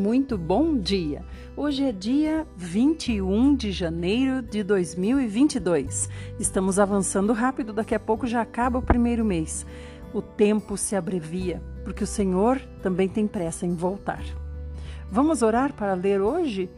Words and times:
muito 0.00 0.38
bom 0.38 0.78
dia. 0.78 1.22
Hoje 1.54 1.84
é 1.84 1.92
dia 1.92 2.46
21 2.56 3.54
de 3.54 3.70
janeiro 3.70 4.40
de 4.40 4.62
2022. 4.62 6.08
Estamos 6.38 6.78
avançando 6.78 7.34
rápido, 7.34 7.74
daqui 7.74 7.94
a 7.94 8.00
pouco 8.00 8.26
já 8.26 8.40
acaba 8.40 8.78
o 8.78 8.82
primeiro 8.82 9.22
mês. 9.26 9.66
O 10.14 10.22
tempo 10.22 10.78
se 10.78 10.96
abrevia, 10.96 11.62
porque 11.84 12.02
o 12.02 12.06
Senhor 12.06 12.58
também 12.82 13.10
tem 13.10 13.26
pressa 13.26 13.66
em 13.66 13.74
voltar. 13.74 14.24
Vamos 15.10 15.42
orar 15.42 15.74
para 15.74 15.92
ler 15.92 16.22
hoje? 16.22 16.70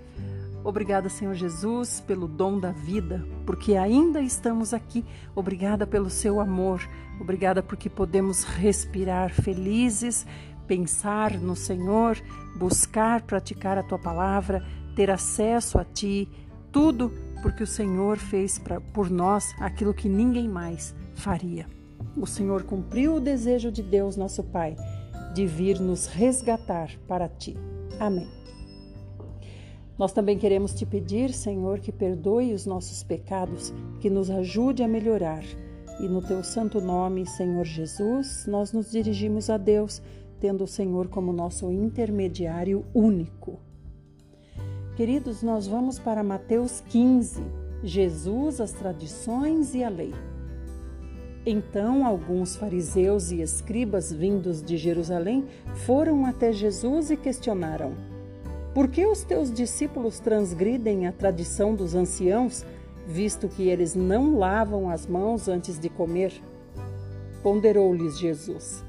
Obrigada, 0.64 1.09
Senhor 1.09 1.34
Jesus, 1.34 2.00
pelo 2.00 2.27
dom 2.27 2.59
da 2.59 2.73
vida, 2.73 3.25
porque 3.46 3.77
ainda 3.77 4.20
estamos 4.20 4.75
aqui. 4.75 5.04
Obrigada 5.34 5.86
pelo 5.86 6.11
seu 6.11 6.41
amor. 6.41 6.80
Obrigada 7.20 7.62
porque 7.62 7.89
podemos 7.89 8.43
respirar 8.45 9.30
felizes, 9.32 10.27
pensar 10.66 11.39
no 11.39 11.55
Senhor, 11.57 12.16
buscar 12.57 13.23
praticar 13.23 13.79
a 13.79 13.83
tua 13.83 13.98
palavra, 13.98 14.65
ter 14.95 15.11
acesso 15.11 15.79
a 15.79 15.85
ti, 15.85 16.29
tudo 16.71 17.12
porque 17.43 17.62
o 17.62 17.66
Senhor 17.66 18.19
fez 18.19 18.59
pra, 18.59 18.80
por 18.80 19.11
nós 19.11 19.52
aquilo 19.59 19.93
que 19.93 20.09
ninguém 20.09 20.48
mais 20.48 20.95
faria. 21.15 21.66
O 22.16 22.27
Senhor 22.27 22.62
cumpriu 22.62 23.16
o 23.16 23.21
desejo 23.21 23.71
de 23.73 23.83
Deus, 23.83 24.16
nosso 24.16 24.43
Pai, 24.45 24.77
de 25.35 25.47
vir 25.47 25.80
nos 25.80 26.07
resgatar 26.07 26.91
para 27.09 27.29
ti. 27.29 27.57
Amém. 27.99 28.29
Nós 29.99 30.13
também 30.13 30.38
queremos 30.38 30.74
te 30.74 30.87
pedir, 30.87 31.33
Senhor, 31.33 31.79
que 31.79 31.93
perdoe 31.93 32.55
os 32.55 32.66
nossos 32.66 33.02
pecados, 33.02 33.73
que 34.01 34.10
nos 34.10 34.30
ajude 34.30 34.83
a 34.83 34.88
melhorar. 34.88 35.45
E 36.01 36.09
no 36.09 36.23
teu 36.23 36.43
santo 36.43 36.80
nome, 36.80 37.27
Senhor 37.27 37.65
Jesus, 37.65 38.47
nós 38.47 38.73
nos 38.73 38.91
dirigimos 38.91 39.51
a 39.51 39.57
Deus, 39.57 40.02
tendo 40.42 40.64
o 40.64 40.66
Senhor 40.66 41.06
como 41.06 41.32
nosso 41.32 41.70
intermediário 41.70 42.85
único. 42.93 43.60
Queridos, 44.96 45.40
nós 45.40 45.68
vamos 45.68 46.01
para 46.01 46.24
Mateus 46.24 46.80
15, 46.88 47.40
Jesus, 47.85 48.60
as 48.60 48.73
tradições 48.73 49.73
e 49.73 49.85
a 49.85 49.88
lei. 49.88 50.13
Então, 51.46 52.04
alguns 52.04 52.57
fariseus 52.57 53.30
e 53.30 53.40
escribas 53.40 54.13
vindos 54.13 54.60
de 54.60 54.76
Jerusalém 54.76 55.45
foram 55.87 56.26
até 56.26 56.52
Jesus 56.52 57.13
e 57.13 57.16
questionaram: 57.16 57.93
por 58.74 58.88
que 58.88 59.07
os 59.07 59.23
teus 59.23 59.52
discípulos 59.52 60.18
transgridem 60.18 61.07
a 61.07 61.13
tradição 61.13 61.73
dos 61.73 61.95
anciãos, 61.95 62.66
visto 63.07 63.46
que 63.48 63.68
eles 63.68 63.95
não 63.95 64.37
lavam 64.37 64.91
as 64.91 65.06
mãos 65.06 65.47
antes 65.47 65.78
de 65.78 65.88
comer? 65.88 66.32
Ponderou-lhes 67.44 68.19
Jesus: 68.19 68.84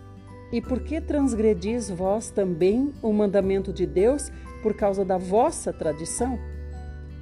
E 0.53 0.61
por 0.61 0.81
que 0.81 1.01
transgredis 1.01 1.89
vós 1.89 2.29
também 2.29 2.93
o 3.01 3.11
mandamento 3.11 3.73
de 3.73 3.87
Deus 3.87 4.31
por 4.61 4.75
causa 4.75 5.03
da 5.03 5.17
vossa 5.17 5.73
tradição? 5.73 6.37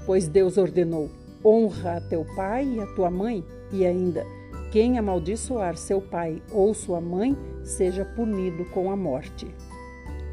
Pois 0.06 0.28
Deus 0.28 0.58
ordenou: 0.58 1.10
honra 1.44 1.96
a 1.96 2.02
teu 2.02 2.26
pai 2.36 2.68
e 2.76 2.82
a 2.82 2.88
tua 2.88 3.10
mãe, 3.10 3.42
e 3.72 3.86
ainda, 3.86 4.26
quem 4.70 4.98
amaldiçoar 4.98 5.78
seu 5.78 6.02
pai 6.02 6.44
ou 6.52 6.74
sua 6.74 7.00
mãe, 7.00 7.38
seja 7.64 8.04
punido 8.04 8.66
com 8.66 8.92
a 8.92 8.98
morte. 8.98 9.48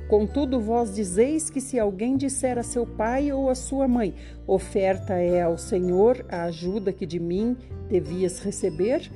Contudo, 0.09 0.59
vós 0.59 0.93
dizeis 0.93 1.49
que 1.49 1.61
se 1.61 1.79
alguém 1.79 2.17
disser 2.17 2.59
a 2.59 2.65
seu 2.65 2.85
pai 2.85 3.31
ou 3.31 3.49
a 3.49 3.55
sua 3.55 3.87
mãe: 3.87 4.13
Oferta 4.45 5.15
é 5.15 5.43
ao 5.43 5.57
Senhor 5.57 6.27
a 6.29 6.45
ajuda 6.47 6.93
que 6.93 7.07
de 7.07 7.21
mim 7.21 7.57
devias 7.89 8.41
receber, 8.41 9.09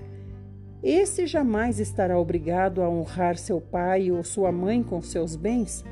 esse 0.82 1.26
jamais 1.26 1.78
estará 1.78 2.18
obrigado 2.18 2.82
a 2.82 2.88
honrar 2.88 3.36
seu 3.36 3.60
pai 3.60 4.10
ou 4.10 4.24
sua 4.24 4.50
mãe 4.50 4.82
com 4.82 5.00
seus 5.00 5.36
bens. 5.36 5.84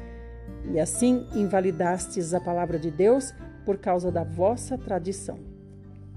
E 0.73 0.81
assim 0.81 1.27
invalidastes 1.35 2.35
a 2.35 2.41
palavra 2.41 2.79
de 2.79 2.91
Deus 2.91 3.33
por 3.65 3.79
causa 3.79 4.11
da 4.11 4.25
vossa 4.25 4.77
tradição. 4.77 5.39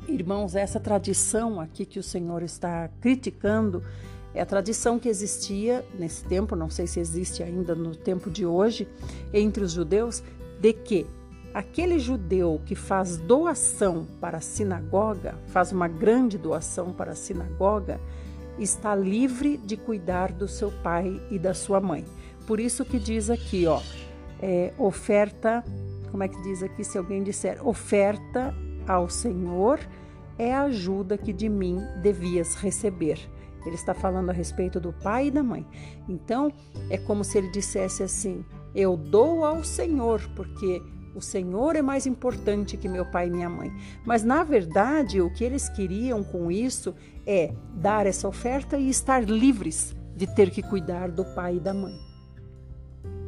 Irmãos, 0.08 0.56
essa 0.56 0.80
tradição 0.80 1.62
aqui 1.62 1.86
que 1.86 2.00
o 2.00 2.04
Senhor 2.04 2.42
está 2.42 2.90
criticando 3.00 3.84
é 4.34 4.42
a 4.42 4.46
tradição 4.46 4.98
que 4.98 5.08
existia 5.08 5.86
nesse 5.98 6.26
tempo, 6.26 6.56
não 6.56 6.70
sei 6.70 6.88
se 6.88 7.00
existe 7.00 7.44
ainda 7.44 7.76
no 7.76 7.96
tempo 7.96 8.32
de 8.32 8.46
hoje, 8.46 8.88
entre 9.32 9.64
os 9.64 9.72
judeus, 9.72 10.24
de 10.60 10.74
que 10.74 11.06
aquele 11.54 12.00
judeu 12.00 12.60
que 12.66 12.74
faz 12.74 13.18
doação 13.18 14.08
para 14.20 14.40
a 14.40 14.42
sinagoga, 14.42 15.36
faz 15.48 15.72
uma 15.72 15.88
grande 15.88 16.38
doação 16.38 16.92
para 16.92 17.12
a 17.12 17.16
sinagoga, 17.16 18.00
está 18.58 18.96
livre 18.96 19.58
de 19.58 19.78
cuidar 19.78 20.32
do 20.32 20.48
seu 20.48 20.72
pai 20.84 21.22
e 21.30 21.40
da 21.40 21.54
sua 21.54 21.80
mãe. 21.80 22.06
Por 22.46 22.60
isso 22.60 22.86
que 22.86 23.00
diz 23.00 23.30
aqui, 23.30 23.66
ó, 23.66 23.82
é, 24.42 24.74
oferta, 24.78 25.64
como 26.12 26.24
é 26.24 26.28
que 26.28 26.42
diz 26.42 26.62
aqui 26.62 26.84
se 26.84 26.98
alguém 26.98 27.24
disser, 27.24 27.66
oferta 27.66 28.54
ao 28.88 29.10
Senhor 29.10 29.80
é 30.38 30.54
a 30.54 30.64
ajuda 30.64 31.18
que 31.18 31.32
de 31.32 31.48
mim 31.48 31.80
devias 32.02 32.56
receber. 32.56 33.20
Ele 33.66 33.76
está 33.76 33.94
falando 33.94 34.30
a 34.30 34.34
respeito 34.34 34.80
do 34.80 34.92
pai 34.92 35.28
e 35.28 35.32
da 35.32 35.42
mãe. 35.42 35.66
Então, 36.10 36.52
é 36.90 36.98
como 36.98 37.24
se 37.24 37.38
ele 37.38 37.50
dissesse 37.50 38.04
assim: 38.04 38.44
Eu 38.76 38.98
dou 38.98 39.46
ao 39.46 39.64
Senhor, 39.64 40.22
porque 40.36 40.82
o 41.16 41.22
Senhor 41.22 41.76
é 41.76 41.82
mais 41.82 42.06
importante 42.06 42.76
que 42.76 42.90
meu 42.90 43.06
pai 43.06 43.28
e 43.28 43.32
minha 43.32 43.50
mãe. 43.50 43.72
Mas, 44.06 44.24
na 44.24 44.44
verdade, 44.44 45.22
o 45.22 45.32
que 45.32 45.44
eles 45.44 45.70
queriam 45.70 46.24
com 46.24 46.52
isso 46.52 46.94
é 47.26 47.54
dar 47.76 48.06
essa 48.06 48.28
oferta 48.28 48.78
e 48.78 48.90
estar 48.90 49.24
livres 49.24 49.96
de 50.16 50.28
ter 50.28 50.50
que 50.52 50.62
cuidar 50.62 51.10
do 51.10 51.26
pai 51.26 51.58
e 51.58 51.60
da 51.60 51.74
mãe. 51.74 51.94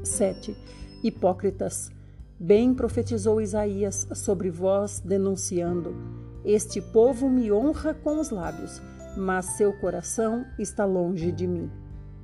7. 0.04 0.56
Hipócritas. 1.04 1.92
Bem 2.40 2.74
profetizou 2.74 3.42
Isaías 3.42 4.08
sobre 4.14 4.50
vós, 4.50 5.00
denunciando: 5.00 5.96
Este 6.44 6.82
povo 6.82 7.30
me 7.30 7.52
honra 7.52 7.94
com 7.94 8.20
os 8.20 8.30
lábios 8.30 8.82
mas 9.16 9.46
seu 9.58 9.72
coração 9.74 10.46
está 10.60 10.86
longe 10.86 11.32
de 11.32 11.48
mim. 11.48 11.72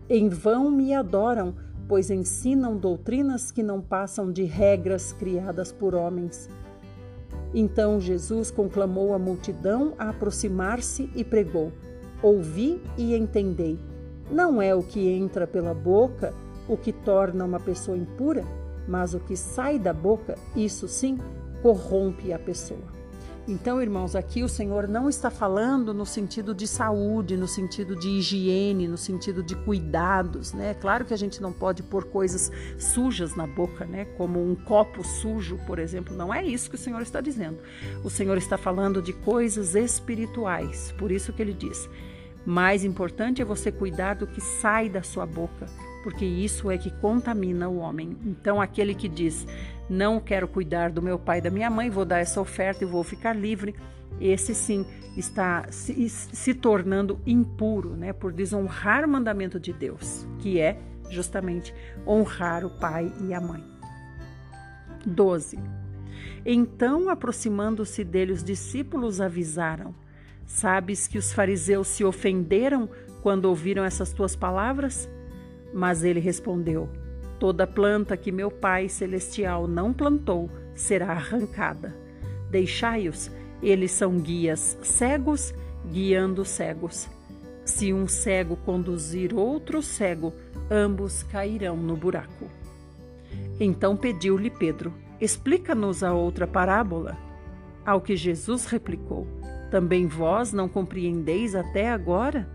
Em 0.10 0.28
vão 0.28 0.70
me 0.70 0.94
adoram, 0.94 1.56
pois 1.88 2.10
ensinam 2.10 2.76
doutrinas 2.76 3.52
que 3.52 3.64
não 3.64 3.82
passam 3.82 4.32
de 4.32 4.44
regras 4.44 5.14
criadas 5.14 5.72
por 5.72 5.96
homens. 5.96 6.50
Então 7.54 8.00
Jesus 8.00 8.50
conclamou 8.50 9.14
a 9.14 9.20
multidão 9.20 9.94
a 9.98 10.10
aproximar-se 10.10 11.10
e 11.16 11.24
pregou: 11.24 11.72
Ouvi 12.22 12.82
e 12.98 13.16
entendei. 13.16 13.80
Não 14.30 14.62
é 14.62 14.74
o 14.74 14.82
que 14.82 15.10
entra 15.10 15.46
pela 15.46 15.74
boca 15.74 16.34
o 16.68 16.78
que 16.78 16.94
torna 16.94 17.44
uma 17.44 17.60
pessoa 17.60 17.98
impura, 17.98 18.44
mas 18.88 19.14
o 19.14 19.20
que 19.20 19.36
sai 19.36 19.78
da 19.78 19.94
boca, 19.94 20.38
isso 20.56 20.88
sim, 20.88 21.18
corrompe 21.62 22.32
a 22.32 22.40
pessoa. 22.40 23.01
Então, 23.52 23.82
irmãos, 23.82 24.16
aqui 24.16 24.44
o 24.44 24.48
Senhor 24.48 24.88
não 24.88 25.10
está 25.10 25.30
falando 25.30 25.94
no 25.94 26.06
sentido 26.06 26.56
de 26.56 26.66
saúde, 26.66 27.36
no 27.36 27.50
sentido 27.50 27.98
de 27.98 28.08
higiene, 28.08 28.88
no 28.88 28.98
sentido 28.98 29.44
de 29.44 29.58
cuidados, 29.58 30.54
né? 30.54 30.74
Claro 30.74 31.04
que 31.04 31.14
a 31.14 31.18
gente 31.18 31.42
não 31.42 31.52
pode 31.52 31.84
pôr 31.84 32.06
coisas 32.06 32.50
sujas 32.80 33.36
na 33.36 33.46
boca, 33.46 33.84
né? 33.84 34.06
Como 34.16 34.42
um 34.42 34.56
copo 34.56 35.04
sujo, 35.04 35.60
por 35.68 35.80
exemplo. 35.80 36.16
Não 36.16 36.34
é 36.34 36.46
isso 36.46 36.70
que 36.70 36.78
o 36.78 36.80
Senhor 36.80 37.02
está 37.02 37.20
dizendo. 37.20 37.58
O 38.06 38.10
Senhor 38.10 38.38
está 38.38 38.58
falando 38.58 39.02
de 39.02 39.12
coisas 39.12 39.76
espirituais. 39.76 40.94
Por 40.98 41.12
isso 41.12 41.34
que 41.34 41.42
ele 41.42 41.54
diz: 41.54 41.90
mais 42.46 42.86
importante 42.86 43.42
é 43.42 43.46
você 43.46 43.70
cuidar 43.70 44.14
do 44.14 44.28
que 44.28 44.40
sai 44.40 44.88
da 44.88 45.04
sua 45.04 45.26
boca, 45.26 45.66
porque 46.06 46.24
isso 46.24 46.72
é 46.72 46.78
que 46.78 46.90
contamina 46.90 47.68
o 47.68 47.80
homem. 47.80 48.18
Então, 48.26 48.62
aquele 48.62 48.96
que 48.96 49.10
diz: 49.10 49.46
Não 49.92 50.22
quero 50.22 50.48
cuidar 50.48 50.90
do 50.90 51.02
meu 51.02 51.20
pai 51.20 51.40
e 51.40 51.42
da 51.42 51.50
minha 51.50 51.70
mãe, 51.70 51.90
vou 51.90 52.06
dar 52.06 52.20
essa 52.20 52.40
oferta 52.40 52.82
e 52.82 52.88
vou 52.88 53.04
ficar 53.04 53.34
livre. 53.34 53.76
Esse 54.22 54.56
sim 54.56 54.86
está 55.18 55.70
se, 55.70 56.08
se 56.08 56.54
tornando 56.54 57.20
impuro, 57.28 57.98
né, 57.98 58.14
por 58.14 58.32
desonrar 58.32 59.04
o 59.04 59.10
mandamento 59.10 59.60
de 59.60 59.74
Deus, 59.74 60.26
que 60.40 60.62
é 60.62 60.80
justamente 61.10 61.76
honrar 62.08 62.64
o 62.64 62.70
pai 62.70 63.12
e 63.28 63.34
a 63.34 63.42
mãe. 63.42 63.62
12. 65.06 65.60
Então, 66.46 67.10
aproximando-se 67.10 68.06
dele, 68.06 68.32
os 68.32 68.46
discípulos 68.46 69.20
avisaram: 69.20 69.94
Sabes 70.46 71.06
que 71.06 71.18
os 71.18 71.34
fariseus 71.34 71.90
se 71.90 72.06
ofenderam 72.06 72.88
quando 73.22 73.44
ouviram 73.44 73.84
essas 73.84 74.14
tuas 74.14 74.38
palavras? 74.38 75.10
Mas 75.74 76.02
ele 76.06 76.22
respondeu: 76.22 76.90
Toda 77.42 77.66
planta 77.66 78.16
que 78.16 78.32
meu 78.32 78.52
Pai 78.52 78.88
Celestial 78.88 79.68
não 79.68 79.92
plantou 79.92 80.48
será 80.76 81.14
arrancada. 81.14 81.98
Deixai-os, 82.52 83.32
eles 83.64 83.90
são 83.90 84.20
guias 84.20 84.78
cegos, 84.84 85.52
guiando 85.84 86.46
cegos. 86.46 87.10
Se 87.66 87.92
um 87.92 88.08
cego 88.08 88.58
conduzir 88.58 89.34
outro 89.34 89.82
cego, 89.82 90.32
ambos 90.70 91.24
cairão 91.24 91.76
no 91.76 91.98
buraco. 91.98 92.48
Então 93.60 93.98
pediu-lhe 93.98 94.52
Pedro: 94.52 94.94
Explica-nos 95.20 96.04
a 96.04 96.14
outra 96.14 96.46
parábola. 96.46 97.18
Ao 97.84 98.00
que 98.00 98.16
Jesus 98.16 98.68
replicou: 98.68 99.26
Também 99.72 100.06
vós 100.06 100.54
não 100.54 100.70
compreendeis 100.70 101.56
até 101.56 101.90
agora? 101.90 102.48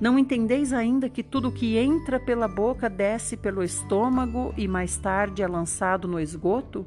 Não 0.00 0.18
entendeis 0.18 0.72
ainda 0.72 1.08
que 1.08 1.22
tudo 1.22 1.50
que 1.50 1.78
entra 1.78 2.20
pela 2.20 2.46
boca 2.46 2.88
desce 2.88 3.36
pelo 3.36 3.62
estômago 3.62 4.52
e 4.56 4.68
mais 4.68 4.96
tarde 4.98 5.42
é 5.42 5.48
lançado 5.48 6.06
no 6.06 6.20
esgoto? 6.20 6.86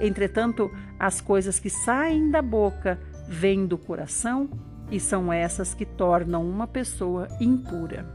Entretanto, 0.00 0.70
as 0.98 1.20
coisas 1.20 1.58
que 1.58 1.68
saem 1.68 2.30
da 2.30 2.40
boca 2.40 3.00
vêm 3.28 3.66
do 3.66 3.76
coração 3.76 4.48
e 4.90 5.00
são 5.00 5.32
essas 5.32 5.74
que 5.74 5.84
tornam 5.84 6.48
uma 6.48 6.66
pessoa 6.66 7.26
impura. 7.40 8.06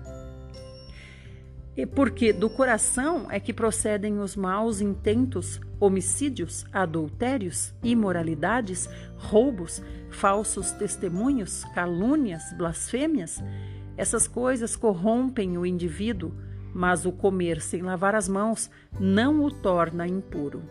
E 1.76 1.86
porque 1.86 2.31
do 2.31 2.50
coração 2.50 3.28
é 3.30 3.40
que 3.40 3.52
procedem 3.52 4.19
os 4.19 4.36
maus 4.36 4.80
intentos, 4.80 5.60
homicídios, 5.80 6.66
adultérios, 6.72 7.74
imoralidades, 7.84 8.88
roubos, 9.18 9.81
falsos 10.12 10.72
testemunhos, 10.72 11.64
calúnias, 11.74 12.54
blasfêmias. 12.56 13.44
Essas 13.95 14.28
coisas 14.28 14.75
corrompem 14.75 15.57
o 15.57 15.66
indivíduo, 15.66 16.34
mas 16.74 17.06
o 17.06 17.12
comer 17.12 17.62
sem 17.62 17.81
lavar 17.81 18.16
as 18.16 18.28
mãos 18.28 18.69
não 19.00 19.44
o 19.44 19.51
torna 19.51 20.07
impuro. 20.07 20.63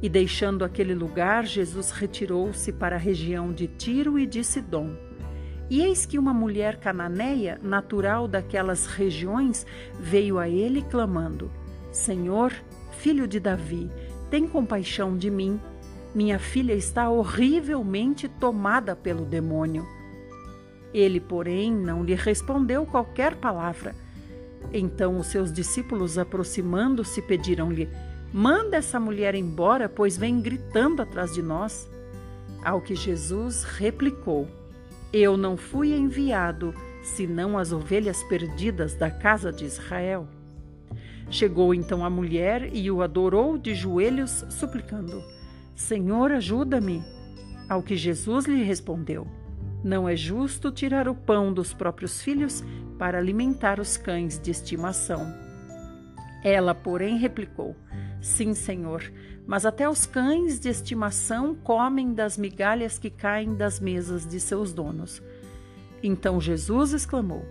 E 0.00 0.08
deixando 0.08 0.64
aquele 0.64 0.94
lugar, 0.94 1.44
Jesus 1.44 1.90
retirou-se 1.90 2.72
para 2.72 2.96
a 2.96 2.98
região 2.98 3.52
de 3.52 3.66
Tiro 3.66 4.18
e 4.18 4.26
de 4.26 4.44
Sidom. 4.44 4.94
E 5.70 5.82
eis 5.82 6.06
que 6.06 6.18
uma 6.18 6.32
mulher 6.32 6.78
cananeia, 6.78 7.58
natural 7.62 8.28
daquelas 8.28 8.86
regiões, 8.86 9.66
veio 9.98 10.38
a 10.38 10.48
ele 10.48 10.82
clamando: 10.82 11.50
Senhor, 11.90 12.52
filho 12.92 13.26
de 13.26 13.40
Davi, 13.40 13.90
tem 14.30 14.46
compaixão 14.46 15.16
de 15.16 15.30
mim. 15.30 15.60
Minha 16.14 16.38
filha 16.38 16.72
está 16.72 17.10
horrivelmente 17.10 18.28
tomada 18.28 18.94
pelo 18.94 19.24
demônio. 19.24 19.86
Ele, 20.92 21.20
porém, 21.20 21.72
não 21.72 22.02
lhe 22.02 22.14
respondeu 22.14 22.86
qualquer 22.86 23.36
palavra. 23.36 23.94
Então 24.72 25.18
os 25.18 25.28
seus 25.28 25.52
discípulos, 25.52 26.18
aproximando-se, 26.18 27.22
pediram-lhe: 27.22 27.88
Manda 28.32 28.76
essa 28.76 28.98
mulher 28.98 29.34
embora, 29.34 29.88
pois 29.88 30.16
vem 30.16 30.40
gritando 30.40 31.02
atrás 31.02 31.32
de 31.32 31.42
nós. 31.42 31.88
Ao 32.64 32.80
que 32.80 32.94
Jesus 32.94 33.64
replicou: 33.64 34.48
Eu 35.12 35.36
não 35.36 35.56
fui 35.56 35.94
enviado 35.94 36.74
senão 37.02 37.56
as 37.56 37.72
ovelhas 37.72 38.22
perdidas 38.24 38.94
da 38.94 39.10
casa 39.10 39.52
de 39.52 39.64
Israel. 39.64 40.28
Chegou 41.30 41.74
então 41.74 42.04
a 42.04 42.10
mulher 42.10 42.74
e 42.74 42.90
o 42.90 43.02
adorou 43.02 43.58
de 43.58 43.74
joelhos, 43.74 44.44
suplicando: 44.50 45.22
Senhor, 45.74 46.32
ajuda-me. 46.32 47.02
Ao 47.68 47.82
que 47.82 47.96
Jesus 47.96 48.46
lhe 48.46 48.62
respondeu: 48.62 49.26
Não 49.82 50.08
é 50.08 50.16
justo 50.16 50.72
tirar 50.72 51.08
o 51.08 51.14
pão 51.14 51.52
dos 51.52 51.72
próprios 51.72 52.20
filhos 52.20 52.64
para 52.98 53.18
alimentar 53.18 53.78
os 53.78 53.96
cães 53.96 54.38
de 54.38 54.50
estimação. 54.50 55.32
Ela, 56.42 56.74
porém, 56.74 57.16
replicou: 57.16 57.76
Sim, 58.20 58.54
Senhor, 58.54 59.02
mas 59.46 59.64
até 59.64 59.88
os 59.88 60.04
cães 60.04 60.58
de 60.58 60.68
estimação 60.68 61.54
comem 61.54 62.12
das 62.12 62.36
migalhas 62.36 62.98
que 62.98 63.10
caem 63.10 63.54
das 63.54 63.78
mesas 63.78 64.26
de 64.26 64.40
seus 64.40 64.72
donos. 64.72 65.22
Então 66.02 66.40
Jesus 66.40 66.92
exclamou: 66.92 67.44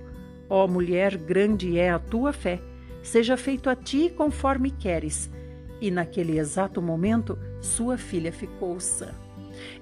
Ó 0.50 0.66
oh, 0.66 0.68
mulher, 0.68 1.18
grande 1.18 1.78
é 1.78 1.90
a 1.90 2.00
tua 2.00 2.34
fé, 2.34 2.62
seja 3.02 3.38
feito 3.38 3.70
a 3.70 3.76
ti 3.76 4.14
conforme 4.16 4.72
queres. 4.72 5.30
E 5.80 5.92
naquele 5.92 6.38
exato 6.40 6.82
momento, 6.82 7.38
sua 7.62 7.98
filha 7.98 8.32
ficou 8.32 8.80
sã. 8.80 9.27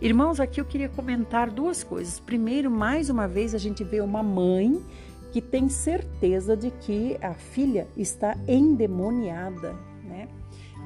Irmãos, 0.01 0.39
aqui 0.39 0.60
eu 0.60 0.66
queria 0.66 0.89
comentar 0.89 1.50
duas 1.50 1.83
coisas. 1.83 2.19
Primeiro, 2.19 2.69
mais 2.69 3.10
uma 3.10 3.27
vez, 3.27 3.54
a 3.56 3.57
gente 3.57 3.83
vê 3.83 4.01
uma 4.01 4.24
mãe 4.24 4.81
que 5.31 5.42
tem 5.42 5.68
certeza 5.68 6.56
de 6.56 6.72
que 6.72 7.18
a 7.22 7.33
filha 7.33 7.88
está 7.98 8.38
endemoniada, 8.48 9.74
né? 10.04 10.30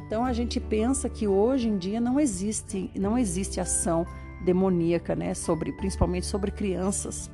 Então 0.08 0.26
a 0.26 0.34
gente 0.34 0.60
pensa 0.60 1.08
que 1.08 1.28
hoje 1.28 1.68
em 1.68 1.78
dia 1.78 2.02
não 2.02 2.20
existe, 2.20 2.90
não 2.96 3.16
existe 3.16 3.60
ação 3.60 4.08
demoníaca, 4.44 5.16
né, 5.16 5.34
sobre 5.34 5.72
principalmente 5.74 6.26
sobre 6.26 6.50
crianças, 6.50 7.30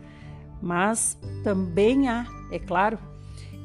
mas 0.62 1.18
também 1.44 2.10
há, 2.10 2.26
é 2.52 2.60
claro. 2.60 2.98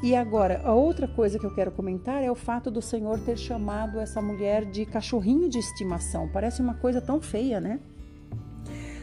E 0.02 0.16
agora, 0.16 0.62
a 0.64 0.72
outra 0.72 1.06
coisa 1.06 1.38
que 1.38 1.44
eu 1.44 1.54
quero 1.54 1.70
comentar 1.70 2.22
é 2.22 2.30
o 2.30 2.34
fato 2.34 2.70
do 2.70 2.80
Senhor 2.80 3.18
ter 3.20 3.36
chamado 3.36 4.00
essa 4.00 4.22
mulher 4.22 4.64
de 4.64 4.86
cachorrinho 4.86 5.48
de 5.48 5.58
estimação. 5.58 6.28
Parece 6.32 6.62
uma 6.62 6.74
coisa 6.74 7.00
tão 7.00 7.20
feia, 7.20 7.60
né? 7.60 7.80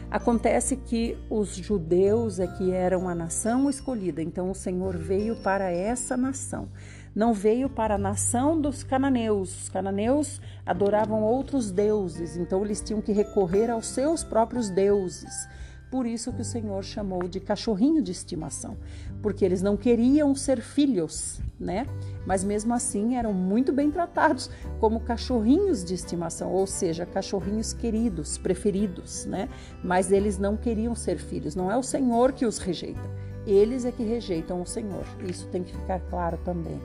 Acontece 0.10 0.76
que 0.78 1.18
os 1.30 1.56
judeus 1.56 2.40
é 2.40 2.48
que 2.48 2.72
eram 2.72 3.08
a 3.08 3.14
nação 3.14 3.70
escolhida, 3.70 4.24
então 4.24 4.50
o 4.50 4.56
Senhor 4.56 4.98
veio 4.98 5.36
para 5.36 5.70
essa 5.70 6.18
nação 6.18 6.70
não 7.18 7.34
veio 7.34 7.68
para 7.68 7.96
a 7.96 7.98
nação 7.98 8.62
dos 8.62 8.84
cananeus. 8.84 9.64
Os 9.64 9.70
cananeus 9.70 10.40
adoravam 10.64 11.24
outros 11.24 11.72
deuses, 11.72 12.38
então 12.38 12.64
eles 12.64 12.80
tinham 12.80 13.02
que 13.02 13.12
recorrer 13.12 13.72
aos 13.72 13.88
seus 13.88 14.24
próprios 14.24 14.70
deuses. 14.70 15.50
Por 15.90 16.06
isso 16.06 16.32
que 16.32 16.42
o 16.42 16.46
Senhor 16.46 16.84
chamou 16.84 17.28
de 17.28 17.40
cachorrinho 17.40 18.04
de 18.04 18.12
estimação, 18.12 18.78
porque 19.22 19.44
eles 19.44 19.62
não 19.62 19.76
queriam 19.76 20.34
ser 20.36 20.62
filhos, 20.62 21.40
né? 21.60 21.86
Mas 22.26 22.44
mesmo 22.44 22.74
assim 22.74 23.16
eram 23.16 23.34
muito 23.34 23.72
bem 23.72 23.90
tratados 23.90 24.50
como 24.80 25.00
cachorrinhos 25.00 25.84
de 25.84 25.94
estimação, 25.94 26.52
ou 26.52 26.68
seja, 26.68 27.06
cachorrinhos 27.06 27.74
queridos, 27.74 28.38
preferidos, 28.38 29.26
né? 29.26 29.50
Mas 29.84 30.12
eles 30.12 30.38
não 30.38 30.56
queriam 30.56 30.94
ser 30.96 31.18
filhos, 31.18 31.56
não 31.56 31.72
é 31.72 31.78
o 31.78 31.84
Senhor 31.84 32.32
que 32.32 32.46
os 32.46 32.58
rejeita, 32.58 33.10
eles 33.46 33.86
é 33.86 33.92
que 33.92 34.04
rejeitam 34.04 34.62
o 34.62 34.68
Senhor. 34.68 35.06
Isso 35.28 35.48
tem 35.48 35.64
que 35.64 35.74
ficar 35.74 36.00
claro 36.10 36.38
também. 36.44 36.80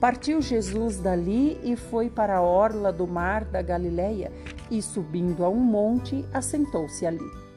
Partiu 0.00 0.40
Jesus 0.40 0.98
dali 0.98 1.58
e 1.64 1.74
foi 1.74 2.08
para 2.08 2.36
a 2.36 2.42
orla 2.42 2.92
do 2.92 3.06
mar 3.06 3.44
da 3.44 3.60
Galileia, 3.60 4.30
e 4.70 4.80
subindo 4.80 5.44
a 5.44 5.48
um 5.48 5.58
monte, 5.58 6.24
assentou-se 6.32 7.04
ali. 7.04 7.48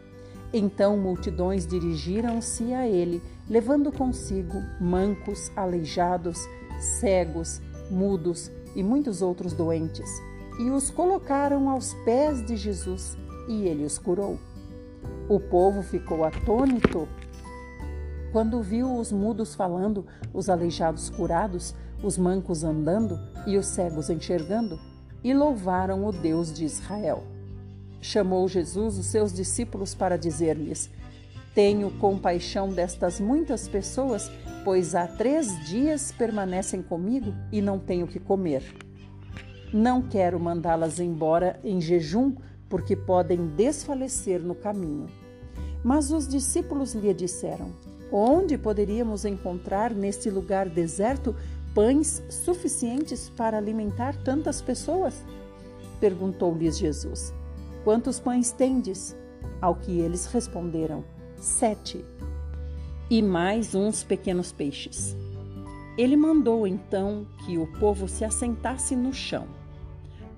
Então 0.54 0.98
multidões 0.98 1.68
dirigiram-se 1.68 2.74
a 2.74 2.88
ele, 2.88 3.22
levando 3.50 3.92
consigo 3.92 4.64
mancos, 4.80 5.52
aleijados, 5.56 6.40
cegos, 6.80 7.62
mudos 7.90 8.52
e 8.76 8.84
muitos 8.84 9.22
outros 9.22 9.54
doentes, 9.54 10.10
e 10.60 10.70
os 10.70 10.90
colocaram 10.90 11.70
aos 11.70 11.94
pés 12.06 12.46
de 12.46 12.56
Jesus, 12.56 13.18
e 13.48 13.66
ele 13.68 13.84
os 13.84 13.98
curou. 13.98 14.38
O 15.28 15.40
povo 15.40 15.82
ficou 15.82 16.24
atônito 16.24 17.08
quando 18.32 18.62
viu 18.62 18.98
os 18.98 19.12
mudos 19.12 19.54
falando, 19.54 20.06
os 20.34 20.50
aleijados 20.50 21.10
curados, 21.10 21.76
os 22.02 22.18
mancos 22.18 22.64
andando 22.64 23.20
e 23.46 23.58
os 23.58 23.68
cegos 23.68 24.10
enxergando, 24.10 24.80
e 25.24 25.34
louvaram 25.34 26.06
o 26.06 26.12
Deus 26.12 26.54
de 26.54 26.64
Israel. 26.64 27.24
Chamou 28.00 28.48
Jesus 28.48 28.98
os 28.98 29.06
seus 29.08 29.34
discípulos 29.34 29.94
para 29.94 30.18
dizer-lhes: 30.18 30.90
Tenho 31.54 31.92
compaixão 32.00 32.70
destas 32.70 33.20
muitas 33.20 33.68
pessoas, 33.68 34.32
pois 34.64 34.96
há 34.96 35.06
três 35.06 35.48
dias 35.68 36.12
permanecem 36.12 36.82
comigo 36.82 37.34
e 37.52 37.62
não 37.62 37.78
tenho 37.78 38.08
que 38.08 38.20
comer. 38.20 38.64
Não 39.74 40.02
quero 40.02 40.40
mandá-las 40.40 41.00
embora 41.00 41.60
em 41.64 41.82
jejum, 41.82 42.36
porque 42.70 42.96
podem 42.96 43.48
desfalecer 43.48 44.42
no 44.42 44.56
caminho. 44.56 45.10
Mas 45.84 46.10
os 46.12 46.26
discípulos 46.26 46.94
lhe 46.94 47.14
disseram: 47.14 47.74
Onde 48.12 48.58
poderíamos 48.58 49.26
encontrar 49.26 49.94
neste 49.94 50.30
lugar 50.30 50.70
deserto 50.70 51.36
pães 51.76 52.24
suficientes 52.30 53.30
para 53.30 53.58
alimentar 53.58 54.16
tantas 54.24 54.62
pessoas? 54.62 55.22
Perguntou-lhes 56.00 56.78
Jesus. 56.78 57.34
Quantos 57.84 58.20
pães 58.22 58.52
tendes? 58.52 59.18
Ao 59.62 59.76
que 59.76 60.00
eles 60.00 60.26
responderam: 60.28 61.04
Sete. 61.42 62.06
E 63.10 63.20
mais 63.20 63.74
uns 63.74 64.04
pequenos 64.04 64.52
peixes. 64.52 65.18
Ele 65.98 66.16
mandou 66.16 66.68
então 66.68 67.26
que 67.44 67.58
o 67.58 67.66
povo 67.80 68.08
se 68.08 68.24
assentasse 68.24 68.96
no 68.96 69.12
chão. 69.12 69.48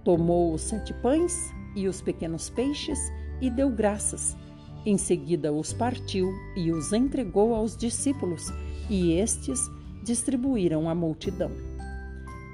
Tomou 0.06 0.54
os 0.54 0.62
sete 0.62 0.94
pães 0.94 1.52
e 1.76 1.90
os 1.90 2.02
pequenos 2.02 2.50
peixes 2.50 2.98
e 3.42 3.50
deu 3.50 3.70
graças. 3.70 4.38
Em 4.86 4.98
seguida 4.98 5.52
os 5.52 5.74
partiu 5.74 6.34
e 6.56 6.72
os 6.72 6.94
entregou 6.94 7.54
aos 7.54 7.76
discípulos, 7.76 8.50
e 8.90 9.12
estes 9.12 9.60
distribuíram 10.04 10.90
à 10.90 10.96
multidão. 10.96 11.52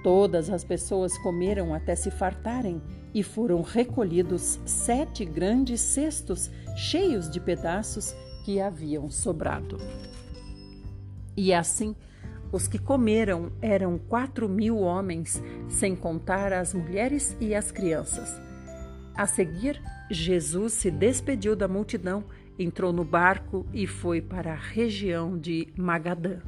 Todas 0.04 0.50
as 0.50 0.64
pessoas 0.64 1.16
comeram 1.20 1.72
até 1.72 1.96
se 1.96 2.10
fartarem 2.10 2.82
e 3.14 3.22
foram 3.22 3.62
recolhidos 3.62 4.60
sete 4.66 5.24
grandes 5.24 5.82
cestos 5.82 6.50
cheios 6.76 7.30
de 7.30 7.40
pedaços 7.40 8.16
que 8.44 8.60
haviam 8.60 9.10
sobrado. 9.10 9.78
E 11.36 11.54
assim, 11.54 11.96
os 12.52 12.68
que 12.68 12.80
comeram 12.80 13.52
eram 13.62 13.98
quatro 13.98 14.50
mil 14.50 14.80
homens, 14.80 15.42
sem 15.68 15.96
contar 15.96 16.52
as 16.52 16.74
mulheres 16.74 17.36
e 17.40 17.54
as 17.54 17.72
crianças. 17.72 18.42
A 19.16 19.26
seguir, 19.26 19.82
Jesus 20.10 20.74
se 20.74 20.90
despediu 20.90 21.56
da 21.56 21.68
multidão 21.68 22.24
entrou 22.60 22.92
no 22.92 23.06
barco 23.06 23.66
e 23.74 23.88
foi 23.88 24.22
para 24.22 24.52
a 24.52 24.58
região 24.58 25.38
de 25.38 25.70
Magadã. 25.78 26.40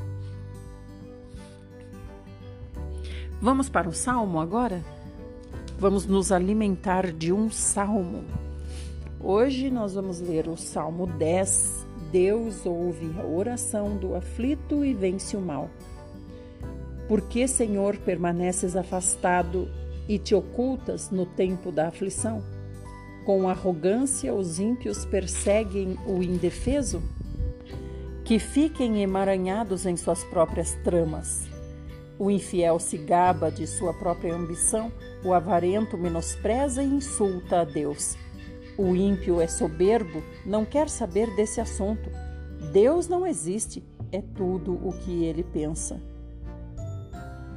Vamos 3.42 3.70
para 3.70 3.88
o 3.88 3.94
salmo 3.94 4.40
agora? 4.40 4.84
Vamos 5.80 6.06
nos 6.06 6.32
alimentar 6.32 7.12
de 7.12 7.32
um 7.32 7.50
salmo. 7.50 8.24
Hoje 9.24 9.70
nós 9.70 9.94
vamos 9.94 10.20
ler 10.20 10.48
o 10.48 10.58
Salmo 10.58 11.06
10. 11.06 11.86
Deus 12.12 12.66
ouve 12.66 13.16
a 13.20 13.24
oração 13.24 13.96
do 13.96 14.16
aflito 14.16 14.84
e 14.84 14.96
vence 14.96 15.38
o 15.38 15.42
mal. 15.42 15.70
Por 17.08 17.22
que, 17.22 17.48
Senhor, 17.48 17.98
permaneces 17.98 18.76
afastado 18.76 19.70
e 20.10 20.18
te 20.18 20.34
ocultas 20.34 21.12
no 21.12 21.28
tempo 21.28 21.72
da 21.72 21.90
aflição? 21.90 22.44
Com 23.24 23.48
arrogância, 23.48 24.34
os 24.34 24.60
ímpios 24.60 25.06
perseguem 25.06 26.00
o 26.08 26.24
indefeso? 26.24 27.04
Que 28.26 28.40
fiquem 28.40 29.04
emaranhados 29.04 29.86
em 29.86 29.96
suas 29.96 30.24
próprias 30.24 30.74
tramas. 30.84 31.48
O 32.18 32.32
infiel 32.32 32.80
se 32.80 32.98
gaba 32.98 33.52
de 33.52 33.68
sua 33.68 33.94
própria 33.94 34.34
ambição, 34.34 34.92
o 35.24 35.32
avarento 35.32 35.96
menospreza 35.96 36.82
e 36.82 36.88
insulta 36.88 37.62
a 37.62 37.64
Deus. 37.64 38.18
O 38.78 38.96
ímpio 38.96 39.42
é 39.42 39.48
soberbo, 39.48 40.24
não 40.46 40.66
quer 40.66 40.90
saber 40.90 41.36
desse 41.36 41.60
assunto. 41.60 42.10
Deus 42.72 43.08
não 43.08 43.28
existe, 43.28 43.84
é 44.12 44.22
tudo 44.22 44.74
o 44.74 44.94
que 44.94 45.24
ele 45.24 45.44
pensa. 45.44 46.00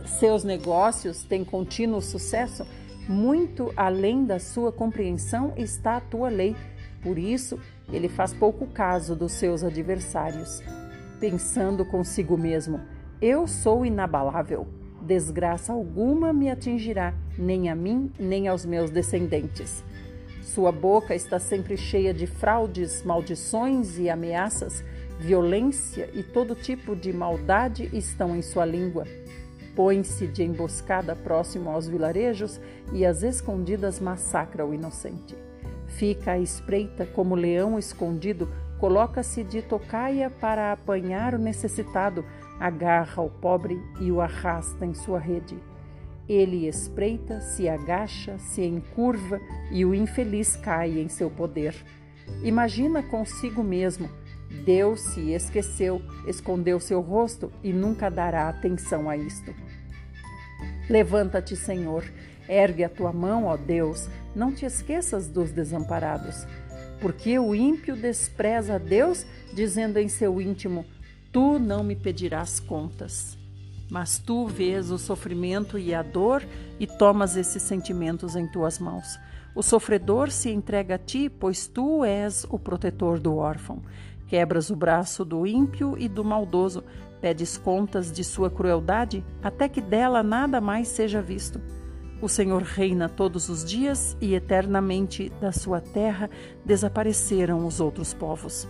Seus 0.05 0.45
negócios 0.45 1.25
têm 1.25 1.45
contínuo 1.45 2.01
sucesso, 2.01 2.67
muito 3.09 3.73
além 3.77 4.25
da 4.25 4.39
sua 4.39 4.73
compreensão 4.73 5.53
está 5.57 5.97
a 5.97 6.01
tua 6.01 6.29
lei. 6.29 6.57
Por 7.03 7.19
isso, 7.19 7.59
ele 7.93 8.09
faz 8.09 8.33
pouco 8.33 8.67
caso 8.67 9.15
dos 9.15 9.33
seus 9.33 9.63
adversários, 9.63 10.63
pensando 11.21 11.85
consigo 11.85 12.37
mesmo: 12.37 12.81
eu 13.21 13.47
sou 13.47 13.87
inabalável. 13.87 14.67
Desgraça 15.01 15.73
alguma 15.73 16.33
me 16.33 16.51
atingirá, 16.51 17.15
nem 17.39 17.69
a 17.69 17.75
mim, 17.75 18.11
nem 18.19 18.49
aos 18.49 18.65
meus 18.65 18.91
descendentes. 18.91 19.85
Sua 20.45 20.71
boca 20.71 21.15
está 21.15 21.39
sempre 21.39 21.75
cheia 21.75 22.13
de 22.13 22.27
fraudes, 22.27 23.03
maldições 23.03 23.99
e 23.99 24.11
ameaças. 24.11 24.85
Violência 25.19 26.11
e 26.13 26.23
todo 26.23 26.55
tipo 26.55 26.95
de 26.95 27.13
maldade 27.15 27.89
estão 27.95 28.37
em 28.37 28.43
sua 28.43 28.67
língua. 28.67 29.05
Põe-se 29.75 30.27
de 30.27 30.43
emboscada 30.45 31.17
próximo 31.17 31.71
aos 31.71 31.89
vilarejos 31.89 32.61
e 32.93 33.07
às 33.07 33.23
escondidas 33.23 33.99
massacra 33.99 34.67
o 34.67 34.75
inocente. 34.75 35.35
Fica 35.87 36.33
à 36.33 36.39
espreita 36.39 37.07
como 37.07 37.35
leão 37.35 37.79
escondido, 37.79 38.49
coloca-se 38.79 39.43
de 39.43 39.63
tocaia 39.63 40.29
para 40.29 40.73
apanhar 40.73 41.35
o 41.35 41.39
necessitado, 41.39 42.23
agarra 42.61 43.23
o 43.23 43.31
pobre 43.31 43.81
e 43.99 44.13
o 44.13 44.21
arrasta 44.21 44.85
em 44.85 44.93
sua 44.93 45.19
rede. 45.19 45.57
Ele 46.29 46.67
espreita, 46.67 47.41
se 47.41 47.69
agacha, 47.69 48.39
se 48.39 48.63
encurva 48.63 49.41
e 49.71 49.85
o 49.85 49.95
infeliz 49.95 50.57
cai 50.57 50.99
em 50.99 51.09
seu 51.09 51.31
poder. 51.31 51.75
Imagina 52.43 53.03
consigo 53.03 53.63
mesmo: 53.63 54.09
Deus 54.65 55.01
se 55.01 55.33
esqueceu, 55.33 56.01
escondeu 56.27 56.81
seu 56.81 57.01
rosto 57.01 57.53
e 57.63 57.73
nunca 57.73 58.11
dará 58.11 58.49
atenção 58.49 59.11
a 59.11 59.17
isto. 59.17 59.55
Levanta-te, 60.89 61.57
Senhor, 61.57 62.05
ergue 62.49 62.85
a 62.85 62.89
tua 62.89 63.13
mão, 63.13 63.45
ó 63.45 63.57
Deus, 63.57 64.09
não 64.35 64.53
te 64.53 64.65
esqueças 64.65 65.29
dos 65.29 65.51
desamparados. 65.51 66.47
Porque 67.01 67.39
o 67.39 67.55
ímpio 67.55 67.97
despreza 67.97 68.77
a 68.77 68.79
Deus, 68.79 69.27
dizendo 69.53 69.99
em 69.99 70.09
seu 70.09 70.41
íntimo: 70.41 70.87
Tu 71.31 71.59
não 71.59 71.85
me 71.85 71.95
pedirás 71.95 72.61
contas. 72.61 73.37
Mas 73.91 74.19
tu 74.19 74.47
vês 74.47 74.91
o 74.91 74.99
sofrimento 74.99 75.79
e 75.79 75.95
a 75.95 76.03
dor 76.03 76.43
e 76.81 76.87
tomas 76.87 77.37
esses 77.37 77.63
sentimentos 77.63 78.35
em 78.35 78.47
tuas 78.47 78.79
mãos. 78.79 79.19
O 79.55 79.63
sofredor 79.63 80.31
se 80.31 80.51
entrega 80.51 80.97
a 80.97 80.99
ti, 80.99 81.29
pois 81.29 81.67
tu 81.67 82.05
és 82.05 82.45
o 82.51 82.59
protetor 82.59 83.21
do 83.21 83.37
órfão. 83.37 83.83
Quebras 84.27 84.71
o 84.71 84.77
braço 84.77 85.25
do 85.25 85.47
ímpio 85.47 85.97
e 85.97 86.09
do 86.09 86.25
maldoso, 86.25 86.83
pedes 87.21 87.57
contas 87.57 88.11
de 88.11 88.25
sua 88.25 88.51
crueldade, 88.51 89.25
até 89.43 89.69
que 89.69 89.81
dela 89.81 90.23
nada 90.23 90.61
mais 90.61 90.89
seja 90.89 91.23
visto. 91.23 91.61
O 92.21 92.29
Senhor 92.29 92.63
reina 92.63 93.09
todos 93.09 93.49
os 93.49 93.65
dias 93.65 94.17
e 94.21 94.35
eternamente 94.35 95.31
da 95.41 95.53
sua 95.53 95.81
terra 95.81 96.31
desapareceram 96.65 97.67
os 97.67 97.81
outros 97.81 98.15
povos. 98.15 98.67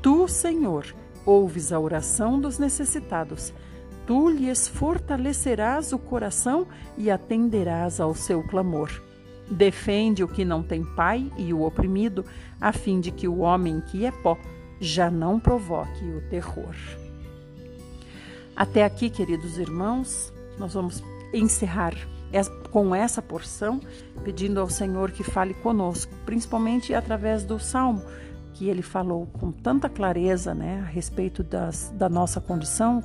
Tu, 0.00 0.28
Senhor, 0.28 0.86
ouves 1.28 1.72
a 1.72 1.78
oração 1.78 2.40
dos 2.40 2.58
necessitados. 2.58 3.52
Tu 4.06 4.30
lhes 4.30 4.66
fortalecerás 4.66 5.92
o 5.92 5.98
coração 5.98 6.66
e 6.96 7.10
atenderás 7.10 8.00
ao 8.00 8.14
seu 8.14 8.42
clamor. 8.42 8.90
Defende 9.50 10.24
o 10.24 10.28
que 10.28 10.44
não 10.44 10.62
tem 10.62 10.82
pai 10.82 11.30
e 11.36 11.52
o 11.52 11.62
oprimido, 11.62 12.24
a 12.58 12.72
fim 12.72 12.98
de 12.98 13.10
que 13.10 13.28
o 13.28 13.40
homem 13.40 13.82
que 13.82 14.06
é 14.06 14.10
pó 14.10 14.38
já 14.80 15.10
não 15.10 15.38
provoque 15.38 16.04
o 16.04 16.22
terror. 16.30 16.74
Até 18.56 18.82
aqui, 18.82 19.10
queridos 19.10 19.58
irmãos, 19.58 20.32
nós 20.58 20.72
vamos 20.72 21.02
encerrar 21.32 21.94
com 22.70 22.94
essa 22.94 23.22
porção, 23.22 23.80
pedindo 24.24 24.60
ao 24.60 24.68
Senhor 24.68 25.10
que 25.10 25.22
fale 25.22 25.54
conosco, 25.54 26.12
principalmente 26.24 26.94
através 26.94 27.44
do 27.44 27.58
salmo 27.58 28.02
que 28.54 28.68
ele 28.68 28.82
falou 28.82 29.26
com 29.26 29.52
tanta 29.52 29.88
clareza 29.88 30.54
né, 30.54 30.80
a 30.80 30.90
respeito 30.90 31.42
das, 31.42 31.92
da 31.96 32.08
nossa 32.08 32.40
condição, 32.40 33.02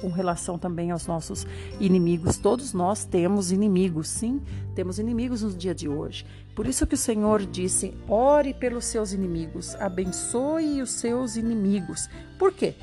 com 0.00 0.08
relação 0.08 0.58
também 0.58 0.90
aos 0.90 1.06
nossos 1.06 1.46
inimigos. 1.80 2.36
Todos 2.36 2.72
nós 2.72 3.04
temos 3.04 3.52
inimigos, 3.52 4.08
sim, 4.08 4.42
temos 4.74 4.98
inimigos 4.98 5.42
no 5.42 5.50
dia 5.50 5.74
de 5.74 5.88
hoje. 5.88 6.26
Por 6.54 6.66
isso 6.66 6.86
que 6.86 6.94
o 6.94 6.98
Senhor 6.98 7.44
disse: 7.46 7.94
ore 8.08 8.52
pelos 8.52 8.84
seus 8.84 9.12
inimigos, 9.12 9.74
abençoe 9.76 10.82
os 10.82 10.90
seus 10.90 11.36
inimigos. 11.36 12.08
Por 12.38 12.52
quê? 12.52 12.74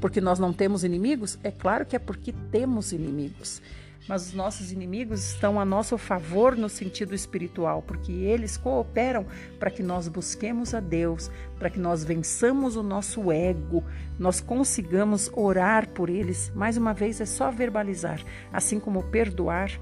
Porque 0.00 0.20
nós 0.20 0.38
não 0.38 0.52
temos 0.52 0.84
inimigos? 0.84 1.38
É 1.42 1.50
claro 1.50 1.84
que 1.84 1.96
é 1.96 1.98
porque 1.98 2.32
temos 2.32 2.92
inimigos 2.92 3.60
mas 4.08 4.28
os 4.28 4.32
nossos 4.32 4.72
inimigos 4.72 5.32
estão 5.32 5.60
a 5.60 5.64
nosso 5.64 5.98
favor 5.98 6.56
no 6.56 6.68
sentido 6.68 7.14
espiritual, 7.14 7.82
porque 7.82 8.10
eles 8.10 8.56
cooperam 8.56 9.26
para 9.58 9.70
que 9.70 9.82
nós 9.82 10.08
busquemos 10.08 10.72
a 10.72 10.80
Deus, 10.80 11.30
para 11.58 11.68
que 11.68 11.78
nós 11.78 12.02
vençamos 12.02 12.74
o 12.74 12.82
nosso 12.82 13.30
ego, 13.30 13.84
nós 14.18 14.40
consigamos 14.40 15.30
orar 15.34 15.88
por 15.90 16.08
eles. 16.08 16.50
Mais 16.54 16.76
uma 16.76 16.94
vez, 16.94 17.20
é 17.20 17.26
só 17.26 17.50
verbalizar, 17.50 18.24
assim 18.52 18.80
como 18.80 19.02
perdoar. 19.02 19.78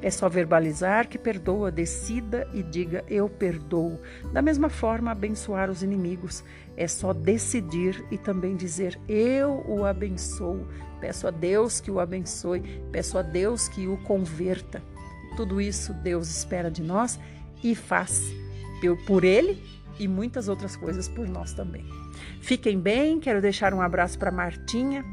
É 0.00 0.12
só 0.12 0.28
verbalizar 0.28 1.08
que 1.08 1.18
perdoa, 1.18 1.72
decida 1.72 2.48
e 2.54 2.62
diga 2.62 3.04
eu 3.08 3.28
perdoo. 3.28 3.98
Da 4.32 4.40
mesma 4.40 4.68
forma, 4.68 5.10
abençoar 5.10 5.68
os 5.68 5.82
inimigos. 5.82 6.44
É 6.76 6.86
só 6.86 7.12
decidir 7.12 8.04
e 8.08 8.16
também 8.16 8.54
dizer 8.54 8.96
eu 9.08 9.64
o 9.66 9.84
abençoo. 9.84 10.64
Peço 11.00 11.26
a 11.26 11.30
Deus 11.30 11.80
que 11.80 11.90
o 11.90 12.00
abençoe, 12.00 12.62
peço 12.90 13.18
a 13.18 13.22
Deus 13.22 13.68
que 13.68 13.86
o 13.86 13.96
converta. 13.98 14.82
Tudo 15.36 15.60
isso 15.60 15.94
Deus 15.94 16.28
espera 16.28 16.70
de 16.70 16.82
nós 16.82 17.18
e 17.62 17.74
faz 17.74 18.22
por 19.06 19.24
Ele 19.24 19.62
e 19.98 20.06
muitas 20.06 20.48
outras 20.48 20.76
coisas 20.76 21.08
por 21.08 21.28
nós 21.28 21.52
também. 21.52 21.84
Fiquem 22.40 22.78
bem, 22.78 23.20
quero 23.20 23.40
deixar 23.40 23.74
um 23.74 23.80
abraço 23.80 24.18
para 24.18 24.30
Martinha, 24.30 25.04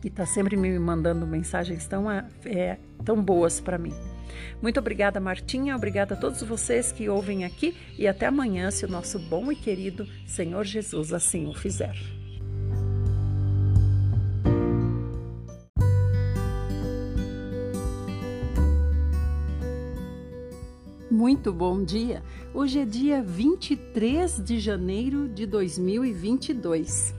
que 0.00 0.08
está 0.08 0.26
sempre 0.26 0.56
me 0.56 0.78
mandando 0.78 1.26
mensagens 1.26 1.86
tão, 1.86 2.10
é, 2.10 2.78
tão 3.04 3.22
boas 3.22 3.60
para 3.60 3.78
mim. 3.78 3.94
Muito 4.60 4.78
obrigada, 4.78 5.20
Martinha. 5.20 5.76
Obrigada 5.76 6.14
a 6.14 6.16
todos 6.16 6.42
vocês 6.42 6.90
que 6.90 7.08
ouvem 7.08 7.44
aqui 7.44 7.76
e 7.98 8.06
até 8.06 8.26
amanhã, 8.26 8.70
se 8.70 8.84
o 8.84 8.88
nosso 8.88 9.18
bom 9.18 9.50
e 9.52 9.56
querido 9.56 10.06
Senhor 10.26 10.64
Jesus 10.64 11.12
assim 11.12 11.46
o 11.46 11.54
fizer. 11.54 11.94
Muito 21.14 21.52
bom 21.52 21.80
dia! 21.84 22.24
Hoje 22.52 22.80
é 22.80 22.84
dia 22.84 23.22
23 23.22 24.42
de 24.42 24.58
janeiro 24.58 25.28
de 25.28 25.46
2022. 25.46 27.14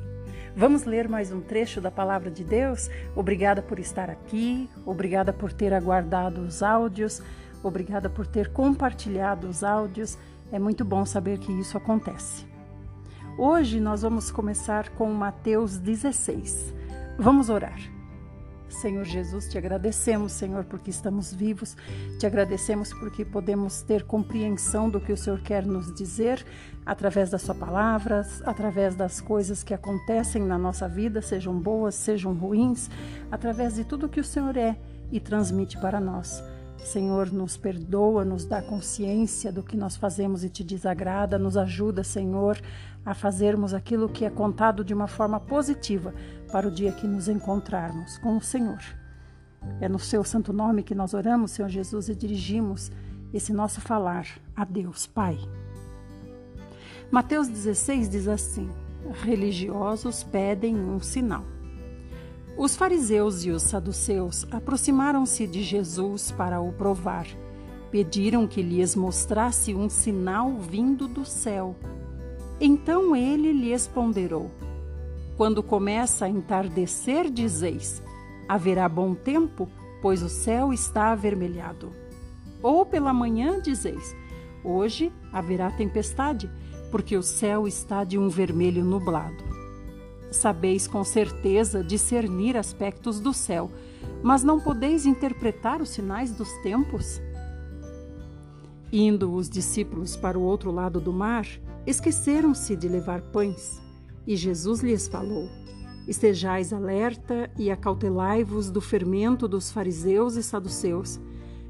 Vamos 0.54 0.84
ler 0.84 1.08
mais 1.08 1.32
um 1.32 1.40
trecho 1.40 1.80
da 1.80 1.90
palavra 1.90 2.30
de 2.30 2.44
Deus? 2.44 2.90
Obrigada 3.16 3.62
por 3.62 3.80
estar 3.80 4.10
aqui, 4.10 4.70
obrigada 4.86 5.32
por 5.32 5.54
ter 5.54 5.74
aguardado 5.74 6.42
os 6.42 6.62
áudios, 6.62 7.22
obrigada 7.64 8.10
por 8.10 8.28
ter 8.28 8.52
compartilhado 8.52 9.48
os 9.48 9.64
áudios. 9.64 10.18
É 10.52 10.60
muito 10.60 10.84
bom 10.84 11.06
saber 11.06 11.38
que 11.40 11.54
isso 11.54 11.78
acontece. 11.78 12.46
Hoje 13.38 13.80
nós 13.80 14.02
vamos 14.02 14.30
começar 14.30 14.90
com 14.90 15.10
Mateus 15.14 15.78
16. 15.78 16.74
Vamos 17.18 17.50
orar. 17.50 17.95
Senhor 18.70 19.06
Jesus, 19.06 19.48
te 19.48 19.58
agradecemos, 19.58 20.32
Senhor, 20.32 20.66
porque 20.66 20.90
estamos 20.90 21.34
vivos. 21.34 21.76
Te 22.20 22.26
agradecemos 22.26 22.94
porque 22.94 23.24
podemos 23.24 23.82
ter 23.82 24.04
compreensão 24.04 24.90
do 24.90 25.00
que 25.00 25.14
o 25.14 25.18
Senhor 25.18 25.40
quer 25.42 25.66
nos 25.66 25.94
dizer 25.94 26.46
através 26.86 27.30
das 27.30 27.42
suas 27.42 27.58
palavras, 27.58 28.42
através 28.46 28.96
das 28.96 29.20
coisas 29.20 29.64
que 29.64 29.74
acontecem 29.74 30.44
na 30.44 30.58
nossa 30.58 30.88
vida, 30.88 31.22
sejam 31.22 31.58
boas, 31.58 31.96
sejam 31.96 32.34
ruins, 32.34 32.90
através 33.32 33.76
de 33.76 33.84
tudo 33.84 34.10
que 34.10 34.20
o 34.20 34.24
Senhor 34.24 34.56
é 34.56 34.78
e 35.12 35.20
transmite 35.20 35.80
para 35.80 36.00
nós. 36.00 36.44
Senhor, 36.78 37.32
nos 37.32 37.58
perdoa, 37.58 38.24
nos 38.24 38.46
dá 38.46 38.62
consciência 38.62 39.52
do 39.52 39.64
que 39.64 39.76
nós 39.76 39.96
fazemos 39.96 40.44
e 40.44 40.50
te 40.50 40.64
desagrada, 40.64 41.40
nos 41.40 41.58
ajuda, 41.58 42.04
Senhor, 42.04 42.62
a 43.04 43.14
fazermos 43.16 43.74
aquilo 43.74 44.08
que 44.08 44.24
é 44.24 44.30
contado 44.30 44.84
de 44.84 44.94
uma 44.94 45.08
forma 45.08 45.40
positiva 45.40 46.14
para 46.56 46.70
o 46.70 46.72
dia 46.72 46.94
que 46.94 47.06
nos 47.06 47.28
encontrarmos 47.28 48.18
com 48.18 48.38
o 48.38 48.42
Senhor. 48.42 48.80
É 49.82 49.90
no 49.90 50.00
seu 50.00 50.24
santo 50.24 50.54
nome 50.54 50.84
que 50.84 50.96
nós 50.96 51.14
oramos, 51.14 51.52
Senhor 51.52 51.68
Jesus, 51.68 52.08
e 52.08 52.16
dirigimos 52.16 52.90
esse 53.34 53.52
nosso 53.52 53.82
falar 53.82 54.26
a 54.56 54.64
Deus, 54.64 55.06
Pai. 55.06 55.38
Mateus 57.12 57.50
16 57.50 58.10
diz 58.10 58.30
assim: 58.30 58.70
Religiosos 59.22 60.24
pedem 60.24 60.78
um 60.78 60.98
sinal. 61.02 61.44
Os 62.58 62.74
fariseus 62.74 63.44
e 63.44 63.52
os 63.52 63.64
saduceus 63.64 64.48
aproximaram-se 64.50 65.46
de 65.46 65.62
Jesus 65.62 66.32
para 66.32 66.62
o 66.62 66.72
provar. 66.72 67.28
Pediram 67.92 68.48
que 68.48 68.62
lhes 68.62 68.96
mostrasse 68.96 69.76
um 69.76 69.90
sinal 69.90 70.58
vindo 70.58 71.06
do 71.06 71.26
céu. 71.26 71.76
Então 72.62 73.14
ele 73.14 73.52
lhes 73.52 73.88
ponderou: 73.88 74.50
Quando 75.38 75.62
começa 75.62 76.26
a 76.26 76.30
entardecer, 76.30 77.30
dizeis: 77.30 78.02
Haverá 78.48 78.88
bom 78.88 79.14
tempo, 79.14 79.70
pois 80.02 80.24
o 80.24 80.30
céu 80.30 80.72
está 80.72 81.12
avermelhado. 81.12 81.92
Ou 82.64 82.86
pela 82.86 83.14
manhã, 83.14 83.60
dizeis: 83.62 84.16
Hoje 84.64 85.12
haverá 85.34 85.70
tempestade, 85.72 86.50
porque 86.90 87.18
o 87.18 87.24
céu 87.24 87.68
está 87.68 88.04
de 88.04 88.18
um 88.18 88.30
vermelho 88.30 88.84
nublado. 88.84 89.44
Sabeis 90.32 90.88
com 90.88 91.04
certeza 91.04 91.84
discernir 91.84 92.58
aspectos 92.58 93.20
do 93.20 93.34
céu, 93.34 93.70
mas 94.24 94.44
não 94.44 94.60
podeis 94.60 95.06
interpretar 95.06 95.82
os 95.82 95.90
sinais 95.90 96.32
dos 96.32 96.52
tempos? 96.64 97.22
Indo 98.92 99.34
os 99.34 99.50
discípulos 99.50 100.16
para 100.16 100.40
o 100.40 100.42
outro 100.42 100.72
lado 100.72 101.00
do 101.02 101.12
mar, 101.12 101.46
esqueceram-se 101.86 102.76
de 102.76 102.88
levar 102.88 103.22
pães. 103.22 103.85
E 104.28 104.36
Jesus 104.36 104.82
lhes 104.82 105.08
falou: 105.08 105.50
Estejais 106.08 106.72
alerta 106.72 107.50
e 107.58 107.72
acautelai-vos 107.72 108.70
do 108.70 108.82
fermento 108.82 109.48
dos 109.48 109.72
fariseus 109.72 110.36
e 110.36 110.44
saduceus. 110.44 111.20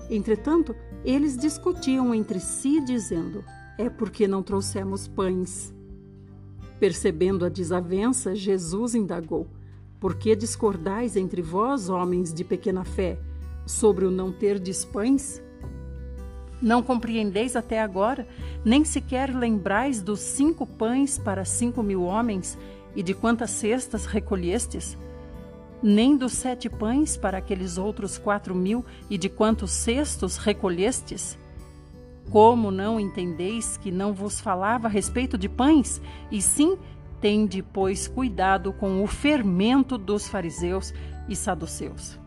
Entretanto, 0.09 0.75
eles 1.03 1.37
discutiam 1.37 2.13
entre 2.13 2.39
si, 2.39 2.81
dizendo: 2.81 3.43
É 3.77 3.89
porque 3.89 4.27
não 4.27 4.43
trouxemos 4.43 5.07
pães. 5.07 5.73
Percebendo 6.79 7.45
a 7.45 7.49
desavença, 7.49 8.35
Jesus 8.35 8.95
indagou: 8.95 9.47
Por 9.99 10.15
que 10.15 10.35
discordais 10.35 11.15
entre 11.15 11.41
vós, 11.41 11.89
homens 11.89 12.33
de 12.33 12.43
pequena 12.43 12.83
fé, 12.83 13.17
sobre 13.65 14.05
o 14.05 14.11
não 14.11 14.31
ter 14.31 14.61
pães? 14.91 15.41
Não 16.61 16.81
compreendeis 16.81 17.55
até 17.55 17.81
agora, 17.81 18.27
nem 18.63 18.83
sequer 18.85 19.35
lembrais 19.35 20.01
dos 20.01 20.19
cinco 20.19 20.65
pães 20.65 21.17
para 21.17 21.43
cinco 21.43 21.83
mil 21.83 22.03
homens 22.03 22.57
e 22.95 23.03
de 23.03 23.13
quantas 23.13 23.51
cestas 23.51 24.05
recolhestes? 24.05 24.97
Nem 25.83 26.15
dos 26.15 26.33
sete 26.33 26.69
pães 26.69 27.17
para 27.17 27.37
aqueles 27.37 27.77
outros 27.77 28.17
quatro 28.17 28.55
mil 28.55 28.85
e 29.09 29.17
de 29.17 29.29
quantos 29.29 29.71
cestos 29.71 30.37
recolhestes? 30.37 31.37
Como 32.31 32.71
não 32.71 32.99
entendeis 32.99 33.77
que 33.77 33.91
não 33.91 34.13
vos 34.13 34.39
falava 34.39 34.87
a 34.87 34.89
respeito 34.89 35.37
de 35.37 35.47
pães, 35.47 36.01
e 36.31 36.41
sim 36.41 36.77
tende, 37.21 37.61
pois, 37.61 38.07
cuidado 38.07 38.73
com 38.73 39.03
o 39.03 39.07
fermento 39.07 39.97
dos 39.97 40.27
fariseus 40.27 40.93
e 41.29 41.35
saduceus? 41.35 42.17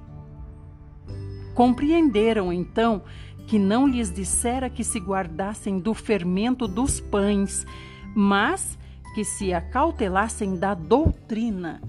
Compreenderam 1.54 2.52
então 2.52 3.02
que 3.48 3.58
não 3.58 3.88
lhes 3.88 4.12
dissera 4.12 4.68
que 4.68 4.84
se 4.84 5.00
guardassem 5.00 5.78
do 5.78 5.94
fermento 5.94 6.68
dos 6.68 7.00
pães, 7.00 7.66
mas 8.14 8.78
que 9.14 9.24
se 9.24 9.54
acautelassem 9.54 10.56
da 10.56 10.74
doutrina 10.74 11.80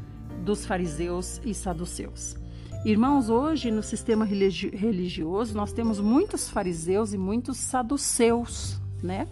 dos 0.45 0.65
fariseus 0.65 1.41
e 1.43 1.53
saduceus. 1.53 2.37
Irmãos, 2.85 3.29
hoje 3.29 3.71
no 3.71 3.83
sistema 3.83 4.23
religi 4.23 4.69
religioso 4.69 5.53
nós 5.53 5.73
temos 5.73 5.99
muitos 5.99 6.49
fariseus 6.49 7.13
e 7.13 7.17
muitos 7.17 7.57
saduceus, 7.57 8.79
né? 9.03 9.27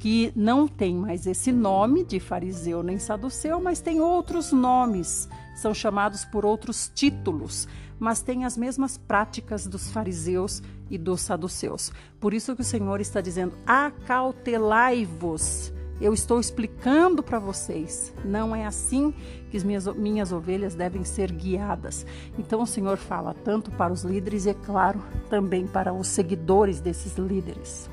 Que 0.00 0.32
não 0.34 0.66
tem 0.66 0.96
mais 0.96 1.24
esse 1.24 1.52
nome 1.52 2.04
de 2.04 2.18
fariseu 2.18 2.82
nem 2.82 2.98
saduceu, 2.98 3.60
mas 3.60 3.80
tem 3.80 4.00
outros 4.00 4.50
nomes, 4.50 5.28
são 5.54 5.72
chamados 5.72 6.24
por 6.24 6.44
outros 6.44 6.90
títulos, 6.92 7.68
mas 7.96 8.22
têm 8.22 8.44
as 8.44 8.56
mesmas 8.56 8.98
práticas 8.98 9.68
dos 9.68 9.88
fariseus 9.88 10.60
e 10.90 10.98
dos 10.98 11.20
saduceus. 11.20 11.92
Por 12.18 12.34
isso 12.34 12.54
que 12.54 12.62
o 12.62 12.64
Senhor 12.64 13.00
está 13.00 13.20
dizendo: 13.20 13.54
acautelai-vos 13.66 15.72
eu 16.00 16.14
estou 16.14 16.40
explicando 16.40 17.22
para 17.22 17.38
vocês. 17.38 18.12
Não 18.24 18.56
é 18.56 18.64
assim 18.64 19.12
que 19.50 19.56
as 19.56 19.62
minhas, 19.62 19.86
minhas 19.86 20.32
ovelhas 20.32 20.74
devem 20.74 21.04
ser 21.04 21.30
guiadas. 21.30 22.06
Então 22.38 22.62
o 22.62 22.66
Senhor 22.66 22.96
fala 22.96 23.34
tanto 23.34 23.70
para 23.70 23.92
os 23.92 24.02
líderes 24.02 24.46
e, 24.46 24.50
é 24.50 24.54
claro, 24.54 25.02
também 25.28 25.66
para 25.66 25.92
os 25.92 26.06
seguidores 26.06 26.80
desses 26.80 27.18
líderes. 27.18 27.90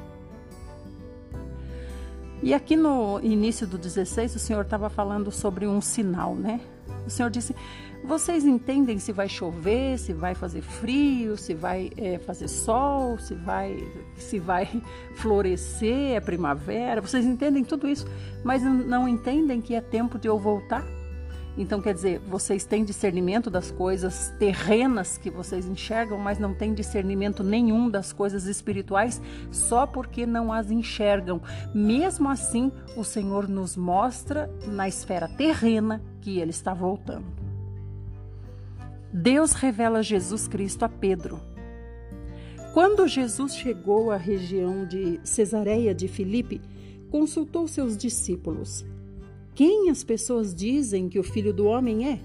E 2.42 2.54
aqui 2.54 2.78
no 2.78 3.20
início 3.22 3.68
do 3.68 3.78
16, 3.78 4.36
o 4.36 4.40
Senhor 4.40 4.62
estava 4.62 4.90
falando 4.90 5.30
sobre 5.30 5.68
um 5.68 5.82
sinal, 5.82 6.34
né? 6.34 6.62
O 7.06 7.10
Senhor 7.10 7.30
disse: 7.30 7.54
vocês 8.04 8.46
entendem 8.46 9.00
se 9.00 9.12
vai 9.12 9.28
chover, 9.28 9.98
se 10.00 10.14
vai 10.14 10.34
fazer 10.34 10.62
frio, 10.62 11.38
se 11.38 11.54
vai 11.54 11.92
é, 11.98 12.18
fazer 12.20 12.48
sol, 12.48 13.18
se 13.18 13.34
vai, 13.34 13.78
se 14.16 14.40
vai 14.40 14.70
florescer, 15.16 16.16
é 16.16 16.20
primavera. 16.20 17.02
Vocês 17.02 17.26
entendem 17.26 17.64
tudo 17.64 17.88
isso, 17.88 18.08
mas 18.44 18.64
não 18.64 19.08
entendem 19.08 19.62
que 19.62 19.76
é 19.76 19.82
tempo 19.82 20.18
de 20.18 20.28
eu 20.28 20.40
voltar? 20.40 20.86
Então, 21.58 21.82
quer 21.82 21.96
dizer, 21.96 22.20
vocês 22.20 22.66
têm 22.66 22.86
discernimento 22.86 23.50
das 23.50 23.72
coisas 23.72 24.32
terrenas 24.38 25.18
que 25.18 25.32
vocês 25.32 25.66
enxergam, 25.66 26.18
mas 26.20 26.38
não 26.38 26.54
têm 26.54 26.72
discernimento 26.72 27.44
nenhum 27.44 27.90
das 27.90 28.14
coisas 28.14 28.46
espirituais 28.46 29.20
só 29.52 29.88
porque 29.88 30.26
não 30.26 30.54
as 30.54 30.70
enxergam. 30.70 31.42
Mesmo 31.74 32.30
assim, 32.30 32.72
o 32.96 33.04
Senhor 33.04 33.50
nos 33.50 33.76
mostra 33.76 34.48
na 34.68 34.88
esfera 34.88 35.28
terrena 35.28 36.00
que 36.22 36.40
Ele 36.40 36.52
está 36.52 36.76
voltando. 36.76 37.47
Deus 39.14 39.54
revela 39.54 40.04
Jesus 40.04 40.48
Cristo 40.50 40.84
a 40.84 40.90
Pedro. 40.90 41.40
Quando 42.74 43.08
Jesus 43.08 43.56
chegou 43.56 44.12
à 44.12 44.18
região 44.18 44.86
de 44.86 45.20
Cesareia 45.24 45.96
de 45.96 46.10
Filipe, 46.10 46.62
consultou 47.10 47.68
seus 47.68 47.96
discípulos: 47.96 48.86
Quem 49.56 49.90
as 49.90 50.04
pessoas 50.04 50.54
dizem 50.54 51.08
que 51.08 51.18
o 51.18 51.24
filho 51.24 51.54
do 51.54 51.66
homem 51.66 52.12
é? 52.12 52.20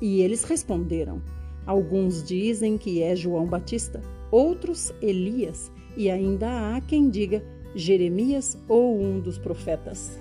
E 0.00 0.20
eles 0.20 0.44
responderam: 0.44 1.22
Alguns 1.66 2.22
dizem 2.22 2.76
que 2.76 3.02
é 3.02 3.16
João 3.16 3.46
Batista, 3.46 4.02
outros 4.30 4.92
Elias, 5.00 5.72
e 5.96 6.10
ainda 6.10 6.76
há 6.76 6.80
quem 6.82 7.08
diga 7.08 7.42
Jeremias 7.74 8.58
ou 8.68 9.00
um 9.00 9.20
dos 9.20 9.38
profetas. 9.38 10.20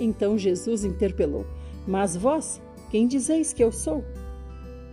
Então 0.00 0.36
Jesus 0.36 0.84
interpelou: 0.84 1.46
Mas 1.86 2.16
vós, 2.16 2.60
quem 2.90 3.06
dizeis 3.06 3.52
que 3.52 3.62
eu 3.62 3.70
sou? 3.70 4.04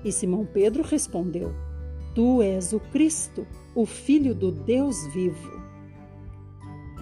E 0.04 0.12
Simão 0.12 0.46
Pedro 0.46 0.84
respondeu: 0.84 1.54
Tu 2.14 2.42
és 2.42 2.74
o 2.74 2.80
Cristo, 2.80 3.46
o 3.76 3.86
Filho 3.86 4.36
do 4.36 4.52
Deus 4.52 5.06
vivo. 5.14 5.62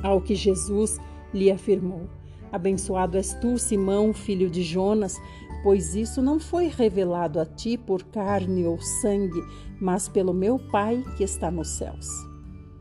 Ao 0.04 0.22
que 0.22 0.36
Jesus 0.36 0.98
lhe 1.34 1.52
afirmou: 1.52 2.10
Abençoado 2.52 3.18
és 3.18 3.34
tu, 3.36 3.58
Simão, 3.58 4.14
filho 4.14 4.50
de 4.50 4.64
Jonas, 4.64 5.16
pois 5.64 5.96
isso 5.96 6.22
não 6.22 6.40
foi 6.40 6.68
revelado 6.68 7.40
a 7.40 7.46
ti 7.46 7.78
por 7.78 8.04
carne 8.04 8.66
ou 8.66 8.80
sangue, 8.80 9.42
mas 9.80 10.08
pelo 10.08 10.34
meu 10.34 10.58
Pai 10.58 11.04
que 11.18 11.24
está 11.24 11.52
nos 11.52 11.70
céus. 11.70 12.08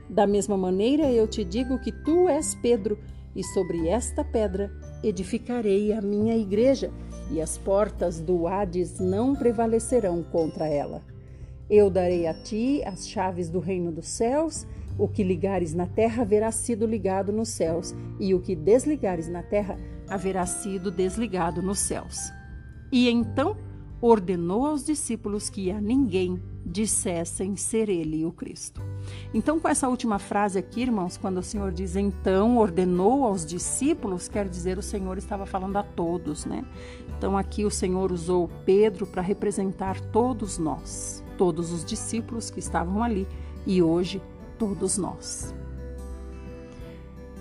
Da 0.09 0.27
mesma 0.27 0.57
maneira 0.57 1.11
eu 1.13 1.27
te 1.29 1.45
digo 1.45 1.79
que 1.81 1.93
tu 1.93 2.29
és 2.29 2.55
Pedro, 2.57 2.99
e 3.37 3.45
sobre 3.45 3.89
esta 3.89 4.25
pedra 4.25 4.73
edificarei 5.03 5.93
a 5.93 6.01
minha 6.01 6.37
igreja 6.37 6.91
e 7.31 7.41
as 7.41 7.59
portas 7.59 8.21
do 8.21 8.47
Hades 8.47 8.99
não 8.99 9.35
prevalecerão 9.35 10.23
contra 10.23 10.67
ela. 10.67 11.03
Eu 11.71 11.91
darei 11.91 12.27
a 12.27 12.35
ti 12.35 12.83
as 12.85 13.09
chaves 13.09 13.51
do 13.51 13.61
reino 13.61 13.93
dos 13.93 14.09
céus. 14.09 14.67
O 14.99 15.07
que 15.07 15.23
ligares 15.23 15.75
na 15.75 15.87
terra 15.87 16.23
haverá 16.23 16.51
sido 16.51 16.87
ligado 16.87 17.31
nos 17.33 17.51
céus, 17.51 17.95
e 18.19 18.35
o 18.35 18.41
que 18.41 18.57
desligares 18.57 19.29
na 19.29 19.43
terra 19.43 19.79
haverá 20.09 20.45
sido 20.45 20.91
desligado 20.91 21.63
nos 21.63 21.79
céus. 21.79 22.33
E 22.91 23.09
então 23.09 23.57
ordenou 24.01 24.67
aos 24.67 24.85
discípulos 24.85 25.51
que 25.51 25.71
a 25.71 25.81
ninguém 25.81 26.43
dissessem 26.69 27.57
ser 27.57 27.89
ele 27.89 28.25
o 28.25 28.33
Cristo. 28.33 28.81
Então, 29.33 29.59
com 29.59 29.69
essa 29.69 29.89
última 29.89 30.19
frase 30.19 30.59
aqui, 30.59 30.83
irmãos, 30.83 31.17
quando 31.17 31.39
o 31.39 31.43
Senhor 31.43 31.73
diz 31.73 31.97
então 31.97 32.59
ordenou 32.59 33.25
aos 33.25 33.45
discípulos, 33.45 34.29
quer 34.29 34.49
dizer 34.49 34.79
o 34.79 34.83
Senhor 34.83 35.17
estava 35.19 35.47
falando 35.47 35.77
a 35.77 35.83
todos, 35.83 36.45
né? 36.45 36.65
Então, 37.17 37.37
aqui 37.37 37.65
o 37.65 37.71
Senhor 37.71 38.13
usou 38.13 38.49
Pedro 38.65 39.07
para 39.07 39.23
representar 39.23 40.01
todos 40.01 40.59
nós, 40.59 41.25
todos 41.37 41.73
os 41.73 41.85
discípulos 41.85 42.51
que 42.51 42.61
estavam 42.61 43.03
ali 43.03 43.27
e 43.67 43.83
hoje 43.83 44.23
todos 44.59 44.99
nós. 44.99 45.55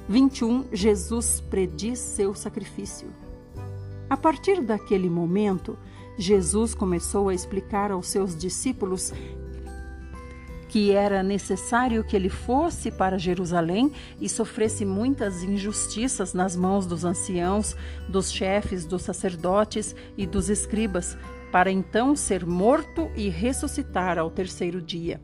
21. 0.07 0.65
Jesus 0.71 1.41
prediz 1.41 1.99
seu 1.99 2.33
sacrifício. 2.33 3.09
A 4.09 4.15
partir 4.15 4.61
daquele 4.61 5.09
momento, 5.09 5.77
Jesus 6.17 6.73
começou 6.73 7.29
a 7.29 7.33
explicar 7.33 7.91
aos 7.91 8.07
seus 8.07 8.35
discípulos 8.35 9.13
que 10.67 10.91
era 10.91 11.23
necessário 11.23 12.03
que 12.03 12.15
ele 12.15 12.29
fosse 12.29 12.91
para 12.91 13.17
Jerusalém 13.17 13.91
e 14.19 14.27
sofresse 14.27 14.85
muitas 14.85 15.41
injustiças 15.43 16.33
nas 16.33 16.55
mãos 16.55 16.85
dos 16.85 17.05
anciãos, 17.05 17.75
dos 18.09 18.31
chefes, 18.31 18.85
dos 18.85 19.01
sacerdotes 19.01 19.95
e 20.17 20.27
dos 20.27 20.49
escribas, 20.49 21.17
para 21.51 21.71
então 21.71 22.15
ser 22.15 22.45
morto 22.45 23.09
e 23.15 23.29
ressuscitar 23.29 24.19
ao 24.19 24.29
terceiro 24.29 24.81
dia. 24.81 25.21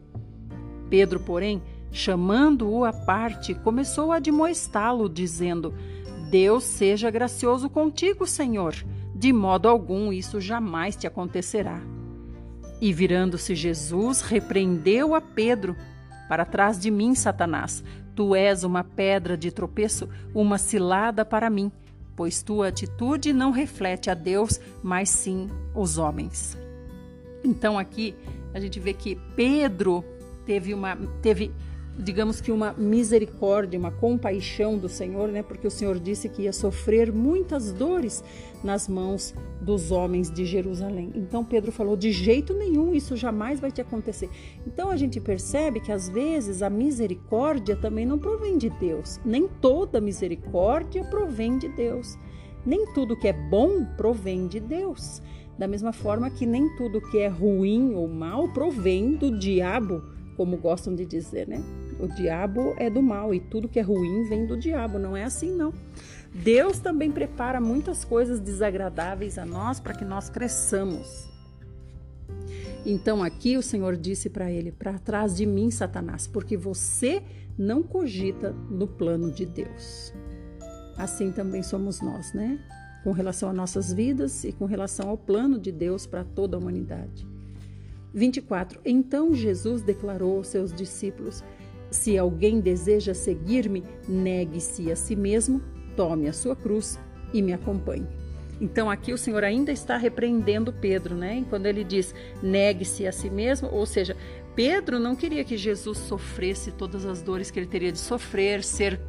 Pedro, 0.90 1.20
porém, 1.20 1.62
chamando-o 1.92 2.86
à 2.86 2.94
parte, 2.94 3.54
começou 3.54 4.12
a 4.12 4.18
admoestá-lo, 4.18 5.10
dizendo: 5.10 5.74
Deus 6.30 6.64
seja 6.64 7.12
gracioso 7.12 7.70
contigo, 7.70 8.26
Senhor. 8.26 8.74
De 9.24 9.32
modo 9.32 9.70
algum 9.70 10.12
isso 10.12 10.42
jamais 10.42 10.98
te 10.98 11.08
acontecerá. 11.08 11.80
E 12.82 12.92
virando-se 12.92 13.56
Jesus, 13.56 14.20
repreendeu 14.20 15.16
a 15.16 15.22
Pedro: 15.22 15.78
Para 16.28 16.44
trás 16.44 16.78
de 16.78 16.92
mim, 16.92 17.16
Satanás, 17.16 17.82
tu 18.14 18.36
és 18.36 18.66
uma 18.66 18.84
pedra 18.84 19.38
de 19.38 19.50
tropeço, 19.50 20.10
uma 20.36 20.58
cilada 20.58 21.24
para 21.24 21.50
mim, 21.50 21.72
pois 22.18 22.44
tua 22.44 22.68
atitude 22.68 23.32
não 23.32 23.52
reflete 23.52 24.10
a 24.10 24.14
Deus, 24.14 24.60
mas 24.84 25.08
sim 25.08 25.48
os 25.74 25.98
homens. 25.98 26.58
Então 27.46 27.80
aqui 27.80 28.14
a 28.54 28.60
gente 28.60 28.78
vê 28.78 28.94
que 28.94 29.18
Pedro 29.38 30.04
teve 30.46 30.74
uma 30.74 30.98
teve 31.22 31.50
digamos 31.98 32.42
que 32.42 32.52
uma 32.52 32.74
misericórdia, 32.74 33.80
uma 33.80 33.92
compaixão 33.92 34.78
do 34.78 34.90
Senhor, 34.90 35.30
né? 35.30 35.44
Porque 35.44 35.68
o 35.68 35.72
Senhor 35.72 36.00
disse 36.00 36.28
que 36.28 36.44
ia 36.44 36.54
sofrer 36.54 37.12
muitas 37.12 37.72
dores 37.72 38.24
nas 38.64 38.88
mãos 38.88 39.34
dos 39.62 39.92
homens 39.92 40.32
de 40.32 40.46
Jerusalém. 40.46 41.12
Então 41.16 41.46
Pedro 41.46 41.72
falou: 41.72 41.96
de 41.96 42.12
jeito 42.12 42.54
nenhum, 42.54 42.94
isso 42.94 43.16
jamais 43.16 43.60
vai 43.60 43.72
te 43.72 43.82
acontecer. 43.82 44.30
Então 44.66 44.90
a 44.90 44.98
gente 44.98 45.20
percebe 45.20 45.80
que 45.80 45.92
às 45.92 46.10
vezes 46.10 46.62
a 46.62 46.70
misericórdia 46.70 47.76
também 47.76 48.06
não 48.06 48.18
provém 48.18 48.58
de 48.58 48.70
Deus. 48.70 49.20
Nem 49.24 49.48
toda 49.48 50.02
misericórdia 50.02 51.04
provém 51.04 51.58
de 51.58 51.70
Deus. 51.70 52.18
Nem 52.66 52.86
tudo 52.94 53.18
que 53.18 53.28
é 53.28 53.34
bom 53.34 53.86
provém 53.98 54.48
de 54.48 54.60
Deus. 54.60 55.22
Da 55.58 55.68
mesma 55.68 55.94
forma 55.94 56.32
que 56.32 56.46
nem 56.46 56.76
tudo 56.76 57.02
que 57.02 57.20
é 57.20 57.28
ruim 57.28 57.94
ou 57.94 58.08
mal 58.08 58.48
provém 58.50 59.16
do 59.16 59.38
diabo, 59.38 60.02
como 60.36 60.58
gostam 60.58 60.96
de 60.96 61.06
dizer, 61.06 61.48
né? 61.48 61.64
O 62.00 62.08
diabo 62.08 62.74
é 62.78 62.90
do 62.90 63.02
mal 63.02 63.34
e 63.34 63.40
tudo 63.40 63.70
que 63.70 63.80
é 63.80 63.82
ruim 63.82 64.24
vem 64.24 64.46
do 64.46 64.58
diabo. 64.58 65.00
Não 65.00 65.16
é 65.16 65.24
assim, 65.24 65.52
não. 65.52 65.74
Deus 66.34 66.80
também 66.80 67.12
prepara 67.12 67.62
muitas 67.62 68.04
coisas 68.04 68.40
desagradáveis 68.40 69.38
a 69.38 69.46
nós 69.46 69.80
para 69.80 69.94
que 69.94 70.04
nós 70.04 70.30
cresçamos. 70.30 71.30
Então 72.86 73.24
aqui 73.24 73.58
o 73.58 73.62
Senhor 73.62 73.96
disse 73.96 74.30
para 74.30 74.52
ele: 74.52 74.72
Para 74.72 75.00
trás 75.00 75.36
de 75.36 75.46
mim, 75.46 75.72
Satanás, 75.72 76.28
porque 76.28 76.58
você 76.58 77.22
não 77.58 77.84
cogita 77.84 78.52
no 78.52 78.88
plano 78.88 79.32
de 79.32 79.46
Deus. 79.46 80.14
Assim 80.98 81.32
também 81.32 81.64
somos 81.64 82.02
nós, 82.02 82.34
né? 82.34 82.60
Com 83.04 83.12
relação 83.12 83.50
às 83.50 83.56
nossas 83.56 83.94
vidas 83.94 84.44
e 84.44 84.52
com 84.52 84.66
relação 84.66 85.10
ao 85.10 85.18
plano 85.18 85.60
de 85.60 85.72
Deus 85.72 86.06
para 86.06 86.24
toda 86.24 86.58
a 86.58 86.60
humanidade. 86.60 87.33
24. 88.14 88.80
Então 88.86 89.34
Jesus 89.34 89.82
declarou 89.82 90.38
aos 90.38 90.48
seus 90.48 90.74
discípulos: 90.74 91.44
se 91.90 92.18
alguém 92.18 92.60
deseja 92.60 93.14
seguir-me, 93.14 93.84
negue-se 94.08 94.92
a 94.92 94.96
si 94.96 95.16
mesmo, 95.16 95.62
tome 95.96 96.28
a 96.28 96.34
sua 96.34 96.56
cruz 96.56 97.00
e 97.34 97.42
me 97.42 97.54
acompanhe. 97.54 98.08
Então 98.62 98.90
aqui 98.90 99.12
o 99.12 99.18
Senhor 99.18 99.44
ainda 99.44 99.72
está 99.72 99.98
repreendendo 99.98 100.72
Pedro, 100.72 101.16
né? 101.16 101.46
Quando 101.50 101.66
ele 101.66 101.84
diz 101.84 102.14
negue-se 102.42 103.06
a 103.08 103.12
si 103.12 103.30
mesmo, 103.30 103.68
ou 103.70 103.86
seja, 103.86 104.16
Pedro 104.56 105.00
não 105.00 105.16
queria 105.16 105.44
que 105.44 105.58
Jesus 105.58 105.98
sofresse 105.98 106.72
todas 106.72 107.06
as 107.06 107.22
dores 107.22 107.50
que 107.50 107.60
ele 107.60 107.68
teria 107.68 107.92
de 107.92 107.98
sofrer, 107.98 108.64
ser 108.64 109.00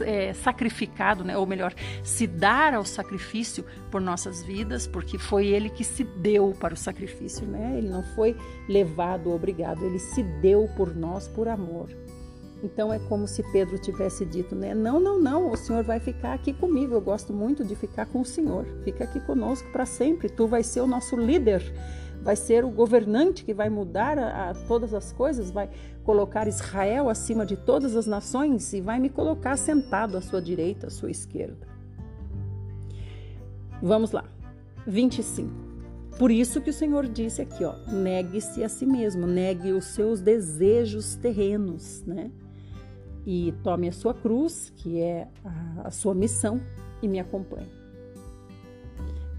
é, 0.00 0.32
sacrificado, 0.34 1.24
né? 1.24 1.36
ou 1.36 1.46
melhor, 1.46 1.74
se 2.02 2.26
dar 2.26 2.74
ao 2.74 2.84
sacrifício 2.84 3.64
por 3.90 4.00
nossas 4.00 4.42
vidas, 4.42 4.86
porque 4.86 5.18
foi 5.18 5.46
ele 5.46 5.70
que 5.70 5.84
se 5.84 6.04
deu 6.04 6.54
para 6.58 6.74
o 6.74 6.76
sacrifício, 6.76 7.46
né? 7.46 7.78
Ele 7.78 7.88
não 7.88 8.02
foi 8.14 8.36
levado, 8.68 9.30
obrigado, 9.32 9.84
ele 9.84 9.98
se 9.98 10.22
deu 10.22 10.68
por 10.76 10.94
nós 10.94 11.28
por 11.28 11.48
amor. 11.48 11.88
Então 12.64 12.90
é 12.90 12.98
como 12.98 13.28
se 13.28 13.42
Pedro 13.52 13.78
tivesse 13.78 14.24
dito, 14.24 14.54
né? 14.54 14.74
Não, 14.74 14.98
não, 14.98 15.20
não, 15.20 15.50
o 15.50 15.56
Senhor 15.56 15.84
vai 15.84 16.00
ficar 16.00 16.32
aqui 16.32 16.52
comigo. 16.54 16.94
Eu 16.94 17.00
gosto 17.00 17.30
muito 17.30 17.62
de 17.62 17.76
ficar 17.76 18.06
com 18.06 18.22
o 18.22 18.24
Senhor. 18.24 18.64
Fica 18.84 19.04
aqui 19.04 19.20
conosco 19.20 19.70
para 19.70 19.84
sempre. 19.84 20.30
Tu 20.30 20.46
vai 20.46 20.62
ser 20.62 20.80
o 20.80 20.86
nosso 20.86 21.14
líder, 21.14 21.62
vai 22.24 22.34
ser 22.34 22.64
o 22.64 22.70
governante 22.70 23.44
que 23.44 23.54
vai 23.54 23.70
mudar 23.70 24.18
a, 24.18 24.50
a 24.50 24.54
todas 24.54 24.92
as 24.92 25.12
coisas, 25.12 25.50
vai 25.50 25.70
colocar 26.02 26.48
Israel 26.48 27.08
acima 27.08 27.46
de 27.46 27.56
todas 27.56 27.94
as 27.94 28.06
nações 28.06 28.72
e 28.72 28.80
vai 28.80 28.98
me 28.98 29.08
colocar 29.08 29.56
sentado 29.56 30.16
à 30.16 30.20
sua 30.20 30.42
direita, 30.42 30.88
à 30.88 30.90
sua 30.90 31.10
esquerda. 31.10 31.68
Vamos 33.82 34.10
lá. 34.10 34.24
25. 34.86 35.48
Por 36.18 36.30
isso 36.30 36.60
que 36.60 36.70
o 36.70 36.72
Senhor 36.72 37.06
disse 37.06 37.42
aqui, 37.42 37.64
ó, 37.64 37.74
negue-se 37.88 38.64
a 38.64 38.68
si 38.68 38.86
mesmo, 38.86 39.26
negue 39.26 39.72
os 39.72 39.84
seus 39.86 40.20
desejos 40.20 41.16
terrenos, 41.16 42.02
né? 42.06 42.30
e 43.26 43.52
tome 43.62 43.88
a 43.88 43.92
sua 43.92 44.12
cruz, 44.12 44.72
que 44.76 45.00
é 45.00 45.28
a, 45.44 45.88
a 45.88 45.90
sua 45.90 46.14
missão, 46.14 46.60
e 47.02 47.08
me 47.08 47.18
acompanhe. 47.18 47.70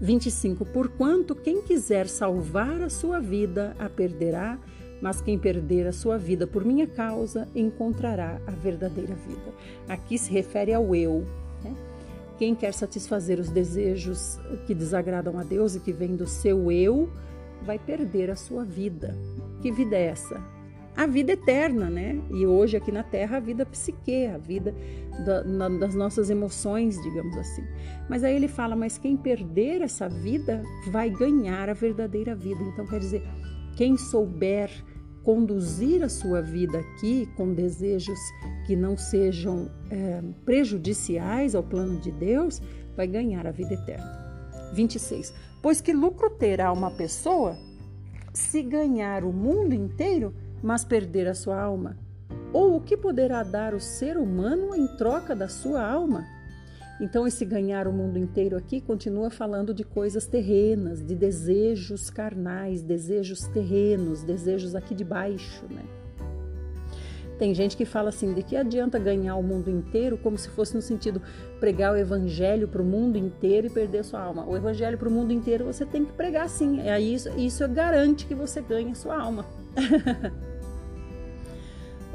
25. 0.00 0.64
Porquanto 0.66 1.34
quem 1.34 1.62
quiser 1.62 2.08
salvar 2.08 2.82
a 2.82 2.88
sua 2.88 3.20
vida 3.20 3.74
a 3.78 3.88
perderá, 3.88 4.58
mas 5.00 5.20
quem 5.20 5.38
perder 5.38 5.86
a 5.86 5.92
sua 5.92 6.18
vida 6.18 6.46
por 6.46 6.64
minha 6.64 6.86
causa 6.86 7.48
encontrará 7.54 8.40
a 8.46 8.50
verdadeira 8.50 9.14
vida. 9.14 9.52
Aqui 9.88 10.18
se 10.18 10.30
refere 10.30 10.72
ao 10.72 10.94
eu. 10.94 11.26
Né? 11.62 11.74
Quem 12.38 12.54
quer 12.54 12.72
satisfazer 12.72 13.38
os 13.38 13.50
desejos 13.50 14.38
que 14.66 14.74
desagradam 14.74 15.38
a 15.38 15.42
Deus 15.42 15.74
e 15.74 15.80
que 15.80 15.92
vêm 15.92 16.16
do 16.16 16.26
seu 16.26 16.70
eu, 16.70 17.10
vai 17.62 17.78
perder 17.78 18.30
a 18.30 18.36
sua 18.36 18.64
vida. 18.64 19.16
Que 19.60 19.70
vida 19.70 19.96
é 19.96 20.06
essa? 20.06 20.55
A 20.96 21.06
vida 21.06 21.32
eterna, 21.32 21.90
né? 21.90 22.18
E 22.30 22.46
hoje 22.46 22.76
aqui 22.76 22.90
na 22.90 23.02
Terra 23.02 23.36
a 23.36 23.40
vida 23.40 23.66
psique, 23.66 24.26
a 24.26 24.38
vida 24.38 24.74
da, 25.26 25.44
na, 25.44 25.68
das 25.68 25.94
nossas 25.94 26.30
emoções, 26.30 27.00
digamos 27.02 27.36
assim. 27.36 27.62
Mas 28.08 28.24
aí 28.24 28.34
ele 28.34 28.48
fala, 28.48 28.74
mas 28.74 28.96
quem 28.96 29.16
perder 29.16 29.82
essa 29.82 30.08
vida 30.08 30.62
vai 30.88 31.10
ganhar 31.10 31.68
a 31.68 31.74
verdadeira 31.74 32.34
vida. 32.34 32.62
Então 32.62 32.86
quer 32.86 33.00
dizer, 33.00 33.22
quem 33.76 33.98
souber 33.98 34.70
conduzir 35.22 36.02
a 36.02 36.08
sua 36.08 36.40
vida 36.40 36.78
aqui 36.78 37.28
com 37.36 37.52
desejos 37.52 38.18
que 38.66 38.74
não 38.74 38.96
sejam 38.96 39.70
é, 39.90 40.22
prejudiciais 40.44 41.54
ao 41.54 41.62
plano 41.62 42.00
de 42.00 42.12
Deus, 42.12 42.62
vai 42.96 43.06
ganhar 43.06 43.46
a 43.46 43.50
vida 43.50 43.74
eterna. 43.74 44.24
26. 44.72 45.34
Pois 45.60 45.80
que 45.80 45.92
lucro 45.92 46.30
terá 46.30 46.72
uma 46.72 46.90
pessoa 46.92 47.58
se 48.32 48.62
ganhar 48.62 49.24
o 49.24 49.32
mundo 49.32 49.74
inteiro? 49.74 50.32
Mas 50.62 50.84
perder 50.84 51.28
a 51.28 51.34
sua 51.34 51.60
alma? 51.60 51.96
Ou 52.52 52.76
o 52.76 52.80
que 52.80 52.96
poderá 52.96 53.42
dar 53.42 53.74
o 53.74 53.80
ser 53.80 54.16
humano 54.16 54.74
em 54.74 54.86
troca 54.96 55.34
da 55.34 55.48
sua 55.48 55.84
alma? 55.84 56.24
Então, 56.98 57.26
esse 57.26 57.44
ganhar 57.44 57.86
o 57.86 57.92
mundo 57.92 58.18
inteiro 58.18 58.56
aqui 58.56 58.80
continua 58.80 59.28
falando 59.28 59.74
de 59.74 59.84
coisas 59.84 60.26
terrenas, 60.26 61.04
de 61.04 61.14
desejos 61.14 62.08
carnais, 62.08 62.82
desejos 62.82 63.40
terrenos, 63.48 64.22
desejos 64.22 64.74
aqui 64.74 64.94
de 64.94 65.04
baixo, 65.04 65.64
né? 65.68 65.82
Tem 67.38 67.54
gente 67.54 67.76
que 67.76 67.84
fala 67.84 68.08
assim: 68.08 68.32
de 68.32 68.42
que 68.42 68.56
adianta 68.56 68.98
ganhar 68.98 69.36
o 69.36 69.42
mundo 69.42 69.70
inteiro, 69.70 70.16
como 70.16 70.38
se 70.38 70.48
fosse 70.48 70.74
no 70.74 70.80
sentido 70.80 71.20
pregar 71.60 71.92
o 71.92 71.96
evangelho 71.96 72.66
para 72.66 72.80
o 72.80 72.84
mundo 72.84 73.18
inteiro 73.18 73.66
e 73.66 73.70
perder 73.70 74.02
sua 74.04 74.20
alma. 74.20 74.46
O 74.46 74.56
evangelho 74.56 74.96
para 74.96 75.08
o 75.08 75.12
mundo 75.12 75.32
inteiro 75.32 75.66
você 75.66 75.84
tem 75.84 76.04
que 76.04 76.12
pregar 76.12 76.48
sim. 76.48 76.80
Aí 76.88 77.12
isso, 77.12 77.28
isso 77.38 77.68
garante 77.68 78.24
que 78.26 78.34
você 78.34 78.62
ganhe 78.62 78.94
sua 78.94 79.20
alma. 79.20 79.44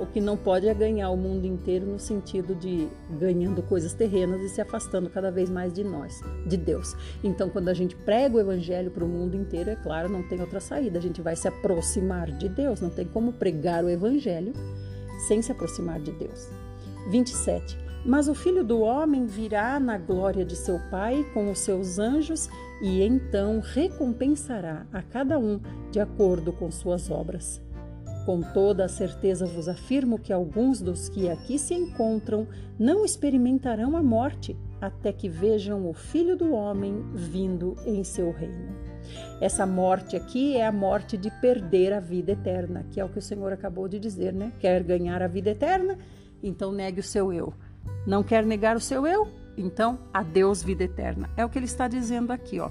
O 0.01 0.05
que 0.07 0.19
não 0.19 0.35
pode 0.35 0.67
é 0.67 0.73
ganhar 0.73 1.11
o 1.11 1.15
mundo 1.15 1.45
inteiro 1.45 1.85
no 1.85 1.99
sentido 1.99 2.55
de 2.55 2.89
ganhando 3.19 3.61
coisas 3.61 3.93
terrenas 3.93 4.41
e 4.41 4.49
se 4.49 4.59
afastando 4.59 5.11
cada 5.11 5.29
vez 5.29 5.47
mais 5.47 5.71
de 5.71 5.83
nós, 5.83 6.23
de 6.47 6.57
Deus. 6.57 6.95
Então, 7.23 7.51
quando 7.51 7.69
a 7.69 7.73
gente 7.75 7.95
prega 7.95 8.35
o 8.35 8.39
evangelho 8.39 8.89
para 8.89 9.05
o 9.05 9.07
mundo 9.07 9.35
inteiro, 9.35 9.69
é 9.69 9.75
claro, 9.75 10.09
não 10.09 10.23
tem 10.23 10.41
outra 10.41 10.59
saída. 10.59 10.97
A 10.97 11.01
gente 11.01 11.21
vai 11.21 11.35
se 11.35 11.47
aproximar 11.47 12.31
de 12.31 12.49
Deus. 12.49 12.81
Não 12.81 12.89
tem 12.89 13.05
como 13.05 13.31
pregar 13.33 13.83
o 13.83 13.89
evangelho 13.89 14.53
sem 15.27 15.39
se 15.39 15.51
aproximar 15.51 15.99
de 15.99 16.11
Deus. 16.13 16.49
27. 17.11 17.77
Mas 18.03 18.27
o 18.27 18.33
filho 18.33 18.63
do 18.63 18.79
homem 18.79 19.27
virá 19.27 19.79
na 19.79 19.99
glória 19.99 20.43
de 20.43 20.55
seu 20.55 20.79
Pai 20.89 21.23
com 21.31 21.51
os 21.51 21.59
seus 21.59 21.99
anjos 21.99 22.49
e 22.81 23.03
então 23.03 23.59
recompensará 23.59 24.87
a 24.91 25.03
cada 25.03 25.37
um 25.37 25.59
de 25.91 25.99
acordo 25.99 26.51
com 26.51 26.71
suas 26.71 27.11
obras. 27.11 27.61
Com 28.25 28.41
toda 28.41 28.85
a 28.85 28.87
certeza 28.87 29.47
vos 29.47 29.67
afirmo 29.67 30.19
que 30.19 30.31
alguns 30.31 30.79
dos 30.79 31.09
que 31.09 31.29
aqui 31.29 31.57
se 31.57 31.73
encontram 31.73 32.47
não 32.77 33.03
experimentarão 33.03 33.97
a 33.97 34.03
morte 34.03 34.55
até 34.79 35.11
que 35.11 35.27
vejam 35.27 35.89
o 35.89 35.93
Filho 35.93 36.35
do 36.35 36.53
Homem 36.53 37.03
vindo 37.13 37.75
em 37.85 38.03
seu 38.03 38.31
reino. 38.31 38.75
Essa 39.39 39.65
morte 39.65 40.15
aqui 40.15 40.55
é 40.55 40.65
a 40.65 40.71
morte 40.71 41.17
de 41.17 41.31
perder 41.41 41.93
a 41.93 41.99
vida 41.99 42.33
eterna, 42.33 42.85
que 42.91 42.99
é 42.99 43.05
o 43.05 43.09
que 43.09 43.19
o 43.19 43.21
Senhor 43.21 43.51
acabou 43.51 43.87
de 43.87 43.99
dizer, 43.99 44.33
né? 44.33 44.53
Quer 44.59 44.83
ganhar 44.83 45.21
a 45.21 45.27
vida 45.27 45.49
eterna? 45.49 45.97
Então 46.43 46.71
negue 46.71 46.99
o 46.99 47.03
seu 47.03 47.33
eu. 47.33 47.53
Não 48.05 48.23
quer 48.23 48.45
negar 48.45 48.75
o 48.75 48.79
seu 48.79 49.05
eu? 49.05 49.27
Então, 49.57 49.99
adeus 50.13 50.63
vida 50.63 50.83
eterna. 50.83 51.29
É 51.35 51.43
o 51.43 51.49
que 51.49 51.57
ele 51.57 51.65
está 51.65 51.87
dizendo 51.87 52.31
aqui, 52.31 52.59
ó. 52.59 52.69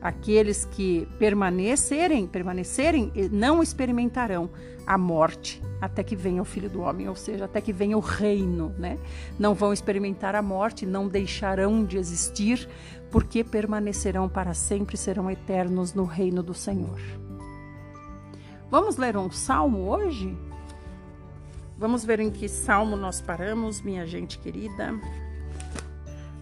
Aqueles 0.00 0.64
que 0.64 1.08
permanecerem, 1.18 2.26
permanecerem, 2.26 3.12
não 3.32 3.62
experimentarão 3.62 4.48
a 4.86 4.96
morte 4.96 5.60
até 5.80 6.02
que 6.02 6.16
venha 6.16 6.42
o 6.42 6.44
Filho 6.44 6.68
do 6.68 6.80
Homem, 6.80 7.08
ou 7.08 7.14
seja, 7.14 7.44
até 7.44 7.60
que 7.60 7.72
venha 7.72 7.96
o 7.96 8.00
reino, 8.00 8.74
né? 8.78 8.98
Não 9.38 9.54
vão 9.54 9.72
experimentar 9.72 10.34
a 10.34 10.42
morte, 10.42 10.86
não 10.86 11.08
deixarão 11.08 11.84
de 11.84 11.96
existir, 11.96 12.68
porque 13.10 13.44
permanecerão 13.44 14.28
para 14.28 14.54
sempre, 14.54 14.96
serão 14.96 15.30
eternos 15.30 15.94
no 15.94 16.04
reino 16.04 16.42
do 16.42 16.54
Senhor. 16.54 16.98
Vamos 18.70 18.96
ler 18.96 19.16
um 19.16 19.30
salmo 19.30 19.88
hoje? 19.88 20.36
Vamos 21.76 22.04
ver 22.04 22.18
em 22.18 22.30
que 22.30 22.48
salmo 22.48 22.96
nós 22.96 23.20
paramos, 23.20 23.80
minha 23.80 24.06
gente 24.06 24.38
querida. 24.38 24.98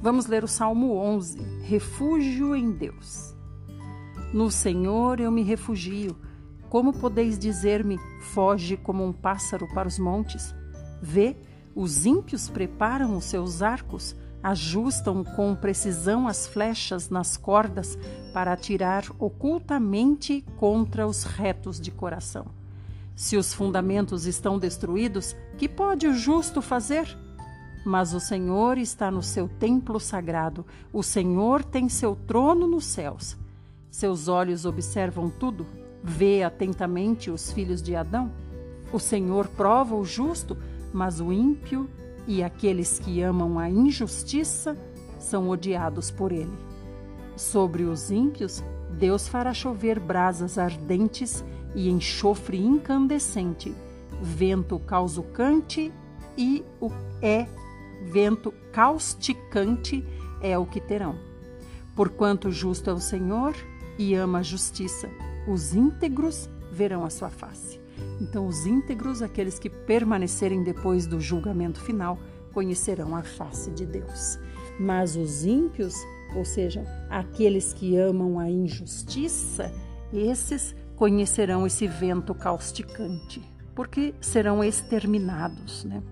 Vamos 0.01 0.27
ler 0.27 0.45
o 0.45 0.49
Salmo 0.49 0.95
11, 0.95 1.39
Refúgio 1.63 2.55
em 2.55 2.71
Deus. 2.71 3.36
No 4.33 4.51
Senhor 4.51 5.21
eu 5.21 5.31
me 5.31 5.43
refugio. 5.43 6.17
Como 6.69 6.93
podeis 6.93 7.39
dizer-me, 7.39 7.99
foge 8.21 8.77
como 8.77 9.05
um 9.05 9.13
pássaro 9.13 9.69
para 9.73 9.87
os 9.87 9.99
montes? 9.99 10.55
Vê, 11.01 11.37
os 11.75 12.05
ímpios 12.05 12.49
preparam 12.49 13.17
os 13.17 13.25
seus 13.25 13.63
arcos, 13.63 14.17
ajustam 14.43 15.23
com 15.23 15.55
precisão 15.55 16.27
as 16.27 16.47
flechas 16.47 17.09
nas 17.09 17.37
cordas 17.37 17.97
para 18.33 18.53
atirar 18.53 19.05
ocultamente 19.19 20.45
contra 20.57 21.07
os 21.07 21.23
retos 21.23 21.81
de 21.81 21.91
coração. 21.91 22.47
Se 23.15 23.37
os 23.37 23.55
fundamentos 23.55 24.27
estão 24.27 24.59
destruídos, 24.59 25.37
que 25.57 25.69
pode 25.69 26.07
o 26.07 26.15
justo 26.15 26.61
fazer? 26.61 27.17
Mas 27.85 28.13
o 28.13 28.21
Senhor 28.21 28.77
está 28.77 29.11
no 29.11 29.23
seu 29.23 29.49
templo 29.49 30.01
sagrado, 30.01 30.67
o 30.93 31.03
Senhor 31.03 31.65
tem 31.65 31.89
seu 31.89 32.17
trono 32.17 32.67
nos 32.67 32.85
céus. 32.85 33.37
Seus 33.97 34.29
olhos 34.29 34.67
observam 34.67 35.31
tudo, 35.31 35.67
vê 36.05 36.43
atentamente 36.43 37.31
os 37.31 37.51
filhos 37.51 37.81
de 37.81 37.97
Adão. 37.97 38.31
O 38.93 38.99
Senhor 38.99 39.49
prova 39.49 39.97
o 39.97 40.05
justo, 40.05 40.55
mas 40.93 41.19
o 41.19 41.33
ímpio 41.33 41.89
e 42.27 42.43
aqueles 42.43 42.99
que 42.99 43.23
amam 43.23 43.59
a 43.59 43.71
injustiça 43.71 44.77
são 45.19 45.49
odiados 45.49 46.11
por 46.11 46.31
ele. 46.31 46.53
Sobre 47.37 47.85
os 47.85 48.11
ímpios, 48.11 48.63
Deus 48.91 49.29
fará 49.29 49.55
chover 49.55 49.99
brasas 49.99 50.59
ardentes 50.59 51.43
e 51.75 51.89
enxofre 51.89 52.59
incandescente, 52.59 53.75
vento 54.21 54.79
causicante 54.79 55.91
e 56.37 56.63
o 56.83 56.91
é 57.23 57.47
vento 58.13 58.53
causticante 58.75 60.05
é 60.43 60.59
o 60.59 60.67
que 60.67 60.83
terão. 60.83 61.17
Porquanto 61.95 62.51
justo 62.51 62.91
é 62.91 62.93
o 62.93 63.01
Senhor 63.01 63.55
e 63.99 64.15
ama 64.15 64.39
a 64.39 64.43
justiça, 64.43 65.09
os 65.47 65.75
íntegros 65.75 66.49
verão 66.71 67.05
a 67.05 67.11
sua 67.11 67.31
face. 67.31 67.81
Então, 68.21 68.47
os 68.47 68.67
íntegros, 68.67 69.23
aqueles 69.23 69.59
que 69.59 69.71
permanecerem 69.71 70.63
depois 70.63 71.07
do 71.07 71.21
julgamento 71.21 71.81
final, 71.81 72.19
conhecerão 72.53 73.15
a 73.15 73.23
face 73.23 73.71
de 73.71 73.87
Deus. 73.87 74.39
Mas 74.79 75.17
os 75.17 75.45
ímpios, 75.45 75.95
ou 76.35 76.45
seja, 76.45 76.85
aqueles 77.11 77.73
que 77.73 77.97
amam 77.97 78.39
a 78.39 78.51
injustiça, 78.51 79.73
esses 80.13 80.75
conhecerão 80.97 81.67
esse 81.67 81.87
vento 81.87 82.35
causticante, 82.35 83.43
porque 83.75 84.15
serão 84.21 84.65
exterminados, 84.65 85.85
né? 85.85 86.03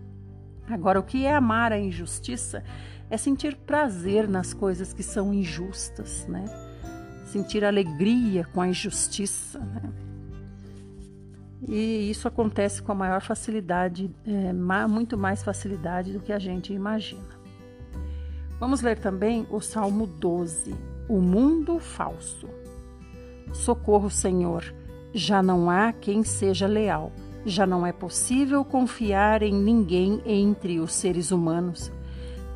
Agora, 0.69 1.01
o 1.01 1.03
que 1.03 1.27
é 1.27 1.35
amar 1.35 1.73
a 1.73 1.79
injustiça 1.79 2.63
é 3.11 3.17
sentir 3.17 3.57
prazer 3.57 4.29
nas 4.29 4.55
coisas 4.55 4.93
que 4.93 5.03
são 5.03 5.33
injustas, 5.33 6.27
né? 6.27 6.45
Sentir 7.35 7.65
alegria 7.65 8.45
com 8.45 8.61
a 8.61 8.69
injustiça, 8.69 9.59
né? 9.59 9.93
E 11.67 12.09
isso 12.09 12.29
acontece 12.29 12.81
com 12.81 12.93
a 12.93 12.95
maior 12.95 13.21
facilidade, 13.21 14.09
é, 14.25 14.53
muito 14.87 15.19
mais 15.19 15.43
facilidade 15.43 16.13
do 16.13 16.21
que 16.21 16.33
a 16.33 16.39
gente 16.39 16.73
imagina. 16.73 17.35
Vamos 18.61 18.83
ler 18.83 19.01
também 19.01 19.47
o 19.51 19.61
Salmo 19.61 20.07
12, 20.07 20.77
O 21.09 21.21
Mundo 21.21 21.81
Falso. 21.81 22.49
Socorro, 23.53 24.09
Senhor, 24.11 24.63
já 25.13 25.43
não 25.43 25.69
há 25.69 25.93
quem 25.93 26.23
seja 26.23 26.69
leal 26.69 27.11
já 27.47 27.67
não 27.67 27.87
é 27.87 27.93
possível 27.93 28.65
confiar 28.65 29.43
em 29.43 29.53
ninguém 29.53 30.23
entre 30.25 30.81
os 30.81 30.95
seres 30.95 31.31
humanos. 31.31 31.93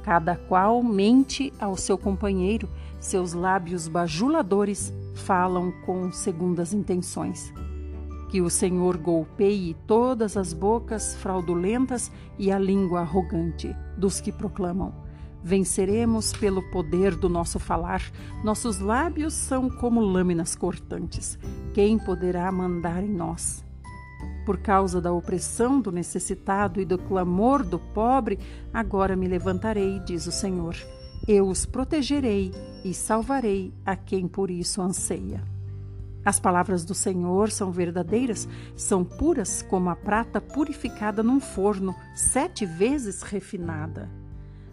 Cada 0.09 0.37
qual 0.37 0.83
mente 0.83 1.53
ao 1.61 1.77
seu 1.77 1.99
companheiro, 1.99 2.67
seus 2.99 3.35
lábios 3.35 3.89
bajuladores 3.89 4.91
falam 5.15 5.71
com 5.85 6.11
segundas 6.11 6.73
intenções. 6.73 7.53
Que 8.31 8.41
o 8.41 8.49
Senhor 8.49 8.97
golpeie 8.97 9.77
todas 9.87 10.35
as 10.39 10.55
bocas 10.55 11.15
fraudulentas 11.17 12.11
e 12.39 12.51
a 12.51 12.59
língua 12.59 13.01
arrogante 13.01 13.77
dos 13.99 14.19
que 14.19 14.33
proclamam. 14.33 14.95
Venceremos 15.45 16.33
pelo 16.33 16.63
poder 16.71 17.15
do 17.15 17.29
nosso 17.29 17.59
falar. 17.59 18.01
Nossos 18.43 18.79
lábios 18.79 19.35
são 19.35 19.69
como 19.69 20.01
lâminas 20.01 20.57
cortantes. 20.57 21.39
Quem 21.75 21.99
poderá 21.99 22.51
mandar 22.51 23.05
em 23.05 23.13
nós? 23.13 23.63
Por 24.49 24.57
causa 24.57 24.99
da 24.99 25.13
opressão 25.13 25.79
do 25.79 25.93
necessitado 25.93 26.81
e 26.81 26.85
do 26.87 26.97
clamor 26.97 27.63
do 27.63 27.79
pobre, 27.79 28.39
agora 28.73 29.15
me 29.15 29.29
levantarei, 29.29 30.01
diz 30.01 30.27
o 30.27 30.33
Senhor. 30.33 30.75
Eu 31.29 31.47
os 31.47 31.67
protegerei 31.67 32.53
e 32.83 32.95
salvarei 32.95 33.75
a 33.85 33.95
quem 33.95 34.27
por 34.27 34.51
isso 34.51 34.81
anseia. 34.81 35.45
As 36.25 36.41
palavras 36.41 36.83
do 36.83 36.95
Senhor 36.95 37.51
são 37.51 37.71
verdadeiras, 37.71 38.49
são 38.75 39.05
puras 39.05 39.61
como 39.61 39.91
a 39.91 39.95
prata 39.95 40.41
purificada 40.41 41.23
num 41.23 41.41
forno, 41.41 41.95
sete 42.15 42.65
vezes 42.65 43.21
refinada. 43.21 44.09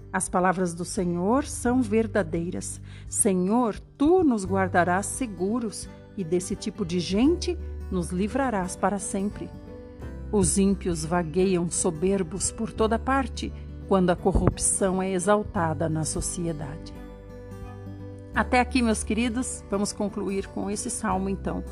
As 0.10 0.30
palavras 0.30 0.74
do 0.74 0.86
Senhor 0.86 1.44
são 1.44 1.82
verdadeiras. 1.82 2.80
Senhor, 3.10 3.78
tu 3.98 4.24
nos 4.24 4.46
guardarás 4.46 5.06
seguros 5.06 5.90
e 6.16 6.24
desse 6.24 6.56
tipo 6.56 6.86
de 6.86 7.02
gente 7.02 7.58
nos 7.92 8.12
livrarás 8.12 8.78
para 8.78 9.00
sempre. 9.00 9.50
Os 10.36 10.58
ímpios 10.58 11.06
vagueiam 11.06 11.71
soberbos 11.71 12.52
por 12.52 12.74
toda 12.74 13.00
parte 13.00 13.54
quando 13.88 14.10
a 14.10 14.17
corrupção 14.17 15.02
é 15.02 15.10
exaltada 15.13 15.88
na 15.88 16.04
sociedade. 16.04 16.93
Até 18.36 18.60
aqui, 18.60 18.82
meus 18.82 19.02
queridos, 19.02 19.63
vamos 19.71 19.93
concluir 19.93 20.48
com 20.48 20.69
esse 20.69 20.89
salmo 20.89 21.30
então, 21.30 21.63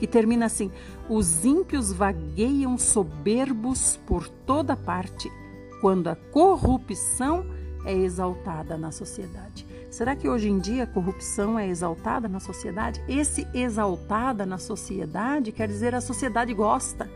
que 0.00 0.06
termina 0.08 0.46
assim: 0.46 0.72
Os 1.08 1.44
ímpios 1.44 1.92
vagueiam 1.92 2.76
soberbos 2.76 4.00
por 4.04 4.28
toda 4.28 4.74
parte 4.74 5.30
quando 5.80 6.08
a 6.08 6.16
corrupção 6.16 7.46
é 7.84 7.94
exaltada 7.94 8.76
na 8.76 8.90
sociedade. 8.90 9.64
Será 9.92 10.16
que 10.16 10.28
hoje 10.28 10.50
em 10.50 10.58
dia 10.58 10.82
a 10.82 10.88
corrupção 10.88 11.56
é 11.56 11.68
exaltada 11.68 12.26
na 12.26 12.40
sociedade? 12.40 13.00
Esse 13.08 13.46
exaltada 13.54 14.44
na 14.44 14.58
sociedade 14.58 15.52
quer 15.52 15.68
dizer 15.68 15.94
a 15.94 16.00
sociedade 16.00 16.52
gosta 16.52 17.08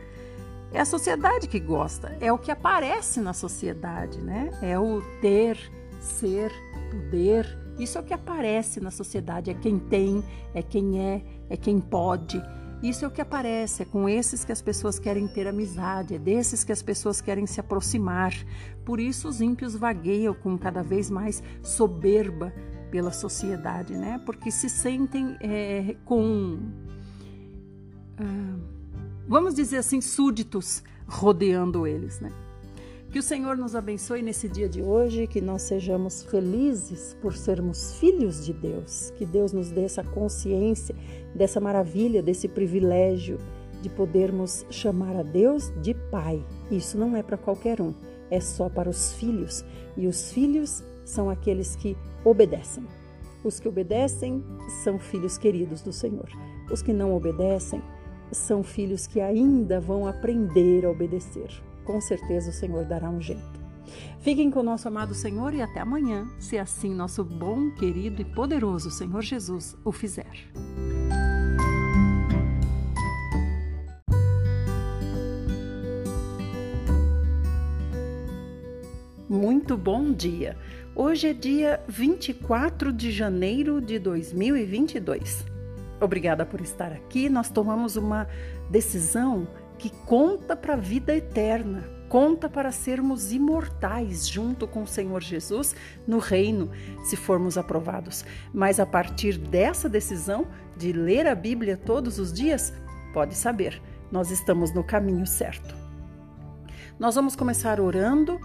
é 0.72 0.80
a 0.80 0.84
sociedade 0.84 1.48
que 1.48 1.60
gosta, 1.60 2.16
é 2.20 2.32
o 2.32 2.38
que 2.38 2.50
aparece 2.50 3.20
na 3.20 3.32
sociedade, 3.32 4.18
né? 4.20 4.50
É 4.62 4.78
o 4.78 5.02
ter, 5.20 5.58
ser, 6.00 6.50
poder. 6.90 7.58
Isso 7.78 7.98
é 7.98 8.00
o 8.00 8.04
que 8.04 8.14
aparece 8.14 8.80
na 8.80 8.90
sociedade, 8.90 9.50
é 9.50 9.54
quem 9.54 9.78
tem, 9.78 10.24
é 10.54 10.62
quem 10.62 10.98
é, 10.98 11.22
é 11.50 11.56
quem 11.56 11.78
pode. 11.78 12.42
Isso 12.82 13.04
é 13.04 13.08
o 13.08 13.10
que 13.10 13.20
aparece, 13.20 13.82
é 13.82 13.84
com 13.84 14.08
esses 14.08 14.44
que 14.44 14.50
as 14.50 14.60
pessoas 14.60 14.98
querem 14.98 15.28
ter 15.28 15.46
amizade, 15.46 16.16
é 16.16 16.18
desses 16.18 16.64
que 16.64 16.72
as 16.72 16.82
pessoas 16.82 17.20
querem 17.20 17.46
se 17.46 17.60
aproximar. 17.60 18.32
Por 18.84 18.98
isso 18.98 19.28
os 19.28 19.40
ímpios 19.40 19.76
vagueiam 19.76 20.34
com 20.34 20.58
cada 20.58 20.82
vez 20.82 21.08
mais 21.08 21.42
soberba 21.62 22.52
pela 22.90 23.12
sociedade, 23.12 23.94
né? 23.94 24.20
Porque 24.26 24.50
se 24.50 24.68
sentem 24.68 25.36
é, 25.40 25.94
com, 26.04 26.58
ah, 28.18 28.71
vamos 29.26 29.54
dizer 29.54 29.78
assim, 29.78 30.00
súditos 30.00 30.82
rodeando 31.06 31.86
eles, 31.86 32.20
né? 32.20 32.32
Que 33.10 33.18
o 33.18 33.22
Senhor 33.22 33.58
nos 33.58 33.76
abençoe 33.76 34.22
nesse 34.22 34.48
dia 34.48 34.66
de 34.66 34.80
hoje, 34.80 35.26
que 35.26 35.38
nós 35.38 35.62
sejamos 35.62 36.22
felizes 36.22 37.14
por 37.20 37.36
sermos 37.36 37.94
filhos 37.96 38.42
de 38.42 38.54
Deus, 38.54 39.12
que 39.18 39.26
Deus 39.26 39.52
nos 39.52 39.70
dê 39.70 39.84
essa 39.84 40.02
consciência 40.02 40.96
dessa 41.34 41.60
maravilha, 41.60 42.22
desse 42.22 42.48
privilégio 42.48 43.38
de 43.82 43.90
podermos 43.90 44.64
chamar 44.70 45.14
a 45.14 45.22
Deus 45.22 45.70
de 45.82 45.92
Pai. 45.92 46.42
Isso 46.70 46.96
não 46.96 47.14
é 47.14 47.22
para 47.22 47.36
qualquer 47.36 47.82
um, 47.82 47.92
é 48.30 48.40
só 48.40 48.70
para 48.70 48.88
os 48.88 49.12
filhos, 49.12 49.62
e 49.94 50.06
os 50.06 50.32
filhos 50.32 50.82
são 51.04 51.28
aqueles 51.28 51.76
que 51.76 51.94
obedecem. 52.24 52.86
Os 53.44 53.60
que 53.60 53.68
obedecem 53.68 54.42
são 54.82 54.98
filhos 54.98 55.36
queridos 55.36 55.82
do 55.82 55.92
Senhor. 55.92 56.30
Os 56.70 56.80
que 56.80 56.94
não 56.94 57.14
obedecem 57.14 57.82
são 58.32 58.62
filhos 58.62 59.06
que 59.06 59.20
ainda 59.20 59.80
vão 59.80 60.06
aprender 60.06 60.84
a 60.84 60.90
obedecer 60.90 61.62
com 61.84 62.00
certeza 62.00 62.50
o 62.50 62.52
Senhor 62.52 62.84
dará 62.84 63.08
um 63.10 63.20
jeito. 63.20 63.62
Fiquem 64.20 64.50
com 64.50 64.60
o 64.60 64.64
nosso 64.64 64.88
amado 64.88 65.14
Senhor 65.14 65.52
e 65.52 65.60
até 65.60 65.80
amanhã, 65.80 66.26
se 66.38 66.56
assim 66.56 66.94
nosso 66.94 67.24
bom, 67.24 67.70
querido 67.72 68.22
e 68.22 68.24
poderoso 68.24 68.90
Senhor 68.90 69.20
Jesus 69.22 69.76
o 69.84 69.92
fizer. 69.92 70.30
Muito 79.28 79.76
bom 79.76 80.12
dia! 80.12 80.56
Hoje 80.94 81.28
é 81.28 81.32
dia 81.32 81.82
24 81.88 82.92
de 82.92 83.10
janeiro 83.10 83.80
de 83.80 83.98
2022. 83.98 85.51
Obrigada 86.02 86.44
por 86.44 86.60
estar 86.60 86.90
aqui. 86.92 87.28
Nós 87.28 87.48
tomamos 87.48 87.94
uma 87.96 88.26
decisão 88.68 89.46
que 89.78 89.88
conta 90.04 90.56
para 90.56 90.74
a 90.74 90.76
vida 90.76 91.14
eterna, 91.14 91.84
conta 92.08 92.48
para 92.48 92.72
sermos 92.72 93.32
imortais 93.32 94.28
junto 94.28 94.66
com 94.66 94.82
o 94.82 94.86
Senhor 94.86 95.22
Jesus 95.22 95.76
no 96.04 96.18
reino, 96.18 96.70
se 97.04 97.14
formos 97.14 97.56
aprovados. 97.56 98.24
Mas 98.52 98.80
a 98.80 98.86
partir 98.86 99.38
dessa 99.38 99.88
decisão 99.88 100.48
de 100.76 100.92
ler 100.92 101.24
a 101.28 101.36
Bíblia 101.36 101.76
todos 101.76 102.18
os 102.18 102.32
dias, 102.32 102.72
pode 103.14 103.36
saber, 103.36 103.80
nós 104.10 104.32
estamos 104.32 104.74
no 104.74 104.82
caminho 104.82 105.26
certo. 105.26 105.72
Nós 106.98 107.14
vamos 107.14 107.36
começar 107.36 107.80
orando 107.80 108.40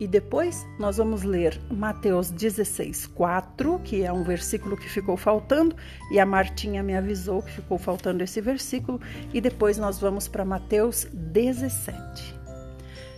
e 0.00 0.06
depois 0.06 0.66
nós 0.78 0.96
vamos 0.98 1.22
ler 1.22 1.60
Mateus 1.70 2.30
16, 2.30 3.06
4, 3.08 3.80
que 3.84 4.02
é 4.02 4.12
um 4.12 4.22
versículo 4.22 4.76
que 4.76 4.88
ficou 4.88 5.16
faltando, 5.16 5.74
e 6.10 6.20
a 6.20 6.26
Martinha 6.26 6.82
me 6.82 6.96
avisou 6.96 7.42
que 7.42 7.52
ficou 7.52 7.78
faltando 7.78 8.22
esse 8.22 8.40
versículo, 8.40 9.00
e 9.32 9.40
depois 9.40 9.76
nós 9.76 9.98
vamos 9.98 10.28
para 10.28 10.44
Mateus 10.44 11.06
17. 11.12 12.38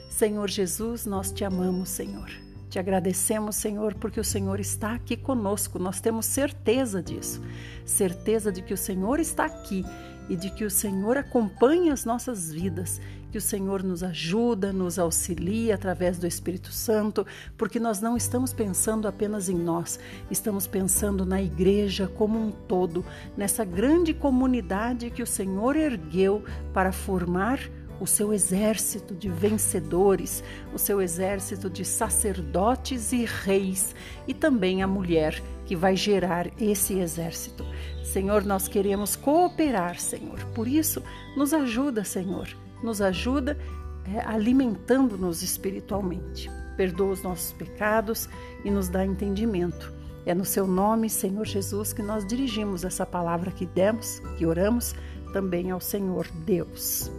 Senhor 0.09 0.49
Jesus, 0.49 1.07
nós 1.07 1.33
te 1.33 1.45
amamos, 1.45 1.89
Senhor. 1.89 2.31
Te 2.69 2.79
agradecemos, 2.79 3.57
Senhor, 3.57 3.95
porque 3.95 4.21
o 4.21 4.25
Senhor 4.25 4.61
está 4.61 4.93
aqui 4.93 5.17
conosco. 5.17 5.79
Nós 5.79 6.01
temos 6.01 6.27
certeza 6.27 7.03
disso. 7.03 7.43
Certeza 7.85 8.53
de 8.53 8.63
que 8.63 8.73
o 8.73 8.77
Senhor 8.77 9.19
está 9.19 9.47
aqui 9.47 9.85
e 10.29 10.37
de 10.37 10.51
que 10.51 10.65
o 10.65 10.71
Senhor 10.71 11.17
acompanha 11.17 11.93
as 11.93 12.05
nossas 12.05 12.53
vidas 12.53 13.01
que 13.31 13.39
o 13.39 13.41
Senhor 13.41 13.83
nos 13.83 14.03
ajuda, 14.03 14.73
nos 14.73 14.99
auxilia 14.99 15.75
através 15.75 16.19
do 16.19 16.27
Espírito 16.27 16.73
Santo, 16.73 17.27
porque 17.57 17.79
nós 17.79 18.01
não 18.01 18.17
estamos 18.17 18.53
pensando 18.53 19.07
apenas 19.07 19.49
em 19.49 19.57
nós, 19.57 19.99
estamos 20.31 20.67
pensando 20.67 21.25
na 21.25 21.41
igreja 21.41 22.09
como 22.09 22.39
um 22.39 22.51
todo, 22.51 23.05
nessa 23.37 23.65
grande 23.65 24.13
comunidade 24.13 25.11
que 25.11 25.23
o 25.23 25.27
Senhor 25.27 25.77
ergueu 25.77 26.45
para 26.75 26.93
formar 26.93 27.61
o 28.01 28.07
seu 28.07 28.33
exército 28.33 29.15
de 29.15 29.29
vencedores, 29.29 30.43
o 30.73 30.79
seu 30.79 31.03
exército 31.03 31.69
de 31.69 31.85
sacerdotes 31.85 33.13
e 33.13 33.27
reis, 33.27 33.95
e 34.27 34.33
também 34.33 34.83
a 34.83 34.87
mulher 34.87 35.41
que 35.67 35.77
vai 35.77 35.95
gerar 35.95 36.51
esse 36.59 36.99
exército. 36.99 37.65
Senhor, 38.03 38.43
nós 38.45 38.67
queremos 38.67 39.15
cooperar, 39.15 40.01
Senhor. 40.01 40.43
Por 40.55 40.67
isso, 40.67 41.03
nos 41.37 41.53
ajuda, 41.53 42.03
Senhor 42.03 42.49
nos 42.83 43.01
ajuda 43.01 43.57
é, 44.05 44.21
alimentando-nos 44.21 45.43
espiritualmente. 45.43 46.51
Perdoa 46.77 47.13
os 47.13 47.23
nossos 47.23 47.53
pecados 47.53 48.29
e 48.65 48.71
nos 48.71 48.89
dá 48.89 49.05
entendimento. 49.05 49.93
É 50.25 50.35
no 50.35 50.45
seu 50.45 50.67
nome, 50.67 51.09
Senhor 51.09 51.47
Jesus, 51.47 51.93
que 51.93 52.03
nós 52.03 52.27
dirigimos 52.27 52.85
essa 52.85 53.07
palavra 53.07 53.51
que 53.51 53.67
demos, 53.67 54.21
que 54.37 54.47
oramos 54.47 54.95
também 55.33 55.71
ao 55.71 55.81
Senhor 55.81 56.27
Deus. 56.45 57.11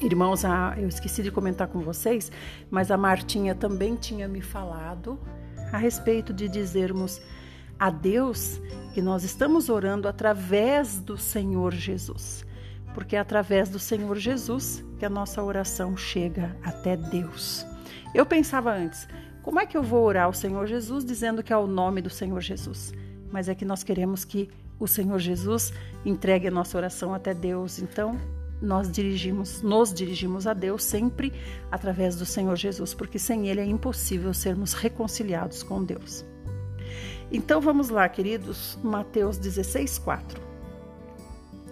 Irmãos, 0.00 0.42
eu 0.78 0.88
esqueci 0.88 1.22
de 1.22 1.30
comentar 1.30 1.68
com 1.68 1.80
vocês, 1.80 2.32
mas 2.70 2.90
a 2.90 2.96
Martinha 2.96 3.54
também 3.54 3.96
tinha 3.96 4.26
me 4.26 4.40
falado 4.40 5.18
a 5.72 5.76
respeito 5.76 6.32
de 6.32 6.48
dizermos 6.48 7.20
a 7.78 7.90
Deus 7.90 8.60
que 8.94 9.02
nós 9.02 9.24
estamos 9.24 9.68
orando 9.68 10.08
através 10.08 11.00
do 11.00 11.18
Senhor 11.18 11.72
Jesus 11.72 12.48
porque 12.94 13.16
é 13.16 13.18
através 13.18 13.68
do 13.68 13.78
Senhor 13.78 14.16
Jesus 14.16 14.84
que 14.98 15.04
a 15.04 15.10
nossa 15.10 15.42
oração 15.42 15.96
chega 15.96 16.56
até 16.62 16.96
Deus. 16.96 17.66
Eu 18.14 18.26
pensava 18.26 18.72
antes, 18.72 19.08
como 19.42 19.60
é 19.60 19.66
que 19.66 19.76
eu 19.76 19.82
vou 19.82 20.04
orar 20.04 20.24
ao 20.24 20.32
Senhor 20.32 20.66
Jesus 20.66 21.04
dizendo 21.04 21.42
que 21.42 21.52
é 21.52 21.56
o 21.56 21.66
nome 21.66 22.02
do 22.02 22.10
Senhor 22.10 22.40
Jesus? 22.40 22.92
Mas 23.30 23.48
é 23.48 23.54
que 23.54 23.64
nós 23.64 23.82
queremos 23.82 24.24
que 24.24 24.50
o 24.78 24.86
Senhor 24.86 25.18
Jesus 25.18 25.72
entregue 26.04 26.48
a 26.48 26.50
nossa 26.50 26.76
oração 26.76 27.14
até 27.14 27.32
Deus. 27.32 27.78
Então, 27.78 28.18
nós 28.60 28.90
dirigimos, 28.90 29.62
nos 29.62 29.92
dirigimos 29.92 30.46
a 30.46 30.52
Deus 30.52 30.84
sempre 30.84 31.32
através 31.70 32.16
do 32.16 32.26
Senhor 32.26 32.56
Jesus, 32.56 32.92
porque 32.92 33.18
sem 33.18 33.48
ele 33.48 33.60
é 33.60 33.64
impossível 33.64 34.34
sermos 34.34 34.72
reconciliados 34.72 35.62
com 35.62 35.82
Deus. 35.82 36.24
Então 37.32 37.60
vamos 37.60 37.88
lá, 37.88 38.08
queridos, 38.08 38.78
Mateus 38.82 39.38
16, 39.38 39.98
4. 39.98 40.49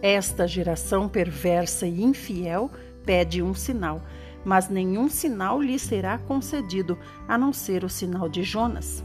Esta 0.01 0.47
geração 0.47 1.09
perversa 1.09 1.87
e 1.87 2.03
infiel 2.03 2.71
pede 3.05 3.43
um 3.43 3.53
sinal, 3.53 4.01
mas 4.45 4.69
nenhum 4.69 5.09
sinal 5.09 5.61
lhe 5.61 5.79
será 5.79 6.19
concedido, 6.19 6.97
a 7.27 7.37
não 7.37 7.53
ser 7.53 7.85
o 7.85 7.89
sinal 7.89 8.29
de 8.29 8.45
Jonas. 8.45 9.05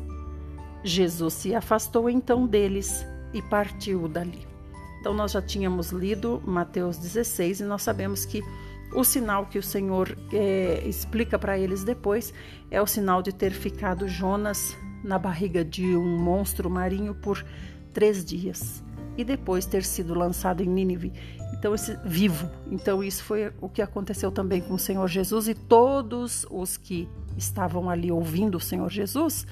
Jesus 0.83 1.33
se 1.33 1.55
afastou 1.55 2.09
então 2.09 2.45
deles 2.45 3.05
e 3.33 3.41
partiu 3.41 4.07
dali. 4.07 4.45
Então, 4.99 5.13
nós 5.13 5.31
já 5.31 5.41
tínhamos 5.41 5.89
lido 5.89 6.41
Mateus 6.45 6.97
16 6.97 7.61
e 7.61 7.63
nós 7.63 7.81
sabemos 7.81 8.25
que 8.25 8.41
o 8.93 9.03
sinal 9.03 9.47
que 9.47 9.57
o 9.57 9.63
Senhor 9.63 10.15
é, 10.31 10.83
explica 10.85 11.39
para 11.39 11.57
eles 11.57 11.83
depois 11.83 12.31
é 12.69 12.79
o 12.81 12.85
sinal 12.85 13.23
de 13.23 13.33
ter 13.33 13.51
ficado 13.51 14.07
Jonas 14.07 14.77
na 15.03 15.17
barriga 15.17 15.65
de 15.65 15.95
um 15.97 16.17
monstro 16.17 16.69
marinho 16.69 17.15
por 17.15 17.43
três 17.91 18.23
dias 18.23 18.83
e 19.17 19.23
depois 19.23 19.65
ter 19.65 19.83
sido 19.83 20.13
lançado 20.13 20.61
em 20.61 20.67
Nínive. 20.67 21.13
Então, 21.53 21.73
esse 21.73 21.97
vivo. 22.03 22.49
Então, 22.69 23.03
isso 23.03 23.23
foi 23.23 23.53
o 23.61 23.69
que 23.69 23.81
aconteceu 23.81 24.31
também 24.31 24.61
com 24.61 24.73
o 24.73 24.79
Senhor 24.79 25.07
Jesus 25.07 25.47
e 25.47 25.53
todos 25.53 26.45
os 26.49 26.77
que 26.77 27.07
estavam 27.37 27.89
ali 27.89 28.11
ouvindo 28.11 28.55
o 28.55 28.61
Senhor 28.61 28.89
Jesus 28.89 29.45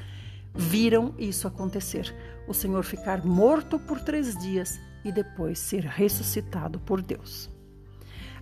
viram 0.54 1.14
isso 1.18 1.48
acontecer. 1.48 2.14
O 2.48 2.54
Senhor 2.54 2.84
ficar 2.84 3.26
morto 3.26 3.80
por 3.80 4.02
três 4.02 4.38
dias 4.38 4.80
e 5.06 5.12
depois 5.12 5.60
ser 5.60 5.84
ressuscitado 5.84 6.80
por 6.80 7.02
Deus. 7.02 7.50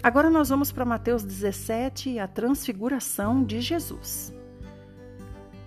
Agora 0.01 0.29
nós 0.29 0.49
vamos 0.49 0.71
para 0.71 0.85
Mateus 0.85 1.23
17 1.23 2.11
e 2.11 2.19
a 2.19 2.27
transfiguração 2.27 3.43
de 3.43 3.59
Jesus. 3.59 4.33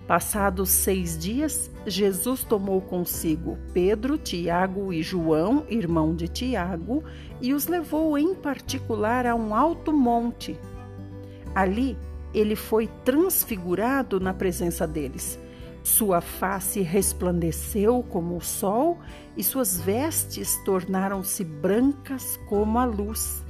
Passados 0.07 0.69
seis 0.69 1.17
dias, 1.17 1.71
Jesus 1.87 2.43
tomou 2.43 2.81
consigo 2.81 3.57
Pedro, 3.73 4.17
Tiago 4.17 4.91
e 4.91 5.01
João, 5.01 5.65
irmão 5.69 6.13
de 6.13 6.27
Tiago, 6.27 7.03
e 7.41 7.53
os 7.53 7.67
levou 7.67 8.17
em 8.17 8.35
particular 8.35 9.25
a 9.25 9.33
um 9.33 9.55
alto 9.55 9.93
monte. 9.93 10.59
Ali 11.55 11.97
ele 12.33 12.55
foi 12.55 12.87
transfigurado 13.05 14.19
na 14.19 14.33
presença 14.33 14.85
deles. 14.85 15.39
Sua 15.83 16.19
face 16.19 16.81
resplandeceu 16.81 18.03
como 18.09 18.37
o 18.37 18.41
sol 18.41 18.99
e 19.37 19.43
suas 19.43 19.79
vestes 19.79 20.57
tornaram-se 20.65 21.45
brancas 21.45 22.37
como 22.47 22.77
a 22.77 22.85
luz. 22.85 23.43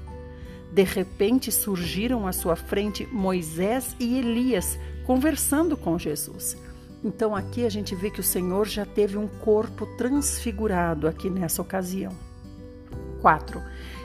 De 0.71 0.83
repente 0.83 1.51
surgiram 1.51 2.27
à 2.27 2.31
sua 2.31 2.55
frente 2.55 3.07
Moisés 3.11 3.95
e 3.99 4.17
Elias 4.17 4.77
conversando 5.05 5.75
com 5.75 5.97
Jesus. 5.97 6.57
Então 7.03 7.35
aqui 7.35 7.65
a 7.65 7.69
gente 7.69 7.95
vê 7.95 8.09
que 8.09 8.21
o 8.21 8.23
Senhor 8.23 8.67
já 8.67 8.85
teve 8.85 9.17
um 9.17 9.27
corpo 9.27 9.85
transfigurado 9.97 11.07
aqui 11.07 11.29
nessa 11.29 11.61
ocasião. 11.61 12.11
4. 13.21 13.61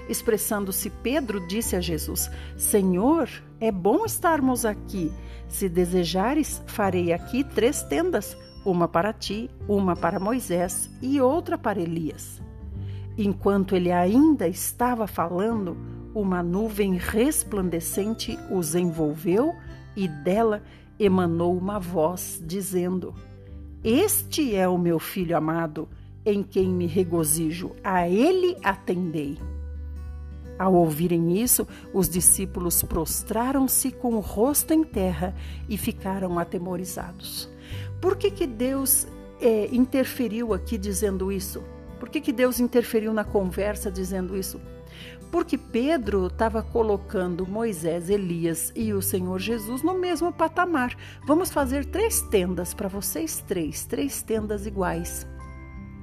Expressando-se, 0.08 0.90
Pedro 0.90 1.46
disse 1.46 1.76
a 1.76 1.80
Jesus: 1.80 2.30
Senhor, 2.56 3.28
é 3.60 3.70
bom 3.70 4.04
estarmos 4.04 4.64
aqui. 4.64 5.12
Se 5.48 5.68
desejares, 5.68 6.62
farei 6.66 7.12
aqui 7.12 7.44
três 7.44 7.82
tendas: 7.82 8.36
uma 8.64 8.88
para 8.88 9.12
ti, 9.12 9.50
uma 9.68 9.94
para 9.94 10.18
Moisés 10.18 10.90
e 11.02 11.20
outra 11.20 11.58
para 11.58 11.80
Elias. 11.80 12.40
Enquanto 13.16 13.74
ele 13.74 13.90
ainda 13.90 14.46
estava 14.46 15.06
falando, 15.06 15.76
uma 16.14 16.42
nuvem 16.42 16.96
resplandecente 16.96 18.38
os 18.50 18.74
envolveu 18.74 19.54
e 19.96 20.06
dela 20.06 20.62
emanou 20.98 21.56
uma 21.56 21.78
voz 21.78 22.42
dizendo: 22.44 23.14
Este 23.82 24.54
é 24.54 24.68
o 24.68 24.78
meu 24.78 24.98
filho 24.98 25.36
amado, 25.36 25.88
em 26.24 26.42
quem 26.42 26.68
me 26.68 26.86
regozijo, 26.86 27.72
a 27.82 28.08
ele 28.08 28.56
atendei. 28.62 29.38
Ao 30.58 30.74
ouvirem 30.74 31.40
isso, 31.40 31.66
os 31.94 32.08
discípulos 32.08 32.82
prostraram-se 32.82 33.92
com 33.92 34.14
o 34.14 34.20
rosto 34.20 34.74
em 34.74 34.82
terra 34.82 35.34
e 35.68 35.78
ficaram 35.78 36.38
atemorizados. 36.38 37.48
Por 38.00 38.16
que, 38.16 38.30
que 38.30 38.46
Deus 38.46 39.06
é, 39.40 39.68
interferiu 39.72 40.52
aqui 40.52 40.76
dizendo 40.76 41.30
isso? 41.30 41.62
Por 42.00 42.08
que, 42.08 42.20
que 42.20 42.32
Deus 42.32 42.58
interferiu 42.58 43.12
na 43.12 43.24
conversa 43.24 43.90
dizendo 43.90 44.36
isso? 44.36 44.60
Porque 45.30 45.58
Pedro 45.58 46.26
estava 46.28 46.62
colocando 46.62 47.46
Moisés, 47.46 48.08
Elias 48.08 48.72
e 48.74 48.92
o 48.92 49.02
Senhor 49.02 49.38
Jesus 49.38 49.82
no 49.82 49.94
mesmo 49.94 50.32
patamar. 50.32 50.96
Vamos 51.26 51.50
fazer 51.50 51.84
três 51.84 52.22
tendas 52.22 52.72
para 52.72 52.88
vocês 52.88 53.44
três, 53.46 53.84
três 53.84 54.22
tendas 54.22 54.66
iguais. 54.66 55.26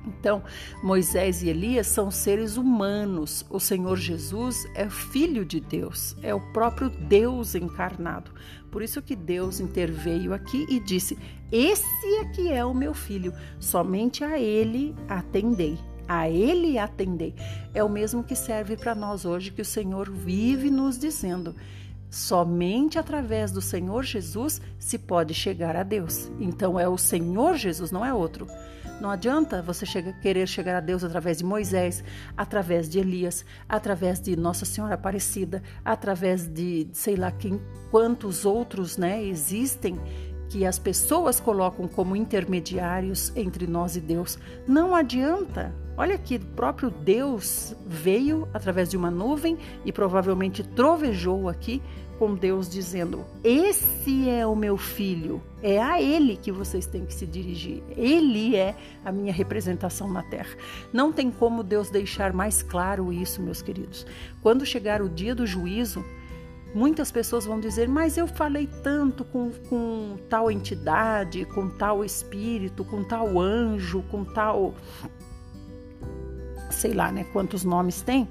Então, 0.07 0.43
Moisés 0.83 1.41
e 1.41 1.49
Elias 1.49 1.87
são 1.87 2.11
seres 2.11 2.57
humanos. 2.57 3.45
O 3.49 3.59
Senhor 3.59 3.97
Jesus 3.97 4.65
é 4.75 4.89
filho 4.89 5.43
de 5.43 5.59
Deus, 5.59 6.15
é 6.21 6.33
o 6.33 6.39
próprio 6.53 6.89
Deus 6.89 7.55
encarnado. 7.55 8.31
Por 8.71 8.83
isso 8.83 9.01
que 9.01 9.15
Deus 9.15 9.59
interveio 9.59 10.33
aqui 10.33 10.65
e 10.69 10.79
disse: 10.79 11.17
Esse 11.51 12.17
aqui 12.21 12.51
é 12.51 12.63
o 12.63 12.73
meu 12.73 12.93
filho, 12.93 13.33
somente 13.59 14.23
a 14.23 14.39
ele 14.39 14.95
atendei. 15.09 15.77
A 16.07 16.29
ele 16.29 16.77
atendei. 16.77 17.33
É 17.73 17.83
o 17.83 17.89
mesmo 17.89 18.23
que 18.23 18.35
serve 18.35 18.77
para 18.77 18.95
nós 18.95 19.25
hoje, 19.25 19.51
que 19.51 19.61
o 19.61 19.65
Senhor 19.65 20.09
vive 20.09 20.69
nos 20.69 20.97
dizendo. 20.97 21.55
Somente 22.09 22.97
através 22.97 23.51
do 23.51 23.61
Senhor 23.61 24.03
Jesus 24.03 24.61
se 24.79 24.97
pode 24.97 25.33
chegar 25.33 25.75
a 25.75 25.83
Deus. 25.83 26.31
Então 26.39 26.79
é 26.79 26.87
o 26.87 26.97
Senhor 26.97 27.55
Jesus, 27.57 27.91
não 27.91 28.05
é 28.05 28.13
outro. 28.13 28.47
Não 29.01 29.09
adianta 29.09 29.61
você 29.61 29.85
querer 30.21 30.47
chegar 30.47 30.77
a 30.77 30.79
Deus 30.79 31.03
através 31.03 31.37
de 31.37 31.43
Moisés, 31.43 32.03
através 32.37 32.87
de 32.87 32.99
Elias, 32.99 33.43
através 33.67 34.21
de 34.21 34.35
Nossa 34.37 34.63
Senhora 34.63 34.93
Aparecida, 34.93 35.61
através 35.83 36.47
de 36.47 36.87
sei 36.93 37.17
lá 37.17 37.31
quem, 37.31 37.59
quantos 37.91 38.45
outros 38.45 38.95
né, 38.95 39.21
existem 39.21 39.99
que 40.49 40.65
as 40.65 40.79
pessoas 40.79 41.39
colocam 41.39 41.87
como 41.87 42.15
intermediários 42.15 43.33
entre 43.35 43.67
nós 43.67 43.97
e 43.97 43.99
Deus. 43.99 44.39
Não 44.65 44.95
adianta. 44.95 45.73
Olha 45.97 46.17
que 46.17 46.35
o 46.35 46.39
próprio 46.39 46.89
Deus 46.89 47.73
veio 47.85 48.47
através 48.53 48.89
de 48.89 48.97
uma 48.97 49.09
nuvem 49.09 49.57
e 49.85 49.91
provavelmente 49.91 50.61
trovejou 50.63 51.47
aqui 51.47 51.81
com 52.17 52.35
Deus 52.35 52.69
dizendo: 52.69 53.25
Esse 53.43 54.29
é 54.29 54.45
o 54.45 54.55
meu 54.55 54.77
filho, 54.77 55.41
é 55.61 55.81
a 55.81 56.01
ele 56.01 56.37
que 56.37 56.51
vocês 56.51 56.85
têm 56.85 57.05
que 57.05 57.13
se 57.13 57.25
dirigir. 57.25 57.83
Ele 57.89 58.55
é 58.55 58.75
a 59.03 59.11
minha 59.11 59.33
representação 59.33 60.11
na 60.11 60.23
terra. 60.23 60.55
Não 60.91 61.11
tem 61.11 61.31
como 61.31 61.63
Deus 61.63 61.89
deixar 61.89 62.33
mais 62.33 62.61
claro 62.61 63.11
isso, 63.11 63.41
meus 63.41 63.61
queridos. 63.61 64.05
Quando 64.41 64.65
chegar 64.65 65.01
o 65.01 65.09
dia 65.09 65.35
do 65.35 65.45
juízo, 65.45 66.03
muitas 66.73 67.11
pessoas 67.11 67.45
vão 67.45 67.59
dizer: 67.59 67.87
Mas 67.87 68.17
eu 68.17 68.27
falei 68.27 68.67
tanto 68.83 69.23
com, 69.23 69.51
com 69.69 70.17
tal 70.29 70.51
entidade, 70.51 71.45
com 71.45 71.69
tal 71.69 72.03
espírito, 72.03 72.83
com 72.83 73.03
tal 73.03 73.39
anjo, 73.39 74.03
com 74.11 74.23
tal. 74.23 74.75
Sei 76.75 76.93
lá, 76.93 77.11
né? 77.11 77.25
Quantos 77.31 77.63
nomes 77.63 78.01
tem 78.01 78.27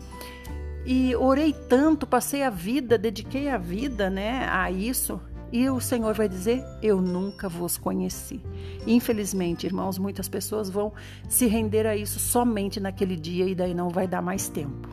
e 0.87 1.17
orei 1.17 1.55
tanto, 1.69 2.07
passei 2.07 2.43
a 2.43 2.51
vida, 2.51 2.99
dediquei 2.99 3.49
a 3.49 3.57
vida, 3.57 4.11
né, 4.11 4.47
a 4.51 4.71
isso. 4.71 5.19
E 5.51 5.69
o 5.71 5.81
Senhor 5.81 6.13
vai 6.15 6.29
dizer: 6.29 6.63
Eu 6.83 7.01
nunca 7.01 7.49
vos 7.49 7.79
conheci. 7.79 8.41
Infelizmente, 8.87 9.67
irmãos, 9.67 9.99
muitas 9.99 10.29
pessoas 10.29 10.69
vão 10.69 10.93
se 11.29 11.47
render 11.47 11.87
a 11.87 11.97
isso 11.97 12.19
somente 12.19 12.81
naquele 12.81 13.17
dia 13.17 13.47
e 13.47 13.55
daí 13.55 13.73
não 13.73 13.89
vai 13.89 14.07
dar 14.07 14.21
mais 14.21 14.49
tempo. 14.49 14.89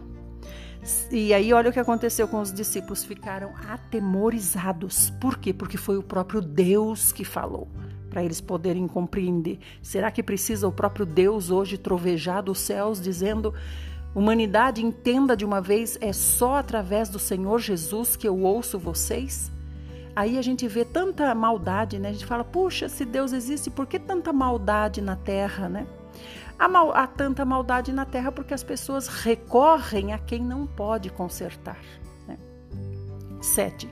E 1.12 1.34
aí, 1.34 1.52
olha 1.54 1.70
o 1.70 1.74
que 1.74 1.80
aconteceu 1.80 2.28
com 2.28 2.40
os 2.40 2.54
discípulos: 2.54 3.04
ficaram 3.04 3.54
atemorizados. 3.68 5.10
Por 5.20 5.38
quê? 5.38 5.52
Porque 5.52 5.78
foi 5.78 5.98
o 5.98 6.04
próprio 6.04 6.42
Deus 6.42 7.12
que 7.12 7.26
falou, 7.26 7.68
para 8.12 8.24
eles 8.24 8.40
poderem 8.42 8.88
compreender. 8.88 9.58
Será 9.82 10.12
que 10.12 10.22
precisa 10.22 10.68
o 10.68 10.72
próprio 10.72 11.06
Deus 11.06 11.50
hoje 11.50 11.78
trovejar 11.78 12.44
dos 12.44 12.60
céus 12.60 13.02
dizendo: 13.02 13.54
Humanidade, 14.14 14.86
entenda 14.86 15.36
de 15.36 15.46
uma 15.46 15.62
vez, 15.62 15.98
é 16.02 16.12
só 16.12 16.58
através 16.58 17.08
do 17.10 17.18
Senhor 17.18 17.60
Jesus 17.60 18.18
que 18.18 18.28
eu 18.28 18.42
ouço 18.42 18.78
vocês? 18.78 19.50
Aí 20.14 20.38
a 20.38 20.42
gente 20.42 20.68
vê 20.68 20.84
tanta 20.84 21.34
maldade, 21.34 21.98
né? 21.98 22.10
A 22.10 22.12
gente 22.12 22.26
fala, 22.26 22.44
puxa, 22.44 22.90
se 22.90 23.06
Deus 23.06 23.32
existe, 23.32 23.70
por 23.70 23.88
que 23.88 23.98
tanta 23.98 24.34
maldade 24.34 25.02
na 25.02 25.16
terra, 25.16 25.70
né? 25.70 25.88
Há, 26.60 26.68
mal, 26.68 26.94
há 26.94 27.08
tanta 27.08 27.46
maldade 27.46 27.94
na 27.94 28.06
terra 28.06 28.32
porque 28.32 28.54
as 28.54 28.64
pessoas 28.64 29.08
recorrem 29.08 30.12
a 30.12 30.20
quem 30.20 30.44
não 30.44 30.68
pode 30.68 31.10
consertar. 31.10 31.80
Né? 32.28 32.38
7. 33.42 33.90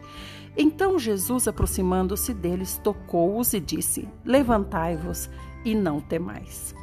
Então 0.62 1.00
Jesus, 1.00 1.48
aproximando-se 1.48 2.34
deles, 2.34 2.78
tocou-os 2.84 3.54
e 3.54 3.62
disse: 3.62 4.10
Levantai-vos 4.26 5.30
e 5.64 5.74
não 5.74 6.02
temais. 6.02 6.76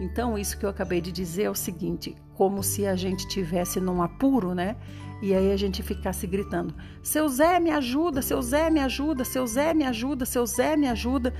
Então, 0.00 0.38
isso 0.38 0.58
que 0.58 0.64
eu 0.64 0.70
acabei 0.70 0.98
de 1.02 1.12
dizer 1.12 1.42
é 1.42 1.50
o 1.50 1.54
seguinte: 1.54 2.16
como 2.32 2.62
se 2.62 2.86
a 2.86 2.96
gente 2.96 3.28
tivesse 3.28 3.80
num 3.80 4.00
apuro, 4.00 4.54
né? 4.54 4.76
E 5.20 5.34
aí 5.34 5.52
a 5.52 5.56
gente 5.58 5.82
ficasse 5.82 6.26
gritando: 6.26 6.74
Seu 7.02 7.28
Zé, 7.28 7.60
me 7.60 7.70
ajuda, 7.70 8.22
seu 8.22 8.40
Zé, 8.40 8.70
me 8.70 8.80
ajuda, 8.80 9.24
seu 9.26 9.46
Zé, 9.46 9.74
me 9.74 9.84
ajuda, 9.84 10.24
seu 10.24 10.46
Zé, 10.46 10.74
me 10.74 10.88
ajuda. 10.88 11.34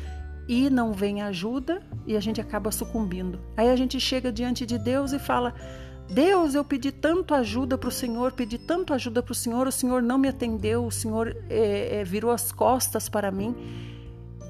E 0.47 0.69
não 0.69 0.93
vem 0.93 1.23
ajuda 1.23 1.83
e 2.07 2.17
a 2.17 2.21
gente 2.21 2.41
acaba 2.41 2.71
sucumbindo. 2.71 3.39
Aí 3.55 3.69
a 3.69 3.77
gente 3.77 4.01
chega 4.01 4.33
diante 4.33 4.67
de 4.67 4.79
Deus 4.79 5.13
e 5.13 5.19
fala: 5.19 5.55
Deus, 6.11 6.55
eu 6.55 6.65
pedi 6.65 6.91
tanto 6.91 7.35
ajuda 7.35 7.77
para 7.77 7.89
o 7.89 7.93
Senhor, 7.93 8.33
pedi 8.33 8.57
tanto 8.57 8.95
ajuda 8.95 9.23
para 9.23 9.33
o 9.33 9.35
Senhor, 9.35 9.67
o 9.67 9.73
Senhor 9.73 10.03
não 10.03 10.17
me 10.17 10.29
atendeu, 10.29 10.87
o 10.87 10.91
Senhor 10.91 11.37
é, 11.51 12.01
é, 12.01 12.05
virou 12.05 12.31
as 12.31 12.51
costas 12.51 13.09
para 13.09 13.31
mim. 13.31 13.55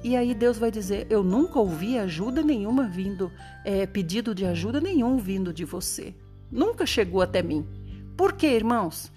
E 0.01 0.15
aí 0.15 0.33
Deus 0.33 0.57
vai 0.57 0.71
dizer: 0.71 1.05
Eu 1.09 1.21
nunca 1.21 1.59
ouvi 1.59 1.97
ajuda 1.97 2.41
nenhuma 2.41 2.87
vindo, 2.87 3.29
é, 3.65 3.85
pedido 3.85 4.33
de 4.33 4.45
ajuda 4.45 4.79
nenhum 4.79 5.17
vindo 5.17 5.53
de 5.53 5.65
você. 5.65 6.15
Nunca 6.49 6.85
chegou 6.85 7.21
até 7.21 7.43
mim. 7.43 7.67
Por 8.15 8.33
quê, 8.33 8.47
irmãos? 8.47 9.11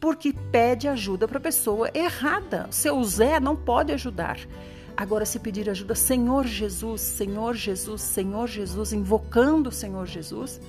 Porque 0.00 0.34
pede 0.50 0.88
ajuda 0.88 1.28
para 1.28 1.38
a 1.38 1.40
pessoa 1.40 1.88
errada. 1.94 2.66
Seu 2.70 3.02
Zé 3.04 3.38
não 3.38 3.54
pode 3.54 3.92
ajudar. 3.92 4.38
Agora, 4.96 5.24
se 5.24 5.38
pedir 5.38 5.70
ajuda, 5.70 5.94
Senhor 5.94 6.44
Jesus, 6.46 7.00
Senhor 7.00 7.54
Jesus, 7.54 8.00
Senhor 8.00 8.46
Jesus, 8.48 8.92
invocando 8.92 9.68
o 9.68 9.72
Senhor 9.72 10.06
Jesus, 10.06 10.60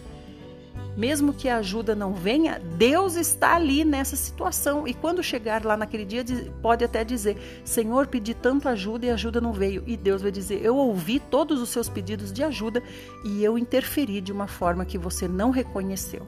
mesmo 0.96 1.34
que 1.34 1.50
a 1.50 1.58
ajuda 1.58 1.94
não 1.94 2.14
venha, 2.14 2.60
Deus 2.78 3.16
está 3.16 3.56
ali 3.56 3.84
nessa 3.84 4.16
situação. 4.16 4.88
E 4.88 4.94
quando 4.94 5.22
chegar 5.22 5.66
lá 5.66 5.76
naquele 5.76 6.06
dia, 6.06 6.24
pode 6.62 6.86
até 6.86 7.04
dizer: 7.04 7.38
Senhor, 7.66 8.08
pedi 8.08 8.34
tanto 8.34 8.70
ajuda 8.70 9.06
e 9.06 9.10
a 9.10 9.14
ajuda 9.16 9.42
não 9.42 9.52
veio. 9.52 9.84
E 9.86 9.98
Deus 9.98 10.22
vai 10.22 10.32
dizer: 10.32 10.64
Eu 10.64 10.78
ouvi 10.78 11.20
todos 11.20 11.62
os 11.62 11.70
seus 11.70 11.90
pedidos 11.90 12.32
de 12.32 12.44
ajuda 12.44 12.82
e 13.26 13.44
eu 13.44 13.58
interferi 13.58 14.22
de 14.22 14.32
uma 14.32 14.48
forma 14.48 14.86
que 14.86 14.98
você 14.98 15.28
não 15.28 15.52
reconheceu. 15.52 16.26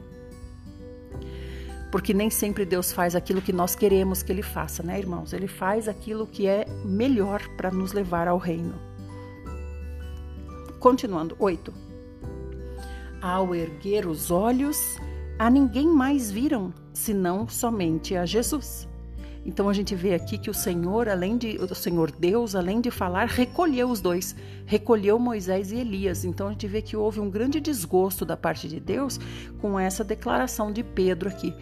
Porque 1.90 2.12
nem 2.12 2.28
sempre 2.28 2.66
Deus 2.66 2.92
faz 2.92 3.16
aquilo 3.16 3.40
que 3.40 3.52
nós 3.52 3.74
queremos 3.74 4.22
que 4.22 4.30
Ele 4.30 4.42
faça, 4.42 4.82
né, 4.82 4.98
irmãos? 4.98 5.32
Ele 5.32 5.48
faz 5.48 5.88
aquilo 5.88 6.26
que 6.26 6.46
é 6.46 6.66
melhor 6.84 7.40
para 7.56 7.70
nos 7.70 7.94
levar 7.94 8.28
ao 8.28 8.36
reino. 8.36 8.74
Continuando, 10.78 11.34
8. 11.38 11.87
Ao 13.20 13.52
erguer 13.52 14.06
os 14.06 14.30
olhos, 14.30 14.96
a 15.38 15.50
ninguém 15.50 15.88
mais 15.88 16.30
viram, 16.30 16.72
senão 16.92 17.48
somente 17.48 18.14
a 18.14 18.24
Jesus. 18.24 18.88
Então 19.44 19.68
a 19.68 19.72
gente 19.72 19.94
vê 19.94 20.14
aqui 20.14 20.36
que 20.36 20.50
o 20.50 20.54
Senhor, 20.54 21.08
além 21.08 21.36
de 21.36 21.56
o 21.56 21.74
Senhor 21.74 22.12
Deus, 22.12 22.54
além 22.54 22.80
de 22.80 22.90
falar, 22.90 23.26
recolheu 23.26 23.88
os 23.88 24.00
dois, 24.00 24.36
recolheu 24.66 25.18
Moisés 25.18 25.72
e 25.72 25.76
Elias. 25.76 26.24
Então 26.24 26.48
a 26.48 26.50
gente 26.50 26.66
vê 26.68 26.82
que 26.82 26.96
houve 26.96 27.18
um 27.18 27.30
grande 27.30 27.60
desgosto 27.60 28.24
da 28.24 28.36
parte 28.36 28.68
de 28.68 28.78
Deus 28.78 29.18
com 29.60 29.80
essa 29.80 30.04
declaração 30.04 30.70
de 30.70 30.84
Pedro 30.84 31.28
aqui. 31.28 31.54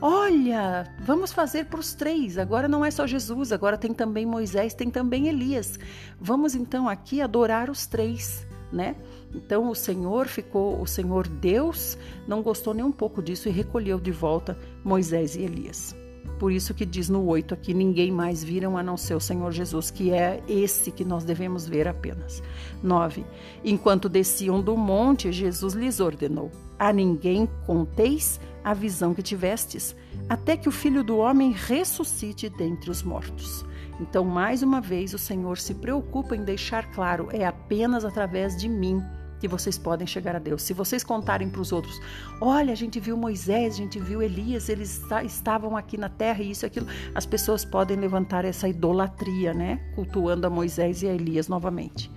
Olha, 0.00 0.92
vamos 1.00 1.32
fazer 1.32 1.66
para 1.66 1.80
os 1.80 1.94
três. 1.94 2.38
Agora 2.38 2.66
não 2.66 2.84
é 2.84 2.90
só 2.90 3.06
Jesus, 3.06 3.52
agora 3.52 3.78
tem 3.78 3.92
também 3.92 4.26
Moisés, 4.26 4.74
tem 4.74 4.90
também 4.90 5.28
Elias. 5.28 5.78
Vamos 6.20 6.54
então 6.54 6.88
aqui 6.88 7.20
adorar 7.20 7.70
os 7.70 7.86
três, 7.86 8.46
né? 8.72 8.96
Então 9.34 9.68
o 9.68 9.74
Senhor 9.74 10.28
ficou, 10.28 10.80
o 10.80 10.86
Senhor 10.86 11.26
Deus 11.26 11.98
não 12.26 12.42
gostou 12.42 12.72
nem 12.72 12.84
um 12.84 12.92
pouco 12.92 13.22
disso 13.22 13.48
e 13.48 13.52
recolheu 13.52 13.98
de 13.98 14.12
volta 14.12 14.56
Moisés 14.84 15.34
e 15.34 15.42
Elias. 15.42 15.94
Por 16.38 16.52
isso 16.52 16.74
que 16.74 16.84
diz 16.84 17.08
no 17.08 17.24
8 17.24 17.54
aqui: 17.54 17.72
ninguém 17.72 18.10
mais 18.10 18.42
viram 18.42 18.76
a 18.76 18.82
não 18.82 18.96
ser 18.96 19.14
o 19.14 19.20
Senhor 19.20 19.52
Jesus, 19.52 19.90
que 19.90 20.10
é 20.10 20.42
esse 20.48 20.90
que 20.90 21.04
nós 21.04 21.24
devemos 21.24 21.66
ver 21.66 21.86
apenas. 21.86 22.42
9. 22.82 23.24
Enquanto 23.64 24.08
desciam 24.08 24.60
do 24.60 24.76
monte, 24.76 25.30
Jesus 25.30 25.74
lhes 25.74 26.00
ordenou: 26.00 26.50
A 26.78 26.92
ninguém 26.92 27.48
conteis 27.66 28.40
a 28.64 28.74
visão 28.74 29.14
que 29.14 29.22
tivestes, 29.22 29.94
até 30.28 30.56
que 30.56 30.68
o 30.68 30.72
filho 30.72 31.04
do 31.04 31.18
homem 31.18 31.52
ressuscite 31.52 32.48
dentre 32.48 32.90
os 32.90 33.02
mortos. 33.02 33.64
Então, 34.00 34.24
mais 34.24 34.62
uma 34.62 34.80
vez, 34.80 35.14
o 35.14 35.18
Senhor 35.18 35.56
se 35.58 35.74
preocupa 35.74 36.34
em 36.34 36.42
deixar 36.42 36.90
claro: 36.92 37.28
é 37.30 37.46
apenas 37.46 38.04
através 38.04 38.56
de 38.56 38.68
mim 38.68 39.00
que 39.44 39.48
vocês 39.48 39.76
podem 39.76 40.06
chegar 40.06 40.34
a 40.34 40.38
Deus. 40.38 40.62
Se 40.62 40.72
vocês 40.72 41.04
contarem 41.04 41.50
para 41.50 41.60
os 41.60 41.70
outros, 41.70 42.00
olha, 42.40 42.72
a 42.72 42.74
gente 42.74 42.98
viu 42.98 43.14
Moisés, 43.14 43.74
a 43.74 43.76
gente 43.76 44.00
viu 44.00 44.22
Elias, 44.22 44.70
eles 44.70 45.02
estavam 45.22 45.76
aqui 45.76 45.98
na 45.98 46.08
terra 46.08 46.42
e 46.42 46.50
isso 46.50 46.64
e 46.64 46.66
aquilo, 46.66 46.86
as 47.14 47.26
pessoas 47.26 47.62
podem 47.62 47.98
levantar 47.98 48.46
essa 48.46 48.66
idolatria, 48.66 49.52
né? 49.52 49.82
Cultuando 49.94 50.46
a 50.46 50.50
Moisés 50.50 51.02
e 51.02 51.08
a 51.08 51.12
Elias 51.12 51.46
novamente. 51.46 52.10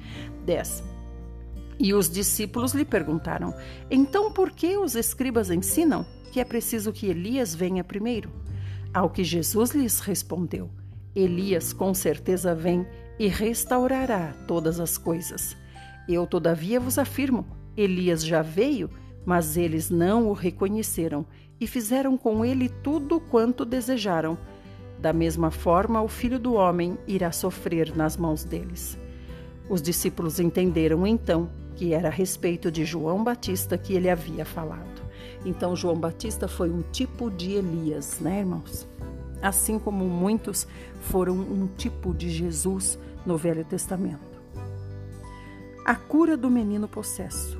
10. 0.46 0.82
E 1.78 1.94
os 1.94 2.10
discípulos 2.10 2.72
lhe 2.72 2.86
perguntaram: 2.86 3.54
Então 3.92 4.32
por 4.32 4.52
que 4.52 4.78
os 4.78 4.96
escribas 4.96 5.52
ensinam 5.52 6.06
que 6.32 6.40
é 6.40 6.46
preciso 6.46 6.94
que 6.94 7.08
Elias 7.08 7.54
venha 7.54 7.84
primeiro? 7.84 8.32
Ao 8.94 9.10
que 9.10 9.22
Jesus 9.26 9.72
lhes 9.72 10.00
respondeu: 10.00 10.70
Elias 11.14 11.74
com 11.74 11.94
certeza 11.94 12.56
vem 12.56 12.88
e 13.20 13.28
restaurará 13.28 14.34
todas 14.48 14.80
as 14.80 14.98
coisas. 14.98 15.58
Eu, 16.08 16.26
todavia, 16.26 16.80
vos 16.80 16.98
afirmo: 16.98 17.46
Elias 17.76 18.26
já 18.26 18.42
veio, 18.42 18.90
mas 19.26 19.58
eles 19.58 19.90
não 19.90 20.30
o 20.30 20.34
reconheceram 20.34 21.26
e 21.60 21.68
fizeram 21.68 22.18
com 22.18 22.46
ele 22.46 22.70
tudo 22.70 23.20
quanto 23.20 23.66
desejaram. 23.66 24.38
Da 25.00 25.12
mesma 25.12 25.52
forma, 25.52 26.02
o 26.02 26.08
filho 26.08 26.40
do 26.40 26.54
homem 26.54 26.98
irá 27.08 27.32
sofrer 27.32 27.96
nas 27.96 28.16
mãos 28.16 28.44
deles. 28.44 28.98
Os 29.70 29.82
discípulos 29.82 30.40
entenderam 30.40 31.06
então 31.06 31.50
que 31.76 31.94
era 31.94 32.08
a 32.08 32.12
respeito 32.12 32.72
de 32.72 32.86
João 32.86 33.24
Batista 33.24 33.78
que 33.78 33.94
ele 33.94 34.10
havia 34.10 34.46
falado. 34.46 35.06
Então, 35.46 35.76
João 35.76 35.96
Batista 35.96 36.48
foi 36.48 36.72
um 36.72 36.82
tipo 36.82 37.30
de 37.30 37.52
Elias, 37.52 38.20
né, 38.20 38.40
irmãos? 38.40 38.88
Assim 39.42 39.78
como 39.78 40.06
muitos 40.06 40.68
foram 41.02 41.36
um 41.36 41.68
tipo 41.78 42.14
de 42.14 42.30
Jesus 42.30 42.98
no 43.24 43.38
Velho 43.38 43.64
Testamento 43.64 44.27
a 45.88 45.96
cura 45.96 46.36
do 46.36 46.52
menino 46.52 46.86
possesso. 46.86 47.58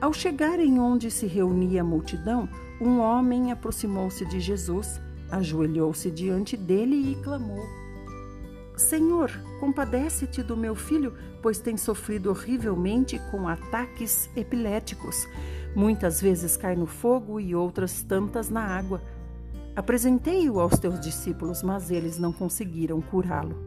Ao 0.00 0.12
chegarem 0.12 0.78
onde 0.78 1.10
se 1.10 1.26
reunia 1.26 1.80
a 1.80 1.84
multidão, 1.84 2.48
um 2.80 3.00
homem 3.00 3.50
aproximou-se 3.50 4.24
de 4.26 4.38
Jesus, 4.38 5.00
ajoelhou-se 5.28 6.08
diante 6.08 6.56
dele 6.56 6.94
e 6.94 7.16
clamou: 7.16 7.64
Senhor, 8.76 9.32
compadece-te 9.58 10.40
do 10.40 10.56
meu 10.56 10.76
filho, 10.76 11.14
pois 11.42 11.58
tem 11.58 11.76
sofrido 11.76 12.30
horrivelmente 12.30 13.20
com 13.32 13.48
ataques 13.48 14.30
epiléticos. 14.36 15.26
Muitas 15.74 16.20
vezes 16.20 16.56
cai 16.56 16.76
no 16.76 16.86
fogo 16.86 17.40
e 17.40 17.56
outras 17.56 18.02
tantas 18.02 18.48
na 18.48 18.62
água. 18.62 19.02
Apresentei-o 19.74 20.60
aos 20.60 20.78
teus 20.78 21.00
discípulos, 21.00 21.60
mas 21.60 21.90
eles 21.90 22.18
não 22.18 22.32
conseguiram 22.32 23.00
curá-lo. 23.00 23.64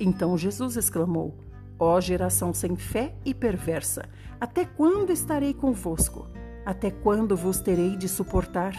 Então 0.00 0.36
Jesus 0.36 0.76
exclamou: 0.76 1.47
Ó 1.78 2.00
geração 2.00 2.52
sem 2.52 2.74
fé 2.74 3.14
e 3.24 3.32
perversa, 3.32 4.08
até 4.40 4.64
quando 4.64 5.12
estarei 5.12 5.54
convosco? 5.54 6.26
Até 6.66 6.90
quando 6.90 7.36
vos 7.36 7.60
terei 7.60 7.96
de 7.96 8.08
suportar? 8.08 8.74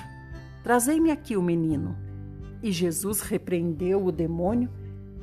Trazei-me 0.63 1.09
aqui 1.09 1.37
o 1.37 1.41
menino. 1.41 1.95
E 2.61 2.71
Jesus 2.71 3.21
repreendeu 3.21 4.05
o 4.05 4.11
demônio, 4.11 4.69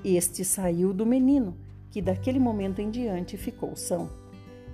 este 0.02 0.44
saiu 0.44 0.94
do 0.94 1.04
menino, 1.04 1.54
que 1.90 2.00
daquele 2.00 2.38
momento 2.38 2.80
em 2.80 2.90
diante 2.90 3.36
ficou 3.36 3.76
são. 3.76 4.08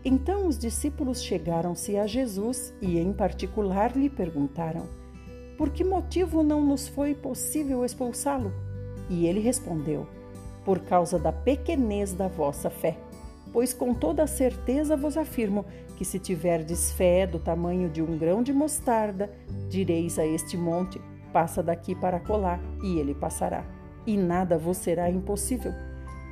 Então 0.04 0.46
os 0.46 0.58
discípulos 0.58 1.22
chegaram-se 1.22 1.96
a 1.96 2.06
Jesus 2.06 2.72
e, 2.80 2.98
em 2.98 3.12
particular, 3.12 3.96
lhe 3.96 4.08
perguntaram: 4.08 4.86
Por 5.56 5.70
que 5.70 5.84
motivo 5.84 6.42
não 6.42 6.64
nos 6.64 6.88
foi 6.88 7.14
possível 7.14 7.84
expulsá-lo? 7.84 8.52
E 9.08 9.26
ele 9.26 9.40
respondeu: 9.40 10.06
por 10.64 10.80
causa 10.80 11.18
da 11.18 11.32
pequenez 11.32 12.12
da 12.12 12.28
vossa 12.28 12.70
fé. 12.70 12.96
Pois 13.52 13.74
com 13.74 13.92
toda 13.92 14.22
a 14.22 14.26
certeza 14.26 14.96
vos 14.96 15.16
afirmo 15.16 15.66
que 15.96 16.04
se 16.04 16.18
tiverdes 16.18 16.92
fé 16.92 17.26
do 17.26 17.38
tamanho 17.38 17.88
de 17.90 18.02
um 18.02 18.16
grão 18.16 18.42
de 18.42 18.52
mostarda, 18.52 19.30
direis 19.68 20.18
a 20.18 20.26
este 20.26 20.56
monte: 20.56 21.00
passa 21.32 21.62
daqui 21.62 21.94
para 21.94 22.20
colar, 22.20 22.60
e 22.82 22.98
ele 22.98 23.14
passará, 23.14 23.64
e 24.06 24.16
nada 24.16 24.56
vos 24.56 24.78
será 24.78 25.10
impossível. 25.10 25.72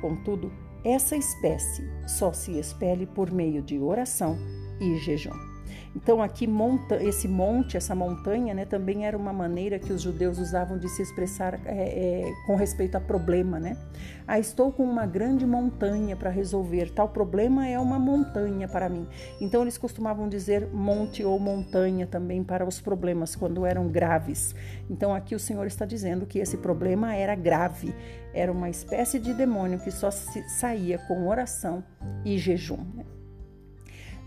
Contudo, 0.01 0.51
essa 0.83 1.15
espécie 1.15 1.87
só 2.07 2.33
se 2.33 2.57
expele 2.57 3.05
por 3.05 3.31
meio 3.31 3.61
de 3.61 3.77
oração 3.77 4.35
e 4.79 4.97
jejum. 4.97 5.50
Então 5.95 6.21
aqui 6.21 6.47
monta 6.47 7.01
esse 7.03 7.27
monte, 7.27 7.75
essa 7.75 7.93
montanha, 7.93 8.53
né, 8.53 8.65
também 8.65 9.05
era 9.05 9.17
uma 9.17 9.33
maneira 9.33 9.77
que 9.77 9.91
os 9.91 10.01
judeus 10.01 10.39
usavam 10.39 10.77
de 10.77 10.87
se 10.89 11.01
expressar 11.01 11.59
é, 11.65 12.29
é, 12.29 12.33
com 12.45 12.55
respeito 12.55 12.95
a 12.95 13.01
problema, 13.01 13.59
né? 13.59 13.77
Ah, 14.27 14.39
estou 14.39 14.71
com 14.71 14.83
uma 14.83 15.05
grande 15.05 15.45
montanha 15.45 16.15
para 16.15 16.29
resolver. 16.29 16.91
Tal 16.91 17.09
problema 17.09 17.67
é 17.67 17.77
uma 17.77 17.99
montanha 17.99 18.67
para 18.67 18.87
mim. 18.87 19.05
Então 19.41 19.61
eles 19.61 19.77
costumavam 19.77 20.29
dizer 20.29 20.67
monte 20.71 21.23
ou 21.23 21.37
montanha 21.37 22.07
também 22.07 22.43
para 22.43 22.65
os 22.65 22.79
problemas 22.79 23.35
quando 23.35 23.65
eram 23.65 23.89
graves. 23.89 24.55
Então 24.89 25.13
aqui 25.13 25.35
o 25.35 25.39
Senhor 25.39 25.67
está 25.67 25.85
dizendo 25.85 26.25
que 26.25 26.39
esse 26.39 26.57
problema 26.57 27.13
era 27.13 27.35
grave, 27.35 27.93
era 28.33 28.51
uma 28.51 28.69
espécie 28.69 29.19
de 29.19 29.33
demônio 29.33 29.79
que 29.79 29.91
só 29.91 30.09
saía 30.11 30.97
com 30.99 31.27
oração 31.27 31.83
e 32.23 32.37
jejum. 32.37 32.79
Né? 32.95 33.03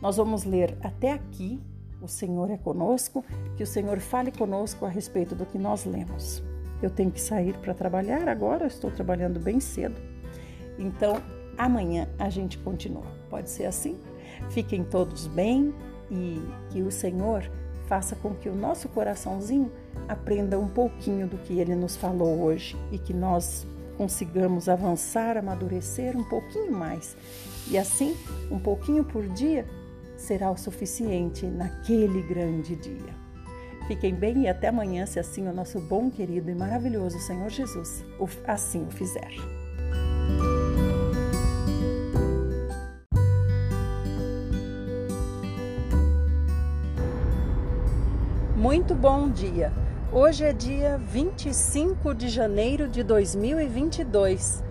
Nós 0.01 0.17
vamos 0.17 0.45
ler 0.45 0.77
até 0.83 1.13
aqui. 1.13 1.61
O 2.01 2.09
Senhor 2.09 2.51
é 2.51 2.59
conosco, 2.59 3.25
que 3.57 3.63
o 3.63 3.67
Senhor 3.67 3.99
fale 3.99 4.31
conosco 4.31 4.85
a 4.85 4.89
respeito 4.89 5.35
do 5.35 5.47
que 5.47 5.57
nós 5.57 5.85
lemos. 5.87 6.43
Eu 6.83 6.91
tenho 6.91 7.11
que 7.11 7.21
sair 7.21 7.57
para 7.59 7.73
trabalhar 7.73 8.29
agora, 8.29 8.67
estou 8.67 8.91
trabalhando 8.91 9.41
bem 9.41 9.59
cedo. 9.59 9.99
Então, 10.79 11.17
amanhã 11.57 12.09
a 12.19 12.29
gente 12.29 12.59
continua. 12.59 13.07
Pode 13.31 13.49
ser 13.49 13.65
assim? 13.65 13.99
Fiquem 14.51 14.85
todos 14.85 15.27
bem 15.29 15.73
e 16.11 16.43
que 16.71 16.83
o 16.83 16.91
Senhor 16.91 17.51
faça 17.87 18.17
com 18.17 18.35
que 18.35 18.49
o 18.49 18.55
nosso 18.55 18.89
coraçãozinho 18.89 19.71
aprenda 20.09 20.59
um 20.59 20.69
pouquinho 20.69 21.27
do 21.27 21.39
que 21.39 21.59
ele 21.59 21.75
nos 21.75 21.97
falou 21.97 22.43
hoje 22.43 22.77
e 22.91 22.99
que 22.99 23.13
nós 23.13 23.67
consigamos 23.97 24.69
avançar, 24.69 25.37
amadurecer 25.37 26.17
um 26.17 26.25
pouquinho 26.25 26.73
mais. 26.73 27.17
E 27.69 27.79
assim, 27.79 28.17
um 28.51 28.59
pouquinho 28.59 29.05
por 29.05 29.27
dia, 29.29 29.67
será 30.25 30.51
o 30.51 30.57
suficiente 30.57 31.47
naquele 31.47 32.23
grande 32.23 32.75
dia. 32.75 33.15
Fiquem 33.87 34.15
bem 34.15 34.45
e 34.45 34.49
até 34.49 34.69
amanhã, 34.69 35.05
se 35.05 35.21
assim 35.21 35.47
o 35.47 35.53
nosso 35.53 35.79
bom, 35.79 36.11
querido 36.11 36.51
e 36.51 36.55
maravilhoso 36.55 37.19
Senhor 37.19 37.51
Jesus 37.51 38.03
assim 38.47 38.87
o 38.87 38.91
fizer. 38.91 39.31
Muito 48.57 48.95
bom 48.95 49.29
dia! 49.29 49.71
Hoje 50.11 50.45
é 50.45 50.53
dia 50.55 50.97
25 50.97 52.15
de 52.15 52.31
janeiro 52.31 52.89
de 52.89 53.03
2022. 53.03 54.65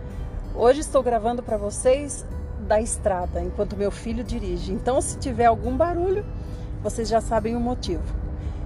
Hoje 0.55 0.79
estou 0.79 1.03
gravando 1.03 1.43
para 1.43 1.57
vocês 1.57 2.25
da 2.73 2.81
estrada 2.81 3.39
enquanto 3.39 3.77
meu 3.77 3.91
filho 3.91 4.23
dirige. 4.23 4.73
Então, 4.73 4.99
se 4.99 5.19
tiver 5.19 5.45
algum 5.45 5.77
barulho, 5.77 6.25
vocês 6.81 7.07
já 7.07 7.21
sabem 7.21 7.55
o 7.55 7.59
motivo. 7.59 8.01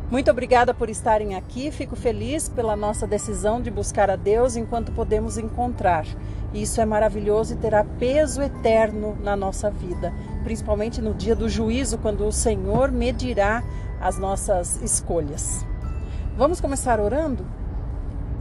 Muito 0.10 0.32
obrigada 0.32 0.74
por 0.74 0.90
estarem 0.90 1.36
aqui. 1.36 1.70
Fico 1.72 1.94
feliz 1.94 2.48
pela 2.48 2.74
nossa 2.78 3.06
decisão 3.06 3.62
de 3.62 3.70
buscar 3.70 4.10
a 4.10 4.16
Deus 4.16 4.56
enquanto 4.56 4.94
podemos 4.94 5.38
encontrar. 5.38 6.06
Isso 6.54 6.80
é 6.80 6.86
maravilhoso 6.86 7.54
e 7.54 7.58
terá 7.58 7.84
peso 7.84 8.42
eterno 8.42 9.18
na 9.22 9.36
nossa 9.36 9.70
vida, 9.70 10.14
principalmente 10.42 11.02
no 11.02 11.14
dia 11.14 11.36
do 11.36 11.50
juízo, 11.50 11.98
quando 11.98 12.26
o 12.26 12.32
Senhor 12.32 12.90
medirá 12.90 13.62
as 14.00 14.18
nossas 14.18 14.82
escolhas. 14.82 15.66
Vamos 16.38 16.62
começar 16.62 17.02
orando? 17.02 17.46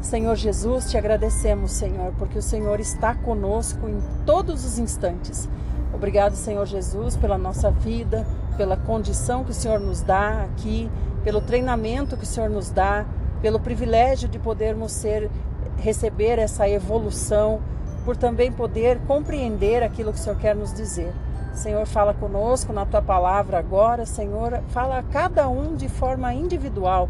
Senhor 0.06 0.36
Jesus, 0.36 0.88
te 0.88 0.96
agradecemos, 0.96 1.72
Senhor, 1.72 2.12
porque 2.16 2.38
o 2.38 2.42
Senhor 2.42 2.78
está 2.78 3.12
conosco 3.12 3.88
em 3.88 4.00
todos 4.24 4.64
os 4.64 4.78
instantes. 4.78 5.48
Obrigado, 5.92 6.36
Senhor 6.36 6.64
Jesus, 6.64 7.16
pela 7.16 7.36
nossa 7.36 7.72
vida, 7.72 8.24
pela 8.56 8.76
condição 8.76 9.42
que 9.42 9.50
o 9.50 9.54
Senhor 9.54 9.80
nos 9.80 10.02
dá 10.02 10.44
aqui, 10.44 10.88
pelo 11.24 11.40
treinamento 11.40 12.16
que 12.16 12.22
o 12.22 12.26
Senhor 12.26 12.48
nos 12.48 12.70
dá, 12.70 13.04
pelo 13.42 13.58
privilégio 13.58 14.28
de 14.28 14.38
podermos 14.38 14.92
ser 14.92 15.28
receber 15.76 16.38
essa 16.38 16.68
evolução, 16.68 17.60
por 18.04 18.16
também 18.16 18.52
poder 18.52 19.00
compreender 19.08 19.82
aquilo 19.82 20.12
que 20.12 20.20
o 20.20 20.22
Senhor 20.22 20.38
quer 20.38 20.54
nos 20.54 20.72
dizer. 20.72 21.12
Senhor, 21.52 21.84
fala 21.84 22.14
conosco 22.14 22.72
na 22.72 22.86
tua 22.86 23.02
palavra 23.02 23.58
agora, 23.58 24.06
Senhor, 24.06 24.62
fala 24.68 24.98
a 24.98 25.02
cada 25.02 25.48
um 25.48 25.74
de 25.74 25.88
forma 25.88 26.32
individual. 26.32 27.08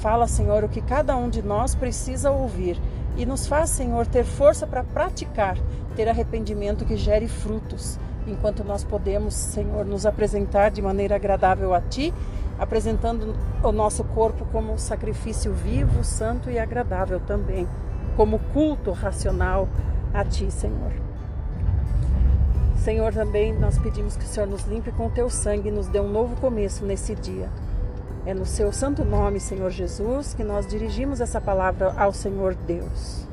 Fala, 0.00 0.26
Senhor, 0.26 0.62
o 0.62 0.68
que 0.68 0.80
cada 0.80 1.16
um 1.16 1.28
de 1.28 1.42
nós 1.42 1.74
precisa 1.74 2.30
ouvir 2.30 2.80
e 3.16 3.24
nos 3.24 3.46
faz, 3.46 3.70
Senhor, 3.70 4.06
ter 4.06 4.24
força 4.24 4.66
para 4.66 4.84
praticar, 4.84 5.56
ter 5.94 6.08
arrependimento 6.08 6.84
que 6.84 6.96
gere 6.96 7.26
frutos, 7.26 7.98
enquanto 8.26 8.62
nós 8.62 8.84
podemos, 8.84 9.34
Senhor, 9.34 9.86
nos 9.86 10.04
apresentar 10.04 10.70
de 10.70 10.82
maneira 10.82 11.16
agradável 11.16 11.72
a 11.72 11.80
Ti, 11.80 12.12
apresentando 12.58 13.34
o 13.62 13.72
nosso 13.72 14.04
corpo 14.04 14.46
como 14.52 14.72
um 14.72 14.78
sacrifício 14.78 15.52
vivo, 15.52 16.04
santo 16.04 16.50
e 16.50 16.58
agradável 16.58 17.18
também, 17.20 17.66
como 18.16 18.38
culto 18.52 18.92
racional 18.92 19.66
a 20.12 20.24
Ti, 20.24 20.50
Senhor. 20.50 20.92
Senhor, 22.76 23.14
também 23.14 23.58
nós 23.58 23.78
pedimos 23.78 24.14
que 24.14 24.24
o 24.24 24.28
Senhor 24.28 24.46
nos 24.46 24.64
limpe 24.66 24.92
com 24.92 25.06
o 25.06 25.10
Teu 25.10 25.30
sangue 25.30 25.70
e 25.70 25.72
nos 25.72 25.88
dê 25.88 25.98
um 26.00 26.10
novo 26.10 26.36
começo 26.36 26.84
nesse 26.84 27.14
dia. 27.14 27.48
É 28.26 28.34
no 28.34 28.44
Seu 28.44 28.72
santo 28.72 29.04
nome, 29.04 29.38
Senhor 29.38 29.70
Jesus, 29.70 30.34
que 30.34 30.42
nós 30.42 30.66
dirigimos 30.66 31.20
essa 31.20 31.40
palavra 31.40 31.94
ao 31.96 32.12
Senhor 32.12 32.56
Deus. 32.56 33.24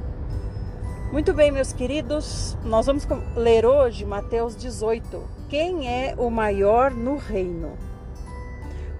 Muito 1.11 1.33
bem, 1.33 1.51
meus 1.51 1.73
queridos, 1.73 2.55
nós 2.63 2.85
vamos 2.85 3.07
ler 3.35 3.65
hoje 3.65 4.05
Mateus 4.05 4.55
18. 4.55 5.19
Quem 5.49 5.89
é 5.89 6.13
o 6.15 6.29
maior 6.29 6.91
no 6.91 7.17
reino? 7.17 7.71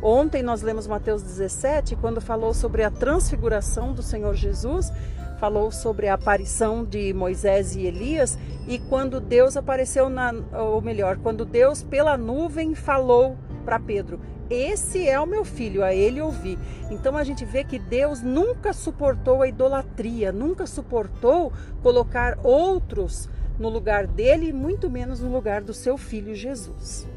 Ontem 0.02 0.41
nós 0.41 0.64
lemos 0.64 0.88
Mateus 0.88 1.22
17, 1.22 1.96
quando 1.98 2.20
falou 2.20 2.56
sobre 2.56 2.84
a 2.84 2.89
transfiguração 2.89 3.94
do 3.94 4.02
Senhor 4.02 4.34
Jesus, 4.34 4.91
falou 5.39 5.72
sobre 5.72 6.08
a 6.08 6.16
aparição 6.16 6.84
de 6.84 7.14
Moisés 7.14 7.76
e 7.76 7.86
Elias 7.86 8.36
e 8.68 8.80
quando 8.80 9.20
Deus 9.20 9.56
apareceu 9.56 10.10
na, 10.10 10.34
ou 10.54 10.82
melhor, 10.82 11.18
quando 11.18 11.46
Deus 11.46 11.84
pela 11.84 12.18
nuvem 12.18 12.74
falou 12.74 13.38
para 13.64 13.80
Pedro: 13.80 14.20
"Esse 14.54 15.08
é 15.08 15.20
o 15.20 15.26
meu 15.26 15.43
filho, 15.43 15.84
a 15.84 15.93
ele 15.93 16.22
ouvi". 16.22 16.58
Então 16.91 17.18
a 17.18 17.24
gente 17.24 17.43
vê 17.43 17.64
que 17.64 17.80
Deus 17.80 18.22
nunca 18.22 18.74
suportou 18.74 19.41
a 19.41 19.47
idolatria, 19.47 20.32
nunca 20.32 20.66
suportou 20.66 21.51
colocar 21.82 22.38
outros 22.43 23.30
no 23.60 23.70
lugar 23.70 24.08
dele 24.08 24.51
muito 24.51 24.89
menos 24.89 25.20
no 25.20 25.32
lugar 25.32 25.62
do 25.62 25.74
seu 25.74 25.97
filho 25.97 26.34
Jesus. 26.36 27.08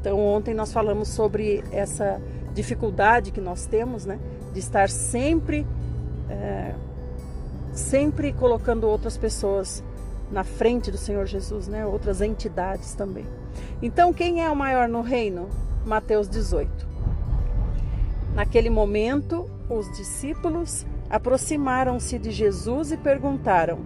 Então, 0.00 0.18
ontem 0.18 0.52
nós 0.52 0.72
falamos 0.72 1.08
sobre 1.08 1.64
essa 1.72 2.20
dificuldade 2.52 3.30
que 3.30 3.40
nós 3.40 3.66
temos, 3.66 4.04
né, 4.04 4.18
de 4.52 4.58
estar 4.58 4.90
sempre, 4.90 5.66
é, 6.28 6.74
sempre 7.72 8.32
colocando 8.32 8.86
outras 8.86 9.16
pessoas 9.16 9.82
na 10.30 10.44
frente 10.44 10.90
do 10.90 10.98
Senhor 10.98 11.26
Jesus, 11.26 11.68
né, 11.68 11.86
outras 11.86 12.20
entidades 12.20 12.94
também. 12.94 13.26
Então, 13.80 14.12
quem 14.12 14.44
é 14.44 14.50
o 14.50 14.56
maior 14.56 14.88
no 14.88 15.00
reino? 15.00 15.48
Mateus 15.84 16.30
18. 16.30 16.88
Naquele 18.34 18.70
momento, 18.70 19.50
os 19.68 19.86
discípulos 19.92 20.86
aproximaram-se 21.10 22.18
de 22.18 22.30
Jesus 22.30 22.90
e 22.90 22.96
perguntaram: 22.96 23.80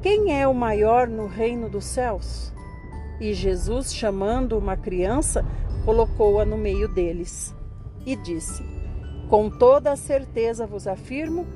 Quem 0.00 0.40
é 0.40 0.46
o 0.46 0.54
maior 0.54 1.08
no 1.08 1.26
reino 1.26 1.68
dos 1.68 1.84
céus? 1.84 2.52
E 3.20 3.34
Jesus, 3.34 3.92
chamando 3.92 4.56
uma 4.56 4.76
criança, 4.76 5.44
colocou-a 5.84 6.44
no 6.44 6.56
meio 6.56 6.86
deles 6.86 7.52
e 8.06 8.14
disse: 8.14 8.62
Com 9.28 9.50
toda 9.50 9.90
a 9.90 9.96
certeza 9.96 10.68
vos 10.68 10.86
afirmo 10.86 11.46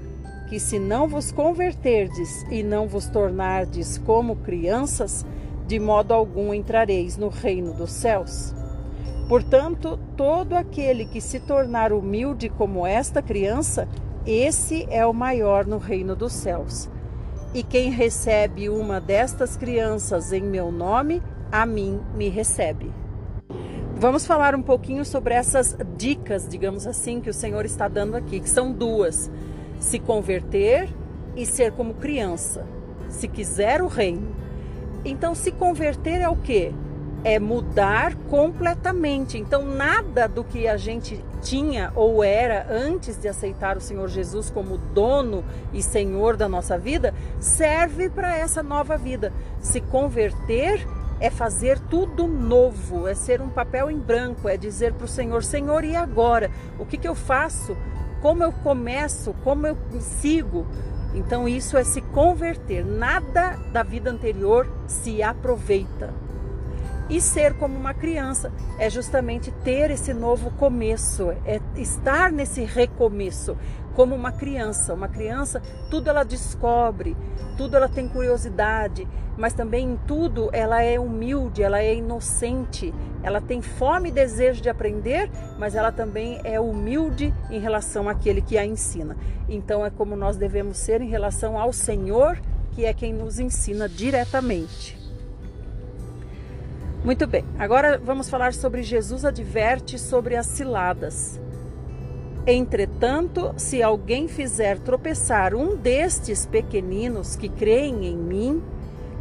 que, 0.49 0.59
se 0.59 0.81
não 0.81 1.07
vos 1.07 1.31
converterdes 1.31 2.43
e 2.51 2.65
não 2.65 2.89
vos 2.89 3.09
tornardes 3.09 3.97
como 3.99 4.35
crianças, 4.35 5.25
de 5.69 5.79
modo 5.79 6.13
algum 6.13 6.53
entrareis 6.53 7.17
no 7.17 7.29
reino 7.29 7.73
dos 7.75 7.93
céus. 7.93 8.58
Portanto, 9.29 10.01
todo 10.17 10.55
aquele 10.55 11.05
que 11.05 11.21
se 11.21 11.39
tornar 11.39 11.93
humilde 11.93 12.49
como 12.49 12.87
esta 12.87 13.21
criança, 13.21 13.87
esse 14.27 14.87
é 14.91 15.05
o 15.05 15.13
maior 15.13 15.67
no 15.67 15.77
reino 15.77 16.17
dos 16.17 16.33
céus. 16.33 16.89
E 17.53 17.63
quem 17.63 17.91
recebe 17.91 18.71
uma 18.71 19.01
destas 19.01 19.55
crianças 19.55 20.33
em 20.33 20.43
meu 20.43 20.73
nome, 20.73 21.23
a 21.53 21.67
mim 21.67 22.01
me 22.15 22.31
recebe. 22.31 22.91
Vamos 23.97 24.27
falar 24.27 24.55
um 24.55 24.63
pouquinho 24.63 25.05
sobre 25.05 25.35
essas 25.35 25.77
dicas, 25.97 26.49
digamos 26.49 26.87
assim, 26.87 27.21
que 27.21 27.29
o 27.29 27.35
Senhor 27.35 27.67
está 27.67 27.87
dando 27.87 28.17
aqui, 28.17 28.41
que 28.41 28.49
são 28.49 28.73
duas: 28.73 29.31
se 29.79 29.99
converter 29.99 30.89
e 31.37 31.45
ser 31.45 31.73
como 31.73 31.95
criança, 31.95 32.65
se 33.09 33.29
quiser 33.29 33.83
o 33.83 33.89
reino. 33.89 34.35
Então, 35.05 35.35
se 35.35 35.53
converter 35.53 36.21
é 36.21 36.29
o 36.29 36.37
quê? 36.37 36.73
É 37.25 37.39
mudar 37.39 38.15
completamente. 38.31 39.37
Então, 39.37 39.65
nada 39.65 40.29
do 40.29 40.45
que 40.45 40.69
a 40.69 40.77
gente 40.77 41.23
tinha 41.43 41.93
ou 41.95 42.23
era 42.23 42.67
antes 42.71 43.19
de 43.19 43.29
aceitar 43.29 43.77
o 43.77 43.81
Senhor 43.81 44.09
Jesus 44.09 44.51
como 44.51 44.79
dono 44.79 45.45
e 45.73 45.83
Senhor 45.83 46.37
da 46.37 46.49
nossa 46.49 46.79
vida 46.79 47.13
serve 47.41 48.09
para 48.09 48.37
essa 48.37 48.63
nova 48.63 48.97
vida. 48.97 49.33
Se 49.61 49.81
converter 49.81 50.87
é 51.21 51.31
fazer 51.31 51.79
tudo 51.81 52.29
novo, 52.29 53.09
é 53.09 53.15
ser 53.15 53.41
um 53.41 53.49
papel 53.49 53.91
em 53.91 53.99
branco, 53.99 54.49
é 54.49 54.57
dizer 54.57 54.93
para 54.95 55.05
o 55.05 55.09
Senhor: 55.09 55.43
Senhor, 55.43 55.85
e 55.85 55.97
agora? 55.97 56.51
O 56.79 56.87
que, 56.87 56.97
que 56.97 57.09
eu 57.09 57.15
faço? 57.15 57.77
Como 58.23 58.43
eu 58.43 58.53
começo? 58.53 59.35
Como 59.45 59.67
eu 59.67 59.77
sigo? 60.01 60.67
Então, 61.15 61.49
isso 61.49 61.77
é 61.77 61.85
se 61.85 62.01
converter. 62.01 62.85
Nada 62.85 63.59
da 63.73 63.83
vida 63.83 64.11
anterior 64.11 64.69
se 64.87 65.23
aproveita. 65.23 66.13
E 67.11 67.21
ser 67.23 67.55
como 67.55 67.75
uma 67.75 67.95
criança 67.95 68.53
é 68.79 68.91
justamente 68.91 69.51
ter 69.65 69.91
esse 69.91 70.13
novo 70.13 70.51
começo, 70.51 71.31
é 71.47 71.59
estar 71.77 72.31
nesse 72.31 72.63
recomeço, 72.65 73.57
como 73.95 74.15
uma 74.15 74.31
criança. 74.31 74.93
Uma 74.93 75.09
criança, 75.09 75.63
tudo 75.91 76.11
ela 76.11 76.23
descobre, 76.23 77.17
tudo 77.57 77.77
ela 77.77 77.89
tem 77.89 78.07
curiosidade, 78.07 79.09
mas 79.39 79.55
também 79.55 79.93
em 79.93 79.97
tudo 80.07 80.51
ela 80.53 80.83
é 80.83 81.01
humilde, 81.01 81.63
ela 81.63 81.81
é 81.81 81.95
inocente, 81.95 82.93
ela 83.23 83.41
tem 83.41 83.63
fome 83.63 84.11
e 84.11 84.13
desejo 84.13 84.61
de 84.61 84.69
aprender, 84.69 85.31
mas 85.59 85.75
ela 85.75 85.91
também 85.91 86.41
é 86.45 86.61
humilde 86.61 87.33
em 87.49 87.59
relação 87.59 88.09
àquele 88.09 88.43
que 88.43 88.59
a 88.59 88.67
ensina. 88.67 89.17
Então 89.49 89.87
é 89.87 89.89
como 89.89 90.15
nós 90.15 90.37
devemos 90.37 90.77
ser 90.77 91.01
em 91.01 91.09
relação 91.09 91.59
ao 91.59 91.73
Senhor, 91.73 92.39
que 92.73 92.85
é 92.85 92.93
quem 92.93 93.15
nos 93.15 93.39
ensina 93.39 93.89
diretamente. 93.89 94.98
Muito 97.05 97.29
bem, 97.29 97.45
agora 97.57 97.97
vamos 97.97 98.29
falar 98.29 98.53
sobre 98.53 98.83
Jesus 98.83 99.25
adverte 99.25 99.97
sobre 99.97 100.35
as 100.35 100.47
ciladas. 100.47 101.41
Entretanto, 102.45 103.55
se 103.57 103.81
alguém 103.81 104.27
fizer 104.27 104.81
tropeçar 104.81 105.55
um 105.55 105.77
destes 105.77 106.45
pequeninos 106.45 107.37
que 107.37 107.49
creem 107.49 108.07
em 108.07 108.17
mim, 108.17 108.63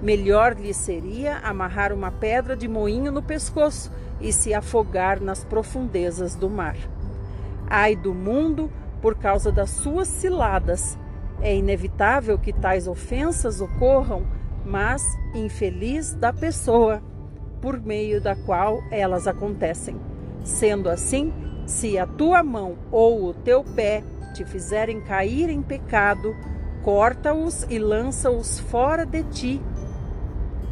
melhor 0.01 0.55
lhe 0.55 0.73
seria 0.73 1.37
amarrar 1.37 1.93
uma 1.93 2.11
pedra 2.11 2.57
de 2.57 2.67
moinho 2.67 3.11
no 3.11 3.21
pescoço 3.21 3.91
e 4.19 4.33
se 4.33 4.55
afogar 4.55 5.21
nas 5.21 5.43
profundezas 5.43 6.33
do 6.33 6.49
mar. 6.49 6.77
Ai 7.69 7.95
do 7.95 8.11
mundo 8.11 8.71
por 9.03 9.15
causa 9.15 9.51
das 9.51 9.69
suas 9.69 10.07
ciladas. 10.07 10.97
É 11.41 11.55
inevitável 11.55 12.39
que 12.39 12.51
tais 12.51 12.87
ofensas 12.87 13.61
ocorram, 13.61 14.25
mas 14.65 15.03
infeliz 15.35 16.15
da 16.15 16.33
pessoa 16.33 17.03
por 17.67 17.81
meio 17.81 18.21
da 18.21 18.33
qual 18.33 18.81
elas 18.89 19.27
acontecem. 19.27 19.99
Sendo 20.41 20.89
assim, 20.89 21.33
se 21.65 21.97
a 21.97 22.07
tua 22.07 22.41
mão 22.41 22.77
ou 22.89 23.25
o 23.25 23.33
teu 23.33 23.61
pé 23.61 24.05
te 24.33 24.45
fizerem 24.45 25.01
cair 25.01 25.49
em 25.49 25.61
pecado, 25.61 26.33
corta-os 26.81 27.65
e 27.69 27.77
lança-os 27.77 28.57
fora 28.57 29.05
de 29.05 29.21
ti. 29.23 29.61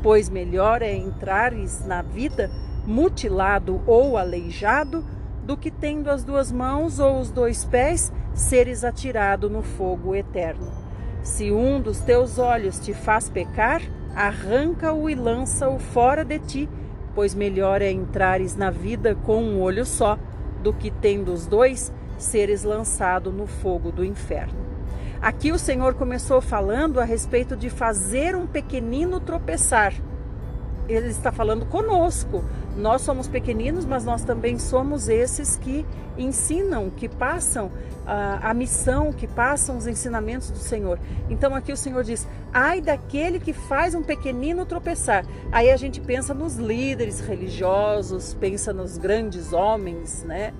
Pois 0.02 0.30
melhor 0.30 0.82
é 0.82 0.96
entrares 0.96 1.86
na 1.86 2.02
vida 2.02 2.50
mutilado 2.88 3.82
ou 3.86 4.18
aleijado 4.18 5.04
do 5.44 5.58
que 5.58 5.70
tendo 5.70 6.10
as 6.10 6.24
duas 6.24 6.50
mãos 6.50 6.98
ou 6.98 7.20
os 7.20 7.30
dois 7.30 7.66
pés 7.66 8.10
seres 8.34 8.86
atirado 8.86 9.50
no 9.50 9.62
fogo 9.62 10.16
eterno. 10.16 10.72
Se 11.22 11.52
um 11.52 11.82
dos 11.82 12.00
teus 12.00 12.40
olhos 12.40 12.80
te 12.80 12.94
faz 12.94 13.30
pecar, 13.30 13.82
arranca-o 14.16 15.10
e 15.10 15.16
lança-o 15.16 15.78
fora 15.78 16.24
de 16.24 16.40
ti, 16.40 16.70
pois 17.16 17.34
melhor 17.34 17.82
é 17.82 17.90
entrares 17.90 18.56
na 18.56 18.70
vida 18.70 19.16
com 19.16 19.42
um 19.42 19.62
olho 19.62 19.86
só, 19.86 20.20
do 20.62 20.74
que 20.74 20.92
tendo 20.92 21.32
os 21.32 21.48
dois, 21.48 21.92
seres 22.18 22.64
lançado 22.64 23.32
no 23.32 23.48
fogo 23.48 23.92
do 23.92 24.04
inferno. 24.04 24.66
Aqui 25.22 25.52
o 25.52 25.58
Senhor 25.58 25.96
começou 25.96 26.42
falando 26.42 27.00
a 27.00 27.04
respeito 27.04 27.56
de 27.56 27.70
fazer 27.70 28.36
um 28.36 28.46
pequenino 28.46 29.20
tropeçar. 29.20 29.94
Ele 30.88 31.08
está 31.08 31.32
falando 31.32 31.66
conosco. 31.66 32.44
Nós 32.78 33.02
somos 33.02 33.28
pequeninos, 33.28 33.86
mas 33.86 34.04
nós 34.04 34.24
também 34.24 34.60
somos 34.60 35.08
esses 35.08 35.56
que 35.58 35.86
ensinam, 36.18 36.90
que 36.90 37.08
passam 37.08 37.72
a, 38.06 38.52
a, 38.52 38.54
missão, 38.54 39.14
que 39.14 39.28
passam 39.28 39.78
os 39.78 39.88
ensinamentos 39.88 40.52
do 40.52 40.58
Senhor. 40.58 41.00
Então 41.30 41.56
aqui 41.56 41.72
o 41.72 41.78
Senhor 41.78 42.04
diz: 42.04 42.28
ai 42.54 42.82
daquele 42.82 43.40
que 43.40 43.54
faz 43.54 43.96
um 43.96 44.04
pequenino 44.04 44.66
tropeçar. 44.66 45.26
Aí 45.52 45.72
a 45.72 45.78
gente 45.78 46.02
pensa 46.02 46.34
nos 46.34 46.56
líderes 46.56 47.20
religiosos, 47.20 48.34
pensa 48.34 48.74
nos 48.74 48.98
grandes 48.98 49.54
homens, 49.54 50.24
né? 50.24 50.54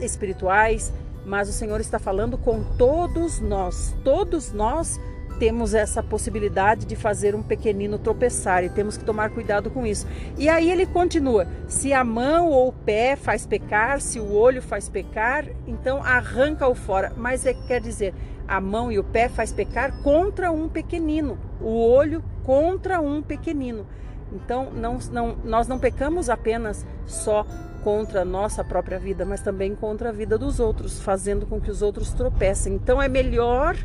espirituais, 0.00 0.92
mas 1.26 1.48
o 1.48 1.52
Senhor 1.52 1.78
está 1.78 1.98
falando 1.98 2.38
com 2.38 2.62
todos 2.78 3.38
nós. 3.38 3.94
Todos 4.02 4.50
nós 4.50 4.98
temos 5.38 5.74
essa 5.74 6.02
possibilidade 6.02 6.84
de 6.84 6.96
fazer 6.96 7.34
um 7.34 7.42
pequenino 7.42 7.98
tropeçar 7.98 8.64
e 8.64 8.68
temos 8.68 8.96
que 8.96 9.04
tomar 9.04 9.30
cuidado 9.30 9.70
com 9.70 9.86
isso. 9.86 10.06
E 10.36 10.48
aí 10.48 10.70
ele 10.70 10.86
continua: 10.86 11.46
se 11.66 11.92
a 11.92 12.02
mão 12.02 12.48
ou 12.48 12.68
o 12.68 12.72
pé 12.72 13.16
faz 13.16 13.46
pecar, 13.46 14.00
se 14.00 14.18
o 14.18 14.32
olho 14.32 14.60
faz 14.60 14.88
pecar, 14.88 15.44
então 15.66 16.02
arranca-o 16.02 16.74
fora. 16.74 17.12
Mas 17.16 17.46
é, 17.46 17.54
quer 17.54 17.80
dizer, 17.80 18.14
a 18.46 18.60
mão 18.60 18.90
e 18.90 18.98
o 18.98 19.04
pé 19.04 19.28
faz 19.28 19.52
pecar 19.52 20.02
contra 20.02 20.50
um 20.50 20.68
pequenino, 20.68 21.38
o 21.60 21.88
olho 21.88 22.22
contra 22.44 23.00
um 23.00 23.22
pequenino. 23.22 23.86
Então, 24.32 24.70
não, 24.72 24.98
não, 25.10 25.36
nós 25.44 25.68
não 25.68 25.78
pecamos 25.78 26.28
apenas 26.28 26.86
só 27.06 27.46
contra 27.82 28.22
a 28.22 28.24
nossa 28.24 28.62
própria 28.62 28.98
vida, 28.98 29.24
mas 29.24 29.40
também 29.40 29.74
contra 29.74 30.10
a 30.10 30.12
vida 30.12 30.36
dos 30.36 30.60
outros, 30.60 31.00
fazendo 31.00 31.46
com 31.46 31.60
que 31.60 31.70
os 31.70 31.80
outros 31.80 32.12
tropecem. 32.12 32.74
Então, 32.74 33.00
é 33.00 33.08
melhor 33.08 33.76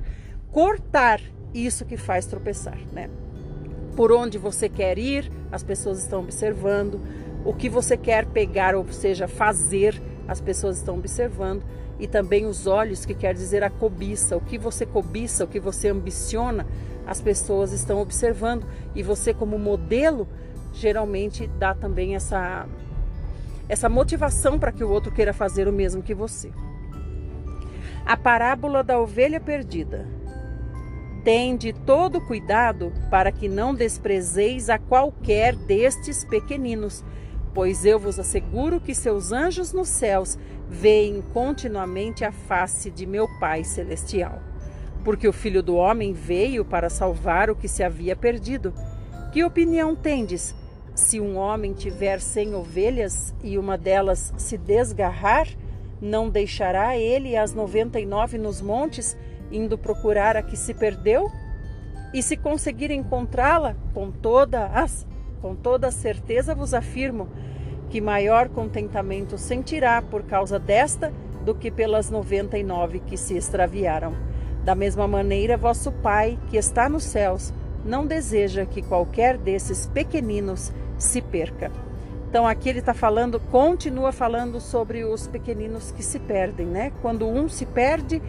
cortar 0.52 1.22
isso 1.54 1.86
que 1.86 1.98
faz 1.98 2.26
tropeçar, 2.26 2.78
né? 2.92 3.10
Por 3.96 4.12
onde 4.12 4.38
você 4.38 4.68
quer 4.68 4.98
ir, 4.98 5.32
as 5.52 5.62
pessoas 5.62 6.00
estão 6.00 6.22
observando. 6.22 7.00
O 7.46 7.54
que 7.54 7.70
você 7.70 7.96
quer 7.96 8.26
pegar, 8.26 8.76
ou 8.76 8.86
seja, 8.92 9.28
fazer, 9.28 10.02
as 10.28 10.42
pessoas 10.42 10.78
estão 10.78 10.98
observando. 10.98 11.64
E 12.00 12.08
também 12.08 12.46
os 12.46 12.66
olhos, 12.66 13.06
que 13.06 13.14
quer 13.14 13.36
dizer 13.36 13.64
a 13.64 13.70
cobiça. 13.70 14.36
O 14.36 14.42
que 14.42 14.58
você 14.58 14.86
cobiça, 14.86 15.44
o 15.44 15.48
que 15.48 15.60
você 15.60 15.90
ambiciona, 15.90 16.66
as 17.06 17.22
pessoas 17.22 17.72
estão 17.72 18.02
observando. 18.02 18.66
E 18.96 19.04
você, 19.04 19.32
como 19.32 19.60
modelo, 19.60 20.28
geralmente 20.74 21.46
dá 21.46 21.76
também 21.76 22.16
essa, 22.16 22.66
essa 23.70 23.88
motivação 23.88 24.58
para 24.58 24.72
que 24.72 24.84
o 24.84 24.90
outro 24.90 25.12
queira 25.12 25.34
fazer 25.34 25.68
o 25.68 25.74
mesmo 25.74 26.02
que 26.02 26.16
você. 26.16 26.52
A 28.04 28.18
parábola 28.18 28.84
da 28.84 29.00
ovelha 29.00 29.40
perdida. 29.40 30.08
Tende 31.24 31.72
todo 31.72 32.20
cuidado 32.20 32.92
para 33.10 33.32
que 33.32 33.48
não 33.48 33.74
desprezeis 33.74 34.70
a 34.70 34.78
qualquer 34.78 35.56
destes 35.56 36.26
pequeninos, 36.26 37.04
pois 37.54 37.86
eu 37.86 37.98
vos 37.98 38.20
asseguro 38.20 38.82
que 38.82 38.94
seus 38.94 39.32
anjos 39.32 39.72
nos 39.72 39.88
céus 39.88 40.38
veem 40.70 41.22
continuamente 41.34 42.26
a 42.26 42.32
face 42.32 42.92
de 42.92 43.06
meu 43.06 43.28
Pai 43.40 43.64
celestial. 43.64 44.42
Porque 45.02 45.26
o 45.26 45.34
Filho 45.34 45.64
do 45.64 45.76
Homem 45.76 46.12
veio 46.12 46.66
para 46.66 46.90
salvar 46.90 47.50
o 47.50 47.56
que 47.56 47.70
se 47.70 47.84
havia 47.84 48.18
perdido. 48.18 48.74
Que 49.32 49.46
opinião 49.46 49.96
tendes? 49.96 50.54
Se 50.94 51.22
um 51.22 51.38
homem 51.38 51.74
tiver 51.74 52.20
cem 52.20 52.54
ovelhas 52.54 53.34
e 53.42 53.58
uma 53.58 53.78
delas 53.78 54.34
se 54.38 54.58
desgarrar, 54.58 55.48
não 56.02 56.30
deixará 56.30 56.98
ele 56.98 57.38
as 57.38 57.54
noventa 57.54 58.00
e 58.00 58.06
nove 58.06 58.38
nos 58.38 58.62
montes 58.62 59.18
indo 59.56 59.78
procurar 59.78 60.36
a 60.36 60.42
que 60.42 60.58
se 60.58 60.74
perdeu? 60.74 61.32
E 62.14 62.22
se 62.22 62.36
conseguir 62.36 62.92
encontrá-la, 62.92 63.76
com 63.94 64.12
toda 64.12 64.66
as 64.66 65.06
com 65.44 65.54
toda 65.54 65.92
certeza 65.92 66.56
vos 66.56 66.74
afirmo 66.74 67.28
que 67.90 68.00
maior 68.00 68.48
contentamento 68.48 69.38
sentirá 69.38 70.02
por 70.02 70.24
causa 70.24 70.58
desta 70.58 71.12
do 71.44 71.54
que 71.54 71.70
pelas 71.70 72.10
noventa 72.10 72.58
e 72.58 72.64
nove 72.64 73.02
que 73.02 73.18
se 73.18 73.36
extraviaram. 73.36 74.14
Da 74.64 74.74
mesma 74.74 75.06
maneira, 75.06 75.58
vosso 75.58 75.92
Pai, 75.92 76.40
que 76.50 76.56
está 76.56 76.88
nos 76.88 77.04
céus, 77.04 77.54
não 77.84 78.08
deseja 78.08 78.66
que 78.66 78.82
qualquer 78.82 79.38
desses 79.38 79.86
pequeninos 79.86 80.72
se 80.98 81.22
perca. 81.22 81.70
Então 82.30 82.48
aqui 82.48 82.70
ele 82.70 82.80
está 82.80 82.94
falando, 82.94 83.38
continua 83.40 84.14
falando 84.14 84.62
sobre 84.62 85.04
os 85.04 85.28
pequeninos 85.28 85.92
que 85.92 86.02
se 86.02 86.20
perdem, 86.20 86.66
né? 86.66 86.94
Quando 87.02 87.28
um 87.28 87.50
se 87.50 87.66
perde, 87.66 88.22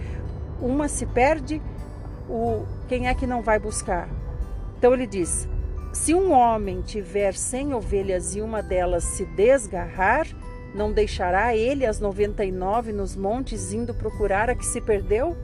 uma 0.60 0.88
se 0.88 1.06
perde, 1.06 1.60
o 2.28 2.64
quem 2.88 3.08
é 3.08 3.14
que 3.14 3.26
não 3.26 3.42
vai 3.42 3.58
buscar? 3.58 4.08
Então 4.78 4.92
ele 4.92 5.06
diz: 5.06 5.48
se 5.92 6.14
um 6.14 6.32
homem 6.32 6.82
tiver 6.82 7.34
cem 7.34 7.74
ovelhas 7.74 8.34
e 8.34 8.40
uma 8.40 8.62
delas 8.62 9.04
se 9.04 9.24
desgarrar, 9.24 10.26
não 10.74 10.92
deixará 10.92 11.54
ele 11.54 11.86
as 11.86 12.00
noventa 12.00 12.44
e 12.44 12.50
nove 12.50 12.92
nos 12.92 13.14
montes 13.14 13.72
indo 13.72 13.94
procurar 13.94 14.50
a 14.50 14.54
que 14.54 14.66
se 14.66 14.80
perdeu? 14.80 15.36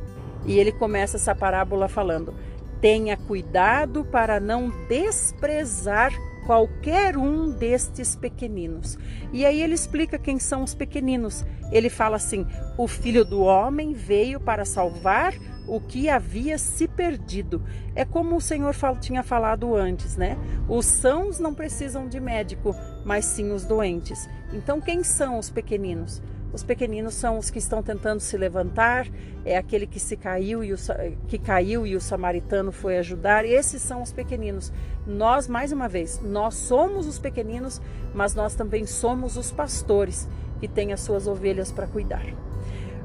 E 0.44 0.58
ele 0.58 0.72
começa 0.72 1.16
essa 1.16 1.34
parábola 1.34 1.88
falando: 1.88 2.34
tenha 2.80 3.16
cuidado 3.16 4.04
para 4.04 4.40
não 4.40 4.70
desprezar 4.88 6.12
qualquer 6.50 7.16
um 7.16 7.48
destes 7.48 8.16
pequeninos. 8.16 8.98
E 9.32 9.46
aí 9.46 9.62
ele 9.62 9.72
explica 9.72 10.18
quem 10.18 10.40
são 10.40 10.64
os 10.64 10.74
pequeninos. 10.74 11.46
Ele 11.70 11.88
fala 11.88 12.16
assim: 12.16 12.44
o 12.76 12.88
filho 12.88 13.24
do 13.24 13.40
homem 13.42 13.92
veio 13.92 14.40
para 14.40 14.64
salvar 14.64 15.32
o 15.68 15.80
que 15.80 16.08
havia 16.08 16.58
se 16.58 16.88
perdido. 16.88 17.62
É 17.94 18.04
como 18.04 18.34
o 18.34 18.40
Senhor 18.40 18.74
tinha 19.00 19.22
falado 19.22 19.76
antes, 19.76 20.16
né? 20.16 20.36
Os 20.68 20.86
sãos 20.86 21.38
não 21.38 21.54
precisam 21.54 22.08
de 22.08 22.18
médico, 22.18 22.74
mas 23.04 23.26
sim 23.26 23.52
os 23.52 23.64
doentes. 23.64 24.28
Então, 24.52 24.80
quem 24.80 25.04
são 25.04 25.38
os 25.38 25.50
pequeninos? 25.50 26.20
Os 26.52 26.64
pequeninos 26.64 27.14
são 27.14 27.38
os 27.38 27.48
que 27.48 27.58
estão 27.58 27.82
tentando 27.82 28.20
se 28.20 28.36
levantar, 28.36 29.06
é 29.44 29.56
aquele 29.56 29.86
que 29.86 30.00
se 30.00 30.16
caiu 30.16 30.64
e 30.64 30.72
o, 30.72 30.76
que 31.28 31.38
caiu 31.38 31.86
e 31.86 31.94
o 31.94 32.00
samaritano 32.00 32.72
foi 32.72 32.98
ajudar. 32.98 33.44
Esses 33.44 33.80
são 33.80 34.02
os 34.02 34.12
pequeninos. 34.12 34.72
Nós, 35.06 35.46
mais 35.46 35.70
uma 35.70 35.88
vez, 35.88 36.20
nós 36.22 36.54
somos 36.54 37.06
os 37.06 37.18
pequeninos, 37.18 37.80
mas 38.12 38.34
nós 38.34 38.54
também 38.54 38.84
somos 38.84 39.36
os 39.36 39.52
pastores 39.52 40.28
que 40.58 40.66
têm 40.66 40.92
as 40.92 41.00
suas 41.00 41.28
ovelhas 41.28 41.70
para 41.70 41.86
cuidar. 41.86 42.26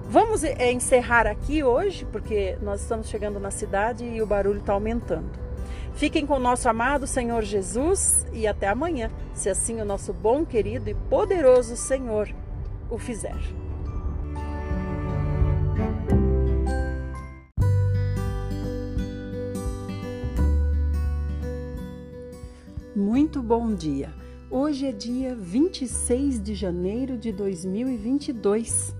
Vamos 0.09 0.43
é, 0.43 0.71
encerrar 0.71 1.27
aqui 1.27 1.63
hoje, 1.63 2.05
porque 2.11 2.57
nós 2.61 2.81
estamos 2.81 3.07
chegando 3.07 3.39
na 3.39 3.51
cidade 3.51 4.03
e 4.03 4.21
o 4.21 4.25
barulho 4.25 4.59
está 4.59 4.73
aumentando. 4.73 5.45
Fiquem 5.93 6.25
com 6.25 6.35
o 6.35 6.39
nosso 6.39 6.67
amado 6.67 7.07
Senhor 7.07 7.43
Jesus 7.43 8.25
e 8.33 8.45
até 8.47 8.67
amanhã, 8.67 9.09
se 9.33 9.49
assim 9.49 9.79
o 9.79 9.85
nosso 9.85 10.11
bom, 10.11 10.45
querido 10.45 10.89
e 10.89 10.93
poderoso 10.93 11.77
Senhor 11.77 12.27
o 12.89 12.97
fizer. 12.97 13.39
Muito 22.95 23.41
bom 23.41 23.73
dia! 23.73 24.13
Hoje 24.49 24.85
é 24.85 24.91
dia 24.91 25.35
26 25.35 26.41
de 26.41 26.55
janeiro 26.55 27.17
de 27.17 27.31
2022. 27.31 28.95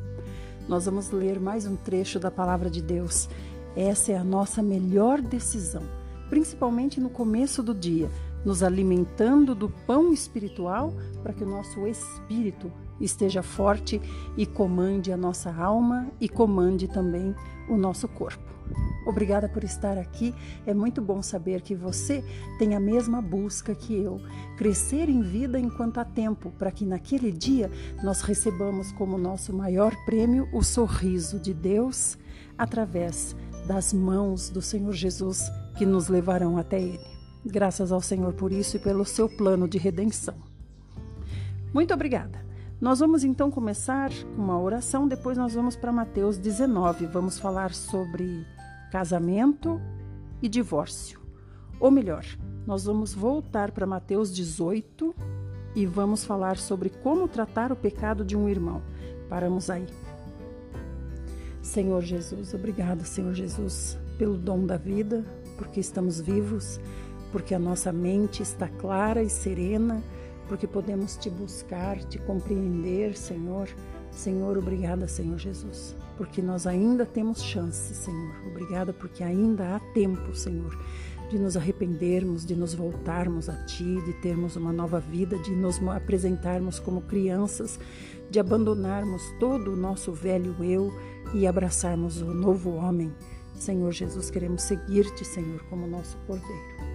Nós 0.68 0.86
vamos 0.86 1.12
ler 1.12 1.40
mais 1.40 1.66
um 1.66 1.76
trecho 1.76 2.20
da 2.20 2.32
Palavra 2.32 2.70
de 2.70 2.82
Deus. 2.82 3.30
Essa 3.76 4.14
é 4.14 4.18
a 4.18 4.24
nossa 4.24 4.62
melhor 4.64 5.22
decisão, 5.22 5.84
principalmente 6.30 7.00
no 7.00 7.10
começo 7.10 7.62
do 7.62 7.74
dia, 7.74 8.10
nos 8.44 8.64
alimentando 8.64 9.54
do 9.54 9.70
pão 9.70 10.12
espiritual 10.12 10.94
para 11.22 11.34
que 11.34 11.44
o 11.44 11.50
nosso 11.50 11.86
espírito 11.88 12.72
esteja 13.00 13.44
forte 13.44 14.02
e 14.38 14.46
comande 14.46 15.12
a 15.12 15.18
nossa 15.18 15.54
alma 15.54 16.08
e 16.20 16.30
comande 16.30 16.88
também 16.88 17.36
o 17.70 17.78
nosso 17.78 18.08
corpo. 18.08 18.56
Obrigada 19.06 19.48
por 19.48 19.64
estar 19.64 19.98
aqui. 19.98 20.34
É 20.66 20.74
muito 20.74 21.02
bom 21.02 21.22
saber 21.22 21.62
que 21.62 21.76
você 21.76 22.24
tem 22.58 22.76
a 22.76 22.80
mesma 22.80 23.22
busca 23.22 23.76
que 23.76 23.96
eu, 23.96 24.20
crescer 24.58 25.10
em 25.10 25.22
vida 25.22 25.60
enquanto 25.60 26.00
há 26.00 26.06
tempo, 26.06 26.52
para 26.58 26.72
que 26.72 26.86
naquele 26.86 27.32
dia 27.32 27.70
nós 28.04 28.22
recebamos 28.22 28.92
como 28.92 29.18
nosso 29.18 29.54
maior 29.54 29.96
prêmio 30.06 30.50
o 30.52 30.64
sorriso 30.64 31.40
de 31.40 31.54
Deus 31.54 32.18
através 32.58 33.36
das 33.68 33.94
mãos 33.94 34.50
do 34.50 34.62
Senhor 34.62 34.94
Jesus 34.94 35.52
que 35.78 35.86
nos 35.86 36.08
levarão 36.08 36.58
até 36.58 36.82
Ele. 36.82 37.00
Graças 37.46 37.92
ao 37.92 38.02
Senhor 38.02 38.34
por 38.34 38.52
isso 38.52 38.78
e 38.78 38.80
pelo 38.80 39.06
seu 39.06 39.30
plano 39.30 39.68
de 39.68 39.78
redenção. 39.78 40.36
Muito 41.72 41.94
obrigada. 41.94 42.45
Nós 42.80 43.00
vamos 43.00 43.24
então 43.24 43.50
começar 43.50 44.12
com 44.36 44.42
uma 44.42 44.60
oração, 44.60 45.08
depois 45.08 45.38
nós 45.38 45.54
vamos 45.54 45.76
para 45.76 45.94
Mateus 45.94 46.38
19. 46.38 47.06
Vamos 47.06 47.40
falar 47.40 47.74
sobre 47.74 48.46
casamento 48.92 49.82
e 50.42 50.50
divórcio. 50.50 51.20
Ou 51.80 51.90
melhor, 51.90 52.26
nós 52.68 52.84
vamos 52.84 53.14
voltar 53.14 53.72
para 53.72 53.86
Mateus 53.86 54.34
18 54.34 55.16
e 55.74 55.86
vamos 55.86 56.26
falar 56.26 56.58
sobre 56.58 56.90
como 56.90 57.28
tratar 57.28 57.72
o 57.72 57.76
pecado 57.76 58.26
de 58.26 58.36
um 58.36 58.50
irmão. 58.50 58.82
Paramos 59.30 59.70
aí. 59.70 59.86
Senhor 61.62 62.02
Jesus, 62.02 62.54
obrigado, 62.54 63.06
Senhor 63.06 63.34
Jesus, 63.34 63.98
pelo 64.18 64.38
dom 64.38 64.66
da 64.66 64.78
vida, 64.78 65.26
porque 65.58 65.80
estamos 65.80 66.20
vivos 66.20 66.80
porque 67.36 67.54
a 67.54 67.60
nossa 67.60 67.92
mente 67.92 68.42
está 68.42 68.66
clara 68.66 69.22
e 69.22 69.30
serena, 69.30 70.02
porque 70.48 70.68
podemos 70.68 71.18
te 71.18 71.30
buscar, 71.30 72.04
te 72.06 72.18
compreender, 72.20 73.16
Senhor. 73.16 73.70
Senhor, 74.12 74.58
obrigada, 74.58 75.08
Senhor 75.08 75.38
Jesus, 75.38 75.96
porque 76.18 76.42
nós 76.42 76.66
ainda 76.66 77.06
temos 77.06 77.44
chance, 77.44 77.94
Senhor. 77.94 78.34
Obrigada 78.48 78.94
porque 78.94 79.24
ainda 79.24 79.76
há 79.76 79.80
tempo, 79.94 80.34
Senhor, 80.34 80.78
de 81.30 81.38
nos 81.38 81.58
arrependermos, 81.58 82.46
de 82.46 82.56
nos 82.56 82.74
voltarmos 82.74 83.50
a 83.50 83.66
Ti, 83.66 84.02
de 84.06 84.14
termos 84.22 84.56
uma 84.56 84.72
nova 84.72 85.00
vida, 85.00 85.38
de 85.40 85.52
nos 85.52 85.82
apresentarmos 85.90 86.80
como 86.80 87.02
crianças, 87.02 87.78
de 88.30 88.40
abandonarmos 88.40 89.22
todo 89.40 89.74
o 89.74 89.76
nosso 89.76 90.14
velho 90.14 90.56
eu 90.64 90.94
e 91.34 91.46
abraçarmos 91.46 92.22
o 92.22 92.34
novo 92.34 92.76
homem. 92.76 93.14
Senhor 93.56 93.92
Jesus, 93.92 94.30
queremos 94.30 94.62
seguir-te, 94.62 95.26
Senhor, 95.26 95.62
como 95.70 95.88
nosso 95.88 96.18
Cordeiro. 96.28 96.95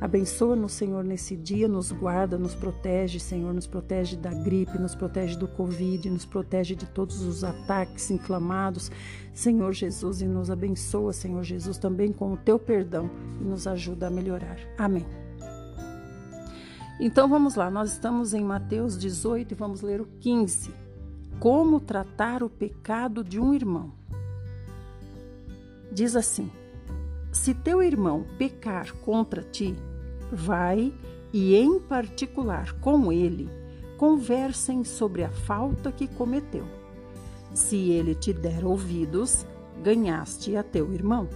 Abençoa-nos, 0.00 0.72
Senhor, 0.72 1.02
nesse 1.02 1.36
dia, 1.36 1.66
nos 1.66 1.90
guarda, 1.90 2.38
nos 2.38 2.54
protege, 2.54 3.18
Senhor, 3.18 3.52
nos 3.52 3.66
protege 3.66 4.16
da 4.16 4.32
gripe, 4.32 4.78
nos 4.78 4.94
protege 4.94 5.36
do 5.36 5.48
Covid, 5.48 6.08
nos 6.08 6.24
protege 6.24 6.76
de 6.76 6.86
todos 6.86 7.22
os 7.22 7.42
ataques 7.42 8.08
inflamados, 8.08 8.92
Senhor 9.34 9.72
Jesus, 9.72 10.20
e 10.20 10.26
nos 10.26 10.50
abençoa, 10.50 11.12
Senhor 11.12 11.42
Jesus, 11.42 11.78
também 11.78 12.12
com 12.12 12.32
o 12.32 12.36
teu 12.36 12.60
perdão 12.60 13.10
e 13.40 13.44
nos 13.44 13.66
ajuda 13.66 14.06
a 14.06 14.10
melhorar. 14.10 14.58
Amém. 14.78 15.04
Então 17.00 17.28
vamos 17.28 17.56
lá, 17.56 17.68
nós 17.68 17.92
estamos 17.92 18.34
em 18.34 18.44
Mateus 18.44 18.96
18 18.96 19.52
e 19.52 19.54
vamos 19.54 19.82
ler 19.82 20.00
o 20.00 20.06
15. 20.20 20.72
Como 21.40 21.80
tratar 21.80 22.42
o 22.42 22.48
pecado 22.48 23.24
de 23.24 23.40
um 23.40 23.52
irmão? 23.52 23.92
Diz 25.92 26.14
assim: 26.14 26.50
Se 27.30 27.54
teu 27.54 27.82
irmão 27.82 28.26
pecar 28.38 28.94
contra 28.96 29.42
ti, 29.42 29.76
vai 30.32 30.92
e, 31.32 31.54
em 31.56 31.78
particular 31.78 32.72
com 32.80 33.12
ele, 33.12 33.48
conversem 33.96 34.84
sobre 34.84 35.24
a 35.24 35.30
falta 35.30 35.92
que 35.92 36.06
cometeu. 36.06 36.64
Se 37.52 37.90
ele 37.90 38.14
te 38.14 38.32
der 38.32 38.64
ouvidos, 38.64 39.46
ganhaste 39.82 40.56
a 40.56 40.62
teu 40.62 40.92
irmão. 40.92 41.28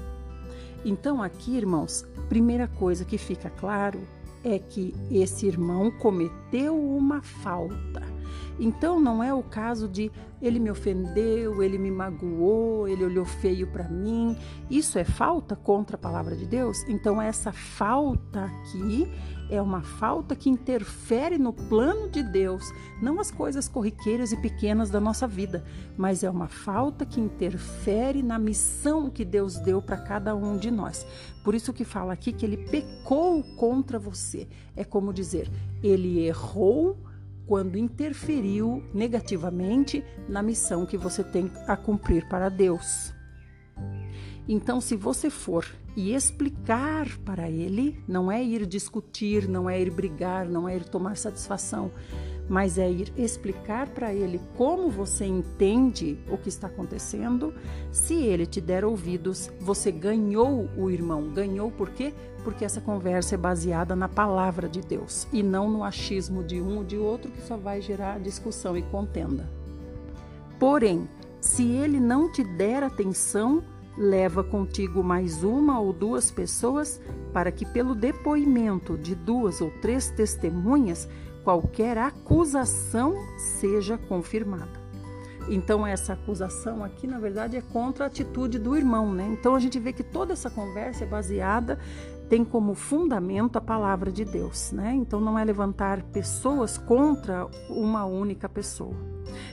Então, 0.84 1.22
aqui, 1.22 1.57
irmãos, 1.57 2.05
primeira 2.28 2.66
coisa 2.66 3.05
que 3.05 3.18
fica 3.18 3.51
claro 3.51 4.01
é 4.43 4.59
que 4.59 4.95
esse 5.11 5.47
irmão 5.47 5.90
cometeu 5.90 6.76
uma 6.76 7.22
falta. 7.22 8.12
Então 8.59 9.01
não 9.01 9.23
é 9.23 9.33
o 9.33 9.43
caso 9.43 9.89
de 9.89 10.11
ele 10.41 10.59
me 10.59 10.71
ofendeu, 10.71 11.63
ele 11.63 11.79
me 11.79 11.91
magoou, 11.91 12.89
ele 12.89 13.05
olhou 13.05 13.25
feio 13.25 13.67
para 13.69 13.89
mim. 13.89 14.37
Isso 14.69 14.99
é 14.99 15.05
falta 15.05 15.55
contra 15.55 15.97
a 15.97 15.99
palavra 15.99 16.37
de 16.37 16.47
Deus? 16.47 16.83
Então 16.89 17.23
essa 17.23 17.53
falta 17.53 18.45
aqui 18.45 19.09
é 19.49 19.61
uma 19.61 19.83
falta 19.83 20.35
que 20.35 20.49
interfere 20.49 21.37
no 21.37 21.53
plano 21.53 22.09
de 22.09 22.23
Deus, 22.23 22.73
não 23.03 23.21
as 23.21 23.31
coisas 23.31 23.69
corriqueiras 23.69 24.33
e 24.33 24.37
pequenas 24.37 24.89
da 24.89 24.99
nossa 24.99 25.29
vida, 25.29 25.63
mas 25.97 26.25
é 26.25 26.31
uma 26.31 26.49
falta 26.49 27.05
que 27.05 27.21
interfere 27.21 28.23
na 28.23 28.39
missão 28.39 29.11
que 29.11 29.27
Deus 29.27 29.59
deu 29.59 29.83
para 29.83 29.99
cada 29.99 30.35
um 30.35 30.57
de 30.57 30.71
nós. 30.71 31.07
Por 31.45 31.55
isso 31.55 31.73
que 31.73 31.85
fala 31.85 32.15
aqui 32.15 32.33
que 32.33 32.47
ele 32.47 32.57
pecou 32.57 33.43
contra 33.57 33.99
você. 33.99 34.49
É 34.75 34.85
como 34.85 35.13
dizer, 35.13 35.51
ele 35.83 36.21
errou 36.25 36.97
quando 37.47 37.76
interferiu 37.76 38.82
negativamente 38.95 40.05
na 40.28 40.43
missão 40.43 40.86
que 40.86 40.97
você 40.97 41.22
tem 41.22 41.51
a 41.66 41.76
cumprir 41.76 42.28
para 42.28 42.49
Deus. 42.49 43.12
Então, 44.49 44.80
se 44.80 44.97
você 44.97 45.30
for 45.30 45.64
e 45.97 46.14
explicar 46.14 47.07
para 47.18 47.49
ele, 47.49 48.03
não 48.09 48.30
é 48.30 48.43
ir 48.43 48.66
discutir, 48.66 49.49
não 49.49 49.68
é 49.68 49.80
ir 49.80 49.90
brigar, 49.90 50.49
não 50.49 50.68
é 50.68 50.76
ir 50.76 50.84
tomar 50.84 51.16
satisfação, 51.16 51.93
mas 52.49 52.78
é 52.78 52.90
ir 52.90 53.12
explicar 53.16 53.88
para 53.88 54.12
ele 54.12 54.40
como 54.57 54.90
você 54.90 55.24
entende 55.24 56.18
o 56.30 56.36
que 56.36 56.49
está 56.49 56.66
acontecendo. 56.66 57.55
Se 57.90 58.14
ele 58.14 58.47
te 58.47 58.61
der 58.61 58.84
ouvidos, 58.84 59.51
você 59.61 59.90
ganhou 59.90 60.68
o 60.76 60.90
irmão. 60.90 61.28
Ganhou 61.32 61.70
por 61.70 61.90
quê? 61.90 62.12
Porque 62.45 62.64
essa 62.64 62.80
conversa 62.80 63.34
é 63.36 63.38
baseada 63.38 63.95
na 63.95 64.09
palavra 64.09 64.68
de 64.68 64.80
Deus 64.80 65.26
e 65.32 65.43
não 65.43 65.70
no 65.70 65.84
achismo 65.84 66.43
de 66.43 66.61
um 66.61 66.78
ou 66.78 66.84
de 66.84 66.97
outro 66.97 67.30
que 67.30 67.43
só 67.43 67.57
vai 67.57 67.80
gerar 67.80 68.18
discussão 68.18 68.76
e 68.76 68.82
contenda. 68.82 69.49
Porém, 70.59 71.09
se 71.40 71.64
ele 71.64 71.99
não 71.99 72.30
te 72.30 72.45
der 72.45 72.82
atenção, 72.82 73.64
leva 73.97 74.43
contigo 74.43 75.03
mais 75.03 75.43
uma 75.43 75.78
ou 75.80 75.93
duas 75.93 76.30
pessoas, 76.30 77.01
para 77.32 77.51
que, 77.51 77.66
pelo 77.66 77.95
depoimento 77.95 78.97
de 78.97 79.14
duas 79.14 79.61
ou 79.61 79.70
três 79.80 80.11
testemunhas, 80.11 81.09
qualquer 81.43 81.99
acusação 81.99 83.14
seja 83.38 83.99
confirmada. 83.99 84.82
Então, 85.49 85.86
essa 85.86 86.12
acusação 86.12 86.84
aqui, 86.84 87.07
na 87.07 87.18
verdade, 87.18 87.57
é 87.57 87.61
contra 87.61 88.05
a 88.05 88.07
atitude 88.07 88.59
do 88.59 88.76
irmão, 88.76 89.12
né? 89.12 89.26
Então, 89.38 89.55
a 89.55 89.59
gente 89.59 89.78
vê 89.78 89.93
que 89.93 90.03
toda 90.03 90.32
essa 90.32 90.49
conversa 90.49 91.05
é 91.05 91.07
baseada, 91.07 91.78
tem 92.28 92.45
como 92.45 92.74
fundamento 92.74 93.57
a 93.57 93.61
palavra 93.61 94.11
de 94.11 94.24
Deus, 94.24 94.72
né? 94.72 94.95
Então, 94.95 95.20
não 95.20 95.38
é 95.38 95.45
levantar 95.45 96.03
pessoas 96.05 96.78
contra 96.78 97.47
uma 97.68 98.05
única 98.05 98.49
pessoa. 98.49 98.95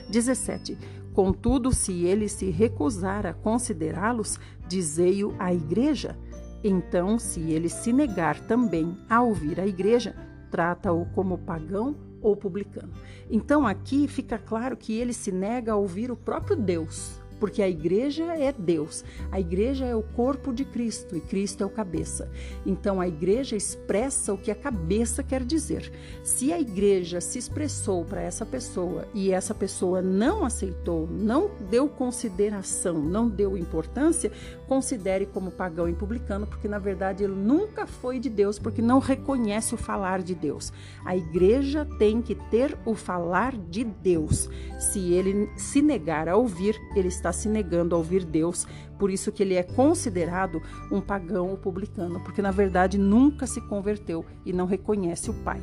17. 0.08 0.78
Contudo, 1.12 1.74
se 1.74 2.04
ele 2.04 2.28
se 2.28 2.50
recusar 2.50 3.26
a 3.26 3.34
considerá-los, 3.34 4.38
dizei-o 4.68 5.34
à 5.38 5.52
igreja. 5.52 6.16
Então, 6.62 7.18
se 7.18 7.40
ele 7.50 7.68
se 7.68 7.92
negar 7.92 8.38
também 8.40 8.96
a 9.08 9.20
ouvir 9.20 9.58
a 9.58 9.66
igreja, 9.66 10.14
trata-o 10.50 11.06
como 11.14 11.38
pagão 11.38 11.96
ou 12.20 12.36
publicano. 12.36 12.92
Então 13.30 13.66
aqui 13.66 14.06
fica 14.08 14.38
claro 14.38 14.76
que 14.76 14.92
ele 14.98 15.12
se 15.12 15.32
nega 15.32 15.72
a 15.72 15.76
ouvir 15.76 16.10
o 16.10 16.16
próprio 16.16 16.56
Deus 16.56 17.20
porque 17.40 17.62
a 17.62 17.68
igreja 17.68 18.36
é 18.36 18.52
Deus, 18.52 19.02
a 19.32 19.40
igreja 19.40 19.86
é 19.86 19.96
o 19.96 20.02
corpo 20.02 20.52
de 20.52 20.64
Cristo 20.64 21.16
e 21.16 21.20
Cristo 21.20 21.62
é 21.62 21.66
o 21.66 21.70
cabeça. 21.70 22.30
Então 22.66 23.00
a 23.00 23.08
igreja 23.08 23.56
expressa 23.56 24.34
o 24.34 24.38
que 24.38 24.50
a 24.50 24.54
cabeça 24.54 25.22
quer 25.22 25.42
dizer. 25.42 25.90
Se 26.22 26.52
a 26.52 26.60
igreja 26.60 27.20
se 27.20 27.38
expressou 27.38 28.04
para 28.04 28.20
essa 28.20 28.44
pessoa 28.44 29.08
e 29.14 29.32
essa 29.32 29.54
pessoa 29.54 30.02
não 30.02 30.44
aceitou, 30.44 31.08
não 31.10 31.50
deu 31.70 31.88
consideração, 31.88 33.00
não 33.00 33.26
deu 33.26 33.56
importância, 33.56 34.30
considere 34.70 35.26
como 35.26 35.50
pagão 35.50 35.88
e 35.88 35.92
publicano, 35.92 36.46
porque 36.46 36.68
na 36.68 36.78
verdade 36.78 37.24
ele 37.24 37.34
nunca 37.34 37.88
foi 37.88 38.20
de 38.20 38.30
Deus, 38.30 38.56
porque 38.56 38.80
não 38.80 39.00
reconhece 39.00 39.74
o 39.74 39.76
falar 39.76 40.22
de 40.22 40.32
Deus. 40.32 40.72
A 41.04 41.16
igreja 41.16 41.84
tem 41.98 42.22
que 42.22 42.36
ter 42.36 42.78
o 42.86 42.94
falar 42.94 43.56
de 43.56 43.82
Deus. 43.82 44.48
Se 44.78 45.12
ele 45.12 45.50
se 45.56 45.82
negar 45.82 46.28
a 46.28 46.36
ouvir, 46.36 46.80
ele 46.94 47.08
está 47.08 47.32
se 47.32 47.48
negando 47.48 47.96
a 47.96 47.98
ouvir 47.98 48.24
Deus, 48.24 48.64
por 48.96 49.10
isso 49.10 49.32
que 49.32 49.42
ele 49.42 49.54
é 49.54 49.64
considerado 49.64 50.62
um 50.88 51.00
pagão 51.00 51.48
ou 51.48 51.56
publicano, 51.56 52.20
porque 52.20 52.40
na 52.40 52.52
verdade 52.52 52.96
nunca 52.96 53.48
se 53.48 53.60
converteu 53.62 54.24
e 54.46 54.52
não 54.52 54.66
reconhece 54.66 55.30
o 55.30 55.34
Pai. 55.34 55.60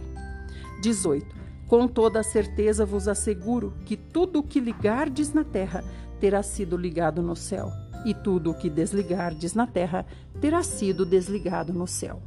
18. 0.82 1.34
Com 1.66 1.88
toda 1.88 2.20
a 2.20 2.24
certeza 2.24 2.86
vos 2.86 3.08
asseguro 3.08 3.74
que 3.86 3.96
tudo 3.96 4.40
o 4.40 4.44
que 4.44 4.60
ligardes 4.60 5.32
na 5.32 5.46
terra 5.46 5.82
terá 6.20 6.44
sido 6.44 6.76
ligado 6.76 7.22
no 7.22 7.36
céu, 7.38 7.72
e 8.06 8.14
tudo 8.14 8.52
o 8.52 8.54
que 8.54 8.70
desligardes 8.70 9.54
na 9.54 9.68
terra 9.68 10.06
terá 10.40 10.64
sido 10.64 11.06
desligado 11.06 11.74
no 11.74 11.88
céu. 11.88 12.22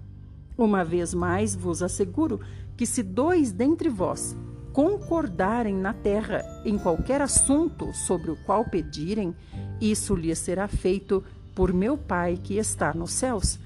Uma 0.57 0.85
vez 0.85 1.14
mais 1.14 1.55
vos 1.55 1.83
asseguro 1.83 2.41
que 2.77 2.87
se 2.87 3.03
dois 3.03 3.53
dentre 3.53 3.89
vós 3.89 4.37
concordarem 4.73 5.75
na 5.75 5.93
terra 5.93 6.43
em 6.64 6.79
qualquer 6.79 7.21
assunto 7.21 7.93
sobre 7.93 8.31
o 8.31 8.37
qual 8.45 8.64
pedirem, 8.64 9.35
isso 9.81 10.14
lhes 10.14 10.39
será 10.39 10.68
feito 10.68 11.25
por 11.55 11.73
meu 11.73 11.97
Pai 11.97 12.39
que 12.43 12.57
está 12.57 12.95
nos 12.95 13.12
céus. 13.12 13.59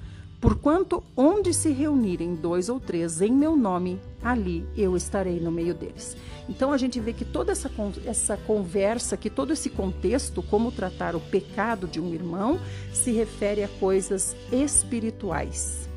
Porquanto 0.45 1.03
onde 1.17 1.55
se 1.55 1.71
reunirem 1.71 2.35
dois 2.35 2.69
ou 2.69 2.79
três 2.79 3.23
em 3.23 3.33
meu 3.33 3.57
nome, 3.57 3.99
ali 4.23 4.63
eu 4.77 4.95
estarei 4.95 5.41
no 5.41 5.51
meio 5.51 5.73
deles. 5.75 6.19
Então 6.47 6.71
a 6.71 6.77
gente 6.77 7.01
vê 7.01 7.15
que 7.15 7.25
toda 7.25 7.53
essa, 7.53 7.71
essa 8.05 8.37
conversa, 8.37 9.17
que 9.17 9.31
todo 9.31 9.55
esse 9.55 9.71
contexto, 9.71 10.43
como 10.43 10.71
tratar 10.71 11.17
o 11.17 11.21
pecado 11.21 11.87
de 11.87 11.99
um 11.99 12.13
irmão, 12.13 12.61
se 12.93 13.11
refere 13.11 13.65
a 13.65 13.69
coisas 13.81 14.37
espirituais. 14.53 15.89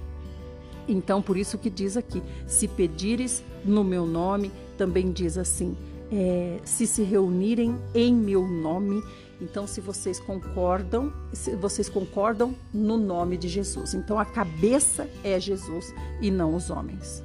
Então, 0.87 1.21
por 1.21 1.35
isso 1.35 1.57
que 1.57 1.69
diz 1.69 1.97
aqui: 1.97 2.23
se 2.47 2.69
pedires 2.69 3.43
no 3.65 3.83
meu 3.83 4.05
nome, 4.05 4.49
também 4.77 5.11
diz 5.11 5.37
assim: 5.37 5.75
é, 6.09 6.59
se 6.63 6.87
se 6.87 7.03
reunirem 7.03 7.75
em 7.93 8.15
meu 8.15 8.47
nome. 8.47 9.03
Então, 9.39 9.67
se 9.67 9.79
vocês 9.79 10.19
concordam, 10.19 11.13
se 11.31 11.55
vocês 11.55 11.87
concordam 11.87 12.55
no 12.73 12.97
nome 12.97 13.37
de 13.37 13.47
Jesus. 13.47 13.93
Então, 13.93 14.17
a 14.17 14.25
cabeça 14.25 15.07
é 15.23 15.39
Jesus 15.39 15.93
e 16.19 16.31
não 16.31 16.55
os 16.55 16.69
homens. 16.69 17.23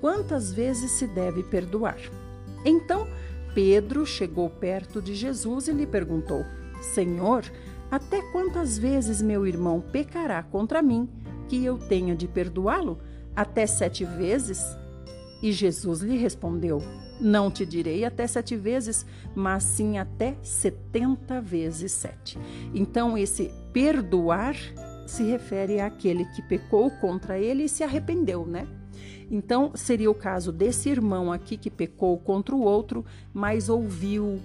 Quantas 0.00 0.52
vezes 0.52 0.92
se 0.92 1.06
deve 1.06 1.42
perdoar? 1.42 1.98
Então, 2.64 3.08
Pedro 3.54 4.06
chegou 4.06 4.48
perto 4.48 5.02
de 5.02 5.14
Jesus 5.14 5.66
e 5.66 5.72
lhe 5.72 5.86
perguntou: 5.86 6.44
Senhor, 6.80 7.44
até 7.90 8.22
quantas 8.30 8.78
vezes 8.78 9.20
meu 9.20 9.46
irmão 9.46 9.80
pecará 9.80 10.42
contra 10.44 10.80
mim 10.80 11.08
que 11.48 11.64
eu 11.64 11.78
tenha 11.78 12.14
de 12.14 12.28
perdoá-lo? 12.28 13.00
Até 13.34 13.66
sete 13.66 14.04
vezes? 14.04 14.62
E 15.42 15.50
Jesus 15.50 16.00
lhe 16.00 16.16
respondeu: 16.16 16.80
Não 17.20 17.50
te 17.50 17.66
direi 17.66 18.04
até 18.04 18.26
sete 18.26 18.56
vezes, 18.56 19.04
mas 19.34 19.64
sim 19.64 19.98
até 19.98 20.36
setenta 20.42 21.40
vezes 21.40 21.92
sete. 21.92 22.38
Então, 22.74 23.18
esse 23.18 23.50
perdoar 23.72 24.56
se 25.06 25.22
refere 25.22 25.80
àquele 25.80 26.24
que 26.26 26.42
pecou 26.42 26.90
contra 26.90 27.38
ele 27.38 27.64
e 27.64 27.68
se 27.68 27.82
arrependeu, 27.82 28.46
né? 28.46 28.68
Então, 29.30 29.72
seria 29.74 30.10
o 30.10 30.14
caso 30.14 30.52
desse 30.52 30.88
irmão 30.88 31.32
aqui 31.32 31.56
que 31.56 31.70
pecou 31.70 32.16
contra 32.18 32.54
o 32.54 32.62
outro, 32.62 33.04
mas 33.32 33.68
ouviu, 33.68 34.40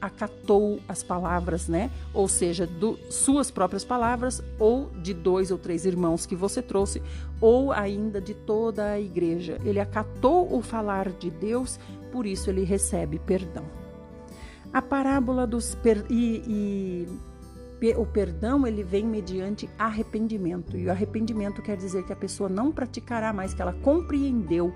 acatou 0.00 0.80
as 0.88 1.02
palavras, 1.02 1.68
né? 1.68 1.90
Ou 2.14 2.28
seja, 2.28 2.66
do, 2.66 2.98
suas 3.10 3.50
próprias 3.50 3.84
palavras, 3.84 4.42
ou 4.58 4.90
de 5.02 5.12
dois 5.12 5.50
ou 5.50 5.58
três 5.58 5.84
irmãos 5.84 6.26
que 6.26 6.36
você 6.36 6.62
trouxe, 6.62 7.02
ou 7.40 7.72
ainda 7.72 8.20
de 8.20 8.34
toda 8.34 8.92
a 8.92 9.00
igreja. 9.00 9.58
Ele 9.64 9.80
acatou 9.80 10.52
o 10.56 10.62
falar 10.62 11.10
de 11.10 11.30
Deus, 11.30 11.78
por 12.10 12.26
isso 12.26 12.50
ele 12.50 12.64
recebe 12.64 13.18
perdão. 13.18 13.64
A 14.72 14.80
parábola 14.80 15.46
dos. 15.46 15.74
Per, 15.74 16.04
e, 16.08 17.06
e 17.80 17.94
o 17.96 18.06
perdão 18.06 18.66
ele 18.66 18.82
vem 18.82 19.04
mediante 19.04 19.68
arrependimento. 19.78 20.76
E 20.76 20.86
o 20.86 20.90
arrependimento 20.90 21.62
quer 21.62 21.76
dizer 21.76 22.04
que 22.04 22.12
a 22.12 22.16
pessoa 22.16 22.48
não 22.48 22.70
praticará 22.70 23.32
mais, 23.32 23.54
que 23.54 23.62
ela 23.62 23.72
compreendeu 23.72 24.74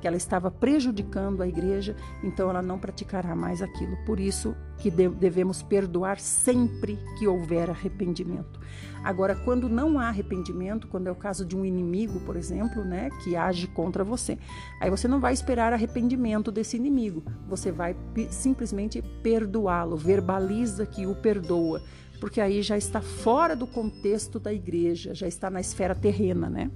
que 0.00 0.06
ela 0.06 0.16
estava 0.16 0.50
prejudicando 0.50 1.42
a 1.42 1.48
igreja, 1.48 1.96
então 2.22 2.50
ela 2.50 2.62
não 2.62 2.78
praticará 2.78 3.34
mais 3.34 3.62
aquilo. 3.62 3.96
Por 4.04 4.20
isso 4.20 4.54
que 4.78 4.90
devemos 4.90 5.62
perdoar 5.62 6.18
sempre 6.20 6.98
que 7.18 7.26
houver 7.26 7.70
arrependimento. 7.70 8.60
Agora, 9.06 9.36
quando 9.36 9.68
não 9.68 10.00
há 10.00 10.08
arrependimento, 10.08 10.88
quando 10.88 11.06
é 11.06 11.12
o 11.12 11.14
caso 11.14 11.46
de 11.46 11.56
um 11.56 11.64
inimigo, 11.64 12.18
por 12.22 12.34
exemplo, 12.34 12.84
né, 12.84 13.08
que 13.22 13.36
age 13.36 13.68
contra 13.68 14.02
você, 14.02 14.36
aí 14.80 14.90
você 14.90 15.06
não 15.06 15.20
vai 15.20 15.32
esperar 15.32 15.72
arrependimento 15.72 16.50
desse 16.50 16.76
inimigo, 16.76 17.22
você 17.48 17.70
vai 17.70 17.94
simplesmente 18.32 19.00
perdoá-lo, 19.22 19.96
verbaliza 19.96 20.84
que 20.84 21.06
o 21.06 21.14
perdoa, 21.14 21.84
porque 22.18 22.40
aí 22.40 22.62
já 22.62 22.76
está 22.76 23.00
fora 23.00 23.54
do 23.54 23.64
contexto 23.64 24.40
da 24.40 24.52
igreja, 24.52 25.14
já 25.14 25.28
está 25.28 25.48
na 25.48 25.60
esfera 25.60 25.94
terrena, 25.94 26.50
né? 26.50 26.68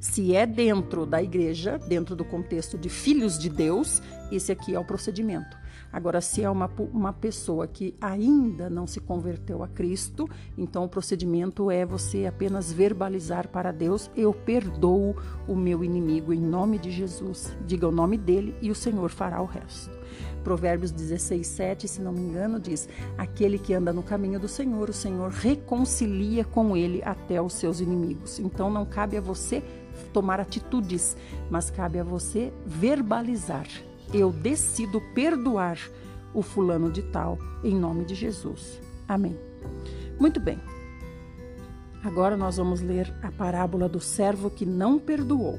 Se 0.00 0.34
é 0.34 0.46
dentro 0.46 1.04
da 1.04 1.22
igreja, 1.22 1.78
dentro 1.78 2.16
do 2.16 2.24
contexto 2.24 2.78
de 2.78 2.88
filhos 2.88 3.38
de 3.38 3.50
Deus, 3.50 4.00
esse 4.30 4.50
aqui 4.50 4.74
é 4.74 4.78
o 4.78 4.84
procedimento. 4.84 5.60
Agora, 5.92 6.20
se 6.20 6.42
é 6.42 6.48
uma, 6.48 6.70
uma 6.92 7.12
pessoa 7.12 7.66
que 7.66 7.94
ainda 8.00 8.70
não 8.70 8.86
se 8.86 8.98
converteu 9.00 9.62
a 9.62 9.68
Cristo, 9.68 10.28
então 10.56 10.84
o 10.84 10.88
procedimento 10.88 11.70
é 11.70 11.84
você 11.84 12.24
apenas 12.26 12.72
verbalizar 12.72 13.48
para 13.48 13.70
Deus: 13.70 14.10
Eu 14.16 14.32
perdoo 14.32 15.14
o 15.46 15.54
meu 15.54 15.84
inimigo 15.84 16.32
em 16.32 16.40
nome 16.40 16.78
de 16.78 16.90
Jesus. 16.90 17.54
Diga 17.66 17.86
o 17.86 17.92
nome 17.92 18.16
dele 18.16 18.56
e 18.62 18.70
o 18.70 18.74
Senhor 18.74 19.10
fará 19.10 19.42
o 19.42 19.46
resto. 19.46 19.90
Provérbios 20.42 20.90
16, 20.90 21.46
7, 21.46 21.88
se 21.88 22.00
não 22.00 22.12
me 22.12 22.20
engano, 22.20 22.58
diz: 22.58 22.88
Aquele 23.18 23.58
que 23.58 23.74
anda 23.74 23.92
no 23.92 24.02
caminho 24.02 24.40
do 24.40 24.48
Senhor, 24.48 24.88
o 24.88 24.94
Senhor 24.94 25.30
reconcilia 25.30 26.44
com 26.44 26.76
ele 26.76 27.02
até 27.04 27.40
os 27.40 27.52
seus 27.52 27.80
inimigos. 27.80 28.38
Então 28.38 28.70
não 28.70 28.84
cabe 28.84 29.16
a 29.16 29.20
você 29.20 29.62
tomar 30.12 30.40
atitudes, 30.40 31.16
mas 31.50 31.70
cabe 31.70 31.98
a 31.98 32.04
você 32.04 32.52
verbalizar. 32.66 33.66
Eu 34.12 34.30
decido 34.30 35.00
perdoar 35.14 35.78
o 36.34 36.42
fulano 36.42 36.90
de 36.90 37.02
tal 37.02 37.38
em 37.64 37.74
nome 37.74 38.04
de 38.04 38.14
Jesus. 38.14 38.80
Amém. 39.08 39.38
Muito 40.18 40.38
bem. 40.38 40.60
Agora 42.02 42.36
nós 42.36 42.56
vamos 42.56 42.80
ler 42.80 43.14
a 43.22 43.30
parábola 43.30 43.88
do 43.88 44.00
servo 44.00 44.50
que 44.50 44.66
não 44.66 44.98
perdoou. 44.98 45.58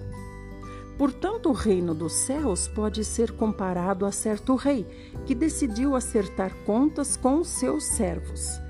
Portanto, 0.98 1.50
o 1.50 1.54
reino 1.54 1.96
dos 1.96 2.14
céus 2.14 2.68
pode 2.68 3.04
ser 3.04 3.32
comparado 3.32 4.06
a 4.06 4.12
certo 4.12 4.56
rei 4.56 4.86
que 5.26 5.34
decidiu 5.34 5.96
acertar 5.96 6.54
contas 6.66 7.18
com 7.18 7.40
os 7.40 7.48
seus 7.48 7.84
servos. 7.84 8.62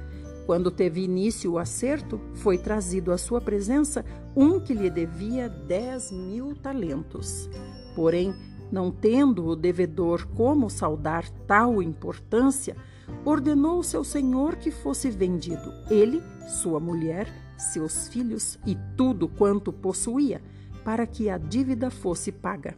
Quando 0.46 0.72
teve 0.72 1.02
início 1.02 1.54
o 1.54 1.58
acerto, 1.58 2.20
foi 2.36 2.58
trazido 2.58 3.12
à 3.12 3.18
sua 3.18 3.42
presença 3.42 4.06
um 4.36 4.60
que 4.60 4.74
lhe 4.74 4.90
devia 4.90 5.50
dez 5.50 6.12
mil 6.12 6.56
talentos. 6.56 7.50
Porém, 7.96 8.34
não 8.74 8.90
tendo 8.90 9.46
o 9.46 9.56
devedor 9.56 10.28
como 10.36 10.68
saudar 10.68 11.30
tal 11.46 11.80
importância, 11.80 12.76
ordenou 13.24 13.84
seu 13.84 14.04
senhor 14.04 14.56
que 14.56 14.72
fosse 14.72 15.12
vendido, 15.12 15.72
ele, 15.92 16.24
sua 16.48 16.80
mulher, 16.80 17.28
seus 17.56 18.08
filhos 18.08 18.58
e 18.66 18.76
tudo 18.98 19.28
quanto 19.28 19.72
possuía, 19.72 20.42
para 20.84 21.06
que 21.06 21.30
a 21.30 21.38
dívida 21.38 21.92
fosse 21.92 22.32
paga. 22.32 22.76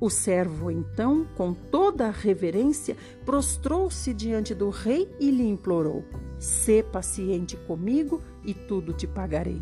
O 0.00 0.08
servo, 0.08 0.70
então, 0.70 1.26
com 1.36 1.52
toda 1.52 2.08
a 2.08 2.10
reverência, 2.10 2.96
prostrou-se 3.26 4.14
diante 4.14 4.54
do 4.54 4.70
rei 4.70 5.14
e 5.20 5.30
lhe 5.30 5.46
implorou: 5.46 6.04
Sê 6.40 6.82
paciente 6.82 7.54
comigo 7.68 8.22
e 8.42 8.54
tudo 8.54 8.94
te 8.94 9.06
pagarei. 9.06 9.60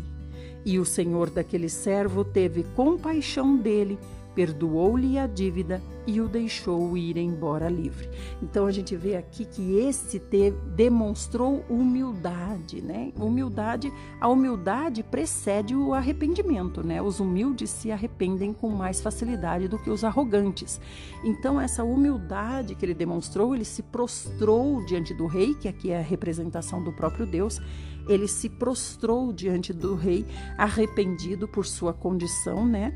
E 0.65 0.79
o 0.79 0.85
senhor 0.85 1.29
daquele 1.29 1.69
servo 1.69 2.23
teve 2.23 2.63
compaixão 2.75 3.57
dele 3.57 3.99
perdoou-lhe 4.35 5.17
a 5.17 5.27
dívida 5.27 5.81
e 6.07 6.19
o 6.19 6.27
deixou 6.27 6.97
ir 6.97 7.17
embora 7.17 7.69
livre. 7.69 8.09
Então 8.41 8.65
a 8.65 8.71
gente 8.71 8.95
vê 8.95 9.15
aqui 9.15 9.45
que 9.45 9.77
esse 9.77 10.19
te, 10.19 10.51
demonstrou 10.75 11.63
humildade, 11.69 12.81
né? 12.81 13.11
Humildade, 13.15 13.91
a 14.19 14.27
humildade 14.27 15.03
precede 15.03 15.75
o 15.75 15.93
arrependimento, 15.93 16.85
né? 16.85 17.01
Os 17.01 17.19
humildes 17.19 17.69
se 17.69 17.91
arrependem 17.91 18.53
com 18.53 18.69
mais 18.69 18.99
facilidade 18.99 19.67
do 19.67 19.77
que 19.77 19.89
os 19.89 20.03
arrogantes. 20.03 20.81
Então 21.23 21.61
essa 21.61 21.83
humildade 21.83 22.75
que 22.75 22.85
ele 22.85 22.95
demonstrou, 22.95 23.53
ele 23.53 23.65
se 23.65 23.83
prostrou 23.83 24.83
diante 24.85 25.13
do 25.13 25.27
rei, 25.27 25.53
que 25.53 25.67
aqui 25.67 25.91
é 25.91 25.99
a 25.99 26.03
representação 26.03 26.83
do 26.83 26.91
próprio 26.91 27.25
Deus, 27.25 27.59
ele 28.07 28.27
se 28.27 28.49
prostrou 28.49 29.31
diante 29.31 29.71
do 29.71 29.95
rei, 29.95 30.25
arrependido 30.57 31.47
por 31.47 31.65
sua 31.65 31.93
condição, 31.93 32.65
né? 32.65 32.93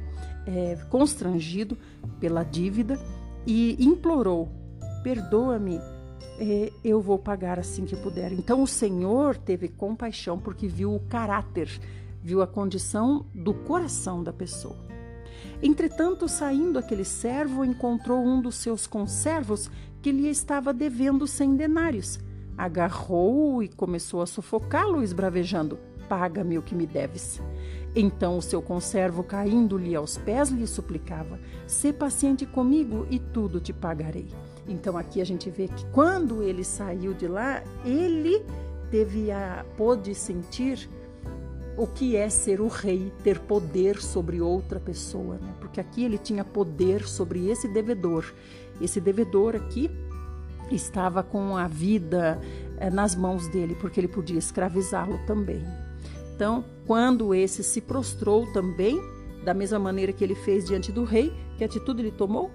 É, 0.48 0.78
constrangido 0.89 1.78
pela 2.20 2.43
dívida 2.43 3.00
e 3.46 3.76
implorou: 3.84 4.50
Perdoa-me, 5.04 5.80
é, 6.39 6.72
eu 6.84 7.02
vou 7.02 7.18
pagar 7.18 7.60
assim 7.60 7.86
que 7.86 7.96
puder. 7.96 8.32
Então 8.32 8.62
o 8.62 8.68
Senhor 8.68 9.38
teve 9.38 9.68
compaixão 9.68 10.38
porque 10.38 10.68
viu 10.68 10.93
o 10.93 11.00
caráter, 11.00 11.70
viu 12.22 12.41
a 12.41 12.48
condição 12.48 13.26
do 13.34 13.54
coração 13.54 14.24
da 14.24 14.32
pessoa. 14.32 14.78
Entretanto, 15.64 16.28
saindo 16.28 16.78
aquele 16.78 17.06
servo, 17.06 17.66
encontrou 17.66 18.24
um 18.24 18.41
dos 18.41 18.56
seus 18.56 18.86
conservos 18.86 19.70
que 20.02 20.12
lhe 20.12 20.30
estava 20.30 20.72
devendo 20.74 21.26
cem 21.26 21.56
denários 21.56 22.20
agarrou-o 22.58 23.62
e 23.62 23.68
começou 23.68 24.22
a 24.22 24.26
sufocá-lo, 24.26 25.04
esbravejando: 25.04 25.78
Paga-me 26.08 26.58
o 26.58 26.62
que 26.62 26.76
me 26.76 26.86
deves. 26.86 27.41
Então 27.96 28.38
o 28.38 28.41
seu 28.41 28.62
conservo, 28.62 29.24
caindo-lhe 29.24 29.96
aos 29.96 30.18
pés, 30.18 30.50
lhe 30.50 30.68
suplicava: 30.68 31.39
Sê 31.66 31.93
paciente 31.93 32.46
comigo 32.46 33.08
e 33.10 33.18
tudo 33.18 33.62
te 33.62 33.72
pagarei. 33.72 34.28
Então 34.68 34.98
aqui 34.98 35.22
a 35.22 35.26
gente 35.26 35.50
vê 35.50 35.68
que 35.68 35.86
quando 35.88 36.43
ele 36.43 36.64
saiu 36.64 37.14
de 37.14 37.28
lá, 37.28 37.64
ele 37.86 38.43
teve 38.91 39.32
a 39.32 39.66
pôde 39.78 40.14
sentir 40.14 40.89
o 41.78 41.86
que 41.86 42.16
é 42.16 42.30
ser 42.30 42.62
o 42.62 42.68
rei, 42.68 43.12
ter 43.24 43.39
poder 43.39 44.02
sobre 44.02 44.41
outra 44.41 44.80
pessoa, 44.80 45.36
né? 45.36 45.54
Porque 45.60 45.80
aqui 45.80 46.04
ele 46.04 46.18
tinha 46.18 46.43
poder 46.43 47.06
sobre 47.08 47.50
esse 47.50 47.68
devedor. 47.68 48.26
Esse 48.82 49.00
devedor 49.00 49.56
aqui 49.56 49.89
estava 50.72 51.22
com 51.22 51.58
a 51.58 51.68
vida 51.68 52.39
é, 52.78 52.89
nas 52.89 53.16
mãos 53.16 53.48
dele, 53.50 53.76
porque 53.76 54.00
ele 54.00 54.08
podia 54.08 54.39
escravizá-lo 54.39 55.20
também. 55.26 55.62
Então, 56.34 56.64
quando 56.86 57.34
esse 57.34 57.64
se 57.64 57.82
prostrou 57.82 58.52
também, 58.54 59.02
da 59.44 59.54
mesma 59.54 59.80
maneira 59.80 60.14
que 60.14 60.24
ele 60.24 60.36
fez 60.36 60.66
diante 60.66 60.92
do 60.92 61.04
rei, 61.04 61.34
que 61.58 61.64
atitude 61.64 62.02
ele 62.02 62.12
tomou? 62.12 62.52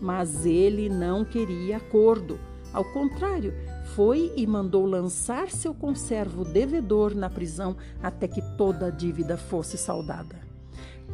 Mas 0.00 0.46
ele 0.46 0.88
não 0.88 1.24
queria 1.24 1.76
acordo. 1.76 2.38
Ao 2.72 2.84
contrário, 2.84 3.54
foi 3.94 4.32
e 4.36 4.46
mandou 4.46 4.84
lançar 4.84 5.50
seu 5.50 5.72
conservo 5.72 6.44
devedor 6.44 7.14
na 7.14 7.30
prisão 7.30 7.76
até 8.02 8.26
que 8.28 8.42
toda 8.56 8.86
a 8.86 8.90
dívida 8.90 9.36
fosse 9.36 9.78
saldada. 9.78 10.36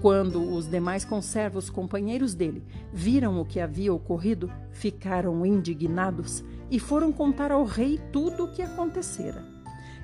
Quando 0.00 0.42
os 0.42 0.68
demais 0.68 1.04
conservos 1.04 1.70
companheiros 1.70 2.34
dele 2.34 2.64
viram 2.92 3.40
o 3.40 3.44
que 3.44 3.60
havia 3.60 3.92
ocorrido, 3.92 4.50
ficaram 4.72 5.44
indignados 5.46 6.42
e 6.70 6.80
foram 6.80 7.12
contar 7.12 7.52
ao 7.52 7.64
rei 7.64 8.00
tudo 8.10 8.44
o 8.44 8.52
que 8.52 8.62
acontecera. 8.62 9.51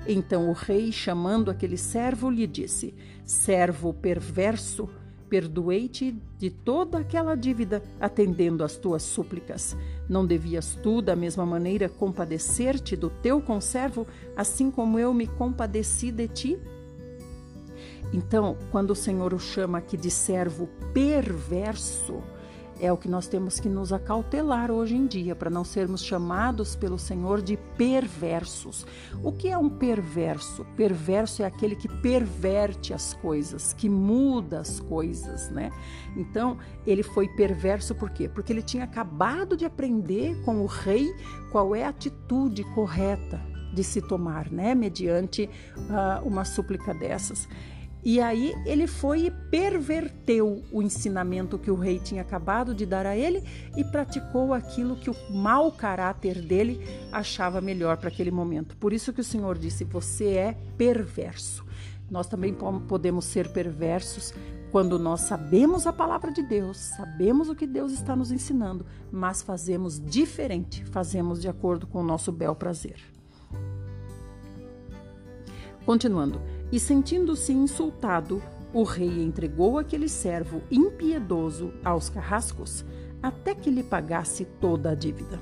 Então 0.07 0.49
o 0.49 0.53
rei, 0.53 0.91
chamando 0.91 1.51
aquele 1.51 1.77
servo, 1.77 2.29
lhe 2.29 2.47
disse: 2.47 2.93
Servo 3.25 3.93
perverso, 3.93 4.89
perdoei-te 5.29 6.15
de 6.37 6.49
toda 6.49 6.99
aquela 6.99 7.35
dívida, 7.35 7.83
atendendo 7.99 8.63
às 8.63 8.75
tuas 8.75 9.03
súplicas. 9.03 9.77
Não 10.09 10.25
devias 10.25 10.77
tu, 10.81 11.01
da 11.01 11.15
mesma 11.15 11.45
maneira, 11.45 11.87
compadecer-te 11.87 12.95
do 12.95 13.09
teu 13.09 13.39
conservo, 13.39 14.07
assim 14.35 14.71
como 14.71 14.97
eu 14.97 15.13
me 15.13 15.27
compadeci 15.27 16.11
de 16.11 16.27
ti? 16.27 16.59
Então, 18.11 18.57
quando 18.71 18.91
o 18.91 18.95
Senhor 18.95 19.33
o 19.33 19.39
chama 19.39 19.77
aqui 19.77 19.95
de 19.95 20.09
servo 20.09 20.67
perverso, 20.93 22.23
é 22.79 22.91
o 22.91 22.97
que 22.97 23.09
nós 23.09 23.27
temos 23.27 23.59
que 23.59 23.67
nos 23.67 23.91
acautelar 23.91 24.71
hoje 24.71 24.95
em 24.95 25.05
dia, 25.05 25.35
para 25.35 25.49
não 25.49 25.63
sermos 25.63 26.03
chamados 26.03 26.75
pelo 26.75 26.97
Senhor 26.97 27.41
de 27.41 27.57
perversos. 27.77 28.85
O 29.23 29.31
que 29.31 29.49
é 29.49 29.57
um 29.57 29.69
perverso? 29.69 30.65
Perverso 30.77 31.43
é 31.43 31.45
aquele 31.45 31.75
que 31.75 31.87
perverte 31.87 32.93
as 32.93 33.13
coisas, 33.13 33.73
que 33.73 33.89
muda 33.89 34.59
as 34.59 34.79
coisas, 34.79 35.49
né? 35.49 35.71
Então, 36.15 36.57
ele 36.85 37.03
foi 37.03 37.27
perverso 37.27 37.93
por 37.93 38.09
quê? 38.09 38.29
Porque 38.29 38.53
ele 38.53 38.61
tinha 38.61 38.85
acabado 38.85 39.57
de 39.57 39.65
aprender 39.65 40.41
com 40.43 40.61
o 40.61 40.65
rei 40.65 41.13
qual 41.51 41.75
é 41.75 41.83
a 41.83 41.89
atitude 41.89 42.63
correta 42.75 43.39
de 43.73 43.83
se 43.83 44.01
tomar, 44.01 44.51
né? 44.51 44.73
Mediante 44.73 45.49
uh, 45.77 46.27
uma 46.27 46.45
súplica 46.45 46.93
dessas. 46.93 47.47
E 48.03 48.21
aí 48.21 48.55
ele 48.65 48.87
foi 48.87 49.25
e 49.25 49.31
perverteu 49.31 50.63
o 50.71 50.81
ensinamento 50.81 51.57
que 51.59 51.69
o 51.69 51.75
rei 51.75 51.99
tinha 51.99 52.21
acabado 52.21 52.73
de 52.73 52.85
dar 52.85 53.05
a 53.05 53.15
ele 53.15 53.43
e 53.75 53.83
praticou 53.83 54.53
aquilo 54.53 54.95
que 54.95 55.09
o 55.09 55.15
mau 55.29 55.71
caráter 55.71 56.41
dele 56.41 56.79
achava 57.11 57.59
melhor 57.59 57.97
para 57.97 58.07
aquele 58.07 58.31
momento. 58.31 58.77
Por 58.77 58.93
isso 58.93 59.11
que 59.11 59.21
o 59.21 59.23
Senhor 59.23 59.57
disse: 59.57 59.83
"Você 59.83 60.29
é 60.33 60.57
perverso". 60.77 61.65
Nós 62.09 62.27
também 62.27 62.55
podemos 62.87 63.25
ser 63.25 63.51
perversos 63.51 64.33
quando 64.71 64.99
nós 64.99 65.21
sabemos 65.21 65.87
a 65.87 65.93
palavra 65.93 66.31
de 66.31 66.43
Deus, 66.43 66.77
sabemos 66.77 67.49
o 67.49 67.55
que 67.55 67.65
Deus 67.65 67.91
está 67.91 68.15
nos 68.15 68.31
ensinando, 68.31 68.85
mas 69.11 69.41
fazemos 69.41 69.99
diferente, 69.99 70.85
fazemos 70.85 71.41
de 71.41 71.47
acordo 71.47 71.87
com 71.87 72.01
o 72.01 72.03
nosso 72.03 72.31
bel 72.31 72.55
prazer. 72.55 72.99
Continuando. 75.85 76.39
E 76.71 76.79
sentindo-se 76.79 77.51
insultado, 77.51 78.41
o 78.71 78.83
rei 78.83 79.23
entregou 79.23 79.79
aquele 79.79 80.07
servo 80.07 80.61
impiedoso 80.69 81.73
aos 81.83 82.09
carrascos 82.09 82.85
até 83.21 83.55
que 83.55 83.71
lhe 83.71 83.83
pagasse 83.83 84.45
toda 84.45 84.91
a 84.91 84.95
dívida. 84.95 85.39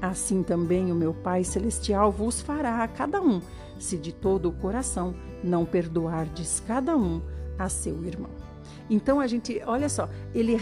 Assim 0.00 0.42
também 0.42 0.92
o 0.92 0.94
meu 0.94 1.14
Pai 1.14 1.42
Celestial 1.42 2.12
vos 2.12 2.40
fará 2.40 2.82
a 2.82 2.88
cada 2.88 3.20
um, 3.22 3.40
se 3.78 3.96
de 3.96 4.12
todo 4.12 4.50
o 4.50 4.52
coração 4.52 5.14
não 5.42 5.64
perdoardes 5.64 6.62
cada 6.66 6.96
um 6.96 7.22
a 7.58 7.68
seu 7.68 8.04
irmão. 8.04 8.30
Então 8.90 9.18
a 9.18 9.26
gente, 9.26 9.60
olha 9.66 9.88
só, 9.88 10.08
ele 10.34 10.58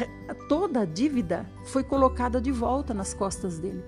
toda 0.48 0.80
a 0.80 0.84
dívida 0.84 1.46
foi 1.64 1.82
colocada 1.82 2.40
de 2.40 2.52
volta 2.52 2.94
nas 2.94 3.12
costas 3.12 3.58
dele 3.58 3.84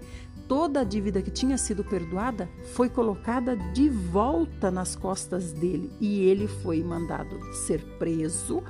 toda 0.48 0.80
a 0.80 0.84
dívida 0.84 1.22
que 1.22 1.30
tinha 1.30 1.58
sido 1.58 1.84
perdoada 1.84 2.48
foi 2.74 2.88
colocada 2.88 3.56
de 3.56 3.88
volta 3.88 4.70
nas 4.70 4.96
costas 4.96 5.52
dele 5.52 5.90
e 6.00 6.22
ele 6.22 6.46
foi 6.46 6.82
mandado 6.82 7.54
ser 7.54 7.82
preso 7.98 8.62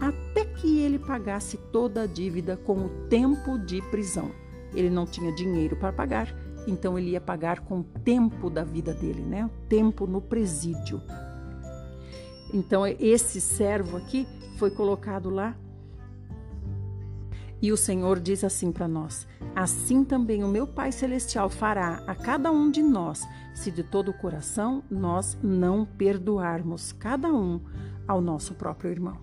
até 0.00 0.44
que 0.44 0.78
ele 0.78 0.98
pagasse 0.98 1.56
toda 1.72 2.02
a 2.02 2.06
dívida 2.06 2.56
com 2.56 2.86
o 2.86 2.88
tempo 3.08 3.58
de 3.58 3.82
prisão. 3.90 4.30
Ele 4.74 4.88
não 4.88 5.04
tinha 5.04 5.32
dinheiro 5.32 5.76
para 5.76 5.92
pagar, 5.92 6.34
então 6.66 6.98
ele 6.98 7.10
ia 7.10 7.20
pagar 7.20 7.60
com 7.60 7.80
o 7.80 7.84
tempo 7.84 8.48
da 8.48 8.64
vida 8.64 8.94
dele, 8.94 9.22
né? 9.22 9.44
O 9.44 9.68
tempo 9.68 10.06
no 10.06 10.20
presídio. 10.20 11.02
Então 12.52 12.86
esse 12.86 13.40
servo 13.40 13.96
aqui 13.96 14.26
foi 14.56 14.70
colocado 14.70 15.30
lá 15.30 15.56
e 17.62 17.72
o 17.72 17.76
Senhor 17.76 18.18
diz 18.18 18.42
assim 18.44 18.72
para 18.72 18.88
nós: 18.88 19.26
Assim 19.54 20.04
também 20.04 20.42
o 20.42 20.48
meu 20.48 20.66
Pai 20.66 20.92
Celestial 20.92 21.50
fará 21.50 22.02
a 22.06 22.14
cada 22.14 22.50
um 22.50 22.70
de 22.70 22.82
nós, 22.82 23.26
se 23.54 23.70
de 23.70 23.82
todo 23.82 24.10
o 24.10 24.14
coração 24.14 24.82
nós 24.90 25.36
não 25.42 25.84
perdoarmos 25.84 26.92
cada 26.92 27.28
um 27.28 27.60
ao 28.06 28.20
nosso 28.20 28.54
próprio 28.54 28.90
irmão. 28.90 29.18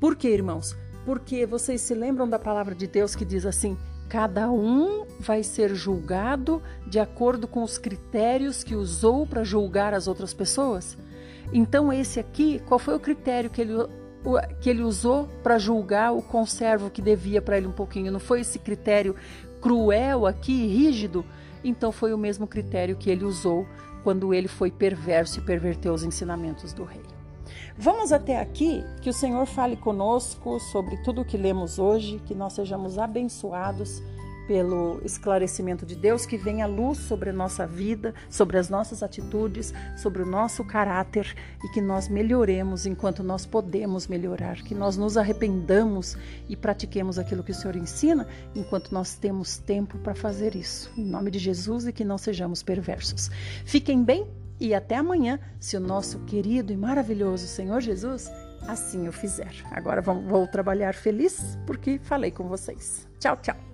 Por 0.00 0.16
que, 0.16 0.28
irmãos? 0.28 0.76
Porque 1.04 1.44
vocês 1.44 1.80
se 1.80 1.94
lembram 1.94 2.28
da 2.28 2.38
palavra 2.38 2.74
de 2.74 2.86
Deus 2.86 3.14
que 3.14 3.24
diz 3.24 3.44
assim: 3.44 3.76
cada 4.08 4.50
um 4.50 5.06
vai 5.20 5.42
ser 5.42 5.74
julgado 5.74 6.62
de 6.86 6.98
acordo 6.98 7.46
com 7.46 7.62
os 7.62 7.78
critérios 7.78 8.64
que 8.64 8.74
usou 8.74 9.26
para 9.26 9.44
julgar 9.44 9.92
as 9.92 10.08
outras 10.08 10.32
pessoas? 10.32 10.96
Então, 11.52 11.92
esse 11.92 12.18
aqui, 12.18 12.60
qual 12.66 12.78
foi 12.78 12.94
o 12.94 13.00
critério 13.00 13.50
que 13.50 13.60
ele 13.60 13.74
que 14.60 14.70
ele 14.70 14.82
usou 14.82 15.28
para 15.42 15.58
julgar 15.58 16.12
o 16.12 16.22
conservo 16.22 16.90
que 16.90 17.02
devia 17.02 17.42
para 17.42 17.56
ele 17.56 17.66
um 17.66 17.72
pouquinho. 17.72 18.12
Não 18.12 18.20
foi 18.20 18.40
esse 18.40 18.58
critério 18.58 19.14
cruel 19.60 20.26
aqui, 20.26 20.66
rígido? 20.66 21.24
Então 21.62 21.92
foi 21.92 22.12
o 22.12 22.18
mesmo 22.18 22.46
critério 22.46 22.96
que 22.96 23.10
ele 23.10 23.24
usou 23.24 23.66
quando 24.02 24.34
ele 24.34 24.48
foi 24.48 24.70
perverso 24.70 25.38
e 25.38 25.42
perverteu 25.42 25.92
os 25.92 26.04
ensinamentos 26.04 26.72
do 26.72 26.84
rei. 26.84 27.02
Vamos 27.76 28.12
até 28.12 28.38
aqui, 28.38 28.84
que 29.00 29.10
o 29.10 29.12
Senhor 29.12 29.44
fale 29.46 29.76
conosco 29.76 30.60
sobre 30.60 30.96
tudo 30.98 31.22
o 31.22 31.24
que 31.24 31.36
lemos 31.36 31.78
hoje, 31.78 32.20
que 32.24 32.34
nós 32.34 32.52
sejamos 32.52 32.98
abençoados 32.98 34.02
pelo 34.46 35.00
esclarecimento 35.04 35.86
de 35.86 35.94
Deus, 35.94 36.26
que 36.26 36.36
venha 36.36 36.66
luz 36.66 36.98
sobre 36.98 37.30
a 37.30 37.32
nossa 37.32 37.66
vida, 37.66 38.14
sobre 38.28 38.58
as 38.58 38.68
nossas 38.68 39.02
atitudes, 39.02 39.72
sobre 39.96 40.22
o 40.22 40.26
nosso 40.26 40.64
caráter 40.64 41.34
e 41.62 41.68
que 41.68 41.80
nós 41.80 42.08
melhoremos 42.08 42.86
enquanto 42.86 43.22
nós 43.22 43.46
podemos 43.46 44.06
melhorar, 44.06 44.62
que 44.62 44.74
nós 44.74 44.96
nos 44.96 45.16
arrependamos 45.16 46.16
e 46.48 46.56
pratiquemos 46.56 47.18
aquilo 47.18 47.42
que 47.42 47.52
o 47.52 47.54
Senhor 47.54 47.76
ensina 47.76 48.26
enquanto 48.54 48.92
nós 48.92 49.14
temos 49.14 49.58
tempo 49.58 49.98
para 49.98 50.14
fazer 50.14 50.54
isso. 50.54 50.90
Em 50.96 51.04
nome 51.04 51.30
de 51.30 51.38
Jesus 51.38 51.86
e 51.86 51.92
que 51.92 52.04
não 52.04 52.18
sejamos 52.18 52.62
perversos. 52.62 53.30
Fiquem 53.64 54.02
bem 54.02 54.26
e 54.60 54.72
até 54.72 54.96
amanhã, 54.96 55.40
se 55.58 55.76
o 55.76 55.80
nosso 55.80 56.20
querido 56.20 56.72
e 56.72 56.76
maravilhoso 56.76 57.46
Senhor 57.46 57.80
Jesus 57.80 58.30
assim 58.66 59.08
o 59.08 59.12
fizer. 59.12 59.52
Agora 59.70 60.00
vou 60.00 60.46
trabalhar 60.46 60.94
feliz 60.94 61.58
porque 61.66 61.98
falei 61.98 62.30
com 62.30 62.48
vocês. 62.48 63.06
Tchau, 63.18 63.36
tchau. 63.36 63.73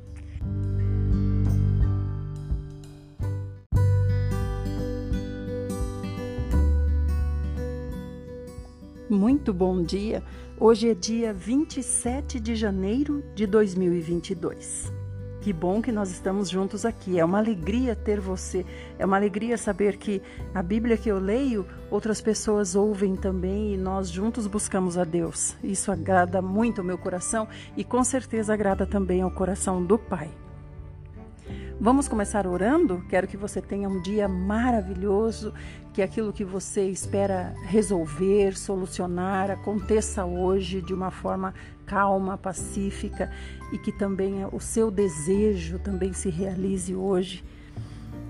Muito 9.10 9.52
bom 9.52 9.82
dia. 9.82 10.22
Hoje 10.56 10.88
é 10.88 10.94
dia 10.94 11.34
27 11.34 12.38
de 12.38 12.54
janeiro 12.54 13.24
de 13.34 13.44
2022. 13.44 14.99
Que 15.40 15.54
bom 15.54 15.80
que 15.80 15.90
nós 15.90 16.10
estamos 16.10 16.50
juntos 16.50 16.84
aqui. 16.84 17.18
É 17.18 17.24
uma 17.24 17.38
alegria 17.38 17.96
ter 17.96 18.20
você. 18.20 18.64
É 18.98 19.06
uma 19.06 19.16
alegria 19.16 19.56
saber 19.56 19.96
que 19.96 20.20
a 20.54 20.62
Bíblia 20.62 20.98
que 20.98 21.10
eu 21.10 21.18
leio, 21.18 21.66
outras 21.90 22.20
pessoas 22.20 22.74
ouvem 22.74 23.16
também 23.16 23.72
e 23.72 23.76
nós 23.78 24.10
juntos 24.10 24.46
buscamos 24.46 24.98
a 24.98 25.04
Deus. 25.04 25.56
Isso 25.64 25.90
agrada 25.90 26.42
muito 26.42 26.80
ao 26.80 26.86
meu 26.86 26.98
coração 26.98 27.48
e 27.74 27.82
com 27.82 28.04
certeza 28.04 28.52
agrada 28.52 28.86
também 28.86 29.22
ao 29.22 29.30
coração 29.30 29.82
do 29.82 29.98
Pai. 29.98 30.30
Vamos 31.82 32.06
começar 32.06 32.46
orando? 32.46 33.02
Quero 33.08 33.26
que 33.26 33.38
você 33.38 33.58
tenha 33.62 33.88
um 33.88 34.02
dia 34.02 34.28
maravilhoso, 34.28 35.54
que 35.94 36.02
aquilo 36.02 36.30
que 36.30 36.44
você 36.44 36.90
espera 36.90 37.54
resolver, 37.62 38.54
solucionar, 38.54 39.50
aconteça 39.50 40.26
hoje 40.26 40.82
de 40.82 40.92
uma 40.92 41.10
forma 41.10 41.54
calma, 41.86 42.36
pacífica 42.36 43.32
e 43.72 43.78
que 43.78 43.90
também 43.90 44.44
o 44.52 44.60
seu 44.60 44.90
desejo 44.90 45.78
também 45.78 46.12
se 46.12 46.28
realize 46.28 46.94
hoje 46.94 47.42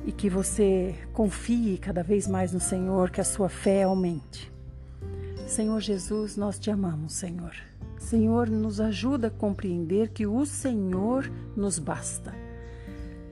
e 0.07 0.12
que 0.12 0.30
você 0.30 0.94
confie 1.12 1.76
cada 1.76 2.05
vez 2.05 2.28
mais 2.28 2.53
no 2.53 2.61
Senhor, 2.61 3.11
que 3.11 3.20
a 3.20 3.24
sua 3.24 3.48
fé 3.48 3.82
aumente. 3.82 4.48
Senhor 5.48 5.80
Jesus, 5.80 6.36
nós 6.36 6.57
te 6.57 6.70
amamos, 6.70 7.14
Senhor. 7.14 7.57
Senhor, 7.98 8.48
nos 8.48 8.80
ajuda 8.80 9.26
a 9.26 9.30
compreender 9.30 10.11
que 10.11 10.24
o 10.24 10.46
Senhor 10.46 11.28
nos 11.57 11.80
basta. 11.80 12.32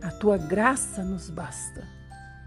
A 0.00 0.10
tua 0.10 0.38
graça 0.38 1.02
nos 1.02 1.28
basta. 1.28 1.86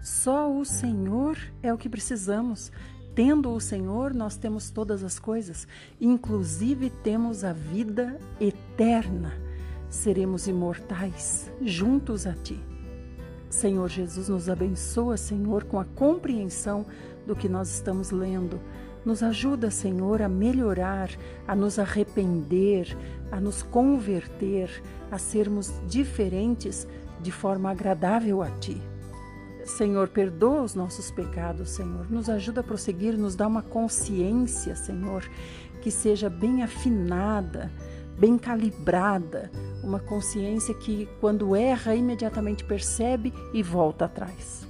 Só 0.02 0.50
o 0.50 0.64
Senhor 0.64 1.38
é 1.62 1.72
o 1.72 1.78
que 1.78 1.88
precisamos. 1.88 2.72
Tendo 3.14 3.50
o 3.50 3.60
Senhor, 3.60 4.14
nós 4.14 4.38
temos 4.38 4.70
todas 4.70 5.04
as 5.04 5.18
coisas, 5.18 5.68
inclusive 6.00 6.88
temos 6.88 7.44
a 7.44 7.52
vida 7.52 8.18
eterna. 8.40 9.34
Seremos 9.90 10.48
imortais 10.48 11.50
juntos 11.60 12.26
a 12.26 12.32
Ti. 12.32 12.58
Senhor 13.50 13.86
Jesus, 13.90 14.30
nos 14.30 14.48
abençoa, 14.48 15.18
Senhor, 15.18 15.64
com 15.64 15.78
a 15.78 15.84
compreensão 15.84 16.86
do 17.26 17.36
que 17.36 17.50
nós 17.50 17.68
estamos 17.68 18.10
lendo. 18.10 18.58
Nos 19.04 19.22
ajuda, 19.22 19.70
Senhor, 19.70 20.22
a 20.22 20.28
melhorar, 20.28 21.10
a 21.46 21.54
nos 21.54 21.78
arrepender, 21.78 22.96
a 23.30 23.38
nos 23.38 23.62
converter, 23.62 24.82
a 25.10 25.18
sermos 25.18 25.70
diferentes 25.86 26.88
de 27.22 27.32
forma 27.32 27.70
agradável 27.70 28.42
a 28.42 28.50
Ti. 28.50 28.80
Senhor, 29.64 30.08
perdoa 30.08 30.62
os 30.62 30.74
nossos 30.74 31.10
pecados, 31.10 31.70
Senhor. 31.70 32.10
Nos 32.10 32.28
ajuda 32.28 32.60
a 32.60 32.64
prosseguir, 32.64 33.16
nos 33.16 33.36
dá 33.36 33.46
uma 33.46 33.62
consciência, 33.62 34.74
Senhor, 34.74 35.22
que 35.80 35.90
seja 35.90 36.28
bem 36.28 36.62
afinada, 36.62 37.70
bem 38.18 38.36
calibrada, 38.36 39.50
uma 39.82 40.00
consciência 40.00 40.74
que, 40.74 41.08
quando 41.20 41.54
erra, 41.54 41.94
imediatamente 41.94 42.64
percebe 42.64 43.32
e 43.52 43.62
volta 43.62 44.06
atrás. 44.06 44.66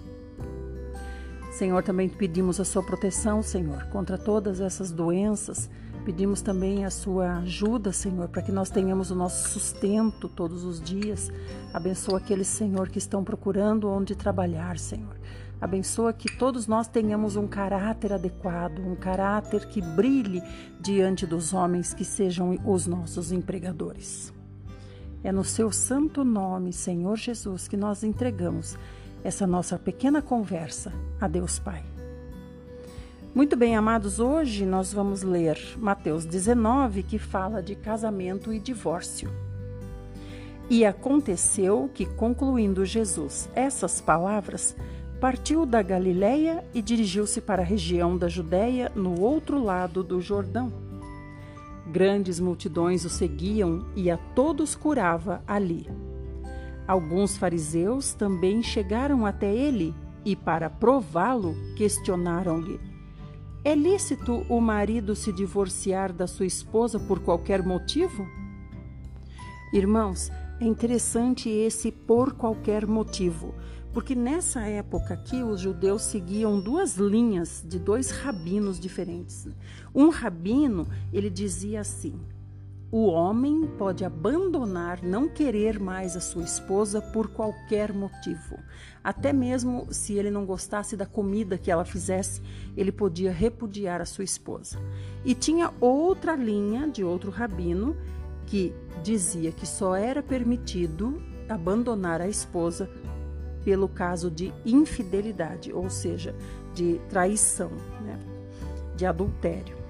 Senhor, 1.53 1.83
também 1.83 2.09
pedimos 2.09 2.59
a 2.61 2.65
sua 2.65 2.83
proteção, 2.83 3.43
Senhor, 3.43 3.85
contra 3.87 4.17
todas 4.17 4.61
essas 4.61 4.91
doenças. 4.91 5.71
Pedimos 6.05 6.43
também 6.43 6.85
a 6.85 6.91
sua 6.91 7.39
ajuda, 7.39 7.93
Senhor, 7.93 8.29
para 8.29 8.43
que 8.43 8.51
nós 8.51 8.71
tenhamos 8.71 9.13
o 9.13 9.15
nosso 9.15 9.49
sustento 9.51 10.29
todos 10.29 10.65
os 10.65 10.81
dias. 10.81 11.31
Abençoa 11.73 12.19
aqueles, 12.19 12.49
Senhor, 12.49 12.89
que 12.89 12.99
estão 12.99 13.23
procurando 13.23 13.89
onde 13.89 14.17
trabalhar, 14.17 14.79
Senhor. 14.79 15.17
Abençoa 15.61 16.13
que 16.13 16.37
todos 16.37 16.67
nós 16.67 16.89
tenhamos 16.89 17.37
um 17.37 17.47
caráter 17.47 18.13
adequado, 18.13 18.81
um 18.81 18.97
caráter 18.97 19.65
que 19.67 19.81
brilhe 19.81 20.43
diante 20.81 21.25
dos 21.25 21.53
homens 21.53 21.95
que 21.95 22.05
sejam 22.05 22.59
os 22.65 22.85
nossos 22.89 23.31
empregadores. 23.31 24.33
É 25.23 25.31
no 25.31 25.45
seu 25.45 25.71
santo 25.71 26.25
nome, 26.25 26.73
Senhor 26.73 27.17
Jesus, 27.17 27.69
que 27.69 27.77
nós 27.77 28.03
entregamos 28.03 28.77
essa 29.23 29.47
nossa 29.47 29.79
pequena 29.79 30.21
conversa 30.21 30.93
a 31.21 31.29
Deus 31.29 31.61
Pai. 31.61 31.92
Muito 33.35 33.57
bem, 33.57 33.75
amados, 33.75 34.21
hoje 34.21 34.67
nós 34.67 34.93
vamos 34.93 35.23
ler 35.23 35.59
Mateus 35.79 36.27
19, 36.27 37.03
que 37.03 37.19
fala 37.19 37.63
de 37.63 37.75
casamento 37.75 38.53
e 38.53 38.59
divórcio. 38.59 39.31
E 40.69 40.85
aconteceu 40.85 41.91
que, 41.95 42.05
concluindo 42.05 42.85
Jesus 42.85 43.49
essas 43.55 44.03
palavras, 44.03 44.77
partiu 45.19 45.65
da 45.65 45.81
Galiléia 45.81 46.63
e 46.75 46.83
dirigiu-se 46.83 47.41
para 47.41 47.63
a 47.63 47.65
região 47.65 48.19
da 48.19 48.29
Judéia, 48.29 48.93
no 48.95 49.19
outro 49.19 49.65
lado 49.65 50.05
do 50.05 50.21
Jordão. 50.21 50.71
Grandes 51.91 52.39
multidões 52.39 53.03
o 53.07 53.09
seguiam 53.09 53.87
e 53.97 54.11
a 54.11 54.19
todos 54.19 54.75
curava 54.75 55.43
ali. 55.47 55.89
Alguns 56.87 57.39
fariseus 57.39 58.13
também 58.13 58.63
chegaram 58.63 59.25
até 59.25 59.51
ele 59.51 59.95
e, 60.23 60.37
para 60.37 60.69
prová-lo, 60.69 61.57
questionaram-lhe: 61.77 62.92
É 63.65 63.77
lícito 63.77 64.45
o 64.49 64.61
marido 64.61 65.15
se 65.15 65.33
divorciar 65.33 66.13
da 66.13 66.27
sua 66.27 66.47
esposa 66.47 66.99
por 66.99 67.21
qualquer 67.21 67.63
motivo? 67.63 68.27
Irmãos, 69.73 70.33
é 70.61 70.65
interessante 70.65 71.49
esse 71.49 71.93
por 71.93 72.33
qualquer 72.33 72.85
motivo, 72.89 73.55
porque 73.93 74.17
nessa 74.17 74.63
época 74.63 75.15
aqui 75.15 75.45
os 75.45 75.61
judeus 75.61 76.03
seguiam 76.03 76.61
duas 76.61 76.97
linhas 76.97 77.65
de 77.65 77.79
dois 77.79 78.11
rabinos 78.11 78.81
diferentes. 78.81 79.47
Um 79.95 80.09
rabino, 80.09 80.85
ele 81.13 81.31
dizia 81.31 81.83
assim: 81.83 82.21
o 82.93 83.07
homem 83.07 83.67
pode 83.79 84.05
abandonar, 84.05 85.03
não 85.03 85.27
querer 85.27 85.81
mais 85.81 86.15
a 86.15 86.21
sua 86.21 86.43
esposa 86.43 87.01
por 87.01 87.29
qualquer 87.29 87.91
motivo. 87.91 88.59
Até 89.03 89.33
mesmo 89.33 89.87
se 89.91 90.13
ele 90.13 90.31
não 90.31 90.45
gostasse 90.45 90.95
da 90.95 91.07
comida 91.07 91.57
que 91.57 91.71
ela 91.71 91.87
fizesse, 91.87 92.43
ele 92.77 92.93
podia 92.93 93.33
repudiar 93.33 94.03
a 94.03 94.05
sua 94.05 94.25
esposa. 94.25 94.79
E 95.25 95.35
tinha 95.35 95.73
outra 95.81 96.37
linha 96.37 96.87
de 96.87 97.03
outro 97.03 97.31
rabino 97.31 97.97
que 98.45 98.75
dizia 99.03 99.51
que 99.53 99.67
só 99.67 99.97
era 99.97 100.23
permitido 100.23 101.23
abandonar 101.49 102.21
a 102.21 102.29
esposa 102.29 102.91
pelo 103.65 103.89
caso 103.89 104.31
de 104.31 104.53
infidelidade, 104.67 105.73
ou 105.73 105.89
seja, 105.89 106.35
de 106.75 107.01
traição, 107.09 107.71
né? 108.03 108.19
de 108.95 109.07
adultério. 109.07 109.82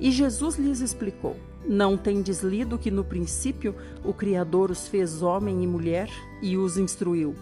E 0.00 0.10
Jesus 0.10 0.56
lhes 0.56 0.80
explicou: 0.80 1.36
Não 1.66 1.96
tendes 1.96 2.42
lido 2.42 2.78
que 2.78 2.90
no 2.90 3.04
princípio 3.04 3.74
o 4.02 4.14
Criador 4.14 4.70
os 4.70 4.88
fez 4.88 5.22
homem 5.22 5.62
e 5.62 5.66
mulher 5.66 6.08
e 6.40 6.56
os 6.56 6.78
instruiu? 6.78 7.34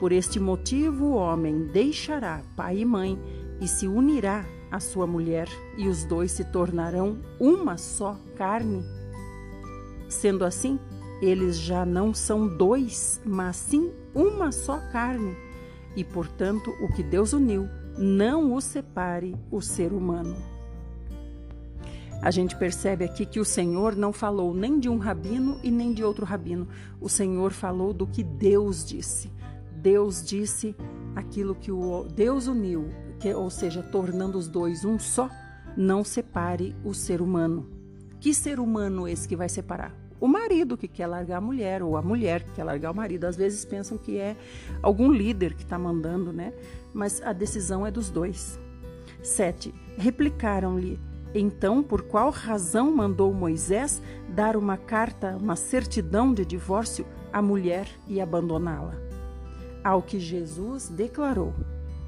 Por 0.00 0.12
este 0.12 0.40
motivo 0.40 1.06
o 1.06 1.14
homem 1.14 1.66
deixará 1.66 2.42
pai 2.56 2.78
e 2.78 2.84
mãe 2.84 3.18
e 3.60 3.68
se 3.68 3.86
unirá 3.86 4.44
à 4.70 4.80
sua 4.80 5.06
mulher, 5.06 5.48
e 5.76 5.88
os 5.88 6.04
dois 6.04 6.32
se 6.32 6.44
tornarão 6.44 7.18
uma 7.38 7.76
só 7.76 8.16
carne. 8.36 8.82
Sendo 10.08 10.44
assim, 10.44 10.78
eles 11.20 11.58
já 11.58 11.84
não 11.84 12.14
são 12.14 12.48
dois, 12.48 13.20
mas 13.24 13.56
sim 13.56 13.92
uma 14.14 14.52
só 14.52 14.78
carne. 14.90 15.36
E, 15.94 16.04
portanto, 16.04 16.72
o 16.80 16.92
que 16.92 17.02
Deus 17.02 17.32
uniu, 17.32 17.68
não 17.98 18.54
o 18.54 18.60
separe 18.60 19.36
o 19.50 19.60
ser 19.60 19.92
humano. 19.92 20.59
A 22.22 22.30
gente 22.30 22.54
percebe 22.56 23.04
aqui 23.04 23.24
que 23.24 23.40
o 23.40 23.44
Senhor 23.44 23.96
não 23.96 24.12
falou 24.12 24.52
nem 24.54 24.78
de 24.78 24.88
um 24.88 24.98
rabino 24.98 25.58
e 25.62 25.70
nem 25.70 25.92
de 25.92 26.04
outro 26.04 26.26
rabino. 26.26 26.68
O 27.00 27.08
Senhor 27.08 27.50
falou 27.50 27.94
do 27.94 28.06
que 28.06 28.22
Deus 28.22 28.84
disse. 28.84 29.32
Deus 29.76 30.22
disse 30.22 30.76
aquilo 31.16 31.54
que 31.54 31.72
o 31.72 32.04
Deus 32.04 32.46
uniu, 32.46 32.90
que, 33.18 33.32
ou 33.32 33.48
seja, 33.48 33.82
tornando 33.82 34.36
os 34.36 34.48
dois 34.48 34.84
um 34.84 34.98
só, 34.98 35.30
não 35.74 36.04
separe 36.04 36.76
o 36.84 36.92
ser 36.92 37.22
humano. 37.22 37.70
Que 38.20 38.34
ser 38.34 38.60
humano 38.60 39.08
esse 39.08 39.26
que 39.26 39.34
vai 39.34 39.48
separar? 39.48 40.00
o 40.20 40.28
marido 40.28 40.76
que 40.76 40.86
quer 40.86 41.06
largar 41.06 41.38
a 41.38 41.40
mulher 41.40 41.82
ou 41.82 41.96
a 41.96 42.02
mulher 42.02 42.42
que 42.42 42.52
quer 42.52 42.64
largar 42.64 42.90
o 42.90 42.94
marido. 42.94 43.24
Às 43.24 43.36
vezes 43.36 43.64
pensam 43.64 43.96
que 43.96 44.18
é 44.18 44.36
algum 44.82 45.10
líder 45.10 45.54
que 45.54 45.62
está 45.62 45.78
mandando, 45.78 46.32
né? 46.32 46.52
Mas 46.92 47.22
a 47.22 47.32
decisão 47.32 47.86
é 47.86 47.90
dos 47.90 48.10
dois. 48.10 48.60
7. 49.22 49.74
Replicaram-lhe: 49.96 51.00
Então, 51.34 51.82
por 51.82 52.02
qual 52.02 52.30
razão 52.30 52.90
mandou 52.94 53.32
Moisés 53.32 54.02
dar 54.28 54.56
uma 54.56 54.76
carta, 54.76 55.36
uma 55.36 55.56
certidão 55.56 56.34
de 56.34 56.44
divórcio 56.44 57.06
à 57.32 57.40
mulher 57.40 57.86
e 58.08 58.20
abandoná-la? 58.20 58.94
Ao 59.84 60.02
que 60.02 60.18
Jesus 60.18 60.88
declarou: 60.88 61.54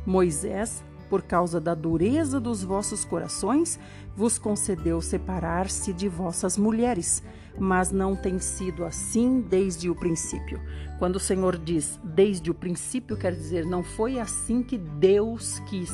Moisés 0.04 0.82
por 1.12 1.20
causa 1.20 1.60
da 1.60 1.74
dureza 1.74 2.40
dos 2.40 2.64
vossos 2.64 3.04
corações, 3.04 3.78
vos 4.16 4.38
concedeu 4.38 4.98
separar-se 5.02 5.92
de 5.92 6.08
vossas 6.08 6.56
mulheres, 6.56 7.22
mas 7.58 7.92
não 7.92 8.16
tem 8.16 8.38
sido 8.38 8.82
assim 8.82 9.42
desde 9.42 9.90
o 9.90 9.94
princípio. 9.94 10.58
Quando 10.98 11.16
o 11.16 11.20
Senhor 11.20 11.58
diz 11.58 12.00
desde 12.02 12.50
o 12.50 12.54
princípio, 12.54 13.14
quer 13.14 13.34
dizer 13.34 13.66
não 13.66 13.82
foi 13.82 14.18
assim 14.18 14.62
que 14.62 14.78
Deus 14.78 15.58
quis, 15.68 15.92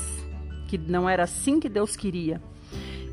que 0.69 0.77
não 0.77 1.09
era 1.09 1.23
assim 1.23 1.59
que 1.59 1.67
Deus 1.67 1.97
queria. 1.97 2.41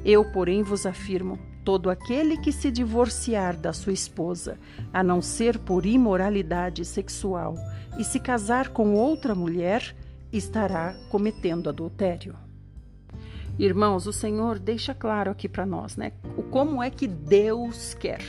Eu, 0.04 0.24
porém, 0.32 0.62
vos 0.62 0.86
afirmo: 0.86 1.38
todo 1.64 1.90
aquele 1.90 2.36
que 2.36 2.52
se 2.52 2.70
divorciar 2.70 3.56
da 3.56 3.72
sua 3.72 3.92
esposa, 3.92 4.58
a 4.92 5.02
não 5.02 5.20
ser 5.20 5.58
por 5.58 5.84
imoralidade 5.84 6.84
sexual, 6.84 7.56
e 7.98 8.04
se 8.04 8.20
casar 8.20 8.68
com 8.68 8.94
outra 8.94 9.34
mulher, 9.34 9.96
estará 10.32 10.94
cometendo 11.10 11.68
adultério. 11.68 12.36
Irmãos, 13.58 14.06
o 14.06 14.12
Senhor 14.12 14.58
deixa 14.58 14.94
claro 14.94 15.30
aqui 15.30 15.48
para 15.48 15.64
nós, 15.64 15.96
né? 15.96 16.12
O 16.36 16.42
como 16.42 16.82
é 16.82 16.90
que 16.90 17.08
Deus 17.08 17.94
quer. 17.94 18.22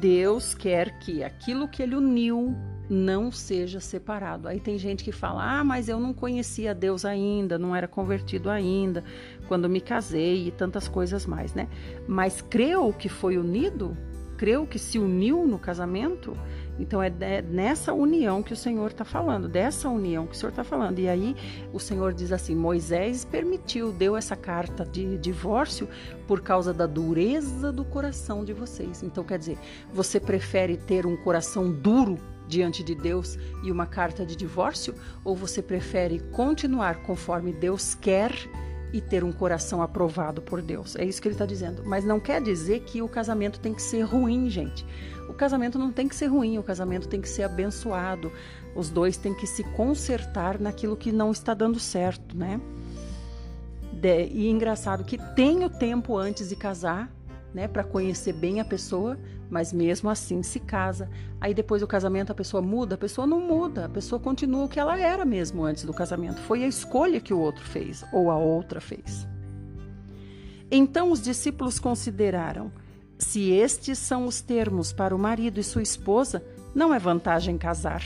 Deus 0.00 0.54
quer 0.54 0.98
que 0.98 1.22
aquilo 1.22 1.68
que 1.68 1.82
ele 1.82 1.94
uniu 1.94 2.56
não 2.94 3.30
seja 3.30 3.80
separado. 3.80 4.48
Aí 4.48 4.60
tem 4.60 4.78
gente 4.78 5.04
que 5.04 5.12
fala: 5.12 5.60
"Ah, 5.60 5.64
mas 5.64 5.88
eu 5.88 6.00
não 6.00 6.14
conhecia 6.14 6.74
Deus 6.74 7.04
ainda, 7.04 7.58
não 7.58 7.74
era 7.74 7.88
convertido 7.88 8.48
ainda, 8.48 9.04
quando 9.48 9.68
me 9.68 9.80
casei 9.80 10.48
e 10.48 10.50
tantas 10.50 10.88
coisas 10.88 11.26
mais, 11.26 11.52
né?" 11.54 11.68
Mas 12.06 12.40
creu 12.40 12.92
que 12.92 13.08
foi 13.08 13.36
unido? 13.36 13.96
Creu 14.36 14.66
que 14.66 14.78
se 14.78 14.98
uniu 14.98 15.46
no 15.46 15.58
casamento? 15.58 16.36
Então 16.78 17.00
é 17.02 17.10
nessa 17.42 17.92
união 17.92 18.42
que 18.42 18.52
o 18.52 18.56
Senhor 18.56 18.90
está 18.90 19.04
falando, 19.04 19.48
dessa 19.48 19.88
união 19.88 20.26
que 20.26 20.34
o 20.34 20.36
Senhor 20.36 20.50
está 20.50 20.64
falando. 20.64 20.98
E 20.98 21.08
aí 21.08 21.36
o 21.72 21.78
Senhor 21.78 22.12
diz 22.12 22.32
assim: 22.32 22.54
Moisés 22.54 23.24
permitiu, 23.24 23.92
deu 23.92 24.16
essa 24.16 24.34
carta 24.34 24.84
de 24.84 25.16
divórcio 25.18 25.88
por 26.26 26.40
causa 26.40 26.74
da 26.74 26.86
dureza 26.86 27.70
do 27.70 27.84
coração 27.84 28.44
de 28.44 28.52
vocês. 28.52 29.02
Então 29.02 29.22
quer 29.22 29.38
dizer, 29.38 29.58
você 29.92 30.18
prefere 30.18 30.76
ter 30.76 31.06
um 31.06 31.16
coração 31.16 31.70
duro 31.70 32.18
diante 32.46 32.82
de 32.82 32.94
Deus 32.94 33.38
e 33.62 33.70
uma 33.70 33.86
carta 33.86 34.24
de 34.24 34.36
divórcio, 34.36 34.94
ou 35.24 35.34
você 35.34 35.62
prefere 35.62 36.20
continuar 36.32 37.02
conforme 37.02 37.52
Deus 37.52 37.94
quer? 37.94 38.32
e 38.94 39.00
ter 39.00 39.24
um 39.24 39.32
coração 39.32 39.82
aprovado 39.82 40.40
por 40.40 40.62
Deus. 40.62 40.94
É 40.94 41.04
isso 41.04 41.20
que 41.20 41.26
ele 41.26 41.34
está 41.34 41.44
dizendo. 41.44 41.82
Mas 41.84 42.04
não 42.04 42.20
quer 42.20 42.40
dizer 42.40 42.78
que 42.82 43.02
o 43.02 43.08
casamento 43.08 43.58
tem 43.58 43.74
que 43.74 43.82
ser 43.82 44.02
ruim, 44.02 44.48
gente. 44.48 44.86
O 45.28 45.34
casamento 45.34 45.76
não 45.76 45.90
tem 45.90 46.06
que 46.06 46.14
ser 46.14 46.26
ruim, 46.26 46.58
o 46.58 46.62
casamento 46.62 47.08
tem 47.08 47.20
que 47.20 47.28
ser 47.28 47.42
abençoado. 47.42 48.30
Os 48.72 48.90
dois 48.90 49.16
têm 49.16 49.34
que 49.34 49.48
se 49.48 49.64
consertar 49.64 50.60
naquilo 50.60 50.96
que 50.96 51.10
não 51.10 51.32
está 51.32 51.54
dando 51.54 51.80
certo, 51.80 52.36
né? 52.36 52.60
De, 53.92 54.26
e 54.26 54.48
engraçado 54.48 55.02
que 55.02 55.18
tem 55.34 55.64
o 55.64 55.70
tempo 55.70 56.16
antes 56.16 56.48
de 56.48 56.54
casar, 56.54 57.12
né, 57.52 57.66
para 57.66 57.82
conhecer 57.82 58.32
bem 58.32 58.60
a 58.60 58.64
pessoa, 58.64 59.18
mas 59.54 59.72
mesmo 59.72 60.10
assim 60.10 60.42
se 60.42 60.58
casa. 60.58 61.08
Aí 61.40 61.54
depois 61.54 61.80
do 61.80 61.86
casamento 61.86 62.32
a 62.32 62.34
pessoa 62.34 62.60
muda, 62.60 62.96
a 62.96 62.98
pessoa 62.98 63.24
não 63.24 63.38
muda, 63.38 63.84
a 63.84 63.88
pessoa 63.88 64.18
continua 64.18 64.64
o 64.64 64.68
que 64.68 64.80
ela 64.80 64.98
era 64.98 65.24
mesmo 65.24 65.62
antes 65.62 65.84
do 65.84 65.94
casamento. 65.94 66.40
Foi 66.40 66.64
a 66.64 66.66
escolha 66.66 67.20
que 67.20 67.32
o 67.32 67.38
outro 67.38 67.64
fez 67.64 68.04
ou 68.12 68.32
a 68.32 68.36
outra 68.36 68.80
fez. 68.80 69.28
Então 70.68 71.12
os 71.12 71.22
discípulos 71.22 71.78
consideraram: 71.78 72.72
se 73.16 73.52
estes 73.52 73.96
são 73.96 74.26
os 74.26 74.40
termos 74.40 74.92
para 74.92 75.14
o 75.14 75.18
marido 75.20 75.60
e 75.60 75.62
sua 75.62 75.82
esposa, 75.82 76.44
não 76.74 76.92
é 76.92 76.98
vantagem 76.98 77.56
casar. 77.56 78.02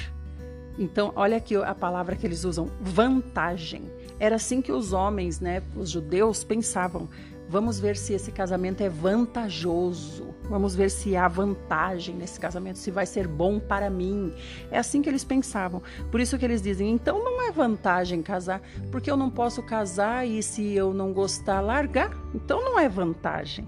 Então, 0.79 1.15
olha 1.17 1.39
aqui 1.39 1.57
a 1.57 1.75
palavra 1.75 2.15
que 2.15 2.27
eles 2.27 2.45
usam, 2.45 2.71
vantagem. 2.79 3.91
Era 4.21 4.37
assim 4.37 4.61
que 4.61 4.71
os 4.71 4.93
homens, 4.93 5.41
né, 5.41 5.63
os 5.75 5.89
judeus 5.89 6.45
pensavam. 6.45 7.09
Vamos 7.49 7.81
ver 7.81 7.97
se 7.97 8.13
esse 8.13 8.31
casamento 8.31 8.83
é 8.83 8.91
vantajoso. 8.91 10.35
Vamos 10.51 10.75
ver 10.75 10.91
se 10.91 11.17
há 11.17 11.27
vantagem 11.27 12.15
nesse 12.15 12.39
casamento, 12.39 12.79
se 12.79 12.91
vai 12.91 13.07
ser 13.07 13.27
bom 13.27 13.59
para 13.59 13.89
mim. 13.89 14.35
É 14.71 14.79
assim 14.79 15.01
que 15.01 15.09
eles 15.09 15.25
pensavam. 15.25 15.83
Por 16.11 16.21
isso 16.21 16.39
que 16.39 16.45
eles 16.45 16.61
dizem: 16.61 16.91
então 16.91 17.25
não 17.25 17.41
é 17.41 17.51
vantagem 17.51 18.23
casar, 18.23 18.61
porque 18.91 19.11
eu 19.11 19.17
não 19.17 19.31
posso 19.31 19.63
casar 19.63 20.27
e 20.27 20.43
se 20.43 20.75
eu 20.75 20.93
não 20.93 21.13
gostar, 21.13 21.63
largar. 21.63 22.11
Então 22.35 22.63
não 22.63 22.79
é 22.79 22.87
vantagem. 22.87 23.67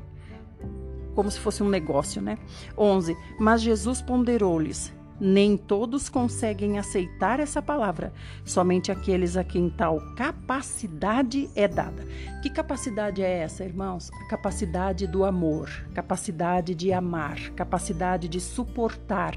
Como 1.15 1.31
se 1.31 1.41
fosse 1.41 1.63
um 1.63 1.69
negócio, 1.69 2.21
né? 2.21 2.39
11. 2.77 3.17
Mas 3.39 3.63
Jesus 3.63 4.03
ponderou-lhes: 4.03 4.93
nem 5.21 5.57
todos 5.57 6.09
conseguem 6.09 6.79
aceitar 6.79 7.39
essa 7.39 7.61
palavra, 7.61 8.13
somente 8.45 8.91
aqueles 8.91 9.37
a 9.37 9.45
quem 9.45 9.69
tal 9.69 10.01
capacidade 10.17 11.51
é 11.55 11.69
dada. 11.69 12.07
Que 12.43 12.49
capacidade 12.49 13.23
é 13.23 13.41
essa, 13.41 13.65
irmãos? 13.65 14.11
A 14.13 14.29
capacidade 14.29 15.07
do 15.07 15.25
amor, 15.25 15.69
capacidade 15.93 16.75
de 16.75 16.93
amar, 16.93 17.51
capacidade 17.51 18.29
de 18.29 18.41
suportar, 18.41 19.35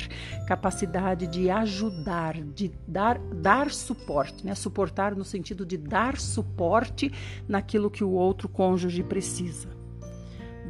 capacidade 0.47 1.27
de 1.27 1.49
ajudar, 1.49 2.41
de 2.41 2.71
dar, 2.87 3.19
dar 3.19 3.69
suporte, 3.71 4.45
né? 4.45 4.55
Suportar 4.55 5.15
no 5.15 5.25
sentido 5.25 5.65
de 5.65 5.77
dar 5.77 6.17
suporte 6.17 7.11
naquilo 7.47 7.91
que 7.91 8.03
o 8.03 8.11
outro 8.11 8.47
cônjuge 8.47 9.03
precisa. 9.03 9.69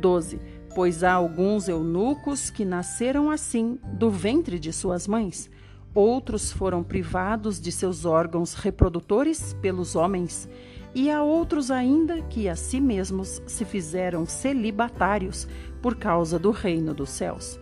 12 0.01 0.52
pois 0.73 1.03
há 1.03 1.13
alguns 1.13 1.67
eunucos 1.67 2.49
que 2.49 2.65
nasceram 2.65 3.29
assim 3.29 3.79
do 3.83 4.09
ventre 4.09 4.59
de 4.59 4.73
suas 4.73 5.07
mães. 5.07 5.49
Outros 5.93 6.51
foram 6.51 6.83
privados 6.83 7.61
de 7.61 7.71
seus 7.71 8.03
órgãos 8.03 8.55
reprodutores 8.55 9.53
pelos 9.61 9.95
homens, 9.95 10.49
e 10.95 11.09
há 11.09 11.23
outros 11.23 11.71
ainda 11.71 12.21
que 12.21 12.49
a 12.49 12.55
si 12.55 12.79
mesmos 12.79 13.41
se 13.45 13.65
fizeram 13.65 14.25
celibatários 14.25 15.47
por 15.81 15.95
causa 15.95 16.39
do 16.39 16.51
reino 16.51 16.93
dos 16.93 17.09
céus. 17.09 17.59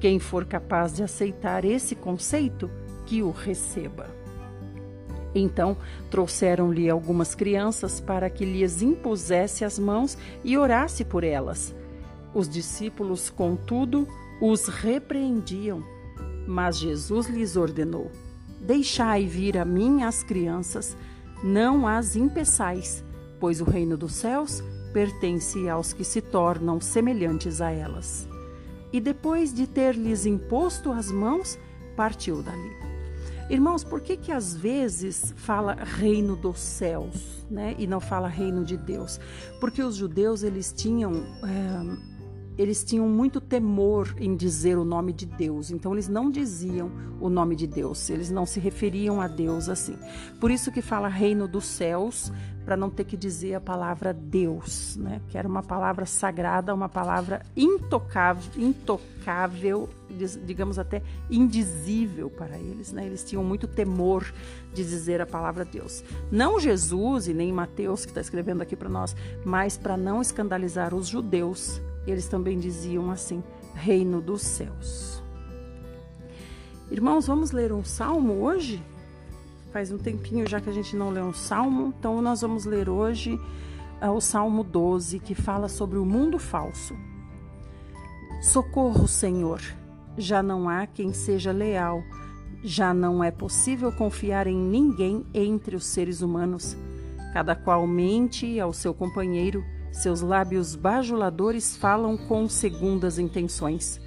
Quem 0.00 0.18
for 0.18 0.44
capaz 0.44 0.94
de 0.94 1.02
aceitar 1.02 1.64
esse 1.64 1.94
conceito, 1.94 2.70
que 3.06 3.22
o 3.22 3.30
receba. 3.30 4.08
Então 5.34 5.76
trouxeram-lhe 6.10 6.88
algumas 6.88 7.34
crianças 7.34 8.00
para 8.00 8.30
que 8.30 8.44
lhes 8.44 8.82
impusesse 8.82 9.64
as 9.64 9.78
mãos 9.78 10.16
e 10.42 10.56
orasse 10.56 11.04
por 11.04 11.24
elas. 11.24 11.74
Os 12.34 12.48
discípulos, 12.48 13.30
contudo, 13.30 14.08
os 14.40 14.66
repreendiam, 14.66 15.84
mas 16.46 16.78
Jesus 16.78 17.28
lhes 17.28 17.56
ordenou: 17.56 18.10
Deixai 18.60 19.26
vir 19.26 19.56
a 19.56 19.64
mim 19.64 20.02
as 20.02 20.22
crianças, 20.22 20.96
não 21.42 21.86
as 21.86 22.16
impeçais, 22.16 23.04
pois 23.38 23.60
o 23.60 23.64
reino 23.64 23.96
dos 23.96 24.14
céus 24.14 24.62
pertence 24.92 25.68
aos 25.68 25.92
que 25.92 26.04
se 26.04 26.20
tornam 26.20 26.80
semelhantes 26.80 27.60
a 27.60 27.70
elas. 27.70 28.28
E 28.92 29.00
depois 29.00 29.52
de 29.52 29.66
ter-lhes 29.66 30.24
imposto 30.24 30.92
as 30.92 31.10
mãos, 31.10 31.58
partiu 31.96 32.42
dali. 32.42 32.84
Irmãos, 33.50 33.84
por 33.84 34.00
que 34.00 34.16
que 34.16 34.32
às 34.32 34.54
vezes 34.54 35.34
fala 35.36 35.74
reino 35.74 36.34
dos 36.34 36.58
céus, 36.58 37.44
né, 37.50 37.74
e 37.78 37.86
não 37.86 38.00
fala 38.00 38.26
reino 38.26 38.64
de 38.64 38.76
Deus? 38.76 39.20
Porque 39.60 39.82
os 39.82 39.96
judeus 39.96 40.42
eles 40.42 40.72
tinham 40.72 41.12
é, 41.12 42.13
eles 42.56 42.84
tinham 42.84 43.08
muito 43.08 43.40
temor 43.40 44.14
em 44.18 44.36
dizer 44.36 44.78
o 44.78 44.84
nome 44.84 45.12
de 45.12 45.26
Deus, 45.26 45.70
então 45.70 45.92
eles 45.92 46.08
não 46.08 46.30
diziam 46.30 46.90
o 47.20 47.28
nome 47.28 47.56
de 47.56 47.66
Deus, 47.66 48.10
eles 48.10 48.30
não 48.30 48.46
se 48.46 48.60
referiam 48.60 49.20
a 49.20 49.26
Deus 49.26 49.68
assim. 49.68 49.96
Por 50.40 50.50
isso 50.50 50.70
que 50.70 50.82
fala 50.82 51.08
reino 51.08 51.48
dos 51.48 51.64
céus, 51.64 52.32
para 52.64 52.76
não 52.76 52.88
ter 52.88 53.04
que 53.04 53.16
dizer 53.16 53.54
a 53.54 53.60
palavra 53.60 54.12
Deus, 54.12 54.96
né? 54.96 55.20
Que 55.28 55.36
era 55.36 55.46
uma 55.46 55.62
palavra 55.62 56.06
sagrada, 56.06 56.74
uma 56.74 56.88
palavra 56.88 57.42
intocável, 57.54 58.50
intocável, 58.56 59.88
digamos 60.46 60.78
até 60.78 61.02
indizível 61.30 62.30
para 62.30 62.58
eles, 62.58 62.90
né? 62.90 63.04
Eles 63.04 63.22
tinham 63.22 63.44
muito 63.44 63.66
temor 63.66 64.32
de 64.72 64.82
dizer 64.82 65.20
a 65.20 65.26
palavra 65.26 65.64
Deus. 65.64 66.02
Não 66.32 66.58
Jesus 66.58 67.28
e 67.28 67.34
nem 67.34 67.52
Mateus 67.52 68.04
que 68.04 68.10
está 68.10 68.20
escrevendo 68.20 68.62
aqui 68.62 68.74
para 68.74 68.88
nós, 68.88 69.14
mas 69.44 69.76
para 69.76 69.96
não 69.96 70.22
escandalizar 70.22 70.94
os 70.94 71.06
judeus 71.06 71.80
eles 72.10 72.28
também 72.28 72.58
diziam 72.58 73.10
assim: 73.10 73.42
Reino 73.74 74.20
dos 74.20 74.42
céus. 74.42 75.22
Irmãos, 76.90 77.26
vamos 77.26 77.50
ler 77.50 77.72
um 77.72 77.82
salmo 77.82 78.42
hoje? 78.42 78.82
Faz 79.72 79.90
um 79.90 79.98
tempinho 79.98 80.48
já 80.48 80.60
que 80.60 80.70
a 80.70 80.72
gente 80.72 80.94
não 80.94 81.10
lê 81.10 81.20
um 81.20 81.32
salmo, 81.32 81.92
então 81.98 82.22
nós 82.22 82.42
vamos 82.42 82.64
ler 82.64 82.88
hoje 82.88 83.40
uh, 84.00 84.10
o 84.10 84.20
Salmo 84.20 84.62
12, 84.62 85.18
que 85.18 85.34
fala 85.34 85.68
sobre 85.68 85.98
o 85.98 86.04
mundo 86.04 86.38
falso. 86.38 86.94
Socorro, 88.40 89.08
Senhor, 89.08 89.60
já 90.16 90.42
não 90.42 90.68
há 90.68 90.86
quem 90.86 91.12
seja 91.12 91.50
leal, 91.50 92.04
já 92.62 92.94
não 92.94 93.24
é 93.24 93.30
possível 93.30 93.90
confiar 93.90 94.46
em 94.46 94.56
ninguém 94.56 95.26
entre 95.34 95.74
os 95.74 95.86
seres 95.86 96.22
humanos. 96.22 96.76
Cada 97.32 97.56
qual 97.56 97.86
mente 97.86 98.60
ao 98.60 98.72
seu 98.72 98.94
companheiro 98.94 99.64
seus 99.94 100.20
lábios 100.20 100.74
bajuladores 100.74 101.76
falam 101.76 102.16
com 102.16 102.48
segundas 102.48 103.16
intenções. 103.16 104.00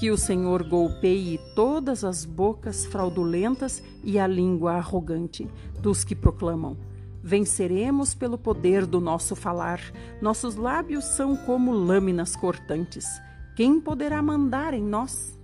Que 0.00 0.10
o 0.10 0.16
Senhor 0.16 0.66
golpeie 0.66 1.38
todas 1.54 2.04
as 2.04 2.24
bocas 2.24 2.86
fraudulentas 2.86 3.82
e 4.02 4.18
a 4.18 4.26
língua 4.26 4.72
arrogante 4.72 5.46
dos 5.78 6.04
que 6.04 6.14
proclamam: 6.14 6.74
Venceremos 7.22 8.14
pelo 8.14 8.38
poder 8.38 8.86
do 8.86 8.98
nosso 8.98 9.36
falar. 9.36 9.80
Nossos 10.22 10.56
lábios 10.56 11.04
são 11.04 11.36
como 11.36 11.70
lâminas 11.70 12.34
cortantes. 12.34 13.06
Quem 13.54 13.78
poderá 13.78 14.22
mandar 14.22 14.72
em 14.72 14.82
nós? 14.82 15.38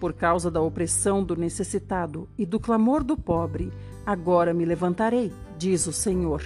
Por 0.00 0.12
causa 0.14 0.50
da 0.50 0.60
opressão 0.60 1.22
do 1.22 1.36
necessitado 1.36 2.28
e 2.36 2.44
do 2.44 2.58
clamor 2.58 3.04
do 3.04 3.16
pobre, 3.16 3.72
agora 4.04 4.52
me 4.52 4.64
levantarei, 4.64 5.32
diz 5.56 5.86
o 5.86 5.92
Senhor 5.92 6.42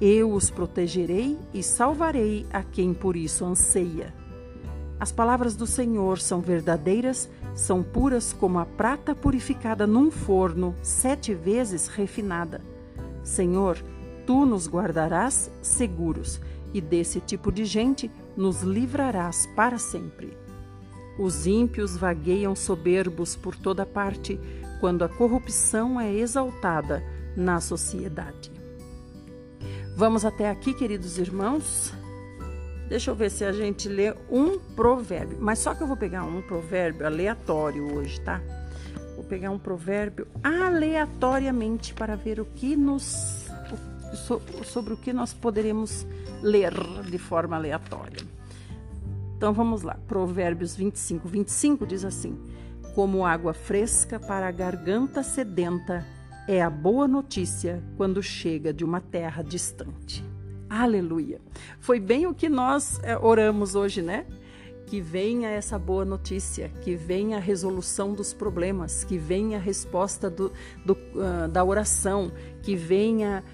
eu 0.00 0.32
os 0.32 0.48
protegerei 0.48 1.36
e 1.52 1.62
salvarei 1.62 2.46
a 2.52 2.62
quem 2.62 2.94
por 2.94 3.16
isso 3.16 3.44
anseia. 3.44 4.14
As 5.00 5.12
palavras 5.12 5.54
do 5.54 5.66
Senhor 5.66 6.18
são 6.18 6.40
verdadeiras, 6.40 7.28
são 7.54 7.82
puras 7.82 8.32
como 8.32 8.58
a 8.58 8.66
prata 8.66 9.14
purificada 9.14 9.86
num 9.86 10.10
forno, 10.10 10.74
sete 10.82 11.34
vezes 11.34 11.88
refinada. 11.88 12.60
Senhor, 13.22 13.78
tu 14.26 14.44
nos 14.44 14.68
guardarás 14.68 15.50
seguros 15.62 16.40
e 16.72 16.80
desse 16.80 17.20
tipo 17.20 17.50
de 17.50 17.64
gente 17.64 18.10
nos 18.36 18.62
livrarás 18.62 19.48
para 19.56 19.78
sempre. 19.78 20.36
Os 21.18 21.46
ímpios 21.46 21.96
vagueiam 21.96 22.54
soberbos 22.54 23.34
por 23.34 23.56
toda 23.56 23.84
parte 23.84 24.38
quando 24.80 25.02
a 25.02 25.08
corrupção 25.08 26.00
é 26.00 26.12
exaltada 26.12 27.02
na 27.36 27.60
sociedade. 27.60 28.57
Vamos 29.98 30.24
até 30.24 30.48
aqui, 30.48 30.72
queridos 30.72 31.18
irmãos. 31.18 31.92
Deixa 32.88 33.10
eu 33.10 33.16
ver 33.16 33.32
se 33.32 33.44
a 33.44 33.50
gente 33.50 33.88
lê 33.88 34.14
um 34.30 34.56
provérbio. 34.56 35.36
Mas 35.40 35.58
só 35.58 35.74
que 35.74 35.82
eu 35.82 35.88
vou 35.88 35.96
pegar 35.96 36.22
um 36.22 36.40
provérbio 36.40 37.04
aleatório 37.04 37.96
hoje, 37.96 38.20
tá? 38.20 38.40
Vou 39.16 39.24
pegar 39.24 39.50
um 39.50 39.58
provérbio 39.58 40.28
aleatoriamente 40.40 41.94
para 41.94 42.14
ver 42.14 42.38
o 42.38 42.44
que 42.44 42.76
nos 42.76 43.48
sobre 44.62 44.94
o 44.94 44.96
que 44.96 45.12
nós 45.12 45.34
poderemos 45.34 46.06
ler 46.40 46.72
de 47.10 47.18
forma 47.18 47.56
aleatória. 47.56 48.24
Então 49.36 49.52
vamos 49.52 49.82
lá. 49.82 49.98
Provérbios 50.06 50.76
25, 50.76 51.26
25 51.26 51.84
diz 51.84 52.04
assim: 52.04 52.38
Como 52.94 53.26
água 53.26 53.52
fresca 53.52 54.20
para 54.20 54.46
a 54.46 54.52
garganta 54.52 55.24
sedenta 55.24 56.06
é 56.48 56.62
a 56.62 56.70
boa 56.70 57.06
notícia 57.06 57.84
quando 57.98 58.22
chega 58.22 58.72
de 58.72 58.82
uma 58.82 59.02
terra 59.02 59.42
distante. 59.42 60.24
Aleluia! 60.68 61.42
Foi 61.78 62.00
bem 62.00 62.26
o 62.26 62.32
que 62.32 62.48
nós 62.48 62.98
é, 63.02 63.18
oramos 63.18 63.74
hoje, 63.74 64.00
né? 64.00 64.24
Que 64.86 64.98
venha 64.98 65.50
essa 65.50 65.78
boa 65.78 66.06
notícia, 66.06 66.70
que 66.80 66.96
venha 66.96 67.36
a 67.36 67.40
resolução 67.40 68.14
dos 68.14 68.32
problemas, 68.32 69.04
que 69.04 69.18
venha 69.18 69.58
a 69.58 69.60
resposta 69.60 70.30
do, 70.30 70.50
do, 70.86 70.94
uh, 70.94 71.48
da 71.52 71.62
oração, 71.62 72.32
que 72.62 72.74
venha 72.74 73.44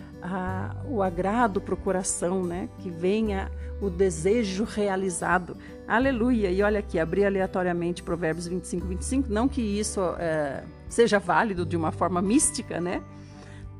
o 0.89 1.03
agrado 1.03 1.61
para 1.61 1.75
o 1.75 1.77
coração, 1.77 2.43
né? 2.43 2.71
Que 2.79 2.91
venha 2.91 3.51
o 3.81 3.91
desejo 3.91 4.65
realizado. 4.65 5.57
Aleluia! 5.87 6.51
E 6.51 6.62
olha 6.62 6.79
aqui, 6.79 6.99
abri 6.99 7.25
aleatoriamente 7.25 8.03
Provérbios 8.03 8.47
25, 8.47 8.87
25. 8.87 9.33
Não 9.33 9.47
que 9.47 9.61
isso 9.61 10.01
é, 10.19 10.65
seja 10.95 11.19
válido 11.19 11.66
de 11.66 11.77
uma 11.77 11.91
forma 11.91 12.23
mística, 12.23 12.81
né? 12.81 13.03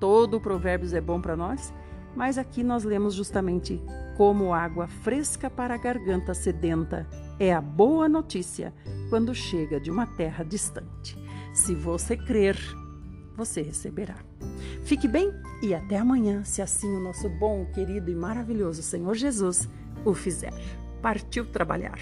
Todo 0.01 0.37
o 0.37 0.41
Provérbios 0.41 0.93
é 0.93 1.01
bom 1.01 1.21
para 1.21 1.37
nós, 1.37 1.73
mas 2.15 2.37
aqui 2.37 2.63
nós 2.63 2.85
lemos 2.85 3.15
justamente 3.15 3.81
como 4.17 4.53
água 4.53 4.87
fresca 4.89 5.49
para 5.49 5.75
a 5.75 5.79
garganta 5.79 6.35
sedenta 6.35 7.07
é 7.39 7.53
a 7.53 7.61
boa 7.61 8.09
notícia 8.09 8.73
quando 9.09 9.35
chega 9.35 9.81
de 9.81 9.91
uma 9.91 10.07
terra 10.07 10.45
distante. 10.45 11.17
Se 11.53 11.75
você 11.75 12.17
crer 12.17 12.59
você 13.37 13.63
receberá. 13.63 14.17
Fique 14.85 15.09
bem 15.09 15.33
e 15.63 15.75
até 15.75 15.99
amanhã, 15.99 16.45
se 16.45 16.63
assim 16.63 16.89
o 16.89 17.01
nosso 17.01 17.29
bom, 17.29 17.67
querido 17.67 18.11
e 18.11 18.15
maravilhoso 18.15 18.83
Senhor 18.83 19.15
Jesus 19.15 19.69
o 20.05 20.15
fizer. 20.15 20.53
Partiu 21.03 21.45
trabalhar. 21.45 21.99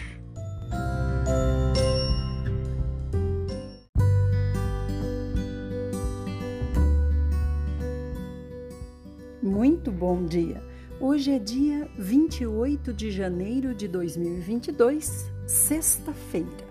Muito 9.42 9.90
bom 9.90 10.24
dia! 10.24 10.62
Hoje 11.00 11.32
é 11.32 11.38
dia 11.40 11.90
28 11.98 12.94
de 12.94 13.10
janeiro 13.10 13.74
de 13.74 13.88
2022, 13.88 15.32
sexta-feira. 15.48 16.64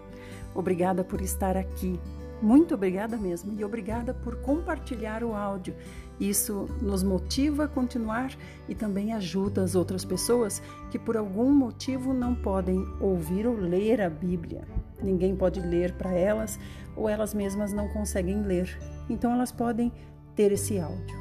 Obrigada 0.55 1.03
por 1.03 1.19
estar 1.19 1.57
aqui. 1.57 1.99
Muito 2.41 2.73
obrigada 2.73 3.17
mesmo 3.17 3.59
e 3.59 3.65
obrigada 3.65 4.13
por 4.13 4.37
compartilhar 4.37 5.21
o 5.21 5.33
áudio. 5.33 5.75
Isso 6.17 6.69
nos 6.81 7.03
motiva 7.03 7.65
a 7.65 7.67
continuar 7.67 8.33
e 8.69 8.73
também 8.73 9.11
ajuda 9.11 9.63
as 9.63 9.75
outras 9.75 10.05
pessoas 10.05 10.63
que 10.89 10.97
por 10.97 11.17
algum 11.17 11.51
motivo 11.51 12.13
não 12.13 12.33
podem 12.33 12.87
ouvir 13.01 13.45
ou 13.45 13.53
ler 13.53 13.99
a 13.99 14.09
Bíblia. 14.09 14.65
Ninguém 15.03 15.35
pode 15.35 15.59
ler 15.59 15.91
para 15.95 16.13
elas 16.13 16.57
ou 16.95 17.09
elas 17.09 17.33
mesmas 17.33 17.73
não 17.73 17.89
conseguem 17.89 18.43
ler. 18.43 18.79
Então 19.09 19.33
elas 19.33 19.51
podem 19.51 19.91
ter 20.37 20.53
esse 20.53 20.79
áudio. 20.79 21.20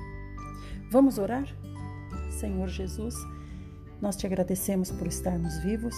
Vamos 0.90 1.18
orar? 1.18 1.46
Senhor 2.32 2.66
Jesus, 2.66 3.14
nós 4.02 4.16
te 4.16 4.26
agradecemos 4.26 4.90
por 4.90 5.06
estarmos 5.06 5.56
vivos. 5.58 5.94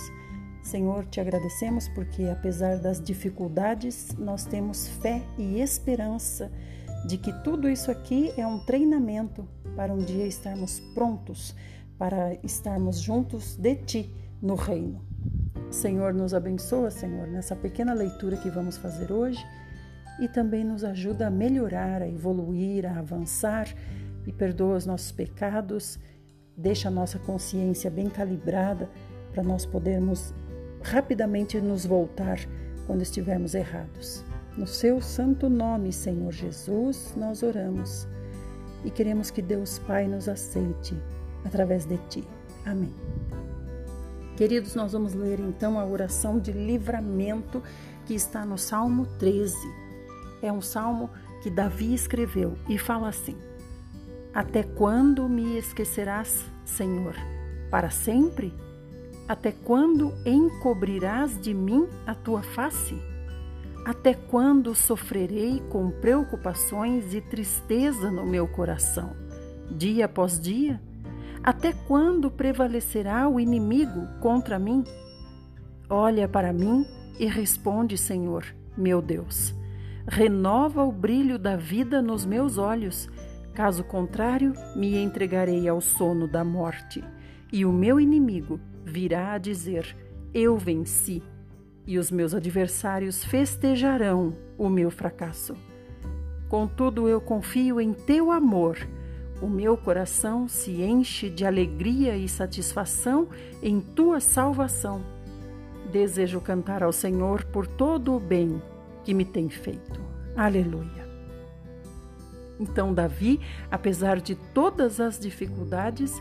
Senhor, 0.63 1.07
te 1.07 1.19
agradecemos 1.19 1.89
porque, 1.89 2.25
apesar 2.25 2.77
das 2.77 3.03
dificuldades, 3.03 4.15
nós 4.19 4.45
temos 4.45 4.89
fé 4.89 5.23
e 5.39 5.61
esperança 5.61 6.53
de 7.09 7.17
que 7.17 7.33
tudo 7.43 7.71
isso 7.71 7.91
aqui 7.91 8.35
é 8.37 8.47
um 8.47 8.59
treinamento 8.67 9.49
para 9.75 9.95
um 9.95 9.99
dia 9.99 10.27
estarmos 10.27 10.79
prontos 10.93 11.57
para 11.99 12.35
estarmos 12.43 13.01
juntos 13.01 13.57
de 13.57 13.77
Ti 13.77 14.15
no 14.43 14.57
reino. 14.57 15.01
Senhor, 15.71 16.13
nos 16.13 16.35
abençoa, 16.35 16.91
Senhor, 16.91 17.27
nessa 17.29 17.57
pequena 17.57 17.95
leitura 17.95 18.37
que 18.37 18.51
vamos 18.51 18.77
fazer 18.77 19.11
hoje 19.11 19.43
e 20.21 20.29
também 20.29 20.65
nos 20.65 20.85
ajuda 20.85 21.29
a 21.29 21.31
melhorar, 21.31 22.03
a 22.03 22.09
evoluir, 22.09 22.85
a 22.85 22.99
avançar 22.99 23.69
e 24.27 24.33
perdoa 24.33 24.77
os 24.77 24.87
nossos 24.87 25.13
pecados 25.13 25.99
deixa 26.57 26.89
a 26.89 26.91
nossa 26.91 27.19
consciência 27.19 27.91
bem 27.91 28.09
calibrada 28.09 28.89
para 29.33 29.43
nós 29.43 29.65
podermos 29.65 30.35
rapidamente 30.83 31.61
nos 31.61 31.87
voltar 31.87 32.39
quando 32.87 33.03
estivermos 33.03 33.55
errados. 33.55 34.25
No 34.57 34.67
seu 34.67 35.01
santo 35.01 35.49
nome, 35.49 35.93
Senhor 35.93 36.31
Jesus, 36.31 37.15
nós 37.17 37.43
oramos 37.43 38.07
e 38.85 38.91
queremos 38.91 39.31
que 39.31 39.41
Deus 39.41 39.79
Pai 39.79 40.07
nos 40.07 40.29
aceite 40.29 40.95
através 41.45 41.87
de 41.87 41.97
ti. 42.09 42.25
Amém. 42.67 42.93
Queridos, 44.37 44.75
nós 44.75 44.93
vamos 44.93 45.15
ler 45.15 45.41
então 45.41 45.79
a 45.79 45.87
oração 45.87 46.39
de 46.39 46.53
livramento 46.53 47.63
que 48.05 48.15
está 48.15 48.45
no 48.45 48.59
Salmo 48.59 49.07
13. 49.19 49.57
É 50.43 50.53
um 50.53 50.61
salmo 50.61 51.09
que 51.43 51.51
Davi 51.51 51.95
escreveu 51.95 52.55
e 52.69 52.77
fala 52.77 53.09
assim: 53.09 53.37
até 54.35 54.63
quando 54.63 55.29
me 55.29 55.59
esquecerás, 55.59 56.45
Senhor? 56.65 57.15
Para 57.71 57.91
sempre? 57.91 58.55
Até 59.29 59.53
quando 59.53 60.13
encobrirás 60.25 61.39
de 61.39 61.53
mim 61.53 61.87
a 62.07 62.15
tua 62.15 62.43
face? 62.43 62.97
Até 63.85 64.15
quando 64.15 64.75
sofrerei 64.75 65.61
com 65.69 65.91
preocupações 65.91 67.13
e 67.15 67.21
tristeza 67.21 68.11
no 68.11 68.25
meu 68.25 68.49
coração, 68.49 69.15
dia 69.71 70.07
após 70.07 70.41
dia? 70.41 70.81
Até 71.43 71.73
quando 71.73 72.31
prevalecerá 72.31 73.29
o 73.29 73.39
inimigo 73.39 74.07
contra 74.21 74.59
mim? 74.59 74.85
Olha 75.91 76.27
para 76.27 76.53
mim 76.53 76.87
e 77.19 77.27
responde, 77.27 77.99
Senhor, 77.99 78.47
meu 78.77 79.03
Deus. 79.03 79.55
Renova 80.07 80.85
o 80.85 80.93
brilho 80.93 81.39
da 81.39 81.57
vida 81.57 82.01
nos 82.01 82.25
meus 82.25 82.57
olhos 82.59 83.09
Caso 83.55 83.85
contrário, 83.85 84.55
me 84.75 84.97
entregarei 84.97 85.69
ao 85.69 85.81
sono 85.81 86.27
da 86.27 86.43
morte, 86.43 87.05
e 87.53 87.67
o 87.67 87.73
meu 87.73 88.01
inimigo 88.01 88.59
virá 88.85 89.33
a 89.33 89.39
dizer: 89.39 89.95
Eu 90.33 90.57
venci, 90.57 91.23
e 91.87 91.99
os 91.99 92.11
meus 92.11 92.35
adversários 92.35 93.23
festejarão 93.25 94.35
o 94.57 94.69
meu 94.69 94.91
fracasso. 94.91 95.55
Contudo, 96.49 97.09
eu 97.09 97.21
confio 97.21 97.81
em 97.81 97.93
teu 97.93 98.31
amor. 98.31 98.79
O 99.41 99.49
meu 99.49 99.77
coração 99.77 100.47
se 100.47 100.83
enche 100.83 101.29
de 101.29 101.45
alegria 101.45 102.17
e 102.17 102.29
satisfação 102.29 103.29
em 103.63 103.81
tua 103.81 104.21
salvação. 104.21 105.03
Desejo 105.91 106.41
cantar 106.41 106.83
ao 106.83 106.93
Senhor 106.93 107.45
por 107.45 107.67
todo 107.67 108.15
o 108.15 108.21
bem 108.21 108.63
que 109.03 109.13
me 109.13 109.25
tem 109.25 109.49
feito. 109.49 110.01
Aleluia. 110.37 111.02
Então, 112.61 112.93
Davi, 112.93 113.41
apesar 113.71 114.21
de 114.21 114.35
todas 114.35 115.01
as 115.01 115.19
dificuldades, 115.19 116.21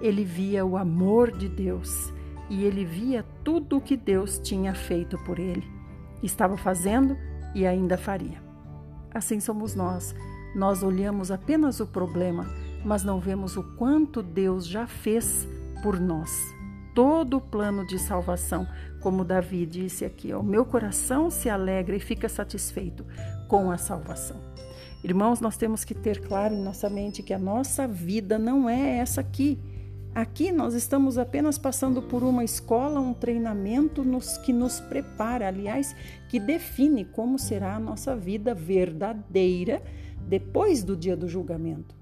ele 0.00 0.24
via 0.24 0.64
o 0.64 0.76
amor 0.76 1.36
de 1.36 1.48
Deus 1.48 2.12
e 2.48 2.64
ele 2.64 2.84
via 2.84 3.24
tudo 3.42 3.78
o 3.78 3.80
que 3.80 3.96
Deus 3.96 4.38
tinha 4.38 4.74
feito 4.74 5.18
por 5.24 5.38
ele, 5.38 5.66
estava 6.22 6.56
fazendo 6.56 7.16
e 7.54 7.66
ainda 7.66 7.96
faria. 7.96 8.42
Assim 9.12 9.40
somos 9.40 9.74
nós. 9.74 10.14
Nós 10.54 10.82
olhamos 10.82 11.30
apenas 11.30 11.80
o 11.80 11.86
problema, 11.86 12.46
mas 12.84 13.02
não 13.02 13.18
vemos 13.18 13.56
o 13.56 13.62
quanto 13.76 14.22
Deus 14.22 14.66
já 14.66 14.86
fez 14.86 15.48
por 15.82 15.98
nós. 15.98 16.30
Todo 16.94 17.38
o 17.38 17.40
plano 17.40 17.84
de 17.86 17.98
salvação, 17.98 18.68
como 19.00 19.24
Davi 19.24 19.66
disse 19.66 20.04
aqui, 20.04 20.32
o 20.32 20.42
meu 20.42 20.64
coração 20.64 21.28
se 21.28 21.48
alegra 21.48 21.96
e 21.96 22.00
fica 22.00 22.28
satisfeito 22.28 23.04
com 23.48 23.70
a 23.70 23.76
salvação. 23.76 24.53
Irmãos, 25.04 25.38
nós 25.38 25.58
temos 25.58 25.84
que 25.84 25.92
ter 25.92 26.26
claro 26.26 26.54
em 26.54 26.62
nossa 26.62 26.88
mente 26.88 27.22
que 27.22 27.34
a 27.34 27.38
nossa 27.38 27.86
vida 27.86 28.38
não 28.38 28.70
é 28.70 28.96
essa 28.96 29.20
aqui. 29.20 29.58
Aqui 30.14 30.50
nós 30.50 30.72
estamos 30.72 31.18
apenas 31.18 31.58
passando 31.58 32.00
por 32.00 32.22
uma 32.22 32.42
escola, 32.42 32.98
um 33.00 33.12
treinamento 33.12 34.02
nos, 34.02 34.38
que 34.38 34.50
nos 34.50 34.80
prepara, 34.80 35.46
aliás, 35.46 35.94
que 36.30 36.40
define 36.40 37.04
como 37.04 37.38
será 37.38 37.76
a 37.76 37.78
nossa 37.78 38.16
vida 38.16 38.54
verdadeira 38.54 39.82
depois 40.26 40.82
do 40.82 40.96
dia 40.96 41.14
do 41.14 41.28
julgamento. 41.28 41.94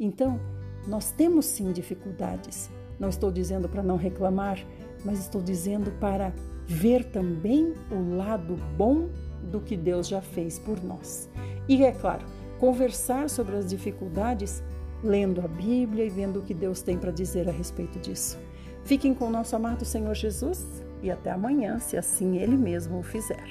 Então, 0.00 0.40
nós 0.88 1.12
temos 1.12 1.46
sim 1.46 1.70
dificuldades. 1.70 2.68
Não 2.98 3.10
estou 3.10 3.30
dizendo 3.30 3.68
para 3.68 3.82
não 3.82 3.96
reclamar, 3.96 4.58
mas 5.04 5.20
estou 5.20 5.40
dizendo 5.40 5.92
para 6.00 6.34
ver 6.66 7.04
também 7.04 7.74
o 7.92 8.16
lado 8.16 8.56
bom 8.76 9.08
do 9.52 9.60
que 9.60 9.76
Deus 9.76 10.08
já 10.08 10.20
fez 10.20 10.58
por 10.58 10.82
nós. 10.82 11.30
E 11.68 11.82
é 11.82 11.92
claro, 11.92 12.26
conversar 12.58 13.30
sobre 13.30 13.56
as 13.56 13.68
dificuldades 13.68 14.62
lendo 15.02 15.40
a 15.40 15.48
Bíblia 15.48 16.04
e 16.04 16.08
vendo 16.08 16.38
o 16.40 16.42
que 16.42 16.54
Deus 16.54 16.80
tem 16.80 16.98
para 16.98 17.10
dizer 17.10 17.48
a 17.48 17.52
respeito 17.52 17.98
disso. 17.98 18.38
Fiquem 18.84 19.14
com 19.14 19.26
o 19.26 19.30
nosso 19.30 19.54
amado 19.56 19.84
Senhor 19.84 20.14
Jesus 20.14 20.82
e 21.02 21.10
até 21.10 21.30
amanhã, 21.30 21.78
se 21.78 21.96
assim 21.96 22.38
Ele 22.38 22.56
mesmo 22.56 22.98
o 22.98 23.02
fizer. 23.02 23.44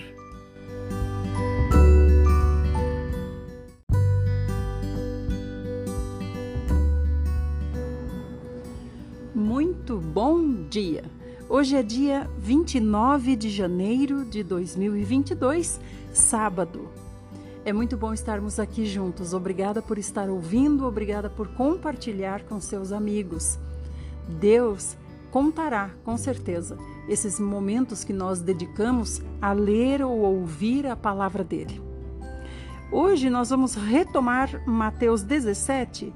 Muito 9.33 9.97
bom 9.97 10.63
dia! 10.69 11.03
Hoje 11.49 11.75
é 11.75 11.83
dia 11.83 12.27
29 12.39 13.35
de 13.35 13.49
janeiro 13.49 14.25
de 14.25 14.41
2022, 14.43 15.79
sábado. 16.11 17.02
É 17.65 17.71
muito 17.71 17.95
bom 17.95 18.13
estarmos 18.13 18.59
aqui 18.59 18.85
juntos. 18.85 19.33
Obrigada 19.33 19.81
por 19.81 19.97
estar 19.97 20.29
ouvindo, 20.29 20.85
obrigada 20.85 21.29
por 21.29 21.47
compartilhar 21.47 22.43
com 22.43 22.59
seus 22.59 22.91
amigos. 22.91 23.57
Deus 24.27 24.97
contará, 25.31 25.91
com 26.03 26.17
certeza, 26.17 26.77
esses 27.07 27.39
momentos 27.39 28.03
que 28.03 28.11
nós 28.11 28.41
dedicamos 28.41 29.21
a 29.41 29.53
ler 29.53 30.03
ou 30.03 30.19
ouvir 30.19 30.85
a 30.87 30.95
palavra 30.97 31.41
dele. 31.41 31.81
Hoje 32.91 33.29
nós 33.29 33.49
vamos 33.49 33.75
retomar 33.75 34.61
Mateus 34.67 35.23
17, 35.23 36.13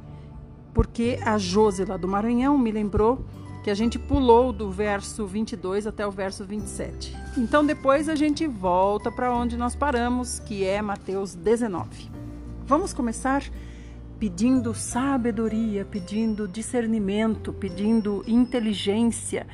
porque 0.74 1.18
a 1.24 1.38
Josi 1.38 1.86
lá 1.86 1.96
do 1.96 2.10
Maranhão 2.10 2.58
me 2.58 2.72
lembrou 2.72 3.26
que 3.68 3.72
a 3.72 3.76
gente 3.76 4.00
pulou 4.00 4.54
do 4.54 4.72
verso 4.72 5.28
22 5.28 5.86
até 5.88 6.08
o 6.08 6.10
verso 6.10 6.46
27. 6.46 7.14
Então 7.38 7.66
depois 7.66 8.08
a 8.08 8.16
gente 8.16 8.48
volta 8.48 9.12
para 9.12 9.36
onde 9.36 9.58
nós 9.58 9.76
paramos, 9.76 10.40
que 10.40 10.64
é 10.64 10.82
Mateus 10.82 11.36
19. 11.36 12.10
Vamos 12.66 12.94
começar 12.94 13.44
pedindo 14.18 14.74
sabedoria, 14.74 15.84
pedindo 15.84 16.48
discernimento, 16.48 17.52
pedindo 17.52 18.24
inteligência, 18.26 19.46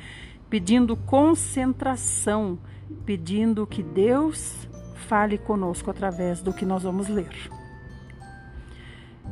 pedindo 0.48 0.94
concentração, 0.94 2.56
pedindo 3.04 3.66
que 3.66 3.82
Deus 3.82 4.68
fale 5.08 5.38
conosco 5.38 5.90
através 5.90 6.40
do 6.40 6.52
que 6.52 6.64
nós 6.64 6.84
vamos 6.84 7.08
ler. 7.08 7.50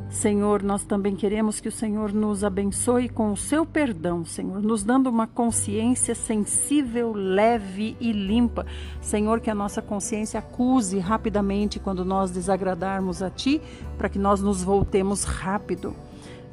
Senhor, 0.09 0.61
nós 0.61 0.83
também 0.83 1.15
queremos 1.15 1.59
que 1.59 1.67
o 1.67 1.71
Senhor 1.71 2.13
nos 2.13 2.43
abençoe 2.43 3.09
com 3.09 3.31
o 3.31 3.37
seu 3.37 3.65
perdão, 3.65 4.23
Senhor, 4.23 4.61
nos 4.61 4.83
dando 4.83 5.09
uma 5.09 5.25
consciência 5.25 6.13
sensível, 6.13 7.13
leve 7.13 7.97
e 7.99 8.11
limpa. 8.11 8.65
Senhor, 9.01 9.39
que 9.39 9.49
a 9.49 9.55
nossa 9.55 9.81
consciência 9.81 10.39
acuse 10.39 10.99
rapidamente 10.99 11.79
quando 11.79 12.05
nós 12.05 12.29
desagradarmos 12.29 13.23
a 13.23 13.29
Ti, 13.29 13.59
para 13.97 14.07
que 14.07 14.19
nós 14.19 14.39
nos 14.39 14.63
voltemos 14.63 15.23
rápido. 15.23 15.95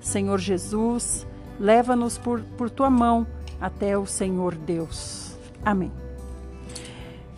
Senhor 0.00 0.38
Jesus, 0.38 1.26
leva-nos 1.58 2.16
por, 2.16 2.40
por 2.56 2.70
Tua 2.70 2.88
mão 2.88 3.26
até 3.60 3.96
o 3.96 4.06
Senhor 4.06 4.54
Deus. 4.54 5.36
Amém. 5.62 5.92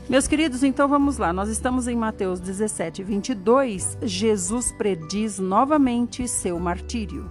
Meus 0.09 0.27
queridos, 0.27 0.65
então 0.65 0.89
vamos 0.89 1.17
lá. 1.17 1.33
Nós 1.33 1.49
estamos 1.49 1.87
em 1.87 1.95
Mateus 1.95 2.41
17, 2.41 3.05
22. 3.05 3.99
Jesus 4.03 4.73
prediz 4.73 5.39
novamente 5.39 6.27
seu 6.27 6.59
martírio. 6.59 7.31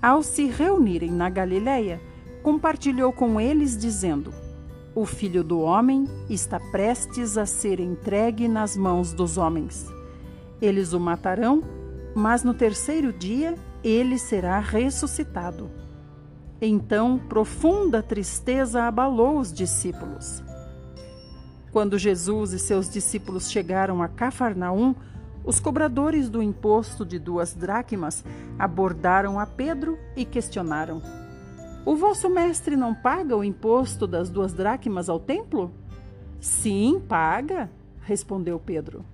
Ao 0.00 0.22
se 0.22 0.46
reunirem 0.46 1.10
na 1.10 1.28
Galiléia, 1.28 2.00
compartilhou 2.42 3.12
com 3.12 3.38
eles, 3.38 3.76
dizendo: 3.76 4.32
O 4.94 5.04
filho 5.04 5.44
do 5.44 5.60
homem 5.60 6.08
está 6.30 6.58
prestes 6.58 7.36
a 7.36 7.44
ser 7.44 7.80
entregue 7.80 8.48
nas 8.48 8.74
mãos 8.74 9.12
dos 9.12 9.36
homens. 9.36 9.86
Eles 10.60 10.94
o 10.94 10.98
matarão, 10.98 11.62
mas 12.14 12.42
no 12.42 12.54
terceiro 12.54 13.12
dia 13.12 13.56
ele 13.84 14.18
será 14.18 14.58
ressuscitado. 14.58 15.70
Então, 16.62 17.18
profunda 17.18 18.02
tristeza 18.02 18.84
abalou 18.84 19.38
os 19.38 19.52
discípulos. 19.52 20.42
Quando 21.72 21.98
Jesus 21.98 22.52
e 22.52 22.58
seus 22.58 22.90
discípulos 22.90 23.50
chegaram 23.50 24.02
a 24.02 24.08
Cafarnaum, 24.08 24.94
os 25.44 25.60
cobradores 25.60 26.28
do 26.28 26.42
imposto 26.42 27.04
de 27.04 27.18
duas 27.18 27.54
dracmas 27.54 28.24
abordaram 28.58 29.38
a 29.38 29.46
Pedro 29.46 29.98
e 30.16 30.24
questionaram: 30.24 31.00
O 31.84 31.94
vosso 31.94 32.28
mestre 32.28 32.76
não 32.76 32.94
paga 32.94 33.36
o 33.36 33.44
imposto 33.44 34.06
das 34.06 34.28
duas 34.28 34.52
dracmas 34.52 35.08
ao 35.08 35.20
templo? 35.20 35.72
Sim, 36.40 37.00
paga, 37.08 37.70
respondeu 38.02 38.58
Pedro. 38.58 39.04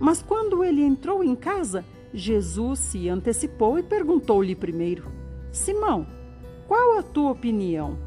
Mas 0.00 0.22
quando 0.22 0.64
ele 0.64 0.82
entrou 0.82 1.22
em 1.22 1.36
casa, 1.36 1.84
Jesus 2.12 2.78
se 2.78 3.08
antecipou 3.08 3.78
e 3.78 3.82
perguntou-lhe 3.82 4.54
primeiro: 4.56 5.04
Simão, 5.52 6.06
qual 6.66 6.98
a 6.98 7.02
tua 7.02 7.32
opinião? 7.32 7.98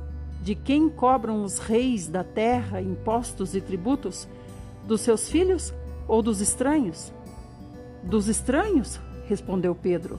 De 0.47 0.55
quem 0.55 0.87
cobram 0.87 1.43
os 1.43 1.59
reis 1.59 2.07
da 2.07 2.23
terra 2.23 2.81
impostos 2.81 3.53
e 3.53 3.59
tributos? 3.59 4.29
Dos 4.85 5.01
seus 5.01 5.29
filhos 5.29 5.73
ou 6.07 6.21
dos 6.21 6.39
estranhos? 6.39 7.11
Dos 8.01 8.29
estranhos, 8.29 8.97
respondeu 9.27 9.75
Pedro. 9.75 10.17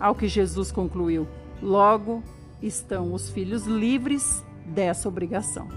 Ao 0.00 0.16
que 0.16 0.26
Jesus 0.26 0.72
concluiu: 0.72 1.28
Logo 1.62 2.24
estão 2.60 3.14
os 3.14 3.30
filhos 3.30 3.66
livres 3.66 4.44
dessa 4.66 5.08
obrigação. 5.08 5.68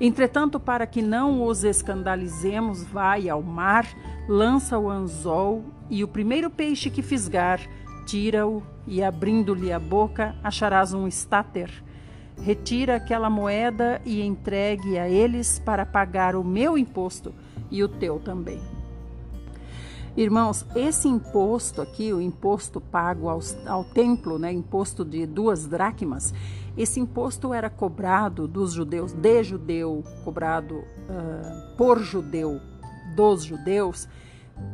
Entretanto, 0.00 0.58
para 0.58 0.84
que 0.84 1.00
não 1.00 1.44
os 1.46 1.62
escandalizemos, 1.62 2.82
vai 2.82 3.28
ao 3.28 3.40
mar, 3.40 3.86
lança 4.28 4.76
o 4.76 4.90
anzol 4.90 5.62
e 5.88 6.02
o 6.02 6.08
primeiro 6.08 6.50
peixe 6.50 6.90
que 6.90 7.02
fisgar, 7.02 7.60
tira-o 8.04 8.64
e, 8.84 9.00
abrindo-lhe 9.00 9.70
a 9.70 9.78
boca, 9.78 10.34
acharás 10.42 10.92
um 10.92 11.06
estáter 11.06 11.86
Retira 12.42 12.96
aquela 12.96 13.28
moeda 13.28 14.00
e 14.04 14.22
entregue 14.22 14.98
a 14.98 15.08
eles 15.08 15.58
para 15.58 15.84
pagar 15.84 16.36
o 16.36 16.44
meu 16.44 16.78
imposto 16.78 17.34
e 17.70 17.82
o 17.82 17.88
teu 17.88 18.18
também. 18.18 18.60
Irmãos, 20.16 20.66
esse 20.74 21.06
imposto 21.06 21.80
aqui, 21.80 22.12
o 22.12 22.20
imposto 22.20 22.80
pago 22.80 23.28
ao, 23.28 23.40
ao 23.66 23.84
templo, 23.84 24.36
né, 24.36 24.52
imposto 24.52 25.04
de 25.04 25.24
duas 25.26 25.64
dracmas, 25.66 26.34
esse 26.76 26.98
imposto 26.98 27.54
era 27.54 27.70
cobrado 27.70 28.48
dos 28.48 28.72
judeus, 28.72 29.12
de 29.12 29.42
judeu, 29.44 30.02
cobrado 30.24 30.76
uh, 30.76 31.76
por 31.76 32.00
judeu, 32.00 32.60
dos 33.14 33.44
judeus, 33.44 34.08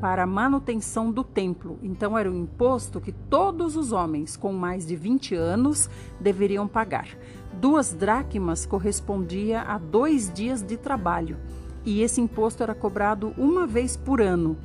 para 0.00 0.26
manutenção 0.26 1.10
do 1.10 1.22
templo. 1.22 1.78
Então, 1.82 2.16
era 2.16 2.30
um 2.30 2.42
imposto 2.42 3.00
que 3.00 3.12
todos 3.12 3.76
os 3.76 3.92
homens 3.92 4.36
com 4.36 4.52
mais 4.52 4.86
de 4.86 4.96
20 4.96 5.34
anos 5.34 5.90
deveriam 6.20 6.66
pagar. 6.66 7.08
Duas 7.60 7.92
dracmas 7.92 8.66
correspondia 8.66 9.62
a 9.62 9.78
dois 9.78 10.32
dias 10.32 10.62
de 10.62 10.76
trabalho 10.76 11.36
e 11.84 12.02
esse 12.02 12.20
imposto 12.20 12.62
era 12.62 12.74
cobrado 12.74 13.34
uma 13.36 13.66
vez 13.66 13.96
por 13.96 14.20
ano. 14.20 14.56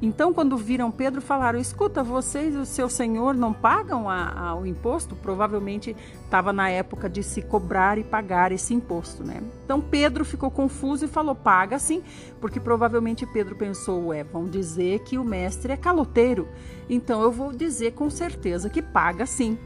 Então, 0.00 0.34
quando 0.34 0.58
viram 0.58 0.90
Pedro, 0.90 1.22
falaram: 1.22 1.58
Escuta, 1.58 2.02
vocês 2.02 2.54
e 2.54 2.58
o 2.58 2.66
seu 2.66 2.88
senhor 2.88 3.34
não 3.34 3.52
pagam 3.52 4.10
a, 4.10 4.48
a, 4.48 4.54
o 4.54 4.66
imposto? 4.66 5.16
Provavelmente 5.16 5.96
estava 6.22 6.52
na 6.52 6.68
época 6.68 7.08
de 7.08 7.22
se 7.22 7.40
cobrar 7.40 7.96
e 7.96 8.04
pagar 8.04 8.52
esse 8.52 8.74
imposto, 8.74 9.24
né? 9.24 9.42
Então, 9.64 9.80
Pedro 9.80 10.22
ficou 10.22 10.50
confuso 10.50 11.06
e 11.06 11.08
falou: 11.08 11.34
Paga 11.34 11.78
sim, 11.78 12.02
porque 12.42 12.60
provavelmente 12.60 13.24
Pedro 13.24 13.56
pensou: 13.56 14.08
Ué, 14.08 14.22
vão 14.22 14.44
dizer 14.44 15.00
que 15.00 15.16
o 15.16 15.24
mestre 15.24 15.72
é 15.72 15.76
caloteiro, 15.78 16.46
então 16.90 17.22
eu 17.22 17.32
vou 17.32 17.50
dizer 17.50 17.92
com 17.92 18.10
certeza 18.10 18.68
que 18.68 18.82
paga 18.82 19.24
sim 19.24 19.58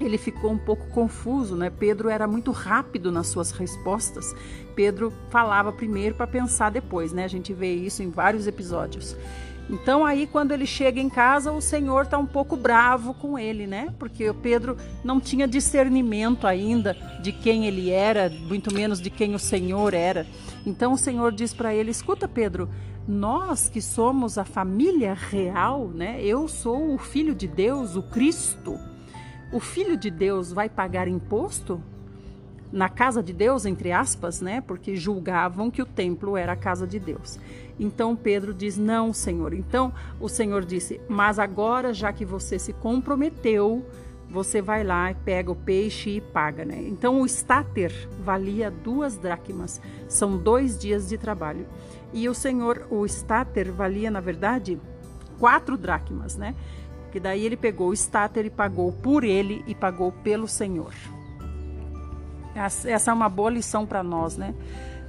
ele 0.00 0.16
ficou 0.16 0.50
um 0.50 0.58
pouco 0.58 0.86
confuso, 0.88 1.54
né? 1.54 1.70
Pedro 1.70 2.08
era 2.08 2.26
muito 2.26 2.50
rápido 2.50 3.12
nas 3.12 3.26
suas 3.26 3.50
respostas. 3.52 4.34
Pedro 4.74 5.12
falava 5.28 5.70
primeiro 5.70 6.14
para 6.14 6.26
pensar 6.26 6.70
depois, 6.70 7.12
né? 7.12 7.24
A 7.24 7.28
gente 7.28 7.52
vê 7.52 7.74
isso 7.74 8.02
em 8.02 8.10
vários 8.10 8.46
episódios. 8.46 9.14
Então 9.68 10.04
aí 10.04 10.26
quando 10.26 10.50
ele 10.50 10.66
chega 10.66 11.00
em 11.00 11.08
casa, 11.08 11.52
o 11.52 11.60
Senhor 11.60 12.02
está 12.02 12.18
um 12.18 12.26
pouco 12.26 12.56
bravo 12.56 13.14
com 13.14 13.38
ele, 13.38 13.66
né? 13.66 13.94
Porque 13.98 14.28
o 14.28 14.34
Pedro 14.34 14.76
não 15.04 15.20
tinha 15.20 15.46
discernimento 15.46 16.46
ainda 16.46 16.96
de 17.22 17.30
quem 17.30 17.66
ele 17.66 17.90
era, 17.90 18.30
muito 18.30 18.74
menos 18.74 19.00
de 19.00 19.10
quem 19.10 19.34
o 19.34 19.38
Senhor 19.38 19.94
era. 19.94 20.26
Então 20.66 20.94
o 20.94 20.98
Senhor 20.98 21.30
diz 21.30 21.54
para 21.54 21.72
ele: 21.72 21.90
"Escuta, 21.90 22.26
Pedro, 22.26 22.68
nós 23.06 23.68
que 23.68 23.80
somos 23.80 24.38
a 24.38 24.44
família 24.44 25.14
real, 25.14 25.88
né? 25.88 26.20
Eu 26.20 26.48
sou 26.48 26.94
o 26.94 26.98
filho 26.98 27.34
de 27.34 27.46
Deus, 27.46 27.94
o 27.94 28.02
Cristo 28.02 28.78
o 29.52 29.60
filho 29.60 29.96
de 29.96 30.10
Deus 30.10 30.52
vai 30.52 30.68
pagar 30.68 31.08
imposto 31.08 31.82
na 32.72 32.88
casa 32.88 33.22
de 33.22 33.32
Deus, 33.32 33.66
entre 33.66 33.90
aspas, 33.90 34.40
né? 34.40 34.60
Porque 34.60 34.94
julgavam 34.94 35.70
que 35.70 35.82
o 35.82 35.86
templo 35.86 36.36
era 36.36 36.52
a 36.52 36.56
casa 36.56 36.86
de 36.86 36.98
Deus. 36.98 37.38
Então 37.78 38.14
Pedro 38.14 38.54
diz: 38.54 38.76
Não, 38.76 39.12
Senhor. 39.12 39.52
Então 39.52 39.92
o 40.20 40.28
Senhor 40.28 40.64
disse: 40.64 41.00
Mas 41.08 41.38
agora, 41.38 41.92
já 41.92 42.12
que 42.12 42.24
você 42.24 42.58
se 42.58 42.72
comprometeu, 42.72 43.84
você 44.28 44.62
vai 44.62 44.84
lá 44.84 45.10
e 45.10 45.14
pega 45.14 45.50
o 45.50 45.56
peixe 45.56 46.10
e 46.10 46.20
paga, 46.20 46.64
né? 46.64 46.80
Então 46.86 47.20
o 47.20 47.26
estáter 47.26 47.92
valia 48.20 48.70
duas 48.70 49.16
dracmas, 49.16 49.80
são 50.08 50.36
dois 50.36 50.78
dias 50.78 51.08
de 51.08 51.18
trabalho. 51.18 51.66
E 52.12 52.28
o 52.28 52.34
Senhor, 52.34 52.86
o 52.90 53.04
estáter 53.04 53.70
valia, 53.72 54.10
na 54.10 54.20
verdade, 54.20 54.80
quatro 55.38 55.76
dracmas, 55.76 56.36
né? 56.36 56.54
Que 57.10 57.20
daí 57.20 57.44
ele 57.44 57.56
pegou 57.56 57.88
o 57.88 57.92
estáter 57.92 58.46
e 58.46 58.50
pagou 58.50 58.92
por 58.92 59.24
ele 59.24 59.64
e 59.66 59.74
pagou 59.74 60.12
pelo 60.12 60.48
Senhor. 60.48 60.94
Essa 62.54 63.10
é 63.10 63.14
uma 63.14 63.28
boa 63.28 63.50
lição 63.50 63.86
para 63.86 64.02
nós, 64.02 64.36
né? 64.36 64.54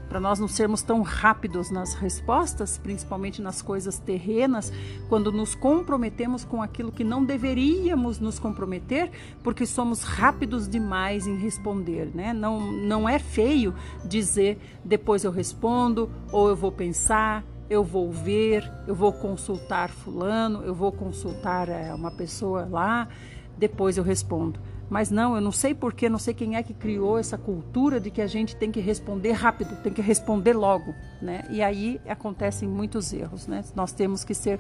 Para 0.08 0.20
nós 0.20 0.40
não 0.40 0.48
sermos 0.48 0.82
tão 0.82 1.02
rápidos 1.02 1.72
nas 1.72 1.94
respostas, 1.94 2.78
principalmente 2.78 3.42
nas 3.42 3.62
coisas 3.62 3.98
terrenas, 3.98 4.72
quando 5.08 5.32
nos 5.32 5.56
comprometemos 5.56 6.44
com 6.44 6.62
aquilo 6.62 6.92
que 6.92 7.04
não 7.04 7.24
deveríamos 7.24 8.20
nos 8.20 8.38
comprometer, 8.38 9.10
porque 9.42 9.66
somos 9.66 10.04
rápidos 10.04 10.68
demais 10.68 11.28
em 11.28 11.38
responder, 11.38 12.12
né? 12.14 12.34
Não, 12.34 12.60
não 12.74 13.08
é 13.08 13.20
feio 13.20 13.74
dizer 14.04 14.60
depois 14.84 15.24
eu 15.24 15.32
respondo 15.32 16.12
ou 16.30 16.50
eu 16.50 16.58
vou 16.58 16.74
pensar, 16.74 17.46
eu 17.72 17.86
vou 17.86 18.12
ver, 18.12 18.70
eu 18.86 18.94
vou 18.94 19.14
consultar 19.14 19.90
fulano, 19.90 20.62
eu 20.62 20.76
vou 20.76 20.92
consultar 20.92 21.70
é, 21.70 21.94
uma 21.94 22.12
pessoa 22.12 22.68
lá, 22.70 23.08
depois 23.58 23.98
eu 23.98 24.04
respondo. 24.04 24.60
Mas 24.90 25.10
não, 25.10 25.36
eu 25.36 25.42
não 25.42 25.54
sei 25.54 25.74
porquê, 25.74 26.10
não 26.10 26.20
sei 26.20 26.34
quem 26.34 26.58
é 26.58 26.64
que 26.64 26.74
criou 26.74 27.18
essa 27.18 27.38
cultura 27.38 27.98
de 27.98 28.12
que 28.12 28.22
a 28.22 28.28
gente 28.28 28.58
tem 28.58 28.70
que 28.70 28.82
responder 28.82 29.32
rápido, 29.32 29.82
tem 29.82 29.94
que 29.94 30.02
responder 30.02 30.52
logo, 30.52 30.94
né? 31.22 31.46
E 31.50 31.62
aí 31.62 32.02
acontecem 32.06 32.68
muitos 32.68 33.14
erros, 33.14 33.48
né? 33.48 33.64
Nós 33.74 33.94
temos 33.94 34.26
que 34.26 34.34
ser 34.34 34.60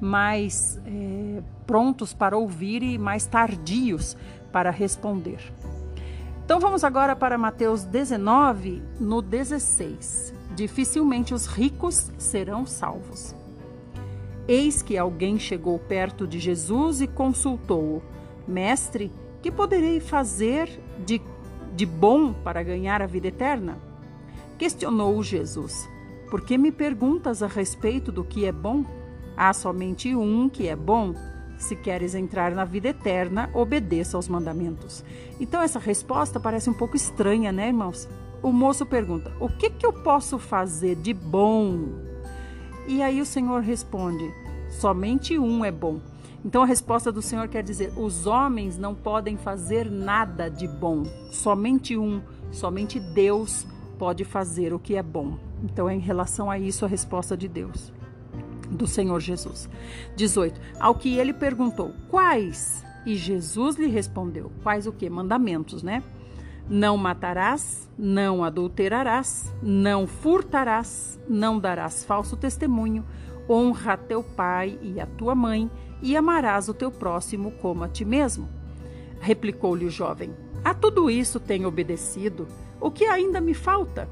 mais 0.00 0.80
é, 0.86 1.42
prontos 1.66 2.14
para 2.14 2.36
ouvir 2.36 2.80
e 2.84 2.96
mais 2.96 3.26
tardios 3.26 4.16
para 4.52 4.70
responder. 4.70 5.40
Então 6.44 6.60
vamos 6.60 6.84
agora 6.84 7.16
para 7.16 7.36
Mateus 7.36 7.82
19, 7.82 8.80
no 9.00 9.20
16 9.20 10.41
dificilmente 10.52 11.34
os 11.34 11.46
ricos 11.46 12.10
serão 12.18 12.66
salvos. 12.66 13.34
Eis 14.46 14.82
que 14.82 14.98
alguém 14.98 15.38
chegou 15.38 15.78
perto 15.78 16.26
de 16.26 16.38
Jesus 16.38 17.00
e 17.00 17.06
consultou-o: 17.06 18.02
Mestre, 18.46 19.12
que 19.40 19.50
poderei 19.50 20.00
fazer 20.00 20.68
de, 21.04 21.20
de 21.74 21.86
bom 21.86 22.32
para 22.32 22.62
ganhar 22.62 23.00
a 23.00 23.06
vida 23.06 23.28
eterna? 23.28 23.78
Questionou 24.58 25.22
Jesus: 25.22 25.88
Por 26.30 26.44
que 26.44 26.58
me 26.58 26.72
perguntas 26.72 27.42
a 27.42 27.46
respeito 27.46 28.10
do 28.10 28.24
que 28.24 28.44
é 28.44 28.52
bom? 28.52 28.84
Há 29.36 29.52
somente 29.52 30.14
um 30.14 30.48
que 30.48 30.68
é 30.68 30.76
bom. 30.76 31.14
Se 31.56 31.76
queres 31.76 32.16
entrar 32.16 32.50
na 32.52 32.64
vida 32.64 32.88
eterna, 32.88 33.48
obedeça 33.54 34.16
aos 34.16 34.26
mandamentos. 34.26 35.04
Então, 35.38 35.62
essa 35.62 35.78
resposta 35.78 36.40
parece 36.40 36.68
um 36.68 36.74
pouco 36.74 36.96
estranha, 36.96 37.52
né, 37.52 37.68
irmãos? 37.68 38.08
O 38.42 38.52
moço 38.52 38.84
pergunta: 38.84 39.32
O 39.38 39.48
que, 39.48 39.70
que 39.70 39.86
eu 39.86 39.92
posso 39.92 40.38
fazer 40.38 40.96
de 40.96 41.14
bom? 41.14 41.88
E 42.86 43.02
aí 43.02 43.20
o 43.20 43.26
Senhor 43.26 43.62
responde: 43.62 44.28
Somente 44.68 45.38
um 45.38 45.64
é 45.64 45.70
bom. 45.70 46.00
Então 46.44 46.62
a 46.62 46.66
resposta 46.66 47.12
do 47.12 47.22
Senhor 47.22 47.46
quer 47.48 47.62
dizer: 47.62 47.92
os 47.96 48.26
homens 48.26 48.76
não 48.76 48.94
podem 48.94 49.36
fazer 49.36 49.90
nada 49.90 50.48
de 50.48 50.66
bom. 50.66 51.04
Somente 51.30 51.96
um, 51.96 52.20
somente 52.50 52.98
Deus 52.98 53.66
pode 53.98 54.24
fazer 54.24 54.72
o 54.72 54.78
que 54.78 54.96
é 54.96 55.02
bom. 55.02 55.38
Então 55.62 55.88
é 55.88 55.94
em 55.94 56.00
relação 56.00 56.50
a 56.50 56.58
isso 56.58 56.84
a 56.84 56.88
resposta 56.88 57.36
de 57.36 57.46
Deus, 57.46 57.92
do 58.68 58.86
Senhor 58.86 59.20
Jesus. 59.20 59.68
18. 60.16 60.60
Ao 60.80 60.94
que 60.94 61.16
ele 61.16 61.32
perguntou: 61.32 61.92
Quais? 62.10 62.84
E 63.06 63.14
Jesus 63.14 63.76
lhe 63.76 63.86
respondeu: 63.86 64.50
Quais 64.64 64.88
o 64.88 64.92
que? 64.92 65.08
Mandamentos, 65.08 65.84
né? 65.84 66.02
Não 66.68 66.96
matarás, 66.96 67.90
não 67.98 68.44
adulterarás, 68.44 69.52
não 69.62 70.06
furtarás, 70.06 71.20
não 71.28 71.58
darás 71.58 72.04
falso 72.04 72.36
testemunho, 72.36 73.04
honra 73.48 73.96
teu 73.96 74.22
pai 74.22 74.78
e 74.80 75.00
a 75.00 75.06
tua 75.06 75.34
mãe 75.34 75.70
e 76.00 76.16
amarás 76.16 76.68
o 76.68 76.74
teu 76.74 76.90
próximo 76.90 77.52
como 77.52 77.84
a 77.84 77.88
ti 77.88 78.04
mesmo. 78.04 78.48
Replicou-lhe 79.20 79.84
o 79.84 79.90
jovem: 79.90 80.34
A 80.64 80.72
tudo 80.74 81.10
isso 81.10 81.38
tenho 81.38 81.68
obedecido. 81.68 82.46
O 82.80 82.90
que 82.90 83.04
ainda 83.04 83.40
me 83.40 83.54
falta? 83.54 84.08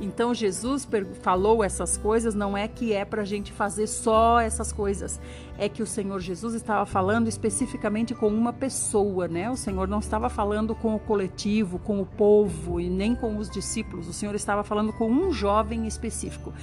Então 0.00 0.32
Jesus 0.32 0.88
falou 1.20 1.62
essas 1.62 1.98
coisas, 1.98 2.34
não 2.34 2.56
é 2.56 2.66
que 2.66 2.92
é 2.92 3.04
para 3.04 3.22
a 3.22 3.24
gente 3.24 3.52
fazer 3.52 3.86
só 3.86 4.40
essas 4.40 4.72
coisas, 4.72 5.20
é 5.60 5.68
que 5.68 5.82
o 5.82 5.86
Senhor 5.86 6.18
Jesus 6.20 6.54
estava 6.54 6.86
falando 6.86 7.28
especificamente 7.28 8.14
com 8.14 8.28
uma 8.28 8.50
pessoa, 8.50 9.28
né? 9.28 9.50
O 9.50 9.56
Senhor 9.56 9.86
não 9.86 9.98
estava 9.98 10.30
falando 10.30 10.74
com 10.74 10.94
o 10.94 10.98
coletivo, 10.98 11.78
com 11.78 12.00
o 12.00 12.06
povo 12.06 12.80
e 12.80 12.88
nem 12.88 13.14
com 13.14 13.36
os 13.36 13.50
discípulos, 13.50 14.08
o 14.08 14.12
Senhor 14.12 14.34
estava 14.34 14.64
falando 14.64 14.90
com 14.90 15.10
um 15.10 15.30
jovem 15.30 15.86
específico. 15.86 16.54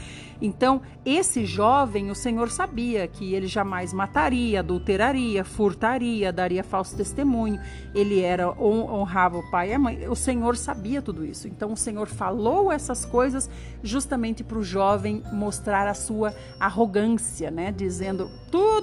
Então, 0.41 0.81
esse 1.05 1.45
jovem, 1.45 2.11
o 2.11 2.15
Senhor 2.15 2.49
sabia 2.49 3.07
que 3.07 3.33
ele 3.33 3.47
jamais 3.47 3.91
mataria, 3.91 4.59
adulteraria, 4.59 5.43
furtaria, 5.43 6.31
daria 6.31 6.63
falso 6.63 6.95
testemunho, 6.95 7.59
ele 7.93 8.21
era 8.21 8.49
honrava 8.49 9.39
o 9.39 9.49
pai 9.49 9.71
e 9.71 9.73
a 9.73 9.79
mãe. 9.79 10.07
O 10.07 10.15
Senhor 10.15 10.55
sabia 10.55 11.01
tudo 11.01 11.25
isso. 11.25 11.47
Então, 11.47 11.73
o 11.73 11.77
Senhor 11.77 12.07
falou 12.07 12.71
essas 12.71 13.03
coisas 13.03 13.49
justamente 13.81 14.43
para 14.43 14.59
o 14.59 14.63
jovem 14.63 15.23
mostrar 15.31 15.87
a 15.87 15.93
sua 15.93 16.35
arrogância, 16.59 17.49
né? 17.49 17.71
Dizendo: 17.71 18.29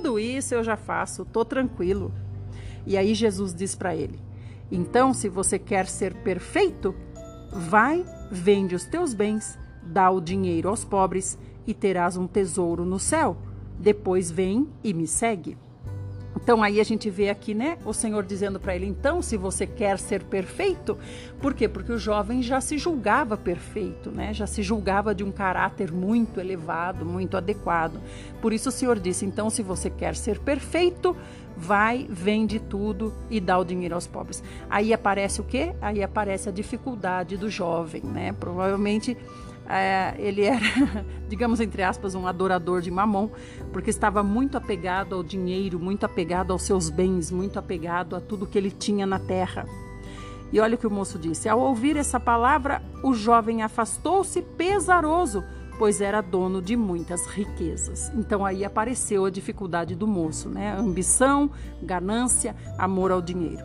tudo 0.05 0.19
isso 0.19 0.55
eu 0.55 0.63
já 0.63 0.77
faço, 0.77 1.25
tô 1.25 1.47
tranquilo. 1.47 2.13
E 2.87 2.99
aí 2.99 3.15
Jesus 3.15 3.55
diz 3.55 3.75
para 3.75 3.97
ele: 3.97 4.21
então, 4.71 5.15
se 5.15 5.31
você 5.31 5.59
quer 5.59 5.87
ser 5.87 6.13
perfeito, 6.17 6.95
vai, 7.51 8.05
vende 8.31 8.75
os 8.75 8.85
teus 8.85 9.15
bens 9.15 9.59
dá 9.83 10.11
o 10.11 10.21
dinheiro 10.21 10.69
aos 10.69 10.85
pobres 10.85 11.39
e 11.67 11.75
terás 11.75 12.17
um 12.17 12.27
tesouro 12.27 12.85
no 12.85 12.99
céu. 12.99 13.37
Depois 13.79 14.31
vem 14.31 14.69
e 14.83 14.95
me 14.95 15.07
segue. 15.07 15.59
Então 16.45 16.63
aí 16.63 16.79
a 16.79 16.85
gente 16.85 17.09
vê 17.09 17.31
aqui, 17.31 17.55
né, 17.55 17.79
o 17.87 17.95
Senhor 17.95 18.23
dizendo 18.23 18.61
para 18.61 18.77
ele, 18.77 18.85
então, 18.85 19.23
se 19.23 19.35
você 19.35 19.67
quer 19.67 19.99
ser 19.99 20.23
perfeito, 20.25 20.99
por 21.41 21.55
quê? 21.55 21.67
Porque 21.67 21.91
o 21.91 21.99
jovem 21.99 22.43
já 22.43 22.61
se 22.61 22.77
julgava 22.77 23.35
perfeito, 23.35 24.11
né? 24.11 24.35
Já 24.35 24.47
se 24.47 24.63
julgava 24.63 25.15
de 25.15 25.25
um 25.25 25.33
caráter 25.33 25.91
muito 25.91 26.39
elevado, 26.39 27.07
muito 27.07 27.39
adequado. 27.39 27.99
Por 28.43 28.53
isso 28.53 28.69
o 28.69 28.73
Senhor 28.73 28.99
disse, 28.99 29.25
então, 29.25 29.49
se 29.49 29.63
você 29.63 29.89
quer 29.89 30.15
ser 30.15 30.39
perfeito, 30.39 31.17
vai, 31.57 32.07
vende 32.11 32.61
tudo 32.61 33.15
e 33.31 33.41
dá 33.41 33.59
o 33.59 33.65
dinheiro 33.65 33.95
aos 33.95 34.07
pobres. 34.07 34.43
Aí 34.69 34.93
aparece 34.93 35.41
o 35.41 35.45
quê? 35.45 35.75
Aí 35.81 36.03
aparece 36.03 36.51
a 36.51 36.53
dificuldade 36.53 37.39
do 37.39 37.49
jovem, 37.49 38.03
né? 38.03 38.35
Provavelmente 38.39 39.17
é, 39.69 40.15
ele 40.19 40.43
era, 40.43 40.65
digamos 41.29 41.61
entre 41.61 41.83
aspas, 41.83 42.15
um 42.15 42.27
adorador 42.27 42.81
de 42.81 42.91
Mamon, 42.91 43.31
porque 43.73 43.91
estava 43.91 44.23
muito 44.23 44.57
apegado 44.57 45.15
ao 45.15 45.23
dinheiro, 45.23 45.79
muito 45.79 46.05
apegado 46.05 46.53
aos 46.53 46.63
seus 46.63 46.91
bens, 46.91 47.31
muito 47.31 47.59
apegado 47.59 48.15
a 48.15 48.21
tudo 48.21 48.47
que 48.47 48.59
ele 48.59 48.71
tinha 48.71 49.07
na 49.07 49.19
terra. 49.19 49.67
E 50.53 50.61
olha 50.61 50.77
o 50.77 50.79
que 50.79 50.87
o 50.87 50.91
moço 50.91 51.19
disse: 51.19 51.49
ao 51.49 51.59
ouvir 51.59 51.97
essa 51.97 52.21
palavra, 52.21 52.83
o 53.03 53.13
jovem 53.13 53.63
afastou-se 53.63 54.41
pesaroso, 54.41 55.43
pois 55.79 56.01
era 56.01 56.21
dono 56.21 56.63
de 56.63 56.77
muitas 56.77 57.27
riquezas. 57.27 58.13
Então 58.15 58.45
aí 58.45 58.65
apareceu 58.65 59.25
a 59.25 59.31
dificuldade 59.31 59.95
do 59.95 60.07
moço, 60.07 60.49
né? 60.49 60.77
Ambição, 60.79 61.51
ganância, 61.83 62.55
amor 62.79 63.11
ao 63.11 63.21
dinheiro. 63.21 63.65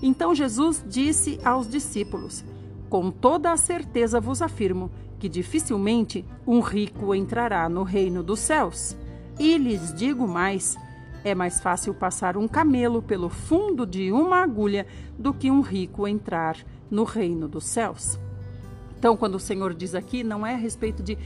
Então 0.00 0.34
Jesus 0.34 0.84
disse 0.86 1.38
aos 1.44 1.68
discípulos: 1.68 2.44
Com 2.88 3.10
toda 3.10 3.52
a 3.52 3.56
certeza 3.56 4.20
vos 4.20 4.40
afirmo 4.40 4.90
que 5.18 5.28
dificilmente 5.28 6.24
um 6.46 6.60
rico 6.60 7.14
entrará 7.14 7.68
no 7.68 7.82
reino 7.82 8.22
dos 8.22 8.40
céus. 8.40 8.96
E 9.38 9.56
lhes 9.58 9.92
digo 9.94 10.26
mais: 10.26 10.76
é 11.24 11.34
mais 11.34 11.60
fácil 11.60 11.92
passar 11.92 12.36
um 12.36 12.46
camelo 12.46 13.02
pelo 13.02 13.28
fundo 13.28 13.84
de 13.84 14.12
uma 14.12 14.42
agulha 14.42 14.86
do 15.18 15.34
que 15.34 15.50
um 15.50 15.60
rico 15.60 16.06
entrar 16.06 16.56
no 16.90 17.04
reino 17.04 17.48
dos 17.48 17.64
céus. 17.64 18.18
Então, 18.98 19.16
quando 19.16 19.34
o 19.34 19.40
Senhor 19.40 19.74
diz 19.74 19.94
aqui, 19.94 20.22
não 20.22 20.46
é 20.46 20.54
a 20.54 20.56
respeito 20.56 21.02
de, 21.02 21.18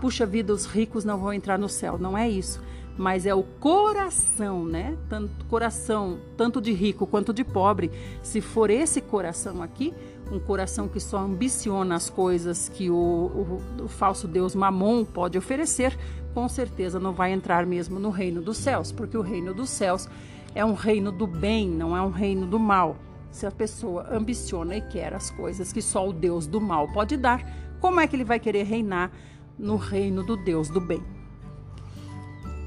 puxa 0.00 0.24
vida, 0.24 0.52
os 0.52 0.64
ricos 0.64 1.04
não 1.04 1.18
vão 1.18 1.32
entrar 1.32 1.58
no 1.58 1.68
céu, 1.68 1.98
não 1.98 2.16
é 2.16 2.28
isso. 2.28 2.60
Mas 2.96 3.26
é 3.26 3.34
o 3.34 3.42
coração, 3.42 4.64
né? 4.64 4.96
Tanto 5.08 5.44
coração, 5.44 6.18
tanto 6.36 6.60
de 6.60 6.72
rico 6.72 7.06
quanto 7.06 7.32
de 7.32 7.44
pobre. 7.44 7.90
Se 8.22 8.40
for 8.40 8.70
esse 8.70 9.00
coração 9.00 9.62
aqui, 9.62 9.94
um 10.30 10.38
coração 10.38 10.88
que 10.88 11.00
só 11.00 11.18
ambiciona 11.18 11.94
as 11.94 12.10
coisas 12.10 12.68
que 12.68 12.90
o, 12.90 12.94
o, 12.94 13.84
o, 13.84 13.88
falso 13.88 14.28
Deus 14.28 14.54
Mamon 14.54 15.04
pode 15.04 15.38
oferecer, 15.38 15.98
com 16.34 16.48
certeza 16.48 17.00
não 17.00 17.12
vai 17.12 17.32
entrar 17.32 17.64
mesmo 17.66 17.98
no 17.98 18.10
reino 18.10 18.42
dos 18.42 18.58
céus, 18.58 18.92
porque 18.92 19.16
o 19.16 19.22
reino 19.22 19.54
dos 19.54 19.70
céus 19.70 20.08
é 20.54 20.64
um 20.64 20.74
reino 20.74 21.10
do 21.10 21.26
bem, 21.26 21.68
não 21.68 21.96
é 21.96 22.02
um 22.02 22.10
reino 22.10 22.46
do 22.46 22.58
mal. 22.58 22.96
Se 23.30 23.46
a 23.46 23.50
pessoa 23.50 24.06
ambiciona 24.10 24.76
e 24.76 24.80
quer 24.80 25.14
as 25.14 25.30
coisas 25.30 25.72
que 25.72 25.82
só 25.82 26.08
o 26.08 26.12
Deus 26.12 26.46
do 26.46 26.60
mal 26.60 26.88
pode 26.88 27.16
dar, 27.16 27.44
como 27.80 28.00
é 28.00 28.06
que 28.06 28.16
ele 28.16 28.24
vai 28.24 28.40
querer 28.40 28.64
reinar 28.64 29.10
no 29.58 29.76
reino 29.76 30.22
do 30.22 30.36
Deus 30.36 30.68
do 30.68 30.80
bem? 30.80 31.02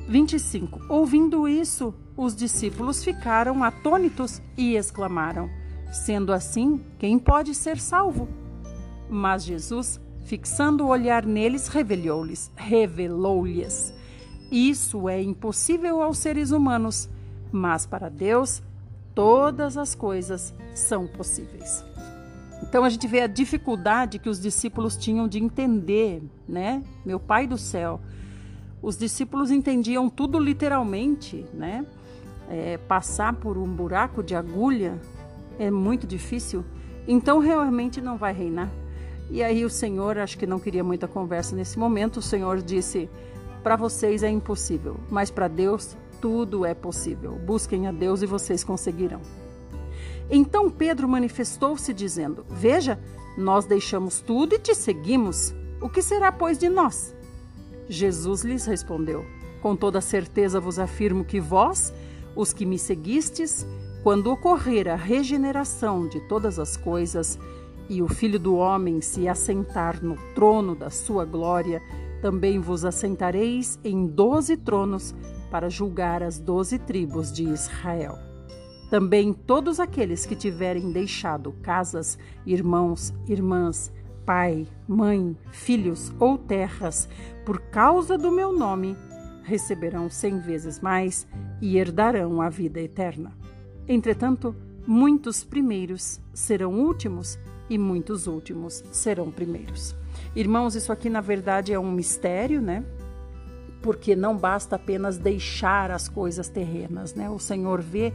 25. 0.08 0.82
Ouvindo 0.90 1.48
isso, 1.48 1.94
os 2.18 2.36
discípulos 2.36 3.04
ficaram 3.04 3.64
atônitos 3.64 4.42
e 4.58 4.76
exclamaram: 4.76 5.50
Sendo 5.92 6.32
assim, 6.32 6.82
quem 6.98 7.20
pode 7.20 7.54
ser 7.54 7.78
salvo? 7.78 8.30
Mas 9.10 9.44
Jesus, 9.44 10.00
fixando 10.24 10.86
o 10.86 10.88
olhar 10.88 11.26
neles, 11.26 11.68
revelou-lhes, 11.68 12.50
revelou-lhes: 12.56 13.94
Isso 14.50 15.10
é 15.10 15.22
impossível 15.22 16.02
aos 16.02 16.18
seres 16.18 16.52
humanos, 16.52 17.10
mas 17.52 17.86
para 17.86 18.08
Deus 18.08 18.64
todas 19.14 19.76
as 19.76 19.94
coisas 19.94 20.54
são 20.74 21.06
possíveis. 21.06 21.84
Então 22.64 22.86
a 22.86 22.90
gente 22.90 23.06
vê 23.06 23.22
a 23.22 23.28
dificuldade 23.28 24.18
que 24.18 24.30
os 24.30 24.40
discípulos 24.40 24.96
tinham 24.96 25.28
de 25.28 25.40
entender, 25.40 26.24
né? 26.48 26.82
Meu 27.06 27.20
Pai 27.20 27.46
do 27.46 27.58
céu. 27.58 28.00
Os 28.82 28.98
discípulos 28.98 29.52
entendiam 29.52 30.10
tudo 30.10 30.40
literalmente, 30.40 31.46
né? 31.54 31.86
É, 32.50 32.78
passar 32.78 33.34
por 33.34 33.58
um 33.58 33.68
buraco 33.68 34.24
de 34.24 34.36
agulha 34.36 35.00
é 35.62 35.70
muito 35.70 36.08
difícil, 36.08 36.66
então 37.08 37.38
realmente 37.38 38.02
não 38.02 38.18
vai 38.18 38.34
reinar. 38.34 38.72
E 39.30 39.44
aí 39.44 39.64
o 39.64 39.70
Senhor, 39.70 40.18
acho 40.18 40.38
que 40.38 40.48
não 40.48 40.60
queria 40.60 40.84
muita 40.84 41.08
conversa 41.08 41.56
nesse 41.56 41.78
momento, 41.78 42.18
o 42.18 42.22
Senhor 42.22 42.62
disse: 42.62 43.08
Para 43.62 43.76
vocês 43.76 44.24
é 44.24 44.30
impossível, 44.30 44.98
mas 45.10 45.30
para 45.30 45.48
Deus 45.48 45.96
tudo 46.20 46.66
é 46.66 46.74
possível. 46.74 47.34
Busquem 47.34 47.88
a 47.88 47.92
Deus 47.92 48.24
e 48.24 48.26
vocês 48.26 48.64
conseguirão. 48.64 49.22
Então 50.32 50.70
Pedro 50.70 51.08
manifestou-se 51.08 51.94
dizendo: 51.94 52.44
Veja, 52.50 53.00
nós 53.38 53.66
deixamos 53.66 54.20
tudo 54.20 54.56
e 54.56 54.60
te 54.60 54.74
seguimos. 54.74 55.54
O 55.80 55.90
que 55.90 56.02
será, 56.02 56.32
pois, 56.32 56.58
de 56.58 56.70
nós? 56.70 57.16
Jesus 57.88 58.42
lhes 58.42 58.66
respondeu: 58.66 59.24
Com 59.62 59.76
toda 59.76 60.02
certeza 60.02 60.60
vos 60.60 60.80
afirmo 60.80 61.24
que 61.24 61.40
vós, 61.40 61.94
os 62.36 62.52
que 62.52 62.66
me 62.66 62.80
seguistes, 62.80 63.66
quando 64.04 64.32
ocorrer 64.32 64.88
a 64.88 64.96
regeneração 64.96 66.08
de 66.08 66.20
todas 66.22 66.58
as 66.58 66.76
coisas 66.76 67.38
e 67.88 68.02
o 68.02 68.08
Filho 68.08 68.40
do 68.40 68.56
Homem 68.56 69.00
se 69.00 69.28
assentar 69.28 70.04
no 70.04 70.16
trono 70.34 70.76
da 70.76 70.90
sua 70.90 71.24
glória, 71.24 71.82
também 72.22 72.60
vos 72.60 72.84
assentareis 72.84 73.80
em 73.84 74.08
doze 74.08 74.58
tronos 74.58 75.14
para 75.52 75.70
julgar 75.70 76.24
as 76.24 76.40
doze 76.40 76.80
tribos 76.80 77.32
de 77.32 77.44
Israel. 77.44 78.18
Também 78.90 79.34
todos 79.34 79.80
aqueles 79.80 80.26
que 80.26 80.36
tiverem 80.36 80.92
deixado 80.92 81.52
casas, 81.62 82.18
irmãos, 82.46 83.14
irmãs, 83.28 83.92
pai, 84.26 84.68
mãe, 84.88 85.38
filhos 85.52 86.12
ou 86.20 86.38
terras, 86.38 87.08
por 87.46 87.60
causa 87.60 88.18
do 88.18 88.32
meu 88.32 88.52
nome, 88.52 88.98
receberão 89.44 90.10
cem 90.10 90.40
vezes 90.40 90.80
mais 90.80 91.28
e 91.62 91.78
herdarão 91.78 92.42
a 92.42 92.50
vida 92.50 92.80
eterna. 92.80 93.41
Entretanto, 93.92 94.56
muitos 94.88 95.44
primeiros 95.44 96.22
serão 96.34 96.80
últimos 96.80 97.38
e 97.70 97.78
muitos 97.78 98.26
últimos 98.26 98.82
serão 98.90 99.30
primeiros. 99.30 99.94
Irmãos, 100.34 100.76
isso 100.76 100.94
aqui 100.94 101.10
na 101.10 101.20
verdade 101.20 101.74
é 101.74 101.80
um 101.80 101.92
mistério, 101.92 102.62
né? 102.62 102.86
Porque 103.82 104.16
não 104.16 104.38
basta 104.38 104.78
apenas 104.78 105.18
deixar 105.18 105.92
as 105.92 106.08
coisas 106.08 106.48
terrenas, 106.48 107.14
né? 107.14 107.30
O 107.30 107.38
Senhor 107.38 107.82
vê 107.82 108.14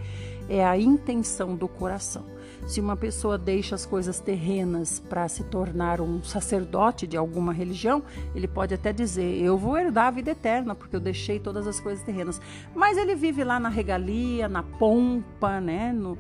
é 0.49 0.65
a 0.65 0.79
intenção 0.79 1.55
do 1.55 1.69
coração. 1.69 2.25
Se 2.67 2.81
uma 2.81 2.97
pessoa 2.97 3.39
deixa 3.39 3.77
as 3.77 3.87
coisas 3.87 4.19
terrenas 4.19 4.99
para 4.99 5.29
se 5.29 5.45
tornar 5.45 6.01
um 6.01 6.21
sacerdote 6.25 7.07
de 7.07 7.17
alguma 7.17 7.53
religião, 7.53 8.03
ele 8.35 8.49
pode 8.49 8.75
até 8.75 8.93
dizer: 8.93 9.41
Eu 9.41 9.57
vou 9.57 9.79
herdar 9.79 10.07
a 10.07 10.11
vida 10.11 10.33
eterna, 10.33 10.75
porque 10.75 10.97
eu 10.97 11.01
deixei 11.01 11.39
todas 11.39 11.65
as 11.69 11.79
coisas 11.79 12.05
terrenas. 12.05 12.41
Mas 12.75 12.99
ele 12.99 13.15
vive 13.15 13.45
lá 13.45 13.61
na 13.61 13.69
regalia, 13.69 14.49
na 14.49 14.65
pompa, 14.65 15.61
né? 15.61 15.93
No... 15.93 16.19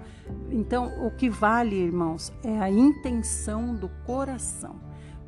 Então, 0.48 1.04
o 1.04 1.10
que 1.10 1.28
vale, 1.28 1.74
irmãos, 1.74 2.32
é 2.44 2.56
a 2.60 2.70
intenção 2.70 3.74
do 3.74 3.88
coração. 4.06 4.76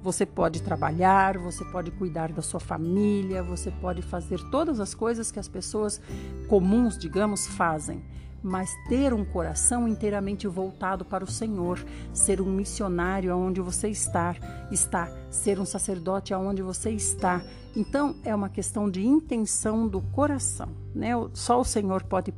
Você 0.00 0.24
pode 0.24 0.62
trabalhar, 0.62 1.36
você 1.36 1.64
pode 1.64 1.90
cuidar 1.90 2.30
da 2.30 2.42
sua 2.42 2.60
família, 2.60 3.42
você 3.42 3.72
pode 3.72 4.02
fazer 4.02 4.38
todas 4.52 4.78
as 4.78 4.94
coisas 4.94 5.32
que 5.32 5.40
as 5.40 5.48
pessoas 5.48 6.00
comuns, 6.46 6.96
digamos, 6.96 7.48
fazem 7.48 8.00
mas 8.42 8.74
ter 8.88 9.12
um 9.12 9.24
coração 9.24 9.88
inteiramente 9.88 10.46
voltado 10.46 11.04
para 11.04 11.24
o 11.24 11.30
Senhor, 11.30 11.84
ser 12.12 12.40
um 12.40 12.50
missionário 12.50 13.32
aonde 13.32 13.60
você 13.60 13.88
está, 13.88 14.34
está, 14.70 15.10
ser 15.30 15.58
um 15.58 15.64
sacerdote 15.64 16.32
aonde 16.32 16.62
você 16.62 16.90
está. 16.90 17.42
Então 17.76 18.16
é 18.24 18.34
uma 18.34 18.48
questão 18.48 18.90
de 18.90 19.04
intenção 19.04 19.86
do 19.86 20.00
coração, 20.00 20.68
né? 20.94 21.10
Só 21.32 21.60
o 21.60 21.64
Senhor 21.64 22.02
pode 22.02 22.32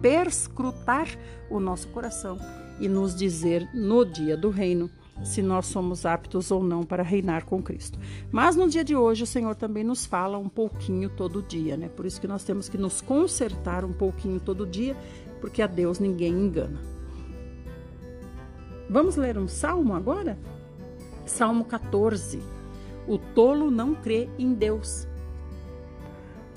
perscrutar 0.00 1.08
o 1.50 1.60
nosso 1.60 1.88
coração 1.88 2.38
e 2.78 2.88
nos 2.88 3.14
dizer 3.14 3.68
no 3.74 4.04
dia 4.04 4.36
do 4.36 4.50
reino 4.50 4.90
se 5.24 5.42
nós 5.42 5.66
somos 5.66 6.04
aptos 6.04 6.50
ou 6.50 6.62
não 6.62 6.84
para 6.84 7.02
reinar 7.02 7.44
com 7.44 7.62
Cristo. 7.62 7.98
Mas 8.30 8.56
no 8.56 8.68
dia 8.68 8.84
de 8.84 8.94
hoje 8.94 9.22
o 9.22 9.26
Senhor 9.26 9.54
também 9.54 9.82
nos 9.82 10.06
fala 10.06 10.38
um 10.38 10.48
pouquinho 10.48 11.08
todo 11.08 11.42
dia, 11.42 11.76
né? 11.76 11.88
Por 11.88 12.06
isso 12.06 12.20
que 12.20 12.28
nós 12.28 12.44
temos 12.44 12.68
que 12.68 12.78
nos 12.78 13.00
consertar 13.00 13.84
um 13.84 13.92
pouquinho 13.92 14.40
todo 14.40 14.66
dia, 14.66 14.96
porque 15.40 15.62
a 15.62 15.66
Deus 15.66 15.98
ninguém 15.98 16.32
engana. 16.32 16.80
Vamos 18.88 19.16
ler 19.16 19.36
um 19.36 19.48
salmo 19.48 19.94
agora? 19.94 20.38
Salmo 21.24 21.64
14. 21.64 22.40
O 23.08 23.18
tolo 23.18 23.70
não 23.70 23.94
crê 23.94 24.28
em 24.38 24.54
Deus. 24.54 25.08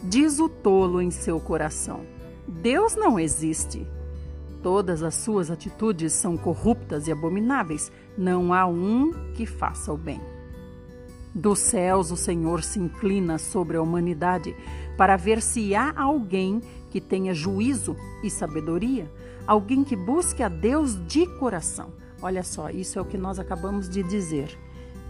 Diz 0.04 0.40
o 0.40 0.48
tolo 0.48 1.02
em 1.02 1.12
seu 1.12 1.40
coração: 1.40 2.06
Deus 2.48 2.96
não 2.96 3.20
existe. 3.20 3.88
Todas 4.62 5.04
as 5.04 5.16
suas 5.16 5.50
atitudes 5.50 6.14
são 6.14 6.38
corruptas 6.38 7.08
e 7.08 7.12
abomináveis. 7.12 7.92
Não 8.20 8.54
há 8.54 8.66
um 8.66 9.14
que 9.34 9.46
faça 9.46 9.94
o 9.94 9.98
bem. 9.98 10.20
Dos 11.34 11.60
céus 11.60 12.12
o 12.12 12.18
Senhor 12.18 12.62
se 12.62 12.78
inclina 12.78 13.38
sobre 13.38 13.78
a 13.78 13.82
humanidade 13.82 14.54
para 14.98 15.16
ver 15.16 15.42
se 15.42 15.74
há 15.74 15.94
alguém 15.96 16.62
que 16.90 17.00
tenha 17.00 17.34
juízo 17.34 17.96
e 18.22 18.30
sabedoria, 18.30 19.10
alguém 19.48 19.86
que 19.86 19.96
busque 19.96 20.44
a 20.44 20.50
Deus 20.50 21.02
de 21.08 21.26
coração. 21.38 21.94
Olha 22.22 22.44
só, 22.44 22.70
isso 22.70 23.00
é 23.00 23.02
o 23.02 23.06
que 23.06 23.18
nós 23.18 23.40
acabamos 23.40 23.88
de 23.88 24.04
dizer. 24.04 24.50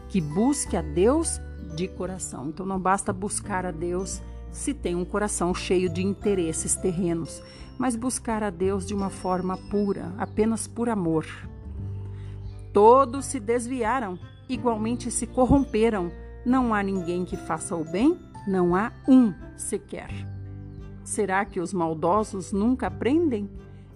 Que 0.07 0.21
busque 0.21 0.77
a 0.77 0.81
Deus 0.83 1.41
de 1.75 1.87
coração. 1.87 2.49
Então 2.49 2.63
não 2.63 2.79
basta 2.79 3.11
buscar 3.11 3.65
a 3.65 3.71
Deus 3.71 4.21
se 4.51 4.71
tem 4.71 4.95
um 4.95 5.03
coração 5.03 5.51
cheio 5.55 5.89
de 5.89 6.05
interesses 6.05 6.75
terrenos, 6.75 7.41
mas 7.75 7.95
buscar 7.95 8.43
a 8.43 8.51
Deus 8.51 8.85
de 8.85 8.93
uma 8.93 9.09
forma 9.09 9.57
pura, 9.71 10.13
apenas 10.19 10.67
por 10.67 10.89
amor. 10.89 11.25
Todos 12.71 13.25
se 13.25 13.39
desviaram, 13.39 14.19
igualmente 14.47 15.09
se 15.09 15.25
corromperam. 15.25 16.11
Não 16.45 16.73
há 16.73 16.81
ninguém 16.83 17.25
que 17.25 17.35
faça 17.35 17.75
o 17.75 17.83
bem, 17.83 18.17
não 18.47 18.75
há 18.75 18.91
um 19.07 19.33
sequer. 19.57 20.09
Será 21.03 21.43
que 21.43 21.59
os 21.59 21.73
maldosos 21.73 22.51
nunca 22.51 22.87
aprendem? 22.87 23.49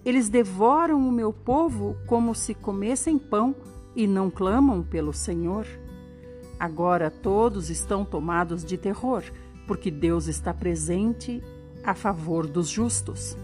Eles 0.04 0.28
devoram 0.28 0.98
o 0.98 1.12
meu 1.12 1.32
povo 1.32 1.96
como 2.06 2.34
se 2.34 2.54
comessem 2.54 3.18
pão 3.18 3.54
e 3.96 4.06
não 4.06 4.30
clamam 4.30 4.82
pelo 4.82 5.12
Senhor. 5.12 5.66
Agora 6.58 7.10
todos 7.10 7.70
estão 7.70 8.04
tomados 8.04 8.64
de 8.64 8.76
terror 8.76 9.22
porque 9.66 9.90
Deus 9.90 10.26
está 10.26 10.52
presente 10.52 11.42
a 11.82 11.94
favor 11.94 12.46
dos 12.46 12.68
justos. 12.68 13.36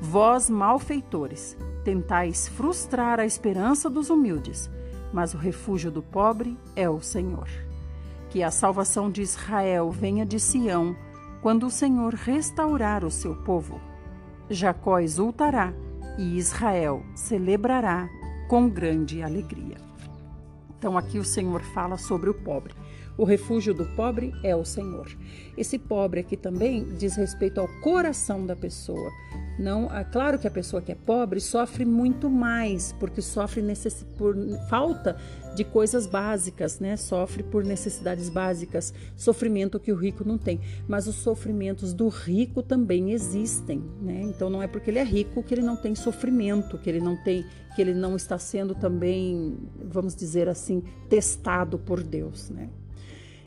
Vós, 0.00 0.50
malfeitores, 0.50 1.56
tentais 1.86 2.48
frustrar 2.48 3.20
a 3.20 3.24
esperança 3.24 3.88
dos 3.88 4.10
humildes, 4.10 4.68
mas 5.12 5.34
o 5.34 5.38
refúgio 5.38 5.88
do 5.88 6.02
pobre 6.02 6.58
é 6.74 6.90
o 6.90 7.00
Senhor. 7.00 7.48
Que 8.28 8.42
a 8.42 8.50
salvação 8.50 9.08
de 9.08 9.22
Israel 9.22 9.88
venha 9.92 10.26
de 10.26 10.40
Sião, 10.40 10.96
quando 11.40 11.64
o 11.64 11.70
Senhor 11.70 12.12
restaurar 12.12 13.04
o 13.04 13.10
seu 13.10 13.36
povo. 13.36 13.80
Jacó 14.50 14.98
exultará 14.98 15.72
e 16.18 16.36
Israel 16.36 17.04
celebrará 17.14 18.08
com 18.48 18.68
grande 18.68 19.22
alegria. 19.22 19.76
Então, 20.76 20.98
aqui 20.98 21.20
o 21.20 21.24
Senhor 21.24 21.62
fala 21.62 21.96
sobre 21.96 22.28
o 22.28 22.34
pobre. 22.34 22.74
O 23.18 23.24
refúgio 23.24 23.72
do 23.72 23.86
pobre 23.96 24.34
é 24.42 24.54
o 24.54 24.64
Senhor. 24.64 25.08
Esse 25.56 25.78
pobre 25.78 26.20
aqui 26.20 26.36
também 26.36 26.84
diz 26.98 27.16
respeito 27.16 27.60
ao 27.60 27.68
coração 27.80 28.44
da 28.44 28.54
pessoa. 28.54 29.10
Não, 29.58 29.90
é 29.94 30.04
claro 30.04 30.38
que 30.38 30.46
a 30.46 30.50
pessoa 30.50 30.82
que 30.82 30.92
é 30.92 30.94
pobre 30.94 31.40
sofre 31.40 31.86
muito 31.86 32.28
mais, 32.28 32.92
porque 32.92 33.22
sofre 33.22 33.62
necess... 33.62 34.04
por 34.18 34.36
falta 34.68 35.16
de 35.54 35.64
coisas 35.64 36.06
básicas, 36.06 36.78
né? 36.78 36.94
Sofre 36.98 37.42
por 37.42 37.64
necessidades 37.64 38.28
básicas, 38.28 38.92
sofrimento 39.16 39.80
que 39.80 39.90
o 39.90 39.96
rico 39.96 40.22
não 40.28 40.36
tem. 40.36 40.60
Mas 40.86 41.06
os 41.06 41.16
sofrimentos 41.16 41.94
do 41.94 42.08
rico 42.08 42.62
também 42.62 43.12
existem, 43.12 43.82
né? 44.02 44.20
Então 44.24 44.50
não 44.50 44.62
é 44.62 44.66
porque 44.66 44.90
ele 44.90 44.98
é 44.98 45.04
rico 45.04 45.42
que 45.42 45.54
ele 45.54 45.62
não 45.62 45.76
tem 45.76 45.94
sofrimento, 45.94 46.76
que 46.76 46.90
ele 46.90 47.00
não 47.00 47.16
tem, 47.16 47.46
que 47.74 47.80
ele 47.80 47.94
não 47.94 48.14
está 48.14 48.38
sendo 48.38 48.74
também, 48.74 49.56
vamos 49.82 50.14
dizer 50.14 50.50
assim, 50.50 50.82
testado 51.08 51.78
por 51.78 52.02
Deus, 52.02 52.50
né? 52.50 52.68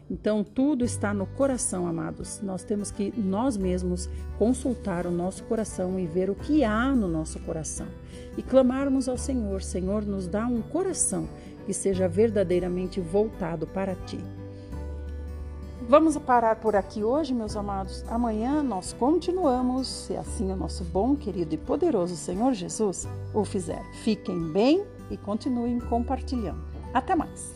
Então, 0.10 0.44
tudo 0.44 0.84
está 0.84 1.14
no 1.14 1.28
coração, 1.28 1.88
amados. 1.88 2.42
Nós 2.42 2.64
temos 2.64 2.90
que 2.90 3.14
nós 3.16 3.56
mesmos 3.56 4.10
consultar 4.38 5.06
o 5.06 5.12
nosso 5.12 5.44
coração 5.44 6.00
e 6.00 6.08
ver 6.08 6.30
o 6.30 6.36
que 6.36 6.64
há 6.64 6.94
no 6.96 7.08
nosso 7.08 7.40
coração. 7.42 7.88
E 8.36 8.42
clamarmos 8.42 9.08
ao 9.08 9.18
Senhor: 9.18 9.62
Senhor, 9.62 10.04
nos 10.04 10.28
dá 10.28 10.48
um 10.48 10.62
coração 10.62 11.28
que 11.66 11.74
seja 11.74 12.08
verdadeiramente 12.08 13.00
voltado 13.00 13.68
para 13.68 13.94
ti. 13.94 14.20
Vamos 15.88 16.16
parar 16.18 16.56
por 16.58 16.76
aqui 16.76 17.04
hoje, 17.04 17.34
meus 17.34 17.56
amados. 17.56 18.04
Amanhã 18.08 18.62
nós 18.62 18.94
continuamos, 18.94 19.88
se 19.88 20.16
assim 20.16 20.52
o 20.52 20.56
nosso 20.56 20.84
bom, 20.84 21.16
querido 21.16 21.56
e 21.56 21.58
poderoso 21.58 22.16
Senhor 22.16 22.54
Jesus 22.54 23.08
o 23.34 23.44
fizer. 23.44 23.84
Fiquem 24.04 24.52
bem 24.52 24.84
e 25.10 25.18
continuem 25.18 25.80
compartilhando. 25.80 26.62
Até 26.94 27.16
mais! 27.16 27.56